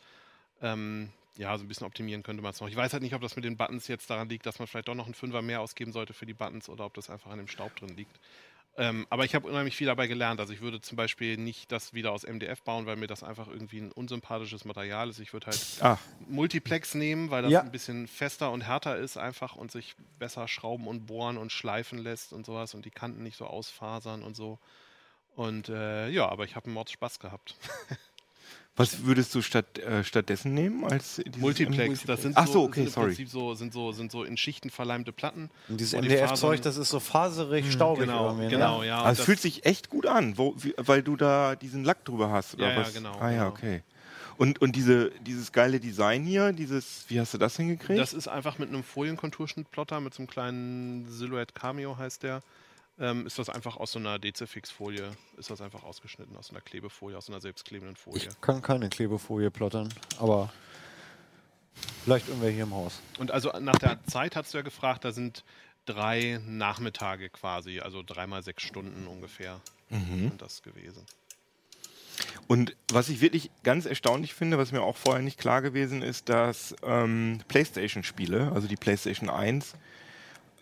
Ähm, 0.65 1.11
ja, 1.37 1.57
so 1.59 1.65
ein 1.65 1.69
bisschen 1.69 1.87
optimieren 1.87 2.23
könnte 2.23 2.43
man 2.43 2.53
es 2.53 2.61
noch. 2.61 2.69
Ich 2.69 2.77
weiß 2.77 2.93
halt 2.93 3.03
nicht, 3.03 3.15
ob 3.15 3.21
das 3.21 3.35
mit 3.37 3.45
den 3.45 3.57
Buttons 3.57 3.89
jetzt 3.89 4.09
daran 4.09 4.29
liegt, 4.29 4.47
dass 4.47 4.59
man 4.61 4.69
vielleicht 4.69 4.89
doch 4.89 4.95
noch 4.95 5.07
einen 5.07 5.15
Fünfer 5.15 5.43
mehr 5.43 5.61
ausgeben 5.61 5.93
sollte 5.93 6.15
für 6.15 6.27
die 6.27 6.35
Buttons 6.35 6.69
oder 6.69 6.85
ob 6.85 6.95
das 6.95 7.11
einfach 7.11 7.31
an 7.31 7.39
dem 7.39 7.49
Staub 7.49 7.75
drin 7.77 7.97
liegt. 7.97 8.21
Ähm, 8.77 9.07
aber 9.11 9.25
ich 9.25 9.35
habe 9.35 9.47
unheimlich 9.47 9.77
viel 9.77 9.87
dabei 9.87 10.07
gelernt. 10.07 10.41
Also 10.41 10.53
ich 10.53 10.61
würde 10.61 10.81
zum 10.81 10.97
Beispiel 10.97 11.37
nicht 11.37 11.71
das 11.71 11.93
wieder 11.93 12.13
aus 12.13 12.25
MDF 12.25 12.63
bauen, 12.63 12.87
weil 12.87 12.97
mir 12.97 13.07
das 13.07 13.23
einfach 13.23 13.47
irgendwie 13.49 13.79
ein 13.81 13.93
unsympathisches 13.93 14.65
Material 14.65 15.09
ist. 15.11 15.19
Ich 15.21 15.33
würde 15.33 15.47
halt 15.47 15.61
Ach, 15.81 16.01
Multiplex 16.29 16.95
nehmen, 16.95 17.31
weil 17.31 17.43
das 17.43 17.53
Ja. 17.53 17.61
ein 17.61 17.71
bisschen 17.71 18.09
fester 18.09 18.51
und 18.51 18.63
härter 18.63 18.97
ist 18.97 19.17
einfach 19.17 19.55
und 19.57 19.71
sich 19.71 19.95
besser 20.19 20.49
schrauben 20.49 20.89
und 20.89 21.07
bohren 21.07 21.37
und 21.37 21.53
schleifen 21.53 21.99
lässt 21.99 22.33
und 22.33 22.47
sowas 22.47 22.75
und 22.75 22.85
die 22.85 22.91
Kanten 22.91 23.23
nicht 23.23 23.37
so 23.37 23.47
ausfasern 23.47 24.23
und 24.23 24.35
so. 24.35 24.59
Und 25.37 25.69
äh, 25.69 26.09
ja, 26.11 26.29
aber 26.29 26.45
ich 26.45 26.57
habe 26.57 26.67
einen 26.67 26.75
Mords 26.75 26.93
Spaß 26.93 27.19
gehabt. 27.21 27.57
was 28.77 29.05
würdest 29.05 29.33
du 29.35 29.41
statt, 29.43 29.79
äh, 29.79 30.03
stattdessen 30.03 30.53
nehmen 30.53 30.85
als 30.85 31.23
Multiplex, 31.39 32.03
das 32.05 32.23
sind 32.23 32.37
Ach 32.37 32.47
so, 32.47 32.53
so, 32.55 32.63
okay, 32.65 32.75
sind 32.81 32.87
im 32.87 32.93
sorry. 32.93 33.07
Prinzip 33.09 33.29
so, 33.29 33.55
sind 33.55 33.73
so, 33.73 33.93
sind 33.93 34.11
so 34.11 34.25
in 34.25 34.37
Schichten 34.37 34.71
verleimte 34.71 35.13
Platten. 35.13 35.49
Und 35.69 35.79
dieses 35.81 35.93
MDF-Zeug, 35.95 36.61
das 36.63 36.77
ist 36.77 36.89
so 36.89 36.99
faserig, 36.99 37.71
staubig. 37.71 38.07
Genau, 38.07 38.27
irgendwie, 38.27 38.45
ne? 38.45 38.51
genau, 38.51 38.83
ja. 38.83 38.97
Aber 38.99 39.07
und 39.07 39.13
es 39.13 39.19
das- 39.19 39.27
fühlt 39.27 39.41
sich 39.41 39.65
echt 39.65 39.91
gut 39.91 40.07
an, 40.07 40.37
wo, 40.39 40.55
wie, 40.59 40.75
weil 40.77 41.03
du 41.03 41.15
da 41.17 41.55
diesen 41.55 41.85
Lack 41.85 42.05
drüber 42.05 42.31
hast, 42.31 42.55
oder 42.55 42.67
Ja, 42.69 42.73
ja, 42.75 42.81
was? 42.81 42.93
genau, 42.95 43.17
Ah 43.21 43.31
ja, 43.31 43.37
genau. 43.45 43.49
okay. 43.51 43.83
Und, 44.37 44.61
und 44.61 44.75
diese, 44.75 45.13
dieses 45.25 45.53
geile 45.53 45.79
Design 45.79 46.25
hier, 46.25 46.53
dieses, 46.53 47.05
wie 47.07 47.21
hast 47.21 47.33
du 47.35 47.39
das 47.39 47.57
hingekriegt? 47.57 48.01
Das 48.01 48.13
ist 48.13 48.27
einfach 48.27 48.59
mit 48.59 48.69
einem 48.71 48.83
Folienkonturschnittplotter, 48.83 50.01
mit 50.01 50.13
so 50.15 50.23
einem 50.23 50.27
kleinen 50.29 51.07
Silhouette 51.09 51.53
Cameo 51.55 51.97
heißt 51.97 52.25
der. 52.25 52.43
Ähm, 53.01 53.27
ist 53.27 53.39
das 53.39 53.49
einfach 53.49 53.77
aus 53.77 53.91
so 53.93 53.99
einer 53.99 54.19
DC-Fix-Folie, 54.21 55.11
ist 55.37 55.51
das 55.51 55.61
einfach 55.61 55.83
ausgeschnitten, 55.83 56.37
aus 56.37 56.51
einer 56.51 56.61
Klebefolie, 56.61 57.17
aus 57.19 57.29
einer 57.29 57.41
selbstklebenden 57.41 57.97
Folie. 57.97 58.29
Ich 58.29 58.41
kann 58.41 58.63
keine 58.63 58.89
Klebefolie 58.89 59.51
plottern, 59.51 59.93
aber 60.21 60.53
vielleicht 62.05 62.29
irgendwer 62.29 62.51
hier 62.51 62.63
im 62.63 62.73
Haus. 62.75 63.01
Und 63.19 63.33
also 63.33 63.51
nach 63.59 63.79
der 63.79 64.03
Zeit 64.05 64.37
hast 64.37 64.55
du 64.55 64.59
ja 64.59 64.63
gefragt, 64.63 65.05
da 65.05 65.11
sind 65.11 65.43
drei 65.87 66.41
Nachmittage 66.47 67.31
quasi, 67.31 67.81
also 67.81 68.03
dreimal 68.05 68.43
sechs 68.43 68.63
Stunden 68.63 69.07
ungefähr 69.07 69.61
Mhm. 69.91 70.29
sind 70.31 70.43
das 70.43 70.63
gewesen. 70.63 71.05
Und 72.47 72.77
was 72.93 73.09
ich 73.09 73.21
wirklich 73.21 73.51
ganz 73.65 73.87
erstaunlich 73.87 74.35
finde, 74.35 74.57
was 74.59 74.73
mir 74.73 74.83
auch 74.83 74.97
vorher 74.97 75.23
nicht 75.23 75.39
klar 75.39 75.63
gewesen 75.63 76.01
ist, 76.03 76.29
dass 76.29 76.75
ähm, 76.83 77.41
PlayStation-Spiele, 77.49 78.53
also 78.53 78.69
die 78.69 78.77
PlayStation 78.77 79.29
1, 79.29 79.75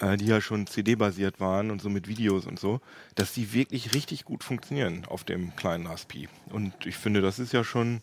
äh, 0.02 0.16
die 0.16 0.26
ja 0.26 0.40
schon 0.40 0.66
CD-basiert 0.66 1.40
waren 1.40 1.70
und 1.70 1.80
so 1.80 1.88
mit 1.88 2.08
Videos 2.08 2.44
und 2.46 2.58
so, 2.58 2.80
dass 3.14 3.32
die 3.32 3.52
wirklich 3.54 3.94
richtig 3.94 4.24
gut 4.24 4.42
funktionieren 4.44 5.04
auf 5.06 5.24
dem 5.24 5.54
kleinen 5.56 5.86
Raspi. 5.86 6.28
Und 6.50 6.74
ich 6.84 6.96
finde, 6.96 7.20
das 7.22 7.38
ist 7.38 7.52
ja 7.52 7.62
schon. 7.64 8.00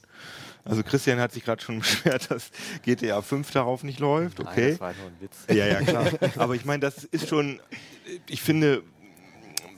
Also 0.65 0.81
Christian 0.83 1.19
hat 1.19 1.31
sich 1.31 1.43
gerade 1.45 1.61
schon 1.61 1.79
beschwert, 1.79 2.31
dass 2.31 2.51
GTA 2.83 3.21
5 3.21 3.51
darauf 3.51 3.83
nicht 3.83 3.99
läuft. 3.99 4.39
Nein, 4.39 4.47
Okay. 4.47 4.71
das 4.71 4.79
war 4.79 4.93
nur 4.93 5.05
ein 5.07 5.15
Witz. 5.19 5.37
Ja, 5.49 5.65
ja, 5.67 5.81
klar. 5.81 6.07
Aber 6.37 6.55
ich 6.55 6.65
meine, 6.65 6.79
das 6.79 7.03
ist 7.03 7.27
schon, 7.29 7.59
ich 8.27 8.41
finde, 8.41 8.83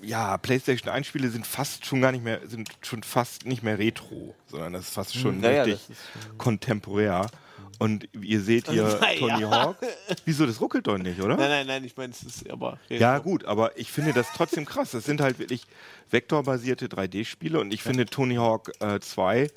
ja, 0.03 0.37
PlayStation 0.37 0.89
1 0.91 1.05
Spiele 1.07 1.29
sind 1.29 1.45
fast 1.45 1.85
schon 1.85 2.01
gar 2.01 2.11
nicht 2.11 2.23
mehr, 2.23 2.41
sind 2.47 2.69
schon 2.81 3.03
fast 3.03 3.45
nicht 3.45 3.61
mehr 3.63 3.77
retro, 3.77 4.35
sondern 4.47 4.73
das 4.73 4.83
ist 4.87 4.93
fast 4.95 5.15
schon 5.15 5.41
Ja, 5.43 5.51
ja, 5.51 5.63
richtig 5.63 5.89
ist 5.91 6.37
kontemporär. 6.37 7.27
Und 7.81 8.07
ihr 8.21 8.41
seht 8.41 8.69
hier 8.69 8.83
Naja. 9.01 9.17
Tony 9.19 9.41
Hawk. 9.41 9.77
Wieso, 10.25 10.45
das 10.45 10.61
ruckelt 10.61 10.85
doch 10.85 10.99
nicht, 10.99 11.19
oder? 11.19 11.35
Nein, 11.35 11.49
nein, 11.49 11.67
nein, 11.67 11.83
ich 11.83 11.97
meine, 11.97 12.13
es 12.13 12.21
ist 12.21 12.47
aber. 12.49 12.77
Ja, 12.89 13.17
gut, 13.17 13.43
aber 13.45 13.75
ich 13.77 13.91
finde 13.91 14.13
das 14.13 14.27
trotzdem 14.35 14.65
krass. 14.65 14.91
Das 14.91 15.03
sind 15.05 15.19
halt 15.19 15.39
wirklich 15.39 15.63
vektorbasierte 16.11 16.87
3D-Spiele 16.87 17.59
und 17.59 17.73
ich 17.73 17.81
finde 17.81 18.05
Tony 18.05 18.35
Hawk 18.35 18.71
äh, 18.81 18.99
2 18.99 19.47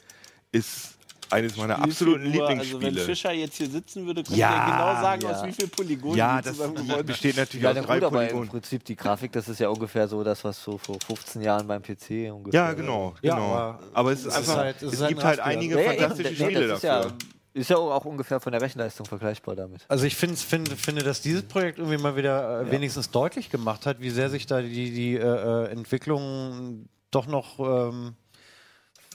ist 0.52 0.92
eines 1.30 1.56
meiner 1.56 1.82
absoluten 1.82 2.26
Also, 2.26 2.32
wenn 2.32 2.48
Lieblingsspiele. 2.60 3.00
Fischer 3.04 3.32
jetzt 3.32 3.56
hier 3.56 3.68
sitzen 3.68 4.06
würde, 4.06 4.22
könnte 4.22 4.38
Ja, 4.40 4.54
er 4.56 4.64
genau 4.94 5.02
sagen, 5.02 5.22
ja. 5.22 5.30
aus 5.32 5.46
wie 5.46 5.52
viel 5.52 5.68
Polygonen 5.68 6.16
ja, 6.16 6.40
die 6.40 6.48
das 6.48 7.04
besteht 7.04 7.36
natürlich 7.36 7.62
Ja, 7.64 7.70
aus 7.70 7.76
na 7.76 7.82
drei 7.82 7.94
gut, 7.96 8.04
aber 8.04 8.22
im 8.22 8.28
Polygonen. 8.28 8.48
Prinzip 8.50 8.84
die 8.84 8.94
Grafik, 8.96 9.32
das 9.32 9.48
ist 9.48 9.58
ja 9.60 9.68
ungefähr 9.68 10.06
so 10.08 10.22
das, 10.24 10.44
was 10.44 10.62
so 10.62 10.78
vor 10.78 10.96
15 11.06 11.42
Jahren 11.42 11.66
beim 11.66 11.82
PC 11.82 12.30
ungefähr. 12.32 12.60
Ja, 12.68 12.72
genau, 12.72 13.14
Ja, 13.20 13.34
genau. 13.34 13.52
aber 13.54 13.80
aber, 13.92 14.12
es 14.12 14.24
ist 14.24 14.34
einfach, 14.34 14.56
halt- 14.56 14.76
es 14.76 14.82
es, 14.82 14.92
ist 14.94 15.00
halt 15.00 15.08
gibt 15.10 15.24
halt 15.24 15.40
einige 15.40 15.74
Ja, 15.74 15.80
ja, 15.80 15.92
eben, 15.92 16.00
fantastische 16.02 16.34
Spiele 16.44 16.68
das 16.68 16.76
ist 16.76 16.84
dafür. 16.84 17.12
Ja, 17.54 17.60
ist 17.60 17.70
ja 17.70 17.76
auch 17.76 18.04
ungefähr 18.04 18.40
von 18.40 18.52
der 18.52 18.60
Rechenleistung 18.60 19.06
vergleichbar 19.06 19.56
damit. 19.56 19.84
Also 19.88 20.04
ich 20.04 20.16
find, 20.16 20.38
find, 20.38 20.68
finde, 20.68 21.02
dass 21.02 21.20
dieses 21.20 21.44
Projekt 21.44 21.78
irgendwie 21.78 21.98
mal 21.98 22.16
wieder 22.16 22.62
äh, 22.62 22.70
wenigstens 22.70 23.10
deutlich 23.10 23.50
gemacht 23.50 23.86
hat, 23.86 24.00
wie 24.00 24.10
sehr 24.10 24.28
sich 24.28 24.46
da 24.46 24.60
die, 24.60 24.90
die 24.92 25.16
äh, 25.16 25.20
äh, 25.20 25.70
Entwicklung 25.70 26.88
doch 27.10 27.26
noch 27.26 27.60
ähm, 27.60 28.14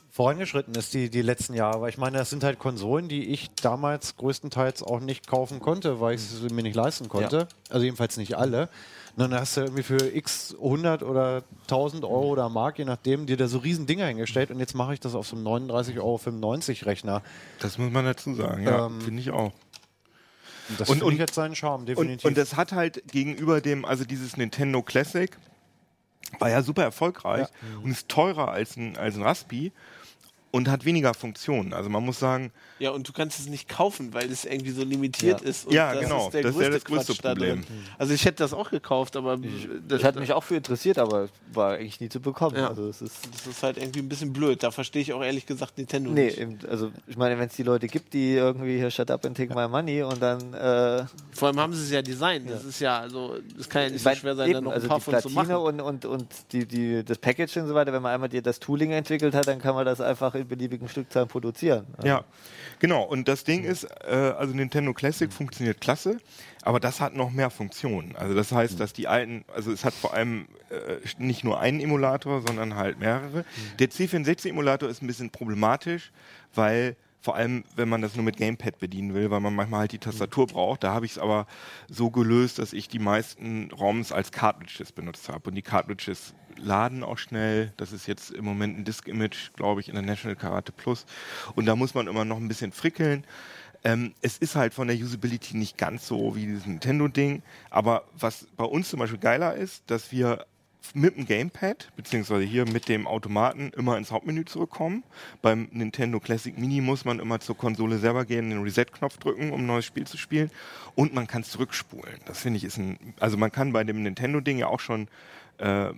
vorangeschritten 0.09 0.73
ist, 0.75 0.93
die, 0.93 1.09
die 1.09 1.21
letzten 1.21 1.53
Jahre. 1.53 1.81
Weil 1.81 1.89
ich 1.89 1.97
meine, 1.97 2.17
das 2.17 2.29
sind 2.29 2.43
halt 2.43 2.59
Konsolen, 2.59 3.09
die 3.09 3.29
ich 3.29 3.51
damals 3.61 4.15
größtenteils 4.17 4.83
auch 4.83 4.99
nicht 4.99 5.27
kaufen 5.27 5.59
konnte, 5.59 5.99
weil 5.99 6.15
ich 6.15 6.21
sie 6.21 6.53
mir 6.53 6.63
nicht 6.63 6.75
leisten 6.75 7.09
konnte. 7.09 7.47
Also 7.69 7.85
jedenfalls 7.85 8.17
nicht 8.17 8.35
alle. 8.35 8.69
Und 9.15 9.19
dann 9.31 9.33
hast 9.33 9.57
du 9.57 9.61
irgendwie 9.61 9.83
für 9.83 9.97
x 10.15 10.55
100 10.55 11.03
oder 11.03 11.43
1000 11.63 12.03
Euro 12.03 12.29
oder 12.29 12.49
Mark, 12.49 12.77
je 12.79 12.85
nachdem, 12.85 13.25
dir 13.25 13.37
da 13.37 13.47
so 13.47 13.57
riesen 13.57 13.85
Dinger 13.87 14.05
hingestellt 14.05 14.51
und 14.51 14.59
jetzt 14.59 14.75
mache 14.75 14.93
ich 14.93 14.99
das 14.99 15.15
auf 15.15 15.27
so 15.27 15.35
einem 15.35 15.47
39,95 15.47 15.99
Euro 15.99 16.19
Rechner. 16.89 17.23
Das 17.59 17.77
muss 17.77 17.91
man 17.91 18.05
dazu 18.05 18.33
sagen, 18.35 18.63
ja, 18.63 18.85
Ähm, 18.85 19.01
finde 19.01 19.21
ich 19.21 19.31
auch. 19.31 19.51
Und 20.69 20.79
das 20.79 20.89
Und- 20.89 21.01
und- 21.03 21.13
ich 21.13 21.19
jetzt 21.19 21.33
seinen 21.35 21.55
Charme, 21.55 21.85
definitiv. 21.85 22.23
Und, 22.25 22.29
und 22.31 22.37
das 22.37 22.55
hat 22.55 22.71
halt 22.71 23.03
gegenüber 23.11 23.59
dem, 23.61 23.85
also 23.85 24.05
dieses 24.05 24.37
Nintendo 24.37 24.81
Classic, 24.83 25.35
war 26.37 26.49
ja 26.51 26.61
super 26.61 26.83
erfolgreich 26.83 27.47
und 27.83 27.89
ist 27.89 28.07
teurer 28.07 28.49
als 28.51 28.77
ein, 28.77 28.95
als 28.97 29.15
ein 29.15 29.23
Raspi 29.23 29.71
und 30.51 30.67
hat 30.69 30.83
weniger 30.85 31.13
Funktionen. 31.13 31.73
Also 31.73 31.89
man 31.89 32.03
muss 32.03 32.19
sagen, 32.19 32.51
Ja, 32.79 32.91
und 32.91 33.07
du 33.07 33.13
kannst 33.13 33.39
es 33.39 33.47
nicht 33.47 33.69
kaufen, 33.69 34.13
weil 34.13 34.31
es 34.31 34.45
irgendwie 34.45 34.71
so 34.71 34.83
limitiert 34.83 35.41
Ja. 35.41 35.47
ist. 35.47 35.67
Und 35.67 35.73
Ja, 35.73 35.93
das 35.93 36.03
genau. 36.03 36.25
Ist 36.27 36.33
der 36.33 36.41
Das 36.43 36.55
ist 36.55 36.61
ja 36.61 36.69
größte 36.69 36.71
das 36.79 36.83
größte 36.85 37.13
Quatsch 37.13 37.23
da 37.23 37.29
Problem. 37.29 37.63
Also 37.99 38.13
ich 38.13 38.25
hätte 38.25 38.37
das 38.37 38.53
auch 38.53 38.71
gekauft, 38.71 39.15
aber 39.15 39.37
das, 39.87 39.99
Ich 39.99 40.05
hatte 40.05 40.19
mich 40.19 40.33
auch 40.33 40.43
für 40.43 40.55
interessiert, 40.55 40.97
aber 40.97 41.29
war 41.53 41.73
eigentlich 41.73 41.99
nie 42.01 42.09
zu 42.09 42.19
bekommen. 42.19 42.55
Ja. 42.55 42.67
Also 42.69 42.87
es 42.89 43.01
ist 43.01 43.15
das 43.31 43.45
ist 43.47 43.61
halt 43.63 43.77
irgendwie 43.77 43.99
ein 43.99 44.09
bisschen 44.09 44.33
blöd. 44.33 44.63
Da 44.63 44.71
verstehe 44.71 45.01
ich 45.01 45.13
auch 45.13 45.21
ehrlich 45.23 45.45
gesagt 45.45 45.77
Nintendo 45.77 46.09
Nee, 46.11 46.25
nicht. 46.25 46.37
eben, 46.39 46.57
also 46.69 46.91
ich 47.07 47.17
meine, 47.17 47.37
wenn 47.37 47.47
es 47.47 47.55
die 47.55 47.63
Leute 47.63 47.87
gibt, 47.87 48.13
die 48.13 48.33
irgendwie 48.33 48.77
hier 48.77 48.89
shut 48.89 49.11
up 49.11 49.25
and 49.25 49.37
take 49.37 49.53
my 49.53 49.67
money 49.67 50.01
und 50.03 50.21
dann 50.21 50.53
äh, 50.53 51.05
Vor 51.31 51.49
allem 51.49 51.59
haben 51.59 51.73
sie 51.73 51.83
es 51.83 51.91
ja 51.91 52.01
designt. 52.01 52.49
Das 52.49 52.63
ist 52.65 52.79
ja, 52.79 52.99
also, 52.99 53.37
es 53.59 53.69
kann 53.69 53.83
ja 53.83 53.87
nicht 53.89 53.97
ich 53.97 54.03
so 54.03 54.15
schwer 54.15 54.35
sein, 54.35 54.47
eben, 54.49 54.53
da 54.55 54.61
noch 54.61 54.71
also 54.71 54.85
ein 54.85 54.89
paar 54.89 54.97
die 54.99 55.03
von 55.03 55.19
zu 55.21 55.29
Platine 55.29 55.53
machen. 55.59 55.79
und, 55.79 55.81
und, 55.81 56.05
und 56.05 56.27
die, 56.53 56.65
die, 56.65 57.03
das 57.03 57.17
Package 57.19 57.57
und 57.57 57.67
so 57.67 57.75
weiter, 57.75 57.93
wenn 57.93 58.01
man 58.01 58.13
einmal 58.13 58.29
dir 58.29 58.41
das 58.41 58.59
Tooling 58.59 58.91
entwickelt 58.91 59.35
hat, 59.35 59.47
dann 59.47 59.59
kann 59.59 59.75
man 59.75 59.85
das 59.85 60.01
einfach 60.01 60.33
in 60.39 60.47
beliebigen 60.47 60.87
Stückzahlen 60.87 61.29
produzieren. 61.29 61.87
ja, 62.03 62.23
genau. 62.79 63.03
Und 63.03 63.27
das 63.27 63.43
Ding 63.43 63.63
ist, 63.63 63.83
äh, 63.83 64.13
also 64.37 64.53
Nintendo 64.53 64.93
Classic 64.93 65.31
funktioniert 65.31 65.81
klasse, 65.81 66.17
aber 66.63 66.79
das 66.79 66.99
hat 66.99 67.15
noch 67.15 67.31
mehr 67.31 67.49
Funktionen. 67.49 68.15
Also 68.15 68.33
das 68.33 68.51
heißt, 68.51 68.79
dass 68.79 68.93
die 68.93 69.07
alten, 69.07 69.45
also 69.53 69.71
es 69.71 69.85
hat 69.85 69.93
vor 69.93 70.13
allem 70.13 70.47
äh, 70.69 70.97
nicht 71.17 71.43
nur 71.43 71.59
einen 71.59 71.79
Emulator, 71.79 72.41
sondern 72.45 72.75
halt 72.75 72.99
mehrere. 72.99 73.45
Der 73.79 73.89
C64-Emulator 73.89 74.89
ist 74.89 75.01
ein 75.01 75.07
bisschen 75.07 75.29
problematisch, 75.29 76.11
weil 76.53 76.95
vor 77.21 77.35
allem, 77.35 77.65
wenn 77.75 77.89
man 77.89 78.01
das 78.01 78.15
nur 78.15 78.23
mit 78.23 78.37
Gamepad 78.37 78.79
bedienen 78.79 79.13
will, 79.13 79.29
weil 79.29 79.41
man 79.41 79.53
manchmal 79.53 79.81
halt 79.81 79.91
die 79.91 79.99
Tastatur 79.99 80.47
braucht. 80.47 80.83
Da 80.83 80.93
habe 80.93 81.05
ich 81.05 81.13
es 81.13 81.17
aber 81.17 81.47
so 81.89 82.09
gelöst, 82.09 82.59
dass 82.59 82.71
ich 82.71 82.87
die 82.87 82.99
meisten 82.99 83.71
ROMs 83.71 84.11
als 84.11 84.31
Cartridges 84.31 84.93
benutzt 84.93 85.27
habe. 85.27 85.49
Und 85.49 85.55
die 85.55 85.61
Cartridges 85.61 86.33
laden 86.55 87.03
auch 87.03 87.17
schnell. 87.17 87.73
Das 87.75 87.91
ist 87.91 88.07
jetzt 88.07 88.31
im 88.31 88.45
Moment 88.45 88.77
ein 88.77 88.85
Disk-Image, 88.85 89.51
glaube 89.55 89.81
ich, 89.81 89.89
in 89.89 89.95
der 89.95 90.03
National 90.03 90.37
Karate 90.37 90.71
Plus. 90.71 91.05
Und 91.55 91.65
da 91.65 91.75
muss 91.75 91.93
man 91.93 92.07
immer 92.07 92.23
noch 92.23 92.37
ein 92.37 92.47
bisschen 92.47 92.71
frickeln. 92.71 93.25
Ähm, 93.83 94.13
es 94.21 94.37
ist 94.37 94.55
halt 94.55 94.73
von 94.73 94.87
der 94.87 94.97
Usability 94.97 95.57
nicht 95.57 95.77
ganz 95.77 96.07
so 96.07 96.35
wie 96.35 96.45
dieses 96.45 96.65
Nintendo-Ding. 96.65 97.43
Aber 97.69 98.05
was 98.17 98.47
bei 98.55 98.65
uns 98.65 98.89
zum 98.89 98.99
Beispiel 98.99 99.19
geiler 99.19 99.55
ist, 99.55 99.83
dass 99.87 100.11
wir 100.11 100.45
mit 100.93 101.17
dem 101.17 101.25
Gamepad, 101.25 101.91
beziehungsweise 101.95 102.43
hier 102.43 102.65
mit 102.65 102.89
dem 102.89 103.05
Automaten 103.05 103.71
immer 103.75 103.97
ins 103.97 104.11
Hauptmenü 104.11 104.45
zurückkommen. 104.45 105.03
Beim 105.41 105.67
Nintendo 105.71 106.19
Classic 106.19 106.57
Mini 106.57 106.81
muss 106.81 107.05
man 107.05 107.19
immer 107.19 107.39
zur 107.39 107.57
Konsole 107.57 107.99
selber 107.99 108.25
gehen, 108.25 108.49
den 108.49 108.63
Reset-Knopf 108.63 109.17
drücken, 109.17 109.51
um 109.51 109.61
ein 109.61 109.67
neues 109.67 109.85
Spiel 109.85 110.07
zu 110.07 110.17
spielen. 110.17 110.49
Und 110.95 111.13
man 111.13 111.27
kann 111.27 111.43
zurückspulen. 111.43 112.15
Das 112.25 112.39
finde 112.39 112.57
ich 112.57 112.63
ist 112.63 112.77
ein, 112.77 112.97
also 113.19 113.37
man 113.37 113.51
kann 113.51 113.73
bei 113.73 113.83
dem 113.83 114.01
Nintendo-Ding 114.01 114.57
ja 114.57 114.67
auch 114.67 114.79
schon 114.79 115.07
äh, 115.59 115.91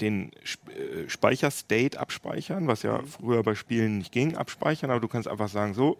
den 0.00 0.32
Sp 0.42 0.66
äh, 0.74 1.08
Speicherstate 1.08 1.98
abspeichern, 1.98 2.66
was 2.66 2.82
ja 2.82 3.00
früher 3.02 3.42
bei 3.42 3.54
Spielen 3.54 3.98
nicht 3.98 4.12
ging, 4.12 4.36
abspeichern, 4.36 4.90
aber 4.90 5.00
du 5.00 5.08
kannst 5.08 5.28
einfach 5.28 5.48
sagen, 5.48 5.74
so, 5.74 5.98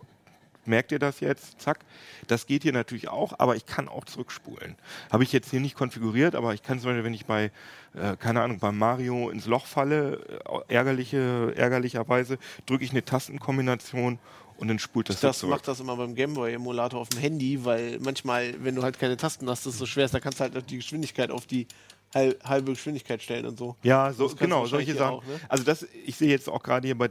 merkt 0.66 0.92
ihr 0.92 0.98
das 0.98 1.20
jetzt? 1.20 1.60
Zack. 1.60 1.80
Das 2.26 2.46
geht 2.46 2.62
hier 2.62 2.72
natürlich 2.72 3.08
auch, 3.08 3.34
aber 3.38 3.56
ich 3.56 3.66
kann 3.66 3.88
auch 3.88 4.04
zurückspulen. 4.04 4.76
Habe 5.12 5.22
ich 5.24 5.32
jetzt 5.32 5.50
hier 5.50 5.60
nicht 5.60 5.74
konfiguriert, 5.74 6.34
aber 6.34 6.54
ich 6.54 6.62
kann 6.62 6.78
zum 6.80 6.90
Beispiel, 6.90 7.04
wenn 7.04 7.14
ich 7.14 7.26
bei, 7.26 7.50
äh, 7.94 8.16
keine 8.18 8.42
Ahnung, 8.42 8.58
bei 8.58 8.72
Mario 8.72 9.28
ins 9.30 9.46
Loch 9.46 9.66
falle, 9.66 10.20
äh, 10.68 10.74
ärgerliche, 10.74 11.52
ärgerlicherweise, 11.56 12.38
drücke 12.66 12.84
ich 12.84 12.90
eine 12.92 13.04
Tastenkombination 13.04 14.18
und 14.56 14.68
dann 14.68 14.78
spult 14.78 15.08
das, 15.08 15.20
Das 15.20 15.42
macht 15.42 15.66
das 15.68 15.80
immer 15.80 15.96
beim 15.96 16.14
Gameboy-Emulator 16.14 17.00
auf 17.00 17.08
dem 17.08 17.20
Handy, 17.20 17.64
weil 17.64 17.98
manchmal, 18.00 18.54
wenn 18.62 18.74
du 18.74 18.82
halt 18.82 18.98
keine 18.98 19.16
Tasten 19.16 19.48
hast, 19.50 19.66
das 19.66 19.76
so 19.78 19.86
schwer 19.86 20.04
ist, 20.04 20.14
da 20.14 20.20
kannst 20.20 20.38
du 20.40 20.44
halt 20.44 20.70
die 20.70 20.76
Geschwindigkeit 20.76 21.30
auf 21.30 21.46
die 21.46 21.66
hal- 22.14 22.36
halbe 22.44 22.72
Geschwindigkeit 22.72 23.20
stellen 23.20 23.46
und 23.46 23.58
so. 23.58 23.76
Ja, 23.82 24.12
so, 24.12 24.26
kannst 24.28 24.40
du 24.40 24.44
genau, 24.44 24.66
solche 24.66 24.94
Sachen. 24.94 25.14
auch, 25.16 25.24
ne? 25.24 25.40
Also 25.48 25.64
das, 25.64 25.84
ich 26.06 26.14
sehe 26.16 26.28
jetzt 26.30 26.48
auch 26.48 26.62
gerade 26.62 26.86
hier 26.86 26.96
bei, 26.96 27.08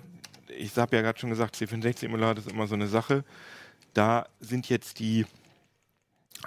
ich 0.57 0.75
habe 0.77 0.95
ja 0.95 1.01
gerade 1.01 1.19
schon 1.19 1.29
gesagt, 1.29 1.55
C64-Emulator 1.55 2.37
ist 2.43 2.51
immer 2.51 2.67
so 2.67 2.75
eine 2.75 2.87
Sache. 2.87 3.23
Da 3.93 4.27
sind 4.39 4.69
jetzt 4.69 4.99
die, 4.99 5.21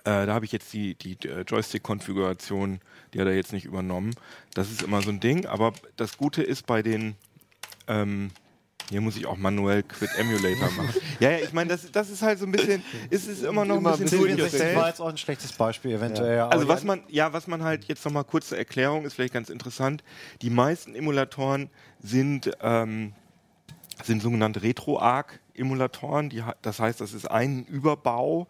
äh, 0.04 0.26
da 0.26 0.34
habe 0.34 0.44
ich 0.44 0.52
jetzt 0.52 0.72
die, 0.72 0.94
die 0.94 1.16
äh, 1.28 1.42
Joystick-Konfiguration, 1.42 2.80
die 3.14 3.20
hat 3.20 3.26
er 3.26 3.34
jetzt 3.34 3.52
nicht 3.52 3.64
übernommen. 3.64 4.14
Das 4.54 4.70
ist 4.70 4.82
immer 4.82 5.02
so 5.02 5.10
ein 5.10 5.20
Ding, 5.20 5.46
aber 5.46 5.72
das 5.96 6.16
Gute 6.18 6.42
ist 6.42 6.66
bei 6.66 6.82
den, 6.82 7.14
ähm, 7.86 8.30
hier 8.88 9.00
muss 9.00 9.16
ich 9.16 9.26
auch 9.26 9.36
manuell 9.36 9.82
Quit 9.82 10.10
Emulator 10.16 10.70
machen. 10.70 10.94
ja, 11.20 11.30
ja, 11.30 11.38
ich 11.38 11.52
meine, 11.52 11.70
das, 11.70 11.90
das 11.90 12.08
ist 12.10 12.22
halt 12.22 12.38
so 12.38 12.46
ein 12.46 12.52
bisschen, 12.52 12.84
ist 13.10 13.26
es 13.26 13.42
immer 13.42 13.64
noch 13.64 13.78
Immer 13.78 13.90
ein 13.90 13.94
ein 13.94 14.00
bisschen 14.04 14.20
bisschen 14.20 14.36
do 14.36 14.44
it 14.44 14.50
64 14.50 14.60
yourself. 14.60 14.76
war 14.76 14.88
jetzt 14.88 15.00
auch 15.00 15.08
ein 15.08 15.18
schlechtes 15.18 15.52
Beispiel 15.52 15.92
eventuell. 15.92 16.40
Also 16.40 16.64
aber 16.64 16.68
was 16.68 16.82
ja, 16.82 16.86
man, 16.86 17.02
ja, 17.08 17.32
was 17.32 17.46
man 17.48 17.64
halt 17.64 17.84
jetzt 17.86 18.04
nochmal 18.04 18.24
kurz 18.24 18.48
zur 18.48 18.58
Erklärung 18.58 19.04
ist 19.04 19.14
vielleicht 19.14 19.34
ganz 19.34 19.50
interessant. 19.50 20.04
Die 20.42 20.50
meisten 20.50 20.94
Emulatoren 20.94 21.68
sind, 22.00 22.50
ähm, 22.60 23.12
sind 24.02 24.22
sogenannte 24.22 24.62
Retro-Arc-Emulatoren. 24.62 26.32
Das 26.62 26.80
heißt, 26.80 27.00
das 27.00 27.12
ist 27.12 27.30
ein 27.30 27.64
Überbau 27.64 28.46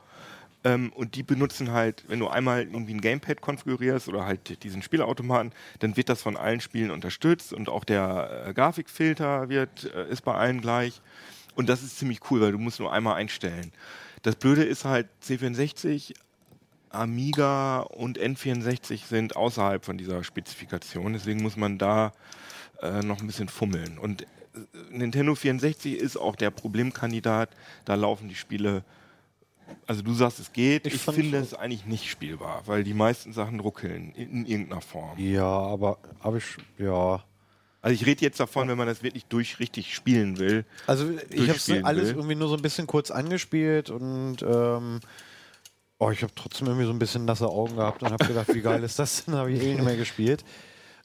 ähm, 0.64 0.92
und 0.94 1.14
die 1.14 1.22
benutzen 1.22 1.70
halt, 1.70 2.04
wenn 2.08 2.18
du 2.18 2.28
einmal 2.28 2.62
irgendwie 2.62 2.94
ein 2.94 3.00
Gamepad 3.00 3.40
konfigurierst 3.40 4.08
oder 4.08 4.26
halt 4.26 4.62
diesen 4.64 4.82
Spielautomaten, 4.82 5.52
dann 5.78 5.96
wird 5.96 6.08
das 6.08 6.22
von 6.22 6.36
allen 6.36 6.60
Spielen 6.60 6.90
unterstützt 6.90 7.52
und 7.52 7.68
auch 7.68 7.84
der 7.84 8.46
äh, 8.48 8.52
Grafikfilter 8.52 9.48
wird, 9.48 9.92
äh, 9.94 10.10
ist 10.10 10.22
bei 10.22 10.34
allen 10.34 10.60
gleich. 10.60 11.00
Und 11.54 11.68
das 11.68 11.82
ist 11.82 11.98
ziemlich 11.98 12.20
cool, 12.30 12.40
weil 12.40 12.52
du 12.52 12.58
musst 12.58 12.80
nur 12.80 12.92
einmal 12.92 13.14
einstellen. 13.14 13.72
Das 14.22 14.34
Blöde 14.34 14.64
ist 14.64 14.84
halt, 14.84 15.06
C64 15.24 16.14
Amiga 16.90 17.80
und 17.80 18.18
N64 18.18 19.06
sind 19.06 19.36
außerhalb 19.36 19.84
von 19.84 19.98
dieser 19.98 20.24
Spezifikation, 20.24 21.12
deswegen 21.12 21.42
muss 21.42 21.56
man 21.56 21.78
da 21.78 22.12
äh, 22.82 23.00
noch 23.00 23.20
ein 23.20 23.26
bisschen 23.26 23.48
fummeln. 23.48 23.98
Und 23.98 24.26
Nintendo 24.90 25.34
64 25.34 25.96
ist 25.96 26.16
auch 26.16 26.36
der 26.36 26.50
Problemkandidat, 26.50 27.50
da 27.84 27.94
laufen 27.94 28.28
die 28.28 28.34
Spiele. 28.34 28.84
Also 29.86 30.02
du 30.02 30.14
sagst, 30.14 30.38
es 30.38 30.52
geht. 30.52 30.86
Ich 30.86 30.94
Ich, 30.94 31.02
finde 31.02 31.38
es 31.38 31.54
eigentlich 31.54 31.86
nicht 31.86 32.08
spielbar, 32.08 32.62
weil 32.66 32.84
die 32.84 32.94
meisten 32.94 33.32
Sachen 33.32 33.60
ruckeln 33.60 34.12
in, 34.14 34.30
in 34.30 34.46
irgendeiner 34.46 34.80
Form. 34.80 35.18
ja, 35.18 35.44
aber 35.44 35.98
habe 36.20 36.38
ich, 36.38 36.44
ja. 36.78 37.24
Also 37.82 37.94
ich 37.94 38.06
rede 38.06 38.22
jetzt 38.22 38.40
davon, 38.40 38.68
wenn 38.68 38.78
man 38.78 38.88
das 38.88 39.02
wirklich 39.02 39.26
durch 39.26 39.60
richtig 39.60 39.94
spielen 39.94 40.38
will. 40.38 40.64
Also 40.86 41.08
ich 41.30 41.48
habe 41.48 41.84
alles 41.84 42.08
will. 42.08 42.16
irgendwie 42.16 42.34
nur 42.34 42.48
so 42.48 42.56
ein 42.56 42.62
bisschen 42.62 42.86
kurz 42.86 43.12
angespielt 43.12 43.90
und 43.90 44.38
ähm, 44.42 45.00
oh, 45.98 46.10
ich 46.10 46.22
habe 46.22 46.32
trotzdem 46.34 46.66
irgendwie 46.66 46.86
so 46.86 46.92
ein 46.92 46.98
bisschen 46.98 47.24
nasse 47.24 47.48
Augen 47.48 47.76
gehabt 47.76 48.02
und 48.02 48.10
habe 48.10 48.26
gedacht, 48.26 48.52
wie 48.52 48.60
geil 48.60 48.82
ist 48.82 48.98
das 48.98 49.24
denn? 49.24 49.34
Habe 49.34 49.52
ich 49.52 49.62
eh 49.62 49.74
nicht 49.74 49.84
mehr 49.84 49.96
gespielt. 49.96 50.44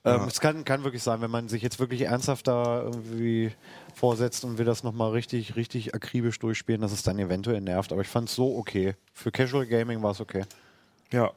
Ähm, 0.04 0.22
Es 0.28 0.40
kann, 0.40 0.64
kann 0.66 0.84
wirklich 0.84 1.04
sein, 1.04 1.22
wenn 1.22 1.32
man 1.32 1.48
sich 1.48 1.62
jetzt 1.62 1.80
wirklich 1.80 2.02
ernsthaft 2.02 2.48
da 2.48 2.82
irgendwie 2.82 3.52
vorsetzt 3.94 4.44
und 4.44 4.58
will 4.58 4.66
das 4.66 4.84
nochmal 4.84 5.12
richtig, 5.12 5.56
richtig 5.56 5.94
akribisch 5.94 6.40
durchspielen, 6.40 6.82
dass 6.82 6.92
es 6.92 7.04
dann 7.04 7.20
eventuell 7.20 7.62
nervt. 7.62 7.92
Aber 7.92 8.02
ich 8.02 8.08
fand 8.08 8.30
es 8.30 8.36
so 8.36 8.58
okay. 8.58 8.96
Für 9.14 9.32
Casual 9.32 9.68
Gaming 9.68 10.02
war 10.02 10.12
es 10.12 10.22
okay. 10.22 10.44
Ja. 11.12 11.32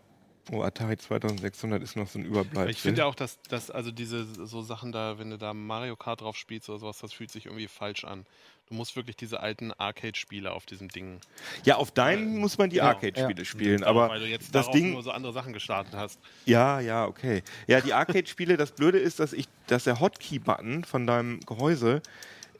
Oh, 0.52 0.62
Atari 0.62 0.98
2600 0.98 1.82
ist 1.82 1.96
noch 1.96 2.06
so 2.06 2.18
ein 2.18 2.26
Überbleibsel. 2.26 2.70
Ich 2.70 2.80
finde 2.82 3.00
ja 3.00 3.06
auch, 3.06 3.14
dass, 3.14 3.40
dass 3.48 3.70
also 3.70 3.90
diese 3.90 4.24
so 4.46 4.60
Sachen 4.60 4.92
da, 4.92 5.18
wenn 5.18 5.30
du 5.30 5.38
da 5.38 5.54
Mario 5.54 5.96
Kart 5.96 6.20
drauf 6.20 6.36
spielst 6.36 6.68
oder 6.68 6.78
sowas, 6.78 6.98
das 6.98 7.14
fühlt 7.14 7.30
sich 7.30 7.46
irgendwie 7.46 7.66
falsch 7.66 8.04
an. 8.04 8.26
Du 8.68 8.74
musst 8.74 8.96
wirklich 8.96 9.16
diese 9.16 9.40
alten 9.40 9.72
Arcade-Spiele 9.72 10.50
auf 10.50 10.64
diesem 10.64 10.88
Ding. 10.88 11.20
Ja, 11.64 11.76
auf 11.76 11.90
deinen 11.90 12.38
muss 12.38 12.56
man 12.56 12.70
die 12.70 12.76
Genau. 12.76 12.88
Arcade-Spiele 12.88 13.44
spielen, 13.44 13.80
Darauf, 13.82 13.96
aber 14.04 14.08
weil 14.14 14.20
du 14.20 14.26
jetzt 14.26 14.54
das 14.54 14.70
Ding, 14.70 14.92
nur 14.92 15.02
so 15.02 15.10
andere 15.10 15.32
Sachen 15.34 15.52
gestartet 15.52 15.94
hast. 15.94 16.18
ja, 16.46 16.80
ja, 16.80 17.04
okay. 17.06 17.42
Ja, 17.66 17.80
die 17.82 17.92
Arcade-Spiele, 17.92 18.56
das 18.56 18.72
Blöde 18.72 18.98
ist, 18.98 19.20
dass 19.20 19.32
ich, 19.34 19.48
dass 19.66 19.84
der 19.84 20.00
Hotkey-Button 20.00 20.84
von 20.84 21.06
deinem 21.06 21.40
Gehäuse 21.40 22.00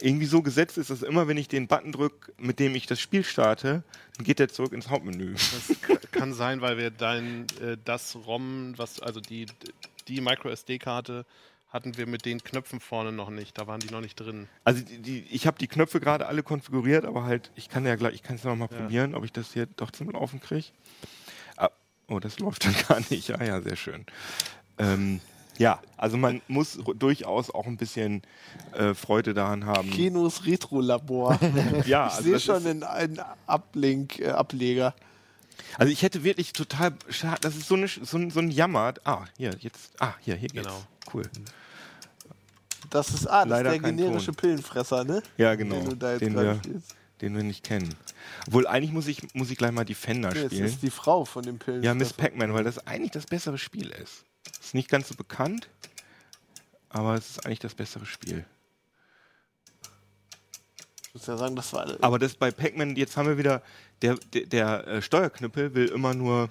irgendwie 0.01 0.27
so 0.27 0.43
gesetzt 0.43 0.77
ist, 0.77 0.91
dass 0.91 1.03
immer, 1.03 1.27
wenn 1.29 1.37
ich 1.39 1.49
den 1.49 1.69
Button 1.69 1.93
drücke, 1.93 2.33
mit 2.37 2.59
dem 2.59 2.75
ich 2.75 2.87
das 2.87 3.01
Spiel 3.01 3.25
starte, 3.25 3.83
dann 4.17 4.25
geht 4.27 4.41
der 4.41 4.49
zurück 4.49 4.73
ins 4.73 4.91
Hauptmenü. 4.91 5.33
Das 5.33 6.11
kann 6.11 6.35
sein, 6.35 6.61
weil 6.61 6.77
wir 6.77 6.91
dein 6.91 7.47
äh, 7.63 7.79
das 7.83 8.17
ROM, 8.27 8.75
was 8.77 9.01
also 9.01 9.21
die 9.21 9.47
die 10.09 10.21
Micro 10.21 10.51
SD-Karte 10.51 11.25
hatten 11.75 11.97
wir 11.97 12.07
mit 12.07 12.25
den 12.25 12.43
Knöpfen 12.43 12.79
vorne 12.79 13.11
noch 13.11 13.31
nicht. 13.31 13.59
Da 13.59 13.67
waren 13.67 13.81
die 13.81 13.91
noch 13.91 14.01
nicht 14.01 14.15
drin. 14.15 14.49
Also 14.63 14.81
die, 14.83 14.99
die, 14.99 15.27
ich 15.31 15.47
habe 15.49 15.59
die 15.59 15.67
Knöpfe 15.67 15.99
gerade 15.99 16.27
alle 16.27 16.45
konfiguriert, 16.45 17.05
aber 17.05 17.25
halt, 17.25 17.51
ich 17.57 17.69
kann 17.69 17.85
ja 17.85 17.97
gleich, 17.97 18.15
ich 18.15 18.23
kann 18.23 18.37
es 18.37 18.45
noch 18.45 18.55
mal 18.55 18.69
Ja. 18.71 18.79
probieren, 18.79 19.15
ob 19.17 19.25
ich 19.25 19.33
das 19.33 19.53
hier 19.53 19.67
doch 19.67 19.91
zum 19.91 20.11
Laufen 20.11 20.41
kriege. 20.41 20.67
Ah, 21.57 21.71
oh, 22.09 22.21
das 22.21 22.39
läuft 22.39 22.65
dann 22.65 22.75
gar 22.89 23.01
nicht. 23.11 23.27
Ja, 23.29 23.43
ja, 23.43 23.61
sehr 23.61 23.75
schön. 23.75 24.07
Ähm, 24.79 25.21
ja, 25.59 25.81
also 25.97 26.17
man 26.17 26.43
muss 26.47 26.79
durchaus 26.97 27.51
auch 27.51 27.67
ein 27.67 27.77
bisschen 27.77 28.23
äh, 28.73 28.95
Freude 28.95 29.35
daran 29.35 29.67
haben. 29.67 29.91
Kinos 29.91 30.47
Retro-Labor. 30.47 31.39
Ja, 31.87 32.07
ich 32.07 32.13
also 32.15 32.23
sehe 32.23 32.39
schon 32.41 32.57
ist- 32.59 32.67
einen, 32.67 32.83
einen 32.85 33.21
Uplink, 33.49 34.21
äh, 34.21 34.29
Ableger. 34.31 34.95
Also 35.77 35.93
ich 35.93 36.03
hätte 36.03 36.23
wirklich 36.23 36.53
total 36.53 36.93
schade, 37.09 37.41
das 37.41 37.57
ist 37.57 37.67
so, 37.67 37.75
eine, 37.75 37.89
so, 37.89 38.17
ein, 38.17 38.31
so 38.31 38.39
ein 38.39 38.51
Jammer. 38.53 38.95
Ah, 39.03 39.25
hier, 39.37 39.57
jetzt, 39.59 39.93
ah, 40.01 40.15
hier, 40.21 40.37
hier 40.37 40.49
geht's. 40.51 40.65
Genau. 40.67 40.83
Cool. 41.13 41.25
Das 42.95 43.11
ist, 43.11 43.27
ah, 43.27 43.45
das 43.45 43.59
ist 43.59 43.65
der 43.65 43.79
generische 43.81 44.27
Ton. 44.27 44.37
Pillenfresser, 44.37 45.03
ne? 45.03 45.21
Ja, 45.37 45.57
genau. 45.57 45.81
Den 45.81 45.89
du 45.91 45.97
da 45.97 46.13
jetzt 46.13 46.21
Den 46.21 46.37
wir, 46.37 46.55
spielst. 46.55 46.95
den 47.21 47.35
wir 47.35 47.43
nicht 47.43 47.65
kennen. 47.65 47.93
Obwohl, 48.47 48.69
eigentlich 48.69 48.93
muss 48.93 49.09
ich, 49.09 49.35
muss 49.35 49.51
ich 49.51 49.59
gleich 49.59 49.73
mal 49.73 49.85
Defender 49.85 50.29
Nee, 50.29 50.43
das 50.45 50.53
spielen. 50.53 50.65
ist 50.67 50.81
die 50.81 50.91
Frau 50.91 51.25
von 51.25 51.43
dem 51.43 51.59
Pillenfresser. 51.59 51.87
Ja, 51.87 51.95
Miss 51.95 52.13
Pac-Man, 52.13 52.55
weil 52.55 52.63
das 52.63 52.87
eigentlich 52.87 53.11
das 53.11 53.27
bessere 53.27 53.59
Spiel 53.59 53.91
ist. 53.91 54.25
Ist 54.63 54.75
nicht 54.75 54.89
ganz 54.89 55.09
so 55.09 55.17
bekannt, 55.17 55.69
aber 56.89 57.17
es 57.17 57.31
ist 57.31 57.45
eigentlich 57.45 57.59
das 57.59 57.75
bessere 57.75 58.07
Spiel. 58.07 58.45
Ich 61.09 61.15
muss 61.15 61.27
ja 61.27 61.37
sagen, 61.37 61.57
das 61.57 61.73
war 61.73 61.97
Aber 62.01 62.21
das 62.21 62.37
bei 62.37 62.53
Pac-Man, 62.53 62.95
jetzt 62.95 63.17
haben 63.17 63.27
wir 63.27 63.39
wieder, 63.39 63.61
der, 64.03 64.15
der, 64.33 64.47
der 64.47 64.87
äh, 64.87 65.03
Steuerknüppel 65.03 65.75
will 65.75 65.87
immer 65.87 66.15
nur, 66.15 66.49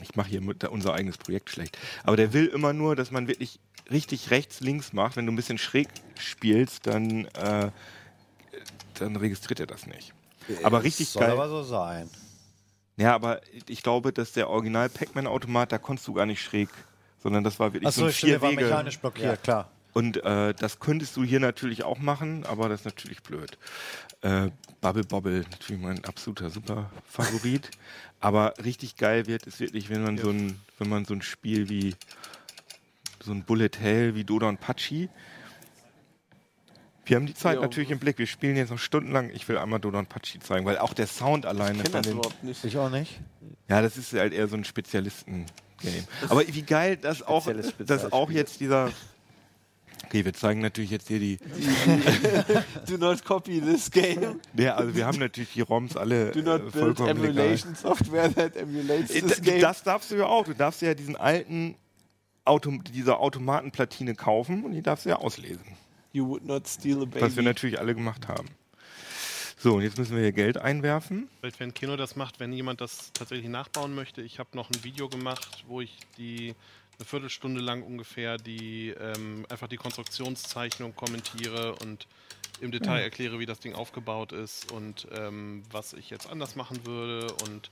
ich 0.00 0.14
mache 0.14 0.28
hier 0.28 0.70
unser 0.70 0.94
eigenes 0.94 1.18
Projekt 1.18 1.50
schlecht, 1.50 1.76
aber 2.04 2.16
der 2.16 2.32
will 2.32 2.46
immer 2.46 2.72
nur, 2.72 2.94
dass 2.94 3.10
man 3.10 3.26
wirklich 3.26 3.58
richtig 3.90 4.30
rechts, 4.30 4.60
links 4.60 4.92
macht. 4.92 5.16
Wenn 5.16 5.26
du 5.26 5.32
ein 5.32 5.36
bisschen 5.36 5.58
schräg 5.58 5.88
spielst, 6.18 6.86
dann, 6.86 7.26
äh, 7.26 7.70
dann 8.94 9.16
registriert 9.16 9.60
er 9.60 9.66
das 9.66 9.86
nicht. 9.86 10.12
Aber 10.62 10.82
richtig 10.82 11.08
Soll 11.08 11.22
geil. 11.22 11.32
aber 11.32 11.48
so 11.48 11.62
sein. 11.62 12.08
Ja, 12.96 13.14
aber 13.14 13.40
ich 13.66 13.82
glaube, 13.82 14.12
dass 14.12 14.32
der 14.32 14.48
Original 14.50 14.88
Pac-Man-Automat, 14.88 15.70
da 15.70 15.78
konntest 15.78 16.08
du 16.08 16.14
gar 16.14 16.26
nicht 16.26 16.42
schräg, 16.42 16.68
sondern 17.22 17.44
das 17.44 17.60
war 17.60 17.72
wirklich 17.72 17.94
so 17.94 18.06
Achso, 18.06 18.06
ein 18.06 18.12
vier 18.12 18.42
Wege. 18.42 18.62
mechanisch 18.64 18.98
blockiert, 18.98 19.42
klar. 19.42 19.70
Und 19.92 20.22
äh, 20.22 20.54
das 20.54 20.80
könntest 20.80 21.16
du 21.16 21.24
hier 21.24 21.40
natürlich 21.40 21.82
auch 21.84 21.98
machen, 21.98 22.44
aber 22.46 22.68
das 22.68 22.80
ist 22.80 22.84
natürlich 22.84 23.22
blöd. 23.22 23.58
Äh, 24.20 24.50
Bubble 24.80 25.04
Bobble, 25.04 25.44
natürlich 25.50 25.82
mein 25.82 26.04
absoluter 26.04 26.50
super 26.50 26.90
Favorit. 27.08 27.70
aber 28.20 28.54
richtig 28.64 28.96
geil 28.96 29.26
wird 29.26 29.46
es 29.46 29.60
wirklich, 29.60 29.90
wenn 29.90 30.02
man 30.02 30.18
so 30.18 30.30
ein, 30.30 30.60
wenn 30.78 30.88
man 30.88 31.04
so 31.04 31.14
ein 31.14 31.22
Spiel 31.22 31.68
wie 31.68 31.94
so 33.28 33.32
ein 33.34 33.44
Bullet 33.44 33.70
Hell 33.78 34.14
wie 34.16 34.24
Doda 34.24 34.48
und 34.48 34.58
Pachi. 34.60 35.08
Wir 37.04 37.16
haben 37.16 37.26
die 37.26 37.34
Zeit 37.34 37.54
Ja, 37.56 37.62
natürlich 37.62 37.90
im 37.90 37.98
Blick. 37.98 38.18
Wir 38.18 38.26
spielen 38.26 38.56
jetzt 38.56 38.70
noch 38.70 38.78
stundenlang. 38.78 39.30
Ich 39.32 39.48
will 39.48 39.56
einmal 39.56 39.80
Doda 39.80 39.98
und 40.00 40.08
Pachi 40.08 40.40
zeigen, 40.40 40.66
weil 40.66 40.76
auch 40.78 40.92
der 40.92 41.06
Sound 41.06 41.46
alleine 41.46 41.78
Ich 41.78 41.84
kenne 41.84 42.02
das 42.02 42.12
überhaupt 42.12 42.44
nicht. 42.44 42.64
Ich 42.64 42.76
auch 42.76 42.90
nicht. 42.90 43.20
ja, 43.68 43.80
das 43.80 43.96
ist 43.96 44.12
halt 44.12 44.32
eher 44.34 44.46
so 44.48 44.56
ein 44.56 44.64
Spezialisten-Game. 44.64 46.04
Aber 46.28 46.46
wie 46.46 46.62
geil, 46.62 46.96
dass 46.96 47.22
auch, 47.22 47.48
dass 47.78 48.12
auch 48.12 48.30
jetzt 48.30 48.60
dieser. 48.60 48.90
Okay, 50.04 50.24
wir 50.24 50.32
zeigen 50.34 50.60
natürlich 50.60 50.90
jetzt 50.90 51.08
hier 51.08 51.18
die. 51.18 51.38
Do 52.88 52.96
not 52.98 53.24
copy 53.24 53.60
this 53.60 53.90
game. 53.90 54.40
Ja, 54.54 54.74
also 54.76 54.94
wir 54.94 55.06
haben 55.06 55.18
natürlich 55.18 55.52
die 55.54 55.60
ROMs 55.62 55.96
alle 55.96 56.30
Do 56.32 56.40
äh, 56.40 56.42
not 56.42 56.72
build 56.72 56.96
vollkommen 56.98 57.20
legal. 57.22 57.38
emulation 57.38 57.74
software 57.74 58.34
that 58.34 58.56
emulates 58.56 59.10
Äh, 59.10 59.22
this 59.22 59.40
game. 59.42 59.60
Das 59.60 59.82
darfst 59.82 60.10
du 60.10 60.16
ja 60.16 60.26
auch. 60.26 60.44
Du 60.44 60.54
darfst 60.54 60.82
ja 60.82 60.94
diesen 60.94 61.16
alten 61.16 61.74
Autom 62.48 62.82
diese 62.84 63.18
Automatenplatine 63.18 64.14
kaufen 64.14 64.64
und 64.64 64.72
die 64.72 64.82
darfst 64.82 65.04
du 65.04 65.10
ja 65.10 65.16
auslesen. 65.16 65.76
You 66.12 66.26
would 66.26 66.44
not 66.44 66.66
steal 66.66 67.02
a 67.02 67.04
baby. 67.04 67.20
Was 67.20 67.36
wir 67.36 67.42
natürlich 67.42 67.78
alle 67.78 67.94
gemacht 67.94 68.28
haben. 68.28 68.48
So, 69.60 69.74
und 69.74 69.82
jetzt 69.82 69.98
müssen 69.98 70.14
wir 70.14 70.22
hier 70.22 70.32
Geld 70.32 70.56
einwerfen. 70.56 71.28
Vielleicht, 71.40 71.58
wenn 71.58 71.74
Kino 71.74 71.96
das 71.96 72.14
macht, 72.14 72.38
wenn 72.38 72.52
jemand 72.52 72.80
das 72.80 73.12
tatsächlich 73.12 73.48
nachbauen 73.48 73.94
möchte. 73.94 74.22
Ich 74.22 74.38
habe 74.38 74.50
noch 74.54 74.70
ein 74.70 74.84
Video 74.84 75.08
gemacht, 75.08 75.64
wo 75.66 75.80
ich 75.80 75.98
die 76.16 76.54
eine 76.98 77.04
Viertelstunde 77.04 77.60
lang 77.60 77.82
ungefähr 77.82 78.38
die 78.38 78.90
ähm, 78.90 79.46
einfach 79.48 79.68
die 79.68 79.76
Konstruktionszeichnung 79.76 80.94
kommentiere 80.94 81.74
und 81.76 82.06
im 82.60 82.72
Detail 82.72 83.00
erkläre, 83.00 83.38
wie 83.38 83.46
das 83.46 83.60
Ding 83.60 83.74
aufgebaut 83.74 84.32
ist 84.32 84.72
und 84.72 85.06
ähm, 85.12 85.62
was 85.70 85.92
ich 85.92 86.10
jetzt 86.10 86.28
anders 86.28 86.56
machen 86.56 86.86
würde. 86.86 87.32
Und 87.48 87.70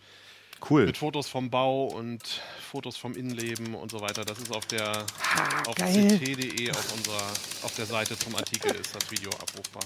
Cool. 0.69 0.87
Mit 0.87 0.97
Fotos 0.97 1.29
vom 1.29 1.49
Bau 1.51 1.85
und 1.87 2.23
Fotos 2.71 2.97
vom 2.97 3.15
Innenleben 3.15 3.75
und 3.75 3.91
so 3.91 4.01
weiter. 4.01 4.25
Das 4.25 4.39
ist 4.39 4.51
auf 4.55 4.67
der 4.67 5.05
auf 5.67 5.75
geil. 5.77 6.19
ct.de 6.19 6.71
auf 6.73 6.93
unserer 6.93 7.23
auf 7.63 7.75
der 7.77 7.87
Seite 7.87 8.19
zum 8.19 8.35
Artikel 8.35 8.75
ist 8.75 8.95
das 8.95 9.11
Video 9.11 9.31
abrufbar. 9.31 9.83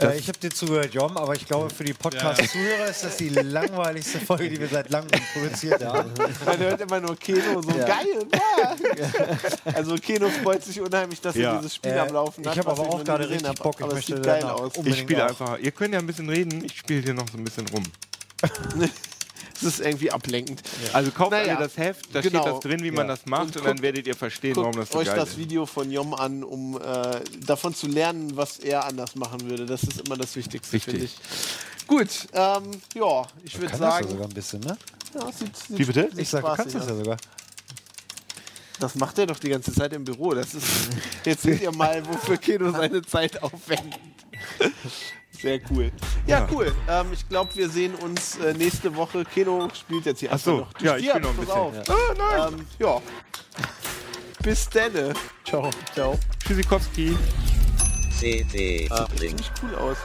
Äh, 0.00 0.16
ich 0.18 0.26
habe 0.28 0.38
dir 0.38 0.48
zugehört, 0.50 0.94
Jom, 0.94 1.16
aber 1.18 1.34
ich 1.34 1.44
glaube, 1.46 1.68
für 1.68 1.84
die 1.84 1.92
Podcast-Zuhörer 1.92 2.86
ist 2.86 3.04
das 3.04 3.16
die 3.18 3.28
langweiligste 3.28 4.18
Folge, 4.20 4.48
die 4.48 4.58
wir 4.58 4.68
seit 4.68 4.88
langem 4.90 5.10
produziert 5.34 5.84
haben. 5.84 6.10
Man 6.46 6.58
hört 6.58 6.80
immer 6.80 7.00
nur 7.00 7.14
Keno 7.16 7.60
so 7.60 7.70
Ja. 7.70 7.84
geil. 7.84 8.26
Ja. 8.32 8.74
Also 9.74 9.96
Keno 9.96 10.30
freut 10.30 10.64
sich 10.64 10.80
unheimlich, 10.80 11.20
dass 11.20 11.34
Ja. 11.36 11.52
er 11.52 11.56
dieses 11.58 11.74
Spiel 11.74 11.90
Äh, 11.92 11.98
am 11.98 12.08
Laufen 12.14 12.40
ich 12.42 12.48
hat. 12.48 12.58
hab 12.58 12.66
was 12.66 12.78
aber 12.78 12.88
ich 12.88 12.94
auch 12.94 13.04
gerade 13.04 13.28
richtig 13.28 13.48
hab. 13.48 13.62
Bock. 13.62 13.76
Ich 13.80 13.86
möchte 13.86 14.20
geil 14.22 14.44
aus. 14.44 14.72
Ich 14.82 14.98
spiele 14.98 15.26
einfach. 15.26 15.58
Ihr 15.58 15.72
könnt 15.72 15.92
ja 15.92 16.00
ein 16.00 16.06
bisschen 16.06 16.28
reden. 16.30 16.64
Ich 16.64 16.78
spiele 16.78 17.02
hier 17.02 17.14
noch 17.14 17.28
so 17.30 17.36
ein 17.36 17.44
bisschen 17.44 17.66
rum. 17.68 17.84
Es 19.64 19.78
ist 19.78 19.80
irgendwie 19.86 20.10
ablenkend. 20.10 20.62
Also 20.92 21.10
kauft 21.10 21.30
Naja, 21.32 21.56
alle 21.56 21.64
das 21.66 21.76
Heft. 21.76 22.14
Da 22.14 22.20
genau. 22.20 22.42
steht 22.42 22.52
das 22.54 22.60
drin, 22.60 22.82
wie 22.82 22.90
man 22.90 23.06
Ja. 23.06 23.14
das 23.14 23.26
macht. 23.26 23.46
Und 23.46 23.56
Und, 23.58 23.64
dann 23.66 23.82
werdet 23.82 24.06
ihr 24.06 24.14
verstehen, 24.14 24.56
warum 24.56 24.72
das 24.76 24.90
so 24.90 24.98
euch 24.98 25.06
geil 25.06 25.16
das 25.16 25.30
ist. 25.30 25.38
Video 25.38 25.66
von 25.66 25.90
Jom 25.90 26.14
an, 26.14 26.44
um 26.44 26.80
äh, 26.80 27.20
davon 27.46 27.74
zu 27.74 27.86
lernen, 27.86 28.36
was 28.36 28.58
er 28.58 28.84
anders 28.84 29.14
machen 29.14 29.48
würde. 29.48 29.66
Das 29.66 29.82
ist 29.82 30.00
immer 30.06 30.16
das 30.16 30.36
Wichtigste, 30.36 30.74
Richtig. 30.74 30.90
finde 30.92 31.06
ich. 31.06 31.16
Gut, 31.86 32.08
ähm, 32.32 32.70
ja, 32.94 33.26
ich 33.42 33.54
würde 33.58 33.70
Kann 33.72 33.80
das 33.80 33.80
ja 33.80 33.90
sagen, 33.90 34.08
sogar 34.08 34.26
ein 34.28 34.34
bisschen, 34.34 34.60
ne? 34.60 34.76
ja, 35.14 35.32
sieht, 35.32 35.56
sieht, 35.56 35.78
Wie 35.78 35.84
bitte? 35.84 36.08
sieht 36.10 36.18
Ich 36.20 36.28
sag, 36.30 36.40
du 36.42 36.46
spaßig 36.48 36.72
kannst 36.72 36.76
das 36.76 36.88
ja 36.88 36.96
sogar. 36.96 37.16
Das 38.80 38.94
macht 38.96 39.18
er 39.18 39.26
doch 39.26 39.38
die 39.38 39.48
ganze 39.50 39.72
Zeit 39.72 39.92
im 39.92 40.04
Büro. 40.04 40.34
Das 40.34 40.54
ist, 40.54 40.66
jetzt 41.24 41.42
seht 41.42 41.60
ihr 41.60 41.72
mal, 41.72 42.04
wofür 42.06 42.36
Keno 42.38 42.72
seine 42.72 43.02
Zeit 43.02 43.42
aufwendet. 43.42 44.00
Sehr 45.40 45.60
cool. 45.70 45.90
Ja, 46.26 46.38
Ja. 46.40 46.48
cool. 46.52 46.72
Ähm, 46.88 47.06
ich 47.12 47.28
glaube, 47.28 47.54
wir 47.54 47.68
sehen 47.68 47.94
uns 47.96 48.38
äh, 48.38 48.54
nächste 48.54 48.94
Woche. 48.96 49.24
Keno 49.24 49.68
spielt 49.78 50.06
jetzt 50.06 50.20
hier 50.20 50.30
Ach 50.32 50.38
so, 50.38 50.52
einfach 50.58 50.66
noch. 50.66 50.78
Du 50.78 50.84
ja, 50.84 50.96
ich 50.96 51.08
stirbst, 51.10 51.28
spiel 51.28 51.46
noch 51.46 51.60
ein 51.62 51.72
pass 51.72 51.74
bisschen. 51.84 51.94
auf. 51.94 52.18
Ah, 52.18 52.48
nein. 52.48 52.54
Ähm, 52.60 52.66
ja. 52.78 53.02
Bis 54.42 54.68
denne. 54.68 55.14
Ciao. 55.44 55.70
Ciao. 55.94 56.18
Tschüssikowski. 56.46 57.16
CD 58.18 58.88
Uplink. 58.90 59.38
Sieht 59.38 59.52
cool 59.62 59.74
aus. 59.76 59.96